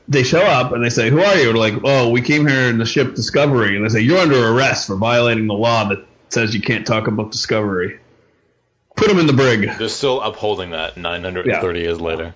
They 0.08 0.24
show 0.24 0.42
up 0.42 0.72
and 0.72 0.84
they 0.84 0.90
say, 0.90 1.10
"Who 1.10 1.20
are 1.22 1.36
you?" 1.36 1.48
We're 1.48 1.54
like, 1.54 1.74
"Oh, 1.84 2.10
we 2.10 2.20
came 2.20 2.46
here 2.46 2.68
in 2.68 2.78
the 2.78 2.84
ship 2.84 3.14
Discovery." 3.14 3.76
And 3.76 3.84
they 3.84 3.88
say, 3.88 4.00
"You're 4.00 4.18
under 4.18 4.48
arrest 4.48 4.88
for 4.88 4.96
violating 4.96 5.46
the 5.46 5.54
law 5.54 5.88
that 5.88 6.04
says 6.28 6.54
you 6.54 6.60
can't 6.60 6.86
talk 6.86 7.06
about 7.06 7.30
Discovery." 7.32 7.98
Put 8.94 9.08
them 9.08 9.18
in 9.18 9.26
the 9.26 9.32
brig. 9.32 9.70
They're 9.78 9.88
still 9.88 10.20
upholding 10.20 10.70
that 10.70 10.96
930 10.98 11.80
years 11.80 12.00
later. 12.00 12.34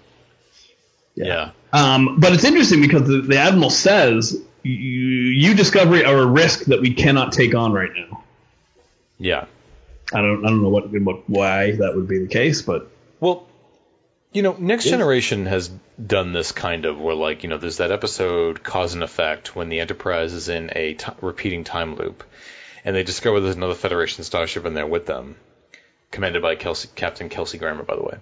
Yeah. 1.14 1.50
Um, 1.72 2.18
but 2.18 2.32
it's 2.32 2.44
interesting 2.44 2.80
because 2.80 3.06
the, 3.06 3.20
the 3.20 3.38
admiral 3.38 3.70
says, 3.70 4.40
you, 4.66 5.48
"You 5.48 5.54
Discovery 5.54 6.04
are 6.04 6.18
a 6.18 6.26
risk 6.26 6.66
that 6.66 6.80
we 6.80 6.94
cannot 6.94 7.32
take 7.32 7.54
on 7.54 7.72
right 7.72 7.90
now." 7.94 8.24
Yeah. 9.18 9.46
I 10.12 10.20
don't 10.20 10.44
I 10.44 10.50
don't 10.50 10.62
know 10.62 10.68
what, 10.68 10.90
what 10.90 11.28
why 11.28 11.72
that 11.72 11.96
would 11.96 12.06
be 12.08 12.18
the 12.18 12.28
case, 12.28 12.62
but 12.62 12.88
Well, 13.20 13.46
you 14.32 14.42
know, 14.42 14.54
Next 14.58 14.84
Generation 14.84 15.46
has 15.46 15.70
done 16.04 16.32
this 16.32 16.52
kind 16.52 16.84
of 16.84 17.00
where, 17.00 17.14
like, 17.14 17.42
you 17.42 17.48
know, 17.48 17.56
there's 17.56 17.78
that 17.78 17.90
episode 17.90 18.62
Cause 18.62 18.94
and 18.94 19.02
Effect 19.02 19.56
when 19.56 19.68
the 19.68 19.80
Enterprise 19.80 20.34
is 20.34 20.48
in 20.48 20.70
a 20.76 20.94
t- 20.94 21.12
repeating 21.22 21.64
time 21.64 21.96
loop, 21.96 22.22
and 22.84 22.94
they 22.94 23.02
discover 23.02 23.40
there's 23.40 23.56
another 23.56 23.74
Federation 23.74 24.24
starship 24.24 24.66
in 24.66 24.74
there 24.74 24.86
with 24.86 25.06
them, 25.06 25.36
commanded 26.10 26.42
by 26.42 26.54
Kelsey, 26.54 26.88
Captain 26.94 27.30
Kelsey 27.30 27.56
Grammer, 27.56 27.82
by 27.82 27.96
the 27.96 28.02
way. 28.02 28.18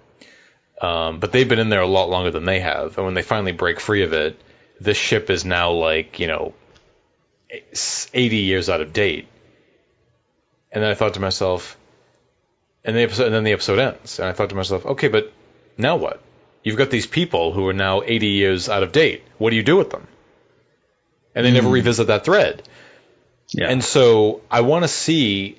Um, 0.81 1.19
but 1.19 1.31
they've 1.31 1.47
been 1.47 1.59
in 1.59 1.69
there 1.69 1.81
a 1.81 1.87
lot 1.87 2.09
longer 2.09 2.31
than 2.31 2.45
they 2.45 2.61
have, 2.61 2.97
and 2.97 3.05
when 3.05 3.13
they 3.13 3.21
finally 3.21 3.51
break 3.51 3.79
free 3.79 4.03
of 4.03 4.13
it, 4.13 4.39
this 4.79 4.97
ship 4.97 5.29
is 5.29 5.45
now 5.45 5.71
like, 5.71 6.19
you 6.19 6.27
know, 6.27 6.53
80 8.13 8.37
years 8.37 8.69
out 8.69 8.81
of 8.81 8.93
date. 8.93 9.27
And 10.71 10.83
then 10.83 10.91
I 10.91 10.93
thought 10.93 11.13
to 11.13 11.19
myself, 11.19 11.77
and 12.83 12.95
the 12.95 13.01
episode, 13.01 13.25
and 13.27 13.35
then 13.35 13.43
the 13.43 13.53
episode 13.53 13.79
ends, 13.79 14.19
and 14.19 14.27
I 14.27 14.33
thought 14.33 14.49
to 14.49 14.55
myself, 14.55 14.85
okay, 14.85 15.07
but 15.07 15.31
now 15.77 15.95
what? 15.95 16.21
You've 16.63 16.77
got 16.77 16.89
these 16.89 17.07
people 17.07 17.51
who 17.53 17.67
are 17.67 17.73
now 17.73 18.01
80 18.03 18.27
years 18.27 18.69
out 18.69 18.83
of 18.83 18.91
date. 18.91 19.23
What 19.37 19.51
do 19.51 19.55
you 19.55 19.63
do 19.63 19.77
with 19.77 19.91
them? 19.91 20.07
And 21.33 21.45
they 21.45 21.51
never 21.51 21.67
hmm. 21.67 21.73
revisit 21.73 22.07
that 22.07 22.25
thread. 22.25 22.67
yeah. 23.49 23.69
And 23.69 23.83
so 23.83 24.41
I 24.49 24.61
want 24.61 24.83
to 24.83 24.87
see 24.87 25.57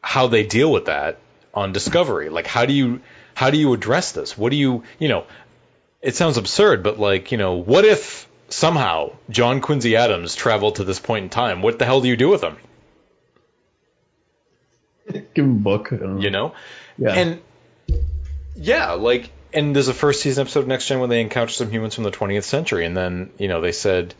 how 0.00 0.26
they 0.26 0.44
deal 0.44 0.70
with 0.70 0.86
that 0.86 1.18
on 1.54 1.72
Discovery. 1.72 2.28
Like, 2.28 2.46
how 2.46 2.66
do 2.66 2.72
you 2.72 3.00
how 3.34 3.50
do 3.50 3.58
you 3.58 3.72
address 3.74 4.12
this? 4.12 4.36
What 4.36 4.50
do 4.50 4.56
you 4.56 4.84
you 4.98 5.08
know? 5.08 5.26
It 6.02 6.14
sounds 6.14 6.36
absurd, 6.36 6.82
but 6.82 6.98
like 6.98 7.32
you 7.32 7.38
know, 7.38 7.54
what 7.54 7.84
if 7.84 8.28
somehow 8.48 9.12
John 9.30 9.60
Quincy 9.60 9.96
Adams 9.96 10.34
traveled 10.34 10.76
to 10.76 10.84
this 10.84 11.00
point 11.00 11.24
in 11.24 11.30
time? 11.30 11.62
What 11.62 11.78
the 11.78 11.84
hell 11.84 12.00
do 12.00 12.08
you 12.08 12.16
do 12.16 12.28
with 12.28 12.42
him? 12.42 12.56
give 15.34 15.44
him 15.44 15.50
a 15.50 15.60
book. 15.60 15.92
Know. 15.92 16.18
You 16.18 16.30
know? 16.30 16.54
Yeah. 16.98 17.12
And 17.12 17.40
yeah, 18.56 18.92
like, 18.92 19.30
and 19.52 19.74
there's 19.74 19.88
a 19.88 19.94
first 19.94 20.22
season 20.22 20.42
episode 20.42 20.60
of 20.60 20.68
Next 20.68 20.86
Gen 20.86 20.98
where 20.98 21.08
they 21.08 21.20
encounter 21.20 21.52
some 21.52 21.70
humans 21.70 21.94
from 21.94 22.04
the 22.04 22.10
20th 22.10 22.44
century, 22.44 22.84
and 22.86 22.96
then 22.96 23.30
you 23.38 23.48
know 23.48 23.60
they 23.60 23.72
said, 23.72 24.14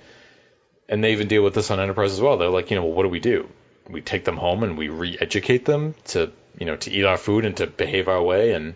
and 0.88 1.02
they 1.02 1.12
even 1.12 1.28
deal 1.28 1.42
with 1.42 1.54
this 1.54 1.70
on 1.70 1.80
Enterprise 1.80 2.12
as 2.12 2.20
well. 2.20 2.36
They're 2.36 2.48
like, 2.48 2.70
you 2.70 2.76
know, 2.76 2.84
well, 2.84 2.94
what 2.94 3.02
do 3.02 3.08
we 3.08 3.20
do? 3.20 3.48
We 3.88 4.00
take 4.00 4.24
them 4.24 4.36
home 4.36 4.62
and 4.62 4.76
we 4.76 4.88
re-educate 4.88 5.64
them 5.64 5.94
to, 6.06 6.32
you 6.58 6.66
know, 6.66 6.76
to 6.76 6.90
eat 6.90 7.04
our 7.04 7.16
food 7.16 7.44
and 7.44 7.56
to 7.58 7.66
behave 7.66 8.08
our 8.08 8.22
way, 8.22 8.52
and 8.52 8.74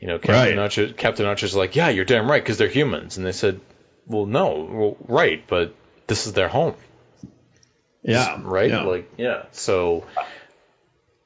you 0.00 0.08
know, 0.08 0.18
Captain 0.18 0.34
Right. 0.34 0.58
Archer, 0.58 0.92
Captain 0.92 1.26
Archer's 1.26 1.54
like, 1.54 1.76
yeah, 1.76 1.88
you're 1.88 2.04
damn 2.04 2.30
right 2.30 2.42
because 2.42 2.58
they're 2.58 2.68
humans, 2.68 3.16
and 3.16 3.26
they 3.26 3.32
said, 3.32 3.60
well, 4.06 4.26
no, 4.26 4.68
well, 4.70 4.96
right, 5.06 5.44
but 5.46 5.74
this 6.06 6.26
is 6.26 6.32
their 6.32 6.48
home, 6.48 6.74
yeah. 8.02 8.40
right? 8.42 8.70
Yeah. 8.70 8.82
Like, 8.82 9.10
yeah, 9.16 9.44
so. 9.52 10.04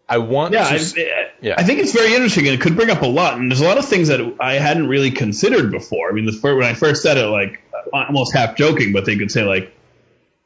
I 0.08 0.18
want 0.18 0.52
yeah, 0.52 0.64
to. 0.68 0.74
I, 0.74 1.30
yeah. 1.40 1.54
I 1.56 1.64
think 1.64 1.78
it's 1.78 1.92
very 1.92 2.12
interesting 2.12 2.46
and 2.46 2.54
it 2.54 2.60
could 2.60 2.76
bring 2.76 2.90
up 2.90 3.00
a 3.00 3.06
lot. 3.06 3.38
And 3.38 3.50
there's 3.50 3.62
a 3.62 3.64
lot 3.64 3.78
of 3.78 3.86
things 3.86 4.08
that 4.08 4.20
I 4.38 4.54
hadn't 4.54 4.88
really 4.88 5.10
considered 5.10 5.70
before. 5.70 6.10
I 6.10 6.12
mean, 6.12 6.26
the 6.26 6.32
first, 6.32 6.58
when 6.58 6.66
I 6.66 6.74
first 6.74 7.02
said 7.02 7.16
it, 7.16 7.26
like 7.26 7.62
uh, 7.72 8.04
almost 8.06 8.34
half 8.34 8.54
joking, 8.56 8.92
but 8.92 9.06
they 9.06 9.16
could 9.16 9.30
say 9.30 9.44
like, 9.44 9.74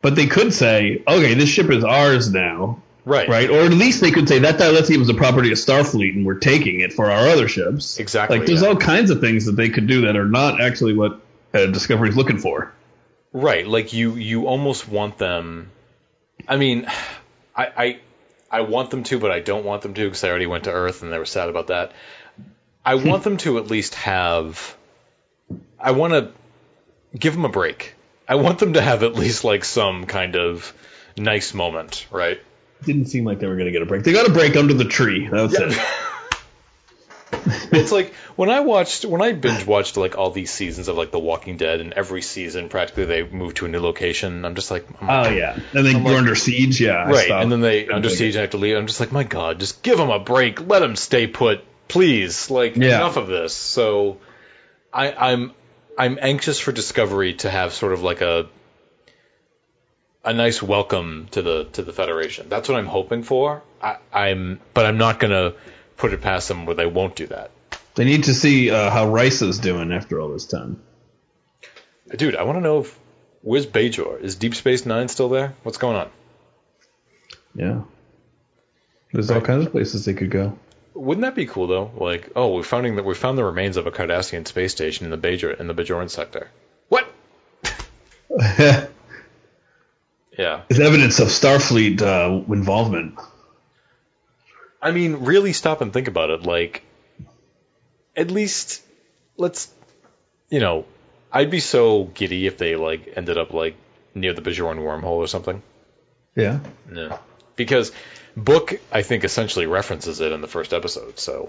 but 0.03 0.15
they 0.15 0.27
could 0.27 0.55
say, 0.55 1.03
okay, 1.09 1.35
this 1.35 1.49
ship 1.49 1.69
is 1.71 1.83
ours 1.83 2.31
now, 2.31 2.81
right. 3.07 3.29
right? 3.29 3.49
Or 3.49 3.61
at 3.61 3.71
least 3.71 4.03
they 4.03 4.11
could 4.11 4.29
say 4.29 4.41
that 4.41 4.59
dilithium 4.59 5.01
is 5.01 5.09
a 5.09 5.15
property 5.15 5.51
of 5.53 5.57
Starfleet 5.57 6.15
and 6.15 6.27
we're 6.27 6.39
taking 6.39 6.81
it 6.81 6.93
for 6.93 7.11
our 7.11 7.29
other 7.29 7.49
ships. 7.49 7.99
Exactly, 7.99 8.39
Like, 8.39 8.47
there's 8.47 8.61
yeah. 8.61 8.69
all 8.69 8.77
kinds 8.77 9.11
of 9.11 9.21
things 9.21 9.47
that 9.47 9.57
they 9.57 9.71
could 9.71 9.87
do 9.87 10.03
that 10.03 10.17
are 10.17 10.29
not 10.29 10.61
actually 10.61 10.93
what 10.93 11.23
uh, 11.55 11.67
Discovery's 11.67 12.17
looking 12.17 12.39
for. 12.39 12.75
Right, 13.33 13.67
like 13.67 13.93
you 13.93 14.15
you 14.15 14.47
almost 14.47 14.89
want 14.89 15.19
them. 15.19 15.71
I 16.49 16.57
mean, 16.57 16.87
I 17.55 17.67
I, 17.77 18.01
I 18.51 18.61
want 18.63 18.91
them 18.91 19.03
to, 19.05 19.19
but 19.19 19.31
I 19.31 19.41
don't 19.41 19.65
want 19.65 19.83
them 19.83 19.93
to 19.93 20.05
because 20.05 20.25
I 20.25 20.31
already 20.31 20.47
went 20.47 20.65
to 20.65 20.73
Earth 20.73 21.03
and 21.03 21.13
they 21.13 21.19
were 21.19 21.27
sad 21.27 21.49
about 21.49 21.67
that. 21.67 21.93
I 22.85 22.95
want 22.95 23.25
them 23.25 23.37
to 23.39 23.59
at 23.59 23.67
least 23.67 23.95
have. 23.97 24.77
I 25.79 25.91
want 25.91 26.13
to 26.15 26.33
give 27.19 27.35
them 27.35 27.45
a 27.45 27.51
break. 27.51 27.95
I 28.29 28.37
want 28.37 28.59
them 28.59 28.73
to 28.73 28.81
have 28.81 29.03
at 29.03 29.15
least 29.15 29.45
like 29.45 29.65
some 29.65 30.07
kind 30.07 30.37
of 30.37 30.73
nice 31.19 31.53
moment, 31.53 32.07
right? 32.11 32.41
Didn't 32.85 33.07
seem 33.07 33.25
like 33.25 33.39
they 33.41 33.47
were 33.47 33.55
going 33.57 33.67
to 33.67 33.73
get 33.73 33.83
a 33.83 33.87
break. 33.87 34.05
They 34.05 34.13
got 34.13 34.29
a 34.29 34.33
break 34.33 34.57
under 34.57 34.75
the 34.75 34.85
tree. 34.85 35.29
That's 35.29 35.55
it. 35.55 35.79
It's 37.73 37.91
like 37.93 38.13
when 38.37 38.51
I 38.51 38.61
watched 38.61 39.05
when 39.05 39.21
I 39.21 39.33
binge 39.33 39.67
watched 39.67 39.97
like 39.97 40.17
all 40.17 40.31
these 40.31 40.51
seasons 40.51 40.87
of 40.89 40.97
like 40.97 41.11
The 41.11 41.19
Walking 41.19 41.57
Dead, 41.57 41.81
and 41.81 41.93
every 41.93 42.23
season 42.23 42.69
practically 42.69 43.05
they 43.05 43.25
move 43.25 43.55
to 43.55 43.67
a 43.67 43.69
new 43.69 43.81
location. 43.81 44.45
I'm 44.45 44.55
just 44.55 44.71
like, 44.71 44.87
I'm 45.01 45.11
Oh, 45.11 45.29
oh 45.29 45.31
yeah, 45.31 45.53
and 45.55 45.87
then 45.87 45.97
you're 45.97 46.01
like- 46.03 46.19
under 46.19 46.35
siege. 46.37 46.81
Yeah, 46.81 47.09
Right, 47.09 47.31
and 47.31 47.51
then 47.51 47.61
they 47.61 47.83
Couldn't 47.83 47.97
under 47.97 48.09
siege 48.09 48.37
and 48.37 48.43
have 48.43 48.51
to 48.51 48.57
leave. 48.59 48.77
I'm 48.77 48.87
just 48.87 49.01
like, 49.01 49.11
my 49.13 49.25
God, 49.25 49.59
just 49.61 49.83
give 49.83 49.99
them 49.99 50.11
a 50.11 50.19
break. 50.21 50.67
Let 50.67 50.81
them 50.81 50.95
stay 50.97 51.27
put, 51.27 51.65
please. 51.89 52.49
Like 52.51 52.77
Yeah. 52.77 52.97
enough 52.97 53.17
of 53.17 53.27
this. 53.27 53.53
So, 53.55 54.19
I, 54.93 55.13
I'm 55.13 55.53
I'm 55.99 56.19
anxious 56.21 56.59
for 56.61 56.71
Discovery 56.73 57.35
to 57.35 57.51
have 57.51 57.73
sort 57.75 57.93
of 57.93 58.03
like 58.03 58.21
a 58.21 58.47
a 60.27 60.33
nice 60.33 60.61
welcome 60.61 61.29
to 61.31 61.41
the 61.41 61.65
to 61.73 61.83
the 61.83 61.93
Federation. 61.93 62.49
That's 62.49 62.69
what 62.69 62.77
I'm 62.77 62.87
hoping 62.87 63.23
for. 63.23 63.63
I, 63.81 63.99
I'm, 64.13 64.61
but 64.75 64.85
I'm 64.85 64.99
not 64.99 65.21
gonna 65.21 65.55
put 65.97 66.13
it 66.13 66.21
past 66.21 66.49
them 66.49 66.67
where 66.67 66.75
they 66.75 66.87
won't 66.87 67.15
do 67.15 67.29
that. 67.29 67.53
They 67.95 68.05
need 68.05 68.25
to 68.25 68.35
see 68.35 68.71
uh, 68.71 68.91
how 68.91 69.07
Risa 69.07 69.49
is 69.49 69.59
doing 69.59 69.93
after 69.93 70.21
all 70.21 70.29
this 70.29 70.45
time. 70.45 70.83
Dude, 72.15 72.37
I 72.37 72.43
want 72.43 72.59
to 72.59 72.61
know 72.61 72.81
if 72.81 72.99
where's 73.41 73.67
Bajor? 73.67 74.21
Is 74.21 74.35
Deep 74.35 74.55
Space 74.55 74.85
Nine 74.85 75.09
still 75.09 75.29
there? 75.29 75.55
What's 75.63 75.79
going 75.79 75.97
on? 75.97 76.11
Yeah. 77.55 77.83
There's 79.13 79.31
all 79.31 79.41
kinds 79.41 79.65
of 79.65 79.73
places 79.73 80.05
they 80.05 80.15
could 80.15 80.31
go. 80.31 80.59
Wouldn't 80.93 81.23
that 81.23 81.35
be 81.35 81.47
cool 81.47 81.69
though? 81.69 81.93
Like, 81.97 82.33
oh, 82.35 82.55
we're 82.55 82.65
finding 82.65 82.97
that 82.97 83.05
we 83.05 83.15
found 83.15 83.39
the 83.39 83.45
remains 83.45 83.77
of 83.77 83.87
a 83.87 83.93
Cardassian 83.93 84.47
space 84.47 84.73
station 84.73 85.05
in 85.05 85.11
the 85.11 85.19
Bajor 85.19 85.59
in 85.59 85.69
the 85.69 85.75
Bajoran 85.75 86.11
sector. 86.11 86.51
What? 86.89 87.07
Yeah. 90.37 90.63
evidence 90.71 91.21
of 91.21 91.29
Starfleet 91.29 92.03
uh, 92.03 92.53
involvement. 92.53 93.19
I 94.83 94.91
mean, 94.91 95.25
really 95.25 95.53
stop 95.53 95.81
and 95.81 95.93
think 95.93 96.09
about 96.09 96.31
it. 96.31 96.43
Like, 96.43 96.83
at 98.15 98.31
least 98.31 98.83
let's, 99.37 99.73
you 100.51 100.61
know, 100.61 100.85
I'd 101.33 101.51
be 101.51 101.61
so 101.61 102.05
giddy 102.05 102.47
if 102.47 102.59
they 102.59 102.77
like 102.77 103.15
ended 103.17 103.39
up 103.39 103.53
like 103.53 103.77
near 104.15 104.33
the 104.33 104.43
Bajoran 104.43 104.79
wormhole 104.79 105.17
or 105.17 105.27
something. 105.27 105.63
Yeah. 106.35 106.61
Yeah. 106.93 107.19
Because 107.57 107.93
Book, 108.37 108.79
I 108.93 109.03
think, 109.03 109.25
essentially 109.25 109.67
references 109.67 110.21
it 110.21 110.31
in 110.33 110.43
the 110.43 110.49
first 110.49 110.75
episode. 110.75 111.19
So 111.19 111.49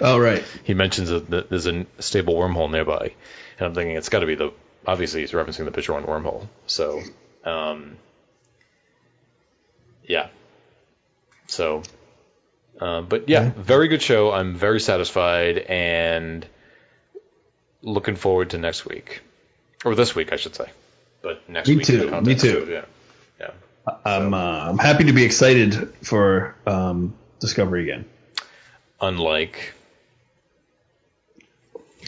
Oh 0.00 0.18
right. 0.18 0.44
he 0.62 0.74
mentions 0.74 1.08
that 1.10 1.28
that 1.30 1.50
there's 1.50 1.66
a 1.66 1.86
stable 1.98 2.34
wormhole 2.34 2.70
nearby, 2.70 3.12
and 3.58 3.66
I'm 3.66 3.74
thinking 3.74 3.96
it's 3.96 4.08
got 4.08 4.20
to 4.20 4.26
be 4.26 4.36
the. 4.36 4.52
Obviously, 4.86 5.20
he's 5.20 5.32
referencing 5.32 5.64
the 5.64 5.70
Bajoran 5.70 6.06
wormhole. 6.06 6.48
So, 6.66 7.02
um, 7.44 7.96
yeah. 10.04 10.28
So, 11.46 11.82
uh, 12.80 13.02
but 13.02 13.28
yeah, 13.28 13.50
very 13.56 13.88
good 13.88 14.02
show. 14.02 14.32
I'm 14.32 14.56
very 14.56 14.80
satisfied 14.80 15.58
and 15.58 16.46
looking 17.82 18.16
forward 18.16 18.50
to 18.50 18.58
next 18.58 18.86
week, 18.86 19.22
or 19.84 19.94
this 19.94 20.14
week, 20.14 20.32
I 20.32 20.36
should 20.36 20.54
say. 20.54 20.66
But 21.22 21.48
next 21.48 21.68
Me 21.68 21.76
week, 21.76 21.86
too, 21.86 22.20
me 22.22 22.34
too. 22.34 22.66
Yeah, 22.70 22.84
yeah. 23.40 23.94
I'm 24.04 24.34
uh, 24.34 24.68
I'm 24.68 24.78
happy 24.78 25.04
to 25.04 25.12
be 25.12 25.24
excited 25.24 25.92
for 26.02 26.56
um, 26.66 27.14
Discovery 27.40 27.82
again. 27.82 28.04
Unlike, 29.00 29.74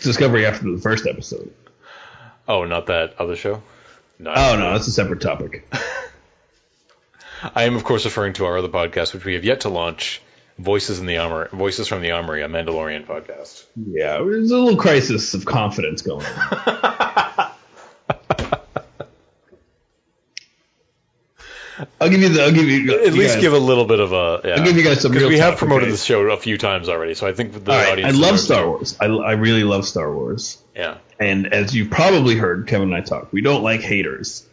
Discovery 0.01 0.47
after 0.47 0.70
the 0.70 0.78
first 0.78 1.06
episode. 1.06 1.52
oh, 2.48 2.65
not 2.65 2.86
that 2.86 3.15
other 3.19 3.36
show. 3.36 3.62
No, 4.25 4.33
Oh 4.35 4.57
no, 4.57 4.73
that's 4.73 4.89
a 4.89 4.93
separate 4.93 5.21
topic. 5.21 5.69
I 7.55 7.65
am, 7.65 7.77
of 7.77 7.85
course, 7.85 8.07
referring 8.07 8.33
to 8.35 8.47
our 8.47 8.57
other 8.57 8.69
podcast, 8.69 9.13
which 9.13 9.27
we 9.27 9.35
have 9.35 9.45
yet 9.45 9.61
to 9.61 9.69
launch. 9.69 10.23
Voices 10.59 10.99
in 10.99 11.07
the 11.07 11.19
Armory, 11.19 11.49
Voices 11.53 11.89
from 11.89 12.01
the 12.01 12.13
Armory, 12.13 12.43
a 12.43 12.49
Mandalorian 12.49 13.05
podcast. 13.07 13.65
Yeah, 13.77 14.19
there's 14.19 14.51
a 14.51 14.59
little 14.59 14.79
crisis 14.79 15.35
of 15.35 15.45
confidence 15.45 16.01
going 16.01 16.25
on. 16.25 17.35
I'll 22.01 22.09
give 22.11 22.20
you 22.20 22.28
the. 22.31 22.43
I'll 22.44 22.52
give 22.52 22.69
you. 22.69 23.05
At 23.05 23.12
least 23.15 23.40
give 23.40 23.52
a 23.52 23.59
little 23.59 23.85
bit 23.85 24.01
of 24.01 24.12
a. 24.12 24.40
Yeah. 24.44 24.55
I'll 24.56 24.65
give 24.65 24.77
you 24.77 24.82
guys 24.85 25.01
some 25.01 25.12
because 25.12 25.28
we 25.28 25.39
have 25.39 25.56
promoted 25.59 25.89
this 25.90 26.05
show 26.05 26.23
a 26.31 26.36
few 26.36 26.59
times 26.59 26.89
already, 26.89 27.15
so 27.15 27.27
I 27.27 27.32
think 27.32 27.52
the 27.52 27.73
audience 27.73 27.89
All 27.89 27.94
right, 27.97 28.05
I 28.05 28.11
love 28.11 28.39
Star. 28.40 28.69
Wars. 28.69 28.97
I, 29.01 29.06
I 29.06 29.32
really 29.32 29.65
love 29.65 29.86
Star 29.86 30.12
Wars. 30.12 30.59
Yeah, 30.77 30.98
And 31.20 31.52
as 31.52 31.74
you 31.74 31.89
probably 31.89 32.36
heard, 32.36 32.66
Kevin 32.66 32.93
and 32.93 32.97
I 32.97 33.01
talk. 33.01 33.32
We 33.32 33.40
don't 33.43 33.62
like 33.62 33.81
haters, 33.81 34.44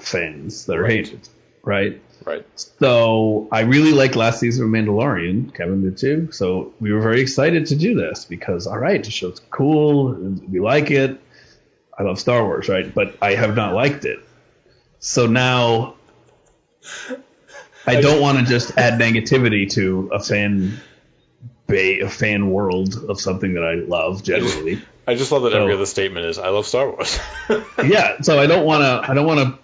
fans 0.00 0.66
that 0.66 0.76
are 0.76 0.82
Right. 0.82 1.06
hated, 1.06 1.28
right? 1.62 2.00
right. 2.24 2.46
So 2.56 3.48
I 3.50 3.60
really 3.62 3.92
liked 3.92 4.14
last 4.16 4.38
season 4.40 4.64
of 4.66 4.70
Mandalorian. 4.70 5.52
Kevin 5.54 5.82
did 5.82 5.98
too. 5.98 6.30
So 6.32 6.72
we 6.80 6.92
were 6.92 7.00
very 7.00 7.20
excited 7.20 7.66
to 7.66 7.74
do 7.76 7.94
this 7.94 8.24
because, 8.24 8.66
all 8.66 8.78
right, 8.78 9.02
the 9.02 9.10
show's 9.10 9.40
cool. 9.50 10.12
We 10.48 10.60
like 10.60 10.90
it. 10.90 11.20
I 11.98 12.04
love 12.04 12.20
Star 12.20 12.44
Wars, 12.44 12.68
right? 12.68 12.92
But 12.94 13.16
I 13.20 13.34
have 13.34 13.54
not 13.56 13.74
liked 13.74 14.04
it. 14.04 14.20
So 15.00 15.26
now 15.26 15.94
I 17.86 18.00
don't 18.00 18.20
want 18.20 18.38
to 18.38 18.44
just 18.44 18.76
add 18.76 19.00
negativity 19.00 19.70
to 19.72 20.10
a 20.12 20.20
fan 20.20 20.80
ba- 21.66 22.04
a 22.04 22.08
fan 22.08 22.50
world 22.50 23.04
of 23.08 23.20
something 23.20 23.54
that 23.54 23.64
I 23.64 23.74
love 23.74 24.22
generally. 24.22 24.80
I 25.06 25.16
just 25.16 25.32
love 25.32 25.42
that 25.42 25.52
every 25.52 25.74
other 25.74 25.86
statement 25.86 26.26
is 26.26 26.38
"I 26.38 26.50
love 26.50 26.66
Star 26.66 26.88
Wars." 26.88 27.18
yeah, 27.84 28.20
so 28.20 28.38
I 28.38 28.46
don't 28.46 28.64
want 28.64 28.82
to. 28.82 29.10
I 29.10 29.14
don't 29.14 29.26
want 29.26 29.40
to. 29.40 29.58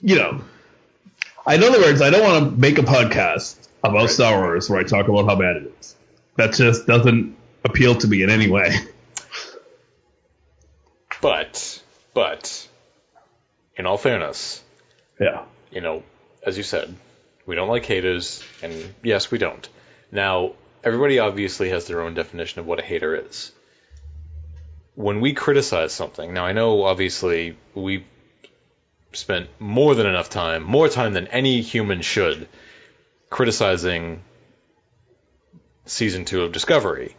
You 0.00 0.16
know, 0.16 0.40
in 1.48 1.62
other 1.62 1.80
words, 1.80 2.00
I 2.00 2.10
don't 2.10 2.22
want 2.22 2.44
to 2.44 2.58
make 2.58 2.78
a 2.78 2.82
podcast 2.82 3.68
about 3.84 4.10
Star 4.10 4.40
Wars 4.40 4.68
where 4.68 4.80
I 4.80 4.82
talk 4.82 5.08
about 5.08 5.26
how 5.26 5.36
bad 5.36 5.56
it 5.56 5.72
is. 5.78 5.94
That 6.36 6.54
just 6.54 6.86
doesn't 6.86 7.36
appeal 7.64 7.94
to 7.96 8.08
me 8.08 8.22
in 8.22 8.30
any 8.30 8.48
way. 8.48 8.74
but, 11.20 11.82
but, 12.14 12.68
in 13.76 13.86
all 13.86 13.96
fairness, 13.98 14.62
Yeah, 15.20 15.44
you 15.70 15.80
know, 15.80 16.02
as 16.46 16.56
you 16.56 16.62
said, 16.62 16.94
we 17.44 17.56
don't 17.56 17.68
like 17.68 17.84
haters, 17.84 18.42
and 18.62 18.94
yes, 19.02 19.30
we 19.30 19.38
don't. 19.38 19.68
Now, 20.12 20.52
everybody 20.82 21.18
obviously 21.18 21.70
has 21.70 21.86
their 21.86 22.00
own 22.00 22.14
definition 22.14 22.60
of 22.60 22.66
what 22.66 22.78
a 22.78 22.82
hater 22.82 23.16
is. 23.16 23.52
When 24.94 25.20
we 25.20 25.34
criticize 25.34 25.92
something, 25.92 26.32
now 26.32 26.46
I 26.46 26.52
know 26.52 26.84
obviously 26.84 27.58
we 27.74 28.04
spent 29.12 29.48
more 29.58 29.94
than 29.94 30.06
enough 30.06 30.30
time, 30.30 30.62
more 30.62 30.88
time 30.88 31.12
than 31.12 31.26
any 31.26 31.60
human 31.60 32.00
should, 32.00 32.48
criticizing 33.28 34.22
season 35.84 36.24
two 36.24 36.42
of 36.42 36.52
Discovery, 36.52 37.16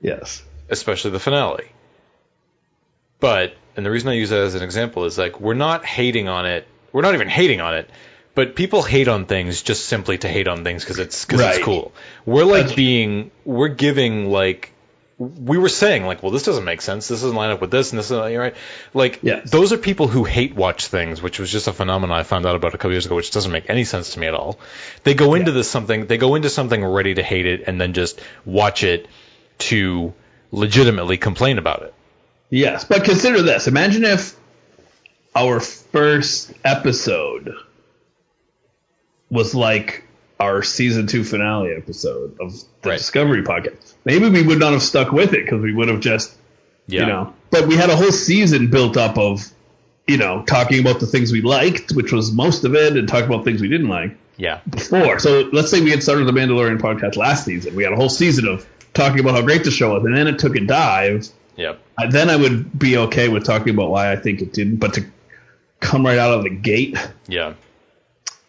yes, 0.00 0.42
especially 0.68 1.10
the 1.12 1.20
finale. 1.20 1.66
But, 3.20 3.54
and 3.76 3.86
the 3.86 3.90
reason 3.90 4.08
I 4.08 4.14
use 4.14 4.30
that 4.30 4.40
as 4.40 4.54
an 4.54 4.62
example 4.62 5.04
is 5.04 5.16
like, 5.16 5.40
we're 5.40 5.54
not 5.54 5.84
hating 5.84 6.28
on 6.28 6.46
it. 6.46 6.66
We're 6.92 7.02
not 7.02 7.14
even 7.14 7.28
hating 7.28 7.60
on 7.60 7.76
it. 7.76 7.88
But 8.34 8.54
people 8.56 8.82
hate 8.82 9.08
on 9.08 9.26
things 9.26 9.62
just 9.62 9.84
simply 9.86 10.16
to 10.18 10.28
hate 10.28 10.48
on 10.48 10.64
things 10.64 10.82
because 10.84 10.98
it's 10.98 11.24
because 11.24 11.40
Right. 11.40 11.56
it's 11.56 11.64
cool. 11.64 11.92
We're 12.24 12.44
like 12.44 12.62
That's- 12.62 12.74
being, 12.76 13.30
we're 13.44 13.68
giving 13.68 14.30
like, 14.30 14.70
we 15.18 15.58
were 15.58 15.68
saying 15.68 16.06
like, 16.06 16.22
well, 16.22 16.32
this 16.32 16.42
doesn't 16.42 16.64
make 16.64 16.80
sense. 16.80 17.08
This 17.08 17.20
doesn't 17.20 17.36
line 17.36 17.50
up 17.50 17.60
with 17.60 17.70
this, 17.70 17.92
and 17.92 17.98
this 17.98 18.10
is 18.10 18.16
right. 18.18 18.54
Like, 18.94 19.20
Yes. 19.22 19.50
those 19.50 19.72
are 19.72 19.76
people 19.76 20.08
who 20.08 20.24
hate 20.24 20.54
watch 20.56 20.86
things, 20.86 21.20
which 21.22 21.38
was 21.38 21.52
just 21.52 21.68
a 21.68 21.72
phenomenon 21.72 22.18
I 22.18 22.22
found 22.22 22.46
out 22.46 22.56
about 22.56 22.74
a 22.74 22.78
couple 22.78 22.92
years 22.92 23.06
ago, 23.06 23.14
which 23.16 23.30
doesn't 23.30 23.52
make 23.52 23.68
any 23.68 23.84
sense 23.84 24.14
to 24.14 24.18
me 24.20 24.26
at 24.26 24.34
all. 24.34 24.58
They 25.04 25.14
go 25.14 25.34
into 25.34 25.52
this 25.52 25.70
something, 25.70 26.06
they 26.06 26.16
go 26.16 26.34
into 26.34 26.48
something 26.48 26.82
ready 26.84 27.14
to 27.14 27.22
hate 27.22 27.46
it, 27.46 27.64
and 27.66 27.80
then 27.80 27.92
just 27.92 28.20
watch 28.46 28.82
it 28.82 29.06
to 29.58 30.12
legitimately 30.50 31.18
complain 31.18 31.58
about 31.58 31.82
it. 31.82 31.94
yes. 32.50 32.84
But 32.84 33.04
consider 33.04 33.42
this: 33.42 33.68
imagine 33.68 34.04
if 34.04 34.34
our 35.36 35.60
first 35.60 36.52
episode 36.64 37.54
was 39.32 39.54
like 39.54 40.04
our 40.38 40.62
season 40.62 41.06
two 41.06 41.24
finale 41.24 41.72
episode 41.74 42.36
of 42.40 42.52
the 42.82 42.90
Right. 42.90 42.98
Discovery 42.98 43.42
podcast. 43.42 43.94
Maybe 44.04 44.28
we 44.28 44.42
would 44.42 44.58
not 44.58 44.72
have 44.72 44.82
stuck 44.82 45.10
with 45.12 45.32
it 45.34 45.44
because 45.44 45.62
we 45.62 45.72
would 45.72 45.88
have 45.88 46.00
just 46.00 46.36
Yeah. 46.86 47.00
you 47.00 47.06
know. 47.06 47.32
But 47.50 47.66
we 47.66 47.76
had 47.76 47.90
a 47.90 47.96
whole 47.96 48.10
season 48.12 48.68
built 48.68 48.96
up 48.96 49.16
of, 49.18 49.44
you 50.06 50.16
know, 50.18 50.42
talking 50.46 50.80
about 50.80 51.00
the 51.00 51.06
things 51.06 51.32
we 51.32 51.40
liked, 51.42 51.92
which 51.92 52.12
was 52.12 52.32
most 52.32 52.64
of 52.64 52.74
it, 52.74 52.96
and 52.96 53.08
talking 53.08 53.26
about 53.32 53.44
things 53.44 53.60
we 53.62 53.68
didn't 53.68 53.88
like 53.88 54.16
Yeah. 54.36 54.58
before. 54.68 55.18
So 55.20 55.48
let's 55.52 55.70
say 55.70 55.80
we 55.80 55.90
had 55.90 56.02
started 56.02 56.26
the 56.26 56.32
Mandalorian 56.32 56.78
podcast 56.80 57.16
last 57.16 57.44
season. 57.44 57.74
We 57.74 57.84
had 57.84 57.92
a 57.92 57.96
whole 57.96 58.08
season 58.08 58.46
of 58.48 58.66
talking 58.94 59.20
about 59.20 59.34
how 59.36 59.42
great 59.42 59.64
the 59.64 59.70
show 59.70 59.94
was, 59.94 60.04
and 60.04 60.14
then 60.16 60.26
it 60.26 60.38
took 60.38 60.56
a 60.56 60.60
dive. 60.60 61.28
Yeah. 61.56 61.74
I- 61.98 62.08
Then 62.08 62.28
I 62.30 62.36
would 62.36 62.76
be 62.78 62.96
okay 62.96 63.28
with 63.28 63.44
talking 63.44 63.72
about 63.74 63.90
why 63.90 64.10
I 64.10 64.16
think 64.16 64.42
it 64.42 64.52
didn't, 64.52 64.76
but 64.76 64.94
to 64.94 65.04
come 65.80 66.04
right 66.04 66.18
out 66.18 66.32
of 66.32 66.42
the 66.42 66.50
gate, 66.50 66.96
Yeah. 67.28 67.52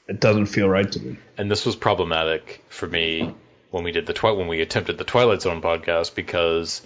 It 0.07 0.19
doesn't 0.19 0.47
feel 0.47 0.67
right 0.67 0.91
to 0.91 0.99
me. 0.99 1.17
And 1.37 1.49
this 1.49 1.65
was 1.65 1.75
problematic 1.75 2.63
for 2.69 2.87
me 2.87 3.33
when 3.71 3.83
we 3.83 3.91
did 3.91 4.05
the 4.05 4.13
twi- 4.13 4.31
when 4.31 4.47
we 4.47 4.61
attempted 4.61 4.97
the 4.97 5.03
Twilight 5.03 5.41
Zone 5.41 5.61
podcast 5.61 6.13
because 6.15 6.81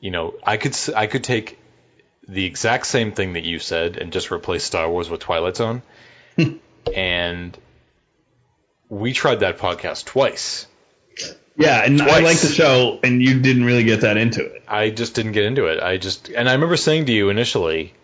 you 0.00 0.10
know 0.10 0.34
I 0.44 0.56
could 0.56 0.76
I 0.94 1.06
could 1.06 1.24
take 1.24 1.58
the 2.28 2.44
exact 2.44 2.86
same 2.86 3.12
thing 3.12 3.34
that 3.34 3.44
you 3.44 3.58
said 3.58 3.96
and 3.96 4.12
just 4.12 4.30
replace 4.32 4.64
Star 4.64 4.90
Wars 4.90 5.08
with 5.08 5.20
Twilight 5.20 5.56
Zone, 5.56 5.82
and 6.94 7.56
we 8.88 9.12
tried 9.12 9.40
that 9.40 9.58
podcast 9.58 10.04
twice. 10.04 10.66
Yeah, 11.58 11.82
and 11.84 12.02
I 12.02 12.06
Twice. 12.06 12.22
like 12.22 12.38
the 12.38 12.48
show, 12.48 13.00
and 13.02 13.22
you 13.22 13.40
didn't 13.40 13.64
really 13.64 13.84
get 13.84 14.02
that 14.02 14.18
into 14.18 14.44
it. 14.44 14.62
I 14.68 14.90
just 14.90 15.14
didn't 15.14 15.32
get 15.32 15.44
into 15.44 15.66
it. 15.68 15.82
I 15.82 15.96
just 15.96 16.28
and 16.28 16.48
I 16.48 16.52
remember 16.52 16.76
saying 16.76 17.06
to 17.06 17.12
you 17.12 17.30
initially, 17.30 17.94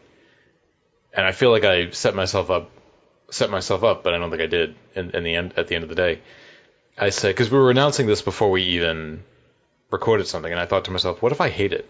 and 1.13 1.27
I 1.27 1.33
feel 1.33 1.51
like 1.51 1.65
I 1.65 1.91
set 1.91 2.15
myself 2.15 2.49
up, 2.51 2.71
set 3.33 3.51
myself 3.51 3.83
up, 3.83 4.05
but 4.05 4.15
I 4.15 4.19
don't 4.19 4.31
think 4.31 4.43
I 4.43 4.47
did. 4.47 4.75
In, 4.95 5.11
in 5.11 5.25
the 5.25 5.35
end, 5.35 5.55
at 5.57 5.67
the 5.67 5.75
end 5.75 5.85
of 5.85 5.89
the 5.89 5.97
day, 5.97 6.21
I 6.99 7.11
said 7.11 7.29
because 7.29 7.51
we 7.51 7.59
were 7.59 7.71
announcing 7.71 8.07
this 8.07 8.23
before 8.23 8.51
we 8.51 8.63
even 8.63 9.25
recorded 9.91 10.27
something, 10.27 10.53
and 10.53 10.61
I 10.61 10.67
thought 10.67 10.85
to 10.85 10.91
myself, 10.91 11.23
what 11.23 11.33
if 11.33 11.41
I 11.41 11.49
hate 11.49 11.73
it? 11.73 11.89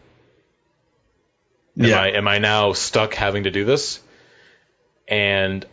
Am 1.78 1.84
yeah, 1.84 2.00
I 2.00 2.08
am 2.08 2.28
I 2.28 2.38
now 2.38 2.72
stuck 2.72 3.14
having 3.14 3.44
to 3.44 3.50
do 3.50 3.64
this? 3.64 4.00
And 5.08 5.66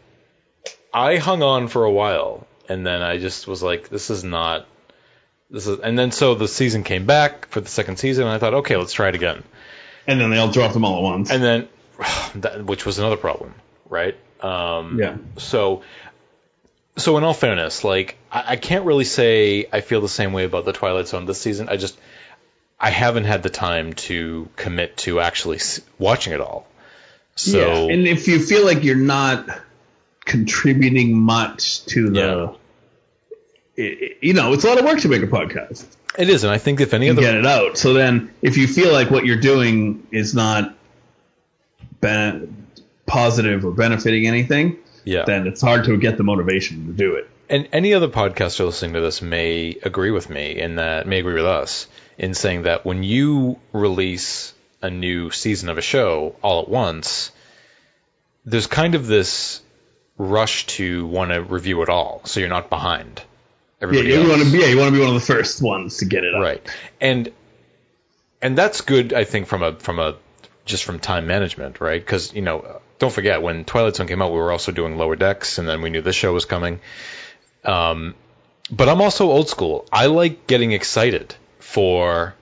I 0.94 1.18
hung 1.18 1.44
on 1.44 1.68
for 1.68 1.86
a 1.86 1.92
while, 1.92 2.48
and 2.68 2.86
then 2.86 3.02
I 3.02 3.20
just 3.20 3.48
was 3.48 3.62
like, 3.62 3.90
this 3.90 4.10
is 4.10 4.24
not. 4.24 4.66
This 5.52 5.68
is, 5.68 5.80
and 5.80 5.98
then 5.98 6.12
so 6.12 6.36
the 6.36 6.48
season 6.48 6.84
came 6.84 7.06
back 7.06 7.50
for 7.50 7.62
the 7.62 7.70
second 7.70 7.98
season, 7.98 8.26
and 8.26 8.34
I 8.34 8.40
thought, 8.40 8.54
okay, 8.56 8.76
let's 8.76 8.94
try 8.94 9.10
it 9.10 9.16
again. 9.16 9.44
and 10.08 10.20
then 10.20 10.30
they 10.30 10.38
all 10.38 10.52
dropped 10.52 10.74
them 10.74 10.86
all 10.86 10.98
at 10.98 11.04
once. 11.04 11.32
And 11.32 11.44
then, 11.44 11.68
that, 12.36 12.66
which 12.66 12.86
was 12.86 12.98
another 12.98 13.18
problem, 13.18 13.54
right? 13.88 14.16
Um, 14.42 15.00
yeah, 15.00 15.18
So, 15.38 15.84
so 16.98 17.18
in 17.18 17.24
all 17.24 17.34
fairness, 17.34 17.84
like 17.84 18.18
I, 18.32 18.44
I 18.54 18.56
can't 18.56 18.86
really 18.86 19.06
say 19.06 19.66
I 19.72 19.82
feel 19.82 20.02
the 20.02 20.08
same 20.10 20.34
way 20.34 20.46
about 20.46 20.66
the 20.66 20.74
Twilight 20.74 21.08
Zone 21.08 21.26
this 21.26 21.40
season. 21.42 21.70
I 21.70 21.78
just 21.78 21.98
I 22.80 22.90
haven't 22.90 23.26
had 23.26 23.44
the 23.44 23.50
time 23.50 23.94
to 23.94 24.48
commit 24.56 24.96
to 24.98 25.20
actually 25.20 25.58
s- 25.58 25.82
watching 25.98 26.34
it 26.34 26.42
all. 26.42 26.68
So 27.36 27.88
yeah. 27.88 27.94
And 27.94 28.08
if 28.08 28.28
you 28.28 28.40
feel 28.40 28.66
like 28.66 28.84
you're 28.84 28.96
not 28.96 29.48
contributing 30.26 31.18
much 31.18 31.84
to 31.86 32.10
the, 32.10 32.20
i- 33.78 33.82
i- 33.82 34.16
you 34.22 34.34
know, 34.34 34.54
it's 34.54 34.64
a 34.64 34.68
lot 34.68 34.78
of 34.80 34.86
work 34.86 35.00
to 35.00 35.08
make 35.10 35.24
a 35.24 35.28
podcast 35.28 35.86
it 36.18 36.28
is, 36.30 36.44
and 36.44 36.52
I 36.52 36.58
think 36.58 36.82
if 36.82 36.94
any 36.94 37.08
of 37.08 37.18
and 37.18 37.26
the 37.26 37.32
get 37.32 37.36
it 37.36 37.46
out. 37.46 37.78
So 37.78 37.94
then, 37.94 38.34
if 38.42 38.58
you 38.58 38.68
feel 38.68 38.92
like 38.92 39.10
what 39.12 39.26
you're 39.26 39.40
doing 39.40 40.06
is 40.12 40.34
not 40.34 40.76
ben- 42.02 42.68
positive 43.10 43.66
or 43.66 43.72
benefiting 43.72 44.28
anything, 44.28 44.78
yeah, 45.04 45.26
then 45.26 45.48
it's 45.48 45.62
hard 45.62 45.86
to 45.86 45.98
get 45.98 46.18
the 46.18 46.24
motivation 46.24 46.86
to 46.88 46.94
do 46.94 47.16
it. 47.16 47.30
and 47.50 47.68
any 47.74 47.94
other 47.94 48.08
podcaster 48.08 48.66
listening 48.66 48.94
to 48.94 49.02
this 49.02 49.22
may 49.22 49.76
agree 49.84 50.12
with 50.12 50.30
me 50.30 50.60
in 50.60 50.76
that 50.76 51.08
may 51.08 51.20
agree 51.20 51.34
with 51.34 51.46
us 51.46 51.88
in 52.18 52.34
saying 52.34 52.64
that 52.64 52.86
when 52.86 53.02
you 53.04 53.58
release 53.74 54.54
a 54.82 54.90
new 54.90 55.32
season 55.32 55.68
of 55.70 55.78
a 55.78 55.82
show 55.82 56.36
all 56.42 56.62
at 56.62 56.70
once, 56.70 57.32
there's 58.46 58.68
kind 58.68 58.94
of 58.96 59.08
this 59.08 59.62
rush 60.18 60.66
to 60.68 61.06
want 61.08 61.32
to 61.32 61.42
review 61.42 61.82
it 61.82 61.90
all, 61.90 62.22
so 62.26 62.40
you're 62.40 62.50
not 62.50 62.70
behind. 62.70 63.18
Yeah, 63.18 63.24
Everybody 63.88 64.10
you 64.10 64.16
else. 64.22 64.30
want 64.30 64.42
to 64.44 64.52
be 64.52 64.60
yeah, 64.60 64.68
you 64.68 64.78
want 64.78 64.90
to 64.94 65.00
be 65.00 65.00
one 65.00 65.16
of 65.16 65.20
the 65.22 65.34
first 65.34 65.62
ones 65.62 65.98
to 65.98 66.06
get 66.06 66.24
it 66.24 66.36
up. 66.36 66.42
right, 66.42 66.62
and 67.02 67.32
and 68.42 68.58
that's 68.58 68.82
good, 68.82 69.14
I 69.14 69.24
think, 69.24 69.48
from 69.48 69.64
a 69.64 69.74
from 69.76 70.00
a 70.00 70.16
just 70.66 70.84
from 70.84 71.00
time 71.00 71.26
management, 71.28 71.80
right? 71.82 72.00
Because 72.02 72.34
you 72.34 72.42
know, 72.42 72.82
don't 73.00 73.12
forget 73.12 73.42
when 73.42 73.66
Twilight 73.66 73.96
Zone 73.96 74.08
came 74.08 74.22
out, 74.22 74.32
we 74.32 74.38
were 74.38 74.52
also 74.52 74.72
doing 74.72 74.98
Lower 74.98 75.16
Decks, 75.16 75.58
and 75.58 75.68
then 75.68 75.82
we 75.82 75.90
knew 75.90 76.02
this 76.02 76.16
show 76.16 76.34
was 76.34 76.46
coming. 76.46 76.82
Um, 77.64 78.16
but 78.70 78.90
I'm 78.90 79.02
also 79.02 79.32
old 79.32 79.50
school. 79.50 79.86
I 79.92 80.08
like 80.08 80.46
getting 80.48 80.74
excited 80.74 81.34
for 81.60 82.36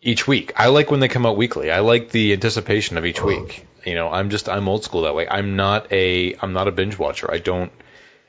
each 0.00 0.26
week. 0.26 0.52
I 0.56 0.68
like 0.68 0.90
when 0.90 1.00
they 1.00 1.08
come 1.08 1.26
out 1.26 1.36
weekly. 1.36 1.70
I 1.70 1.80
like 1.80 2.10
the 2.10 2.32
anticipation 2.32 2.96
of 2.96 3.04
each 3.04 3.22
week. 3.22 3.66
You 3.84 3.94
know, 3.94 4.08
I'm 4.08 4.30
just 4.30 4.48
I'm 4.48 4.68
old 4.68 4.84
school 4.84 5.02
that 5.02 5.14
way. 5.14 5.28
I'm 5.28 5.56
not 5.56 5.92
a 5.92 6.34
I'm 6.36 6.52
not 6.52 6.68
a 6.68 6.72
binge 6.72 6.98
watcher. 6.98 7.30
I 7.30 7.38
don't 7.38 7.72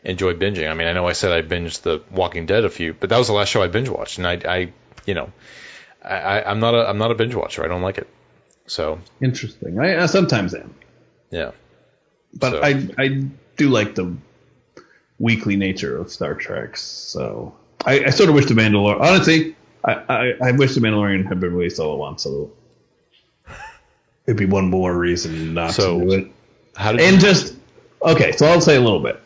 enjoy 0.03 0.33
binging. 0.33 0.69
I 0.69 0.73
mean, 0.73 0.87
I 0.87 0.93
know 0.93 1.07
I 1.07 1.13
said 1.13 1.31
I 1.31 1.41
binged 1.41 1.81
The 1.81 2.01
Walking 2.11 2.45
Dead 2.45 2.65
a 2.65 2.69
few, 2.69 2.93
but 2.93 3.09
that 3.09 3.17
was 3.17 3.27
the 3.27 3.33
last 3.33 3.49
show 3.49 3.61
I 3.61 3.67
binge 3.67 3.89
watched, 3.89 4.17
and 4.17 4.27
I, 4.27 4.33
I 4.45 4.73
you 5.05 5.13
know, 5.13 5.31
I, 6.03 6.15
I, 6.15 6.51
I'm 6.51 6.59
not 6.59 6.75
a 6.75 6.89
I'm 6.89 6.97
not 6.97 7.11
a 7.11 7.15
binge 7.15 7.35
watcher. 7.35 7.63
I 7.63 7.67
don't 7.67 7.81
like 7.81 7.97
it. 7.97 8.07
So 8.67 8.99
Interesting. 9.21 9.79
I, 9.79 10.03
I 10.03 10.05
sometimes 10.07 10.53
am, 10.55 10.73
yeah, 11.31 11.51
but 12.33 12.51
So- 12.51 12.61
I 12.63 12.87
I 12.97 13.07
do 13.57 13.69
like 13.69 13.95
the 13.95 14.15
weekly 15.19 15.55
nature 15.55 15.97
of 15.97 16.11
Star 16.11 16.33
Trek. 16.35 16.75
So 16.77 17.55
I, 17.85 18.05
I 18.05 18.09
sort 18.09 18.29
of 18.29 18.35
wish 18.35 18.45
the 18.47 18.53
Mandalorian. 18.55 18.99
Honestly, 19.01 19.55
I, 19.83 19.93
I 20.09 20.33
I 20.47 20.51
wish 20.53 20.73
the 20.75 20.81
Mandalorian 20.81 21.25
had 21.27 21.39
been 21.39 21.53
released 21.53 21.79
all 21.79 21.93
at 21.93 21.99
once. 21.99 22.23
So 22.23 22.51
it'd 24.25 24.37
be 24.37 24.45
one 24.45 24.69
more 24.69 24.95
reason 24.97 25.53
not 25.53 25.71
So- 25.73 25.99
to 25.99 26.05
do 26.05 26.11
it. 26.13 26.27
how 26.75 26.91
did 26.91 27.01
And 27.01 27.15
you, 27.15 27.21
just 27.21 27.55
okay, 28.01 28.31
so 28.31 28.47
I'll 28.47 28.61
say 28.61 28.75
a 28.77 28.81
little 28.81 28.99
bit. 28.99 29.21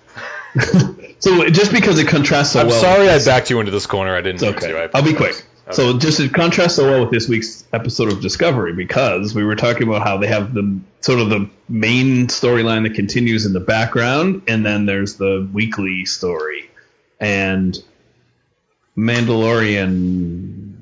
so 1.19 1.47
just 1.49 1.71
because 1.71 1.97
it 1.99 2.07
contrasts 2.07 2.53
so 2.53 2.61
I'm 2.61 2.67
well. 2.67 2.81
sorry 2.81 3.09
I 3.09 3.23
backed 3.23 3.49
you 3.49 3.59
into 3.59 3.71
this 3.71 3.85
corner. 3.85 4.15
I 4.15 4.21
didn't. 4.21 4.41
It's 4.43 4.57
okay. 4.57 4.71
to. 4.71 4.79
I 4.83 4.89
I'll 4.93 5.03
be 5.03 5.11
apologize. 5.13 5.43
Quick. 5.75 5.85
So 5.85 5.97
just 5.97 6.19
it 6.19 6.33
contrasts 6.33 6.75
so 6.75 6.89
well 6.89 7.01
with 7.01 7.11
this 7.11 7.27
week's 7.27 7.65
episode 7.73 8.11
of 8.11 8.21
Discovery 8.21 8.73
because 8.73 9.33
we 9.33 9.43
were 9.43 9.55
talking 9.55 9.83
about 9.83 10.03
how 10.03 10.17
they 10.17 10.27
have 10.27 10.53
the 10.53 10.79
sort 11.01 11.19
of 11.19 11.29
the 11.29 11.49
main 11.67 12.27
storyline 12.27 12.83
that 12.83 12.95
continues 12.95 13.45
in 13.45 13.53
the 13.53 13.59
background, 13.59 14.43
and 14.47 14.65
then 14.65 14.85
there's 14.85 15.15
the 15.15 15.47
weekly 15.53 16.05
story. 16.05 16.69
And 17.19 17.77
Mandalorian, 18.97 20.73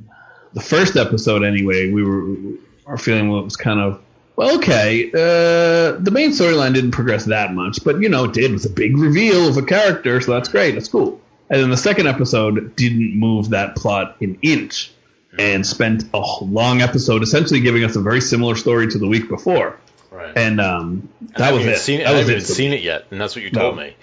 the 0.53 0.61
first 0.61 0.95
episode 0.95 1.43
anyway, 1.43 1.91
we 1.91 2.03
were 2.03 2.57
our 2.85 2.97
feeling 2.97 3.31
it 3.31 3.43
was 3.43 3.57
kind 3.57 3.79
of 3.79 4.01
well, 4.37 4.57
okay. 4.57 5.09
Uh, 5.09 5.97
the 5.99 6.11
main 6.11 6.29
storyline 6.29 6.75
didn't 6.75 6.91
progress 6.91 7.25
that 7.25 7.55
much, 7.55 7.83
but 7.83 7.99
you 7.99 8.07
know, 8.07 8.25
it 8.25 8.33
did. 8.33 8.51
It 8.51 8.53
was 8.53 8.65
a 8.65 8.69
big 8.69 8.95
reveal 8.95 9.47
of 9.49 9.57
a 9.57 9.63
character, 9.63 10.21
so 10.21 10.31
that's 10.33 10.47
great. 10.47 10.75
That's 10.75 10.87
cool. 10.87 11.19
And 11.49 11.61
then 11.61 11.69
the 11.69 11.77
second 11.77 12.07
episode 12.07 12.75
didn't 12.75 13.17
move 13.17 13.51
that 13.51 13.75
plot 13.75 14.17
an 14.21 14.37
inch, 14.41 14.91
and 15.39 15.65
spent 15.65 16.03
a 16.13 16.19
long 16.43 16.81
episode 16.81 17.21
essentially 17.23 17.59
giving 17.61 17.83
us 17.83 17.95
a 17.95 18.01
very 18.01 18.21
similar 18.21 18.55
story 18.55 18.87
to 18.87 18.97
the 18.97 19.07
week 19.07 19.29
before. 19.29 19.79
Right. 20.11 20.35
And 20.35 20.59
um, 20.59 21.09
that 21.37 21.53
was 21.53 21.65
it. 21.65 21.77
Seen 21.77 22.01
it. 22.01 22.05
That 22.05 22.09
I 22.15 22.17
was 22.17 22.27
haven't 22.27 22.43
it 22.43 22.45
seen 22.47 22.71
me. 22.71 22.77
it 22.77 22.83
yet, 22.83 23.05
and 23.11 23.21
that's 23.21 23.35
what 23.35 23.43
you 23.43 23.51
told 23.51 23.75
No. 23.75 23.81
me. 23.83 23.95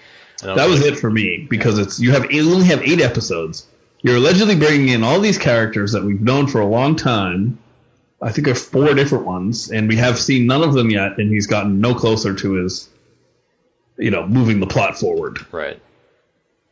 I 0.43 0.55
That 0.55 0.69
was 0.69 0.81
like, 0.81 0.93
it 0.93 0.99
for 0.99 1.09
me 1.09 1.45
because 1.49 1.77
it's 1.77 1.99
you 1.99 2.11
have 2.11 2.31
you 2.31 2.49
only 2.53 2.67
have 2.67 2.81
eight 2.83 3.01
episodes. 3.01 3.67
You're 4.01 4.17
allegedly 4.17 4.55
bringing 4.55 4.89
in 4.89 5.03
all 5.03 5.19
these 5.19 5.37
characters 5.37 5.91
that 5.93 6.03
we've 6.03 6.21
known 6.21 6.47
for 6.47 6.61
a 6.61 6.65
long 6.67 6.95
time. 6.95 7.57
I 8.21 8.31
think 8.31 8.45
there's 8.45 8.63
four 8.63 8.93
different 8.93 9.25
ones, 9.25 9.71
and 9.71 9.87
we 9.89 9.97
have 9.97 10.17
seen 10.19 10.45
none 10.47 10.61
of 10.63 10.73
them 10.73 10.89
yet. 10.89 11.17
And 11.17 11.29
he's 11.31 11.47
gotten 11.47 11.79
no 11.81 11.95
closer 11.95 12.33
to 12.33 12.53
his, 12.53 12.87
you 13.97 14.11
know, 14.11 14.25
moving 14.27 14.59
the 14.59 14.67
plot 14.67 14.97
forward. 14.97 15.45
Right. 15.51 15.81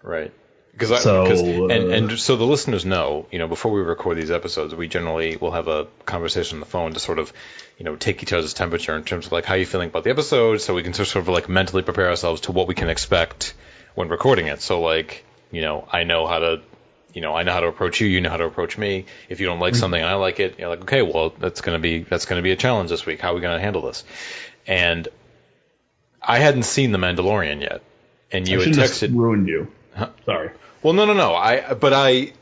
Right. 0.02 0.32
Because 0.74 1.04
So, 1.04 1.28
'cause- 1.28 1.42
and 1.42 1.72
uh, 1.72 1.76
and 1.96 2.20
so 2.20 2.36
the 2.36 2.46
listeners 2.46 2.84
know, 2.84 3.28
you 3.32 3.38
know, 3.38 3.48
before 3.48 3.72
we 3.72 3.82
record 3.82 4.18
these 4.18 4.32
episodes, 4.32 4.74
we 4.74 4.88
generally 4.88 5.38
will 5.38 5.52
have 5.52 5.68
a 5.68 5.86
conversation 6.06 6.56
on 6.58 6.60
the 6.62 6.66
phone 6.66 6.94
to 6.94 7.00
sort 7.00 7.20
of, 7.20 7.32
you 7.78 7.86
know, 7.86 7.96
take 7.96 8.24
each 8.24 8.34
other's 8.34 8.54
temperature 8.56 8.96
in 8.96 9.04
terms 9.04 9.28
of 9.28 9.32
like 9.32 9.46
how 9.46 9.54
you 9.54 9.68
feeling 9.68 9.90
about 9.90 10.04
the 10.04 10.10
episode, 10.10 10.62
so 10.62 10.74
we 10.74 10.82
can 10.82 10.94
sort 10.94 11.16
of 11.16 11.28
like 11.28 11.48
mentally 11.48 11.84
prepare 11.84 12.10
ourselves 12.10 12.42
to 12.42 12.52
what 12.52 12.68
we 12.68 12.74
can 12.74 12.90
expect 12.90 13.54
when 13.94 14.10
recording 14.10 14.48
it. 14.48 14.62
So 14.62 14.82
like, 14.82 15.24
you 15.52 15.62
know, 15.62 15.88
I 15.92 16.06
know 16.06 16.26
how 16.26 16.40
to, 16.40 16.62
you 17.14 17.22
know, 17.22 17.36
I 17.36 17.44
know 17.44 17.52
how 17.54 17.60
to 17.60 17.68
approach 17.68 18.02
you, 18.02 18.08
you 18.08 18.22
know 18.22 18.32
how 18.32 18.38
to 18.38 18.46
approach 18.46 18.76
me. 18.76 19.06
If 19.30 19.40
you 19.40 19.46
don't 19.46 19.60
like 19.60 19.76
something 19.76 20.02
and 20.02 20.10
I 20.10 20.16
like 20.16 20.40
it, 20.40 20.58
you're 20.58 20.70
like, 20.70 20.82
okay, 20.82 21.04
well, 21.04 21.36
that's 21.38 21.62
gonna 21.62 21.78
be 21.78 22.00
that's 22.02 22.26
gonna 22.26 22.42
be 22.42 22.52
a 22.52 22.56
challenge 22.56 22.90
this 22.90 23.06
week. 23.06 23.22
How 23.22 23.32
are 23.32 23.36
we 23.36 23.42
gonna 23.42 23.62
handle 23.62 23.84
this? 23.84 24.04
And 24.66 25.08
I 26.20 26.40
hadn't 26.40 26.64
seen 26.64 26.92
The 26.92 26.98
Mandalorian 26.98 27.62
yet, 27.62 27.84
and 28.32 28.48
you 28.48 28.60
I 28.60 28.64
had 28.64 28.74
texted. 28.74 29.16
ruined 29.16 29.48
you. 29.48 29.68
Sorry. 30.26 30.52
Well, 30.82 30.94
no, 30.94 31.06
no, 31.06 31.14
no. 31.14 31.34
I 31.36 31.74
but 31.74 31.94
I, 31.94 32.34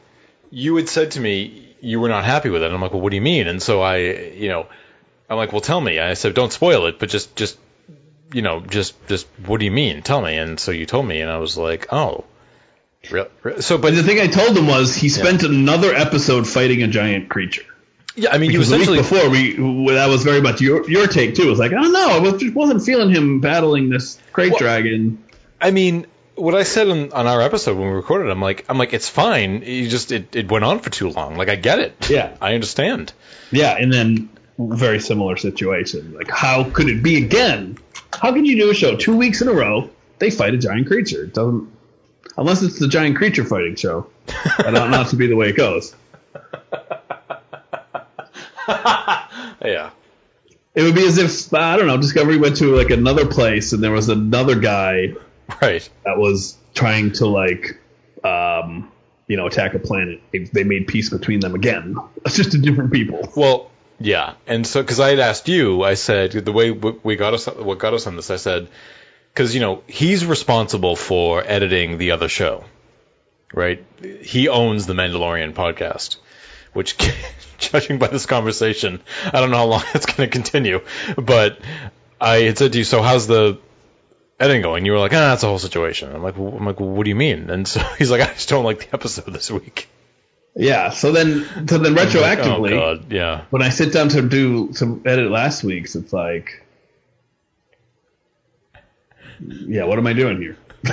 you 0.50 0.76
had 0.76 0.90
said 0.90 1.12
to 1.12 1.20
me 1.20 1.76
you 1.82 2.00
were 2.00 2.10
not 2.10 2.24
happy 2.26 2.50
with 2.50 2.62
it. 2.62 2.66
And 2.68 2.76
I'm 2.76 2.82
like, 2.82 2.92
well, 2.92 3.02
what 3.02 3.10
do 3.10 3.16
you 3.16 3.22
mean? 3.22 3.48
And 3.48 3.62
so 3.62 3.82
I, 3.82 3.98
you 3.98 4.50
know, 4.50 4.68
I'm 5.30 5.38
like, 5.38 5.52
well, 5.52 5.62
tell 5.62 5.82
me. 5.82 6.00
I 6.00 6.14
said, 6.14 6.34
don't 6.36 6.52
spoil 6.54 6.86
it, 6.86 7.00
but 7.00 7.10
just, 7.10 7.36
just, 7.36 7.58
you 8.34 8.42
know, 8.44 8.60
just, 8.62 8.94
just, 9.08 9.26
what 9.46 9.60
do 9.60 9.66
you 9.66 9.72
mean? 9.72 10.04
Tell 10.04 10.22
me. 10.22 10.38
And 10.38 10.60
so 10.60 10.72
you 10.72 10.86
told 10.86 11.08
me, 11.08 11.22
and 11.22 11.32
I 11.32 11.38
was 11.38 11.58
like, 11.58 11.88
oh, 11.92 12.26
real, 13.10 13.28
real- 13.42 13.62
so, 13.64 13.78
But 13.78 13.94
but 13.94 13.96
the 13.96 14.04
thing 14.04 14.20
I 14.20 14.28
told 14.28 14.56
him 14.56 14.68
was 14.68 14.96
he 14.96 15.10
spent 15.10 15.42
another 15.44 15.92
episode 15.94 16.48
fighting 16.48 16.84
a 16.84 16.88
giant 16.88 17.30
creature. 17.30 17.64
yeah, 18.16 18.30
I 18.32 18.38
mean, 18.38 18.52
you 18.52 18.60
Because 18.60 18.70
the 18.70 18.78
week 18.78 18.90
essentially, 18.90 19.56
before, 19.56 19.88
we 19.88 19.94
that 19.96 20.08
was 20.08 20.24
very 20.24 20.42
much 20.42 20.62
your 20.62 20.88
your 20.90 21.08
take 21.08 21.34
too. 21.36 21.44
It 21.44 21.50
was 21.50 21.60
like, 21.60 21.72
oh, 21.72 21.78
I 21.78 21.82
don't 21.82 21.94
know, 21.94 22.10
I 22.10 22.20
was, 22.20 22.42
just 22.42 22.54
wasn't 22.54 22.84
feeling 22.84 23.10
him 23.10 23.40
battling 23.42 23.90
this 23.90 24.20
krayt 24.34 24.52
Well- 24.52 24.60
dragon. 24.60 25.24
I 25.60 25.72
mean, 25.72 26.06
what 26.42 26.56
I 26.56 26.64
said 26.64 26.90
on, 26.90 27.12
on 27.14 27.28
our 27.28 27.42
episode 27.42 27.78
when 27.78 27.88
we 27.88 27.94
recorded, 27.94 28.30
I'm 28.30 28.42
like, 28.42 28.66
I'm 28.70 28.78
like, 28.78 28.94
it's 28.94 29.08
fine. 29.10 29.64
You 29.64 29.88
just, 29.88 30.12
it, 30.12 30.36
it 30.36 30.52
went 30.52 30.66
on 30.66 30.80
for 30.80 30.90
too 30.90 31.10
long. 31.10 31.36
Like, 31.36 31.50
I 31.50 31.56
get 31.56 31.80
it. 31.80 31.96
Yeah. 32.10 32.36
I 32.42 32.56
understand. 32.56 33.14
Yeah, 33.52 33.78
and 33.78 33.92
then 33.94 34.30
very 34.58 35.00
similar 35.00 35.38
situation. 35.38 36.14
Like, 36.14 36.30
how 36.30 36.64
could 36.70 36.90
it 36.90 37.02
be 37.02 37.24
again? 37.24 37.78
How 38.14 38.34
can 38.34 38.46
you 38.46 38.58
do 38.58 38.70
a 38.70 38.74
show 38.74 38.98
two 38.98 39.16
weeks 39.16 39.42
in 39.42 39.48
a 39.48 39.54
row? 39.54 39.90
They 40.20 40.30
fight 40.30 40.54
a 40.54 40.58
giant 40.58 40.88
creature. 40.88 41.24
It 41.24 41.34
doesn't 41.34 41.72
unless 42.38 42.62
it's 42.62 42.80
the 42.80 42.88
giant 42.88 43.18
creature 43.18 43.44
fighting 43.46 43.76
show. 43.76 44.08
I 44.58 44.72
don't 44.72 44.92
know 44.92 45.04
to 45.04 45.16
be 45.16 45.28
the 45.28 45.36
way 45.36 45.50
it 45.50 45.58
goes. 45.58 45.96
Yeah. 49.64 49.92
It 50.74 50.84
would 50.84 50.96
be 50.96 51.06
as 51.06 51.18
if 51.18 51.54
I 51.54 51.78
don't 51.78 51.88
know. 51.88 51.98
Discovery 51.98 52.38
went 52.38 52.58
to 52.58 52.76
like 52.76 52.90
another 52.90 53.28
place, 53.28 53.74
and 53.74 53.84
there 53.84 53.92
was 53.92 54.10
another 54.10 54.56
guy 54.56 55.14
Right. 55.62 55.88
that 56.06 56.18
was 56.18 56.58
trying 56.74 57.14
to 57.14 57.28
like, 57.28 57.80
um, 58.24 58.92
you 59.28 59.38
know, 59.38 59.48
attack 59.48 59.74
a 59.74 59.80
planet. 59.80 60.22
They, 60.32 60.40
they 60.40 60.64
made 60.64 60.88
peace 60.88 61.10
between 61.10 61.40
them 61.40 61.56
again. 61.56 61.98
It's 62.26 62.36
just 62.36 62.54
a 62.54 62.60
different 62.60 62.94
people. 62.94 63.32
Well, 63.36 63.72
yeah, 64.00 64.36
and 64.46 64.66
so 64.66 64.82
because 64.82 65.00
I 65.00 65.10
had 65.10 65.20
asked 65.20 65.48
you, 65.48 65.84
I 65.84 65.96
said 65.96 66.32
the 66.32 66.52
way 66.52 66.72
we 66.72 67.16
got 67.16 67.34
us, 67.34 67.48
what 67.48 67.80
got 67.80 67.94
us 67.94 68.08
on 68.08 68.16
this, 68.16 68.30
I 68.30 68.36
said 68.36 68.68
because 69.34 69.54
you 69.54 69.62
know 69.62 69.84
he's 69.88 70.26
responsible 70.26 70.96
for 70.96 71.44
editing 71.46 71.98
the 71.98 72.12
other 72.12 72.28
show, 72.28 72.64
right? 73.54 73.84
He 74.22 74.50
owns 74.50 74.86
the 74.86 74.94
Mandalorian 74.94 75.54
podcast, 75.54 76.18
which, 76.74 76.98
judging 77.58 78.00
by 78.00 78.08
this 78.08 78.26
conversation, 78.26 79.02
I 79.26 79.40
don't 79.40 79.52
know 79.52 79.58
how 79.58 79.66
long 79.66 79.84
it's 79.94 80.06
going 80.06 80.30
to 80.30 80.34
continue, 80.34 80.82
but 81.18 81.60
I 82.20 82.38
had 82.38 82.58
said 82.58 82.74
to 82.74 82.78
you, 82.78 82.84
so 82.84 83.02
how's 83.02 83.28
the 83.28 83.60
editing 84.42 84.62
going? 84.62 84.86
You 84.86 84.94
were 84.94 85.00
like, 85.00 85.14
ah, 85.14 85.30
that's 85.30 85.44
a 85.44 85.48
whole 85.48 85.60
situation. 85.60 86.14
I'm 86.14 86.24
like, 86.24 86.36
I'm 86.38 86.66
like, 86.66 86.80
what 86.80 87.04
do 87.04 87.10
you 87.10 87.16
mean? 87.16 87.50
And 87.50 87.68
so 87.68 87.80
he's 87.98 88.12
like, 88.12 88.22
I 88.22 88.34
just 88.34 88.50
don't 88.50 88.66
like 88.66 88.80
the 88.80 88.94
episode 88.94 89.32
this 89.32 89.52
week. 89.52 89.88
Yeah. 90.56 90.90
So 90.90 91.12
then, 91.12 91.46
so 91.68 91.78
then 91.78 91.96
retroactively. 91.96 92.74
oh 92.74 92.96
god, 92.98 93.12
yeah. 93.12 93.46
when 93.52 93.62
I 93.62 93.70
sit 93.70 93.94
down 93.94 94.10
to 94.10 94.22
do 94.22 94.74
to 94.74 95.02
edit 95.06 95.32
last 95.32 95.64
week's, 95.64 95.96
it's 95.96 96.12
like, 96.12 96.66
yeah, 99.40 99.86
what 99.86 99.98
am 99.98 100.08
I 100.08 100.14
doing 100.14 100.42
here? 100.42 100.58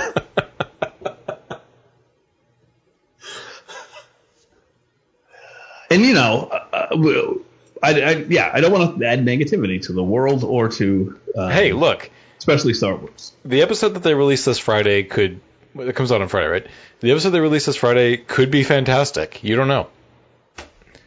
and 5.91 6.01
you 6.01 6.13
know, 6.13 6.47
uh, 6.51 6.87
uh, 6.91 7.33
I, 7.81 8.01
I, 8.01 8.11
yeah, 8.29 8.51
I 8.53 8.61
don't 8.61 8.71
want 8.71 8.99
to 8.99 9.05
add 9.05 9.25
negativity 9.25 9.81
to 9.83 9.93
the 9.93 10.03
world 10.03 10.43
or 10.43 10.69
to, 10.69 11.19
uh, 11.35 11.49
Hey, 11.49 11.73
look, 11.73 12.09
especially 12.39 12.73
Star 12.73 12.95
Wars. 12.95 13.33
the 13.45 13.61
episode 13.61 13.89
that 13.89 14.03
they 14.03 14.15
released 14.15 14.45
this 14.45 14.57
Friday 14.57 15.03
could 15.03 15.39
it 15.75 15.95
comes 15.95 16.11
out 16.11 16.21
on 16.21 16.27
Friday, 16.27 16.47
right? 16.47 16.67
The 16.99 17.11
episode 17.11 17.29
they 17.29 17.39
released 17.39 17.67
this 17.67 17.75
Friday 17.75 18.17
could 18.17 18.49
be 18.49 18.63
fantastic. 18.63 19.43
You 19.43 19.55
don't 19.55 19.67
know. 19.67 19.87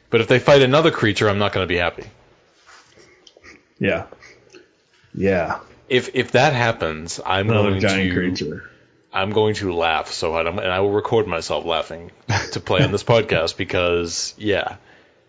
But 0.09 0.21
if 0.21 0.29
they 0.29 0.39
fight 0.39 0.63
another 0.63 0.91
creature, 0.91 1.29
I'm 1.29 1.39
not 1.39 1.53
going 1.53 1.65
to 1.65 1.69
be 1.69 1.79
happy. 1.79 2.05
Yeah, 3.79 4.07
yeah, 5.15 5.61
If 5.89 6.15
if 6.15 6.33
that 6.33 6.53
happens, 6.53 7.21
I'm 7.25 7.51
another 7.51 7.71
going 7.71 7.81
giant 7.81 8.11
to 8.11 8.15
creature. 8.15 8.71
I'm 9.13 9.31
going 9.31 9.55
to 9.57 9.75
laugh 9.75 10.11
so 10.13 10.33
hard, 10.33 10.47
and 10.47 10.61
I 10.61 10.81
will 10.81 10.93
record 10.93 11.27
myself 11.27 11.65
laughing 11.65 12.13
to 12.53 12.61
play 12.61 12.83
on 12.83 12.93
this 12.93 13.03
podcast 13.03 13.57
because 13.57 14.35
yeah, 14.39 14.77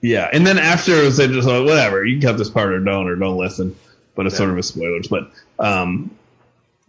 Yeah, 0.02 0.30
and 0.32 0.46
then 0.46 0.60
after 0.60 1.10
they 1.10 1.28
just 1.28 1.48
like 1.48 1.66
whatever, 1.66 2.06
you 2.06 2.20
can 2.20 2.30
cut 2.30 2.38
this 2.38 2.50
part 2.50 2.72
or 2.74 2.80
don't 2.80 3.08
or 3.08 3.16
don't 3.16 3.38
listen. 3.38 3.76
But 4.16 4.28
it's 4.28 4.38
sort 4.38 4.52
of 4.52 4.58
a 4.58 4.64
spoilers. 4.64 5.08
But 5.08 5.32
um, 5.60 6.12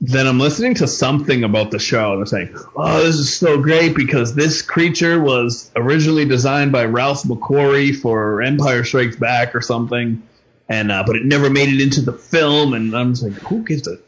then 0.01 0.27
I'm 0.27 0.39
listening 0.39 0.75
to 0.77 0.87
something 0.87 1.45
about 1.45 1.71
the 1.71 1.79
show 1.79 2.13
and 2.13 2.21
they're 2.21 2.27
saying, 2.27 2.57
"Oh, 2.77 3.03
this 3.05 3.17
is 3.17 3.35
so 3.35 3.61
great 3.61 3.95
because 3.95 4.35
this 4.35 4.61
creature 4.61 5.21
was 5.21 5.71
originally 5.77 6.25
designed 6.25 6.73
by 6.73 6.85
Ralph 6.85 7.23
McQuarrie 7.23 7.97
for 7.97 8.43
Empire 8.43 8.85
Strikes 8.85 9.17
Back 9.17 9.55
or 9.55 9.61
something, 9.61 10.23
and 10.69 10.93
uh, 10.93 11.05
but 11.07 11.17
it 11.17 11.25
never 11.25 11.49
made 11.49 11.69
it 11.69 11.81
into 11.81 12.03
the 12.03 12.13
film." 12.13 12.75
And 12.75 12.95
I'm 12.95 13.13
just 13.13 13.23
like, 13.23 13.33
"Who 13.45 13.65
gives 13.65 13.89
a?" 13.89 13.99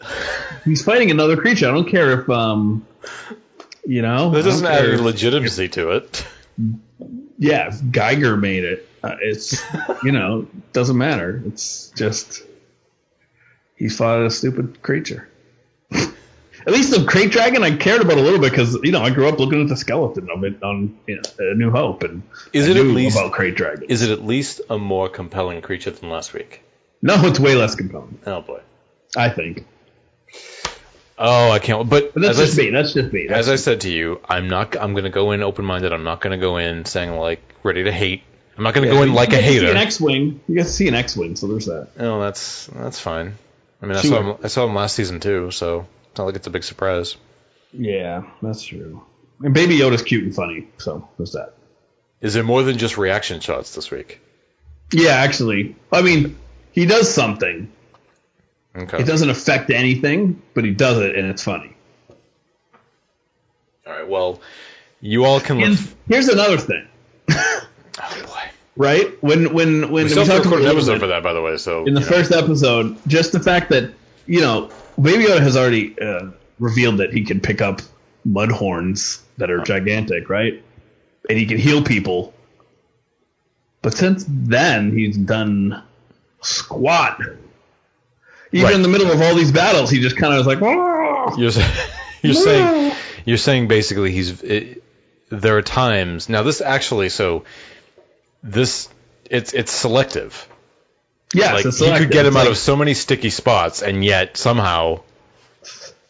He's 0.64 0.82
fighting 0.82 1.10
another 1.10 1.36
creature. 1.36 1.68
I 1.68 1.72
don't 1.72 1.88
care 1.88 2.22
if 2.22 2.30
um, 2.30 2.86
you 3.86 4.02
know. 4.02 4.30
That 4.30 4.44
doesn't 4.44 4.66
add 4.66 4.86
any 4.86 4.96
legitimacy 4.96 5.68
to 5.70 5.90
it. 5.90 6.26
yeah, 7.38 7.68
if 7.68 7.80
Giger 7.82 8.40
made 8.40 8.64
it. 8.64 8.88
Uh, 9.02 9.16
it's 9.20 9.62
you 10.02 10.12
know 10.12 10.48
doesn't 10.72 10.96
matter. 10.96 11.42
It's 11.46 11.90
just 11.90 12.42
he 13.76 13.88
fought 13.88 14.24
a 14.24 14.30
stupid 14.30 14.82
creature. 14.82 15.28
at 15.92 16.72
least 16.72 16.90
the 16.90 16.98
krayt 16.98 17.30
dragon 17.30 17.62
I 17.62 17.76
cared 17.76 18.00
about 18.00 18.16
a 18.18 18.22
little 18.22 18.38
bit 18.38 18.50
because 18.50 18.78
you 18.82 18.92
know 18.92 19.00
I 19.02 19.10
grew 19.10 19.28
up 19.28 19.38
looking 19.38 19.60
at 19.62 19.68
the 19.68 19.76
skeleton 19.76 20.28
of 20.30 20.42
it 20.44 20.62
on 20.62 20.98
you 21.06 21.16
know, 21.16 21.22
A 21.38 21.54
New 21.54 21.70
Hope 21.70 22.02
and 22.02 22.22
Is 22.52 22.66
I 22.68 22.70
it 22.72 22.76
at 22.78 22.84
knew 22.86 22.92
least- 22.92 23.18
about 23.18 23.32
krayt 23.32 23.54
dragon? 23.56 23.84
Is 23.88 24.02
it 24.02 24.10
at 24.10 24.24
least 24.24 24.60
a 24.70 24.78
more 24.78 25.08
compelling 25.08 25.60
creature 25.62 25.90
than 25.90 26.08
last 26.10 26.32
week? 26.32 26.62
no, 27.02 27.26
it's 27.26 27.38
way 27.38 27.54
less 27.54 27.74
compelling. 27.74 28.18
Oh 28.26 28.40
boy. 28.40 28.60
I 29.16 29.28
think, 29.28 29.66
Oh, 31.16 31.50
I 31.50 31.60
can't. 31.60 31.88
But, 31.88 32.12
but 32.14 32.22
that's 32.22 32.38
as, 32.38 32.40
I, 32.40 32.44
just 32.46 32.58
me. 32.58 32.70
That's 32.70 32.92
just 32.92 33.12
me. 33.12 33.26
That's 33.28 33.46
as 33.46 33.48
I 33.48 33.56
said 33.56 33.82
to 33.82 33.90
you, 33.90 34.20
I'm 34.28 34.48
not. 34.48 34.76
I'm 34.76 34.92
going 34.94 35.04
to 35.04 35.10
go 35.10 35.30
in 35.30 35.42
open 35.44 35.64
minded. 35.64 35.92
I'm 35.92 36.02
not 36.02 36.20
going 36.20 36.32
to 36.38 36.44
go 36.44 36.56
in 36.56 36.84
saying 36.86 37.12
like 37.12 37.40
ready 37.62 37.84
to 37.84 37.92
hate. 37.92 38.22
I'm 38.58 38.64
not 38.64 38.74
going 38.74 38.88
to 38.88 38.92
go 38.92 39.02
in 39.02 39.10
You 39.10 39.14
like 39.14 39.32
a 39.32 39.36
hater. 39.36 39.60
to 39.60 39.66
See 39.66 39.70
an. 39.70 39.76
X-wing. 39.76 40.40
You 40.48 40.54
get 40.56 40.64
to 40.64 40.72
see 40.72 40.88
an 40.88 40.94
X-wing, 40.94 41.36
so 41.36 41.46
there's 41.46 41.66
that. 41.66 41.88
Oh, 42.00 42.20
that's 42.20 42.66
that's 42.66 42.98
fine. 42.98 43.34
I 43.82 43.86
mean, 43.86 43.96
I 43.96 44.02
saw 44.02 44.20
him. 44.20 44.38
I 44.42 44.48
saw 44.48 44.66
him 44.66 44.74
last 44.74 44.96
season 44.96 45.20
too, 45.20 45.50
so 45.50 45.86
it's 46.10 46.18
not 46.18 46.24
like 46.24 46.36
it's 46.36 46.46
a 46.46 46.50
big 46.50 46.64
surprise. 46.64 47.16
Yeah, 47.72 48.22
that's 48.40 48.62
true. 48.62 49.04
And 49.42 49.52
Baby 49.52 49.78
Yoda's 49.78 50.02
cute 50.02 50.24
and 50.24 50.34
funny, 50.34 50.68
so 50.78 51.08
there's 51.16 51.32
that. 51.32 51.54
Is 52.20 52.34
there 52.34 52.44
more 52.44 52.62
than 52.62 52.78
just 52.78 52.96
reaction 52.96 53.40
shots 53.40 53.74
this 53.74 53.90
week? 53.90 54.20
Yeah, 54.92 55.10
actually, 55.10 55.76
I 55.92 56.02
mean, 56.02 56.38
he 56.72 56.86
does 56.86 57.12
something. 57.12 57.70
Okay. 58.76 58.98
It 58.98 59.06
doesn't 59.06 59.30
affect 59.30 59.70
anything, 59.70 60.42
but 60.54 60.64
he 60.64 60.70
does 60.70 60.98
it, 60.98 61.16
and 61.16 61.28
it's 61.28 61.42
funny. 61.42 61.76
All 63.86 63.92
right. 63.92 64.08
Well, 64.08 64.40
you 65.00 65.24
all 65.24 65.40
can 65.40 65.58
look. 65.60 65.78
Here's 66.08 66.28
another 66.28 66.58
thing, 66.58 66.86
oh 67.30 67.66
boy. 67.98 68.43
Right? 68.76 69.22
When 69.22 69.52
when 69.54 69.82
when 69.82 69.92
We 69.92 70.02
we, 70.04 70.08
still 70.08 70.24
have 70.24 70.42
to 70.42 70.48
talked 70.48 70.60
about 70.62 70.70
episode 70.70 70.98
for 70.98 71.06
that, 71.08 71.22
by 71.22 71.32
the 71.32 71.40
way. 71.40 71.56
So 71.58 71.84
in 71.84 71.94
the 71.94 72.00
know. 72.00 72.06
first 72.06 72.32
episode, 72.32 72.96
just 73.06 73.32
the 73.32 73.40
fact 73.40 73.70
that 73.70 73.92
you 74.26 74.40
know 74.40 74.70
Baby 75.00 75.24
Yoda 75.24 75.40
has 75.40 75.56
already 75.56 75.98
uh, 76.00 76.30
revealed 76.58 76.98
that 76.98 77.12
he 77.12 77.24
can 77.24 77.40
pick 77.40 77.60
up 77.62 77.82
mudhorns 78.26 79.20
that 79.36 79.50
are 79.50 79.62
gigantic, 79.62 80.28
right? 80.28 80.62
And 81.28 81.38
he 81.38 81.46
can 81.46 81.58
heal 81.58 81.82
people. 81.82 82.34
But 83.82 83.94
since 83.94 84.24
then, 84.28 84.96
he's 84.96 85.16
done 85.16 85.82
squat. 86.42 87.20
Even 88.52 88.64
Right. 88.64 88.74
in 88.74 88.82
the 88.82 88.88
middle 88.88 89.10
of 89.10 89.20
all 89.20 89.34
these 89.34 89.52
battles, 89.52 89.90
he 89.90 90.00
just 90.00 90.16
kind 90.16 90.32
of 90.32 90.38
was 90.38 90.46
like, 90.46 90.58
"Oh." 90.62 91.34
You're, 91.36 91.50
you're 92.22 92.34
saying 92.34 92.92
you're 93.24 93.36
saying 93.36 93.68
basically 93.68 94.12
he's 94.12 94.42
it, 94.42 94.82
there 95.30 95.56
are 95.56 95.62
times 95.62 96.28
now 96.28 96.42
this 96.42 96.60
actually 96.60 97.08
so 97.08 97.44
this 98.44 98.88
it's 99.30 99.52
it's 99.54 99.72
selective 99.72 100.46
Yeah, 101.32 101.54
like 101.54 101.64
it's 101.64 101.78
he 101.78 101.90
could 101.96 102.10
get 102.10 102.26
him 102.26 102.28
It's 102.28 102.36
out 102.36 102.40
like, 102.40 102.50
of 102.50 102.58
so 102.58 102.76
many 102.76 102.94
sticky 102.94 103.30
spots 103.30 103.82
and 103.82 104.04
yet 104.04 104.36
somehow 104.36 105.00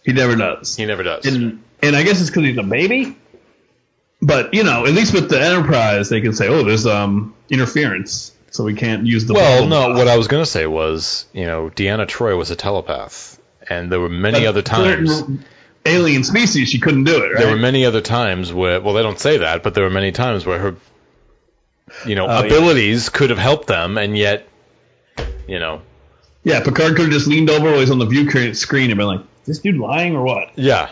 He 0.05 0.13
never 0.13 0.35
does. 0.37 0.77
he 0.77 0.85
never 0.85 1.03
does 1.05 1.25
and 1.27 1.63
and 1.83 1.95
I 1.97 2.03
guess 2.03 2.21
it's 2.21 2.31
because 2.31 2.45
he's 2.45 2.59
a 2.59 2.63
baby. 2.63 3.17
But 4.21 4.55
you 4.55 4.65
know, 4.65 4.87
at 4.87 4.93
least 4.95 5.13
with 5.13 5.29
the 5.29 5.39
Enterprise, 5.39 6.09
they 6.09 6.23
can 6.23 6.33
say, 6.33 6.49
"Oh, 6.49 6.63
there's 6.65 6.87
um 6.87 7.35
interference, 7.51 8.33
so 8.51 8.65
we 8.65 8.73
can't 8.75 9.07
use 9.07 9.27
the." 9.27 9.35
well 9.35 9.67
no 9.67 9.87
block." 9.89 9.99
what 9.99 10.09
I 10.09 10.17
was 10.17 10.27
gonna 10.29 10.47
say 10.47 10.67
was 10.67 11.27
you 11.35 11.45
know 11.47 11.69
Deanna 11.71 12.07
Troi 12.07 12.37
was 12.37 12.51
a 12.51 12.57
telepath 12.57 13.39
and 13.69 13.93
there 13.93 14.01
were 14.01 14.09
many 14.09 14.41
But 14.41 14.49
other 14.49 14.63
times 14.63 15.23
Alien 15.87 16.25
species, 16.25 16.71
she 16.71 16.81
couldn't 16.81 17.05
do 17.05 17.17
it. 17.23 17.29
Right? 17.35 17.39
there 17.45 17.51
were 17.55 17.61
many 17.61 17.85
other 17.85 18.01
times 18.01 18.51
where 18.53 18.81
well 18.81 18.95
they 18.95 19.03
don't 19.03 19.21
say 19.21 19.39
that 19.39 19.63
but 19.63 19.75
there 19.75 19.85
were 19.85 19.91
many 19.91 20.11
times 20.13 20.47
where 20.47 20.59
her 20.59 20.77
you 22.07 22.15
know 22.15 22.27
Oh, 22.27 22.41
yeah. 22.41 22.47
abilities 22.47 23.09
could 23.09 23.31
have 23.31 23.39
helped 23.39 23.67
them 23.67 23.99
and 23.99 24.17
yet 24.17 24.49
you 25.49 25.59
know 25.59 25.83
yeah, 26.47 26.63
Picard 26.63 26.95
could 26.97 27.05
have 27.07 27.11
just 27.11 27.27
leaned 27.27 27.49
over 27.49 27.71
while 27.71 27.81
he's 27.81 27.91
on 27.91 27.99
the 27.99 28.05
view 28.05 28.53
screen 28.53 28.91
and 28.91 28.99
been 28.99 29.07
like, 29.07 29.21
"Is 29.21 29.47
this 29.47 29.59
dude 29.61 29.79
lying 29.79 30.15
or 30.15 30.23
what?" 30.25 30.51
Yeah, 30.59 30.91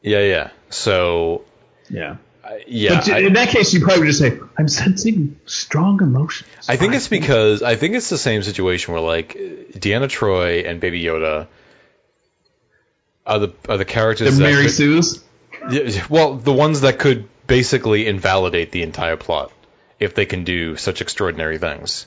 yeah, 0.00 0.20
yeah. 0.20 0.48
So, 0.70 1.42
Yeah. 1.90 2.16
uh, 2.42 2.52
yeah, 2.66 2.94
but 2.94 3.10
I, 3.10 3.18
in 3.18 3.34
that 3.34 3.50
case, 3.50 3.74
you 3.74 3.80
probably 3.82 3.98
would 4.00 4.06
just 4.06 4.20
say, 4.20 4.38
"I'm 4.58 4.68
sensing 4.68 5.38
strong 5.44 6.00
emotions." 6.00 6.48
I 6.70 6.76
think 6.76 6.94
it's 6.94 7.08
because 7.08 7.62
I 7.62 7.76
think 7.76 7.96
it's 7.96 8.08
the 8.08 8.16
same 8.16 8.42
situation 8.42 8.94
where 8.94 9.02
like 9.02 9.34
Deanna 9.34 10.08
Troi 10.08 10.66
and 10.66 10.80
Baby 10.80 11.02
Yoda 11.04 11.48
are 13.26 13.38
the 13.38 13.52
are 13.68 13.76
the 13.76 13.76
the 13.76 13.84
characters 13.84 14.38
that 14.38 14.42
Mary 14.42 14.62
could- 14.64 14.72
Sue's. 14.72 15.22
Yeah, 15.70 16.02
well, 16.08 16.34
the 16.36 16.52
ones 16.52 16.80
that 16.80 16.98
could 16.98 17.28
basically 17.46 18.06
invalidate 18.06 18.72
the 18.72 18.82
entire 18.82 19.18
plot 19.18 19.52
if 20.02 20.14
they 20.14 20.26
can 20.26 20.44
do 20.44 20.76
such 20.76 21.00
extraordinary 21.00 21.58
things. 21.58 22.06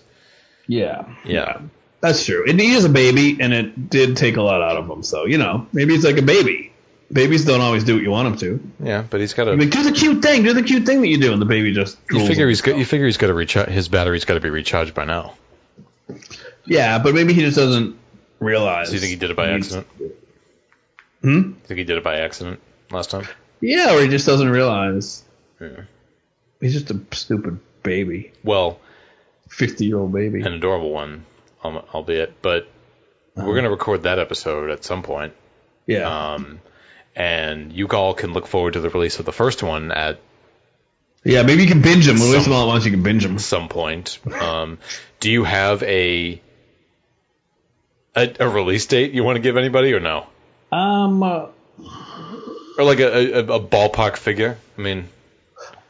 Yeah. 0.67 1.05
Yeah. 1.25 1.61
That's 2.01 2.25
true. 2.25 2.45
And 2.47 2.59
he 2.59 2.73
is 2.73 2.85
a 2.85 2.89
baby, 2.89 3.37
and 3.39 3.53
it 3.53 3.89
did 3.89 4.17
take 4.17 4.37
a 4.37 4.41
lot 4.41 4.61
out 4.61 4.77
of 4.77 4.89
him. 4.89 5.01
So 5.01 5.25
you 5.25 5.37
know, 5.37 5.67
maybe 5.73 5.93
he's 5.93 6.05
like 6.05 6.17
a 6.17 6.21
baby. 6.21 6.71
Babies 7.11 7.45
don't 7.45 7.61
always 7.61 7.83
do 7.83 7.93
what 7.93 8.03
you 8.03 8.09
want 8.09 8.39
them 8.39 8.59
to. 8.59 8.87
Yeah, 8.87 9.03
but 9.07 9.19
he's 9.19 9.33
got 9.33 9.45
to. 9.45 9.53
Like, 9.53 9.69
do 9.69 9.83
the 9.83 9.91
cute 9.91 10.23
thing, 10.23 10.43
do 10.43 10.53
the 10.53 10.63
cute 10.63 10.85
thing 10.85 11.01
that 11.01 11.07
you 11.07 11.19
do, 11.19 11.33
and 11.33 11.41
the 11.41 11.45
baby 11.45 11.71
just. 11.71 11.97
You 12.09 12.25
figure 12.25 12.47
he's 12.47 12.61
got. 12.61 12.77
You 12.77 12.85
figure 12.85 13.05
he's 13.05 13.17
got 13.17 13.27
to 13.27 13.33
recharge. 13.33 13.69
His 13.69 13.87
battery's 13.87 14.25
got 14.25 14.33
to 14.35 14.39
be 14.39 14.49
recharged 14.49 14.93
by 14.93 15.05
now. 15.05 15.35
Yeah, 16.65 16.99
but 16.99 17.13
maybe 17.13 17.33
he 17.33 17.41
just 17.41 17.57
doesn't 17.57 17.97
realize. 18.39 18.89
Do 18.89 18.95
you 18.95 18.99
think 18.99 19.11
he 19.11 19.15
did 19.17 19.29
it 19.29 19.37
by 19.37 19.49
accident? 19.49 19.87
Hmm? 21.21 21.51
Think 21.53 21.77
he 21.77 21.83
did 21.83 21.97
it 21.97 22.03
by 22.03 22.19
accident 22.19 22.59
last 22.91 23.11
time? 23.11 23.27
Yeah, 23.61 23.95
or 23.95 24.01
he 24.01 24.07
just 24.07 24.25
doesn't 24.25 24.49
realize. 24.49 25.23
Yeah. 25.61 25.83
He's 26.59 26.73
just 26.73 26.91
a 26.91 26.99
stupid 27.11 27.59
baby, 27.85 28.31
Well, 28.43 28.79
fifty-year-old 29.49 30.11
baby. 30.11 30.41
an 30.41 30.53
adorable 30.53 30.91
one, 30.91 31.25
albeit. 31.63 32.41
But 32.41 32.67
we're 33.35 33.53
going 33.53 33.63
to 33.65 33.69
record 33.69 34.03
that 34.03 34.19
episode 34.19 34.69
at 34.71 34.83
some 34.83 35.03
point. 35.03 35.33
yeah, 35.85 36.33
Um, 36.33 36.59
and 37.15 37.71
you 37.71 37.87
all 37.89 38.13
can 38.13 38.33
look 38.33 38.47
forward 38.47 38.73
to 38.73 38.79
the 38.81 38.89
release 38.89 39.19
of 39.19 39.25
the 39.25 39.31
first 39.31 39.63
one 39.63 39.91
at 39.91 40.19
yeah. 41.23 41.41
Maybe 41.43 41.63
you 41.63 41.69
can 41.69 41.81
binge 41.81 42.05
them. 42.05 42.15
We'll 42.17 42.25
some- 42.25 42.37
listen 42.37 42.53
all 42.53 42.63
at 42.63 42.67
once. 42.67 42.85
You 42.85 42.91
can 42.91 43.01
binge 43.03 43.25
him. 43.25 43.39
some 43.39 43.67
point. 43.69 44.19
Um, 44.39 44.77
do 45.19 45.31
you 45.31 45.43
have 45.43 45.81
a, 45.83 46.41
a 48.15 48.35
a 48.39 48.49
release 48.49 48.85
date 48.85 49.13
you 49.13 49.23
want 49.23 49.35
to 49.37 49.41
give 49.41 49.57
anybody 49.57 49.93
or 49.93 49.99
no? 49.99 50.27
Um. 50.71 51.23
uh, 51.23 51.47
Or 52.77 52.83
like 52.83 52.99
a, 52.99 53.39
a, 53.39 53.39
a 53.55 53.59
ballpark 53.59 54.17
figure? 54.17 54.57
I 54.77 54.81
mean, 54.81 55.07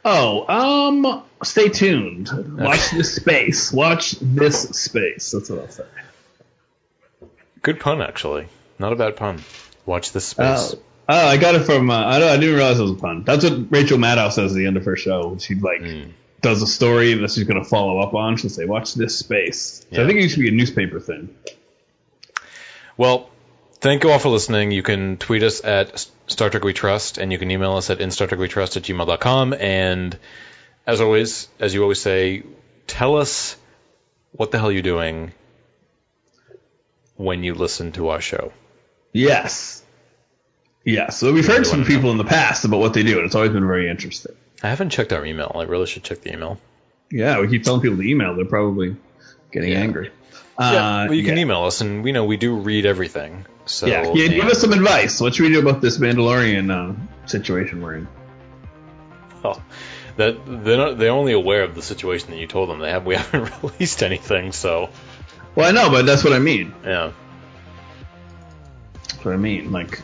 oh. 0.06 0.46
Um. 0.48 1.22
Stay 1.42 1.68
tuned. 1.68 2.30
Watch 2.58 2.90
this 2.92 3.14
space. 3.16 3.70
Watch 3.72 4.12
this 4.20 4.62
space. 4.70 5.30
That's 5.32 5.50
what 5.50 5.58
I'll 5.60 5.68
say. 5.68 5.84
good 7.62 7.78
pun 7.80 8.00
actually. 8.00 8.48
Not 8.78 8.92
a 8.92 8.96
bad 8.96 9.16
pun. 9.16 9.42
Watch 9.84 10.12
this 10.12 10.24
space. 10.26 10.74
Oh. 10.74 10.78
Oh, 11.08 11.26
I 11.28 11.36
got 11.36 11.54
it 11.54 11.60
from. 11.64 11.90
Uh, 11.90 12.04
I 12.04 12.18
don't. 12.18 12.28
I 12.30 12.36
didn't 12.36 12.56
realize 12.56 12.78
it 12.80 12.82
was 12.82 12.90
a 12.92 12.94
pun. 12.96 13.22
That's 13.24 13.44
what 13.44 13.70
Rachel 13.70 13.98
Maddow 13.98 14.32
says 14.32 14.52
at 14.52 14.56
the 14.56 14.66
end 14.66 14.76
of 14.76 14.84
her 14.86 14.96
show. 14.96 15.36
She 15.38 15.54
like 15.54 15.80
Hmm. 15.82 16.10
does 16.40 16.62
a 16.62 16.66
story 16.66 17.14
that 17.14 17.30
she's 17.30 17.44
going 17.44 17.62
to 17.62 17.68
follow 17.68 18.00
up 18.00 18.12
on. 18.14 18.36
She'll 18.38 18.50
say, 18.50 18.64
"Watch 18.64 18.94
this 18.94 19.16
space." 19.16 19.86
So 19.92 19.98
Yeah. 19.98 20.04
I 20.04 20.06
think 20.08 20.20
it 20.20 20.30
should 20.30 20.40
be 20.40 20.48
a 20.48 20.52
newspaper 20.52 20.98
thing. 20.98 21.28
Well, 22.96 23.30
thank 23.80 24.02
you 24.02 24.10
all 24.10 24.18
for 24.18 24.30
listening. 24.30 24.72
You 24.72 24.82
can 24.82 25.16
tweet 25.18 25.42
us 25.44 25.62
at 25.64 26.06
Star 26.26 26.50
Trek 26.50 26.64
We 26.64 26.72
Trust, 26.72 27.18
and 27.18 27.30
you 27.32 27.38
can 27.38 27.50
email 27.50 27.74
us 27.76 27.88
at 27.90 27.98
instartrekwetrust 27.98 28.76
at 28.76 28.82
gmail.com. 28.82 29.54
And 29.54 30.18
as 30.86 31.00
always, 31.00 31.48
as 31.60 31.72
you 31.74 31.82
always 31.82 32.00
say, 32.00 32.42
tell 32.86 33.16
us 33.16 33.56
what 34.32 34.50
the 34.50 34.58
hell 34.58 34.72
you're 34.72 34.82
doing 34.82 35.32
when 37.16 37.42
you 37.44 37.54
listen 37.54 37.92
to 37.92 38.08
our 38.08 38.20
show. 38.20 38.52
Yes. 39.12 39.82
Yes. 40.84 41.18
So 41.18 41.32
we've 41.32 41.46
heard 41.46 41.66
from 41.66 41.84
people 41.84 42.10
in 42.10 42.18
the 42.18 42.24
past 42.24 42.64
about 42.64 42.80
what 42.80 42.92
they 42.94 43.02
do, 43.02 43.16
and 43.18 43.26
it's 43.26 43.34
always 43.34 43.52
been 43.52 43.66
very 43.66 43.88
interesting. 43.88 44.34
I 44.62 44.68
haven't 44.68 44.90
checked 44.90 45.12
our 45.12 45.24
email. 45.24 45.52
I 45.54 45.62
really 45.62 45.86
should 45.86 46.02
check 46.04 46.20
the 46.22 46.32
email. 46.32 46.58
Yeah, 47.10 47.40
we 47.40 47.48
keep 47.48 47.62
telling 47.62 47.80
people 47.80 47.96
to 47.98 48.02
email. 48.02 48.34
They're 48.34 48.44
probably 48.44 48.96
getting 49.52 49.72
Yeah. 49.72 49.78
angry. 49.80 50.10
Yeah, 50.58 50.64
Uh, 50.66 51.04
well, 51.06 51.14
you 51.14 51.22
can 51.24 51.36
yeah. 51.36 51.42
email 51.42 51.64
us, 51.64 51.80
and 51.82 52.02
we 52.02 52.12
know 52.12 52.24
we 52.24 52.36
do 52.38 52.56
read 52.56 52.86
everything. 52.86 53.44
So 53.66 53.86
Yeah, 53.86 54.10
yeah, 54.14 54.28
give 54.28 54.44
us 54.46 54.60
some 54.60 54.72
advice. 54.72 55.20
What 55.20 55.34
should 55.34 55.42
we 55.44 55.52
do 55.52 55.58
about 55.60 55.80
this 55.80 55.98
Mandalorian 55.98 56.70
uh, 56.70 56.94
situation 57.26 57.82
we're 57.82 57.96
in? 57.96 58.08
well, 59.42 59.62
that 60.16 60.36
they're 60.64 60.76
not, 60.78 60.98
they're 60.98 61.10
only 61.12 61.32
aware 61.32 61.62
of 61.62 61.74
the 61.74 61.82
situation 61.82 62.30
that 62.30 62.38
you 62.38 62.46
told 62.46 62.70
them. 62.70 62.78
They 62.78 62.90
have 62.90 63.04
we 63.04 63.16
haven't 63.20 63.52
released 63.62 64.02
anything, 64.02 64.52
so 64.52 64.88
Well, 65.54 65.68
I 65.68 65.72
know, 65.72 65.90
but 65.90 66.06
that's 66.06 66.24
what 66.24 66.32
I 66.32 66.38
mean. 66.38 66.74
yeah. 66.84 67.12
That's 69.08 69.24
what 69.24 69.34
I 69.34 69.36
mean. 69.36 69.72
Like, 69.72 70.00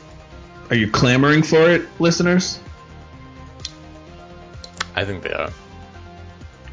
are 0.70 0.76
you 0.76 0.90
clamoring 0.90 1.42
for 1.44 1.70
it, 1.70 1.82
listeners? 2.00 2.58
I 4.94 5.04
think 5.04 5.22
they 5.22 5.32
are. 5.32 5.50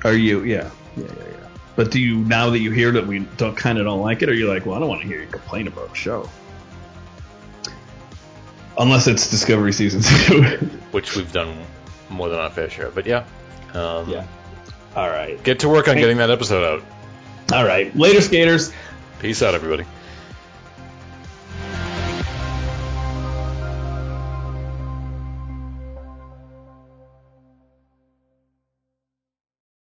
Are 0.03 0.13
you? 0.13 0.43
Yeah, 0.43 0.69
yeah, 0.97 1.03
yeah, 1.05 1.11
yeah. 1.31 1.48
But 1.79 1.91
do 1.91 1.99
you 2.01 2.17
now 2.17 2.49
that 2.49 2.59
you 2.59 2.71
hear 2.71 2.91
that 2.91 3.07
we 3.07 3.19
don't 3.37 3.55
kind 3.55 3.77
of 3.77 3.85
don't 3.85 4.01
like 4.01 4.21
it, 4.21 4.27
or 4.27 4.33
you're 4.33 4.53
like, 4.53 4.65
well, 4.65 4.75
I 4.75 4.79
don't 4.79 4.89
want 4.89 5.01
to 5.01 5.07
hear 5.07 5.21
you 5.21 5.27
complain 5.27 5.65
about 5.65 5.87
the 5.87 5.95
show, 5.95 6.29
unless 8.77 9.07
it's 9.07 9.31
Discovery 9.31 9.71
season 9.71 10.01
two. 10.25 10.43
Which 10.91 11.15
we've 11.15 11.31
done 11.31 11.57
more 12.09 12.27
than 12.27 12.37
our 12.37 12.49
fair 12.49 12.69
share. 12.69 12.89
But 12.89 13.05
yeah. 13.05 13.23
Um, 13.73 14.09
yeah. 14.09 14.27
All 14.93 15.07
right. 15.07 15.41
Get 15.41 15.61
to 15.61 15.69
work 15.69 15.87
on 15.87 15.95
getting 15.95 16.17
that 16.17 16.29
episode 16.29 16.65
out. 16.65 16.85
All 17.53 17.63
right. 17.63 17.95
Later, 17.95 18.19
skaters. 18.19 18.73
Peace 19.19 19.41
out, 19.41 19.55
everybody. 19.55 19.85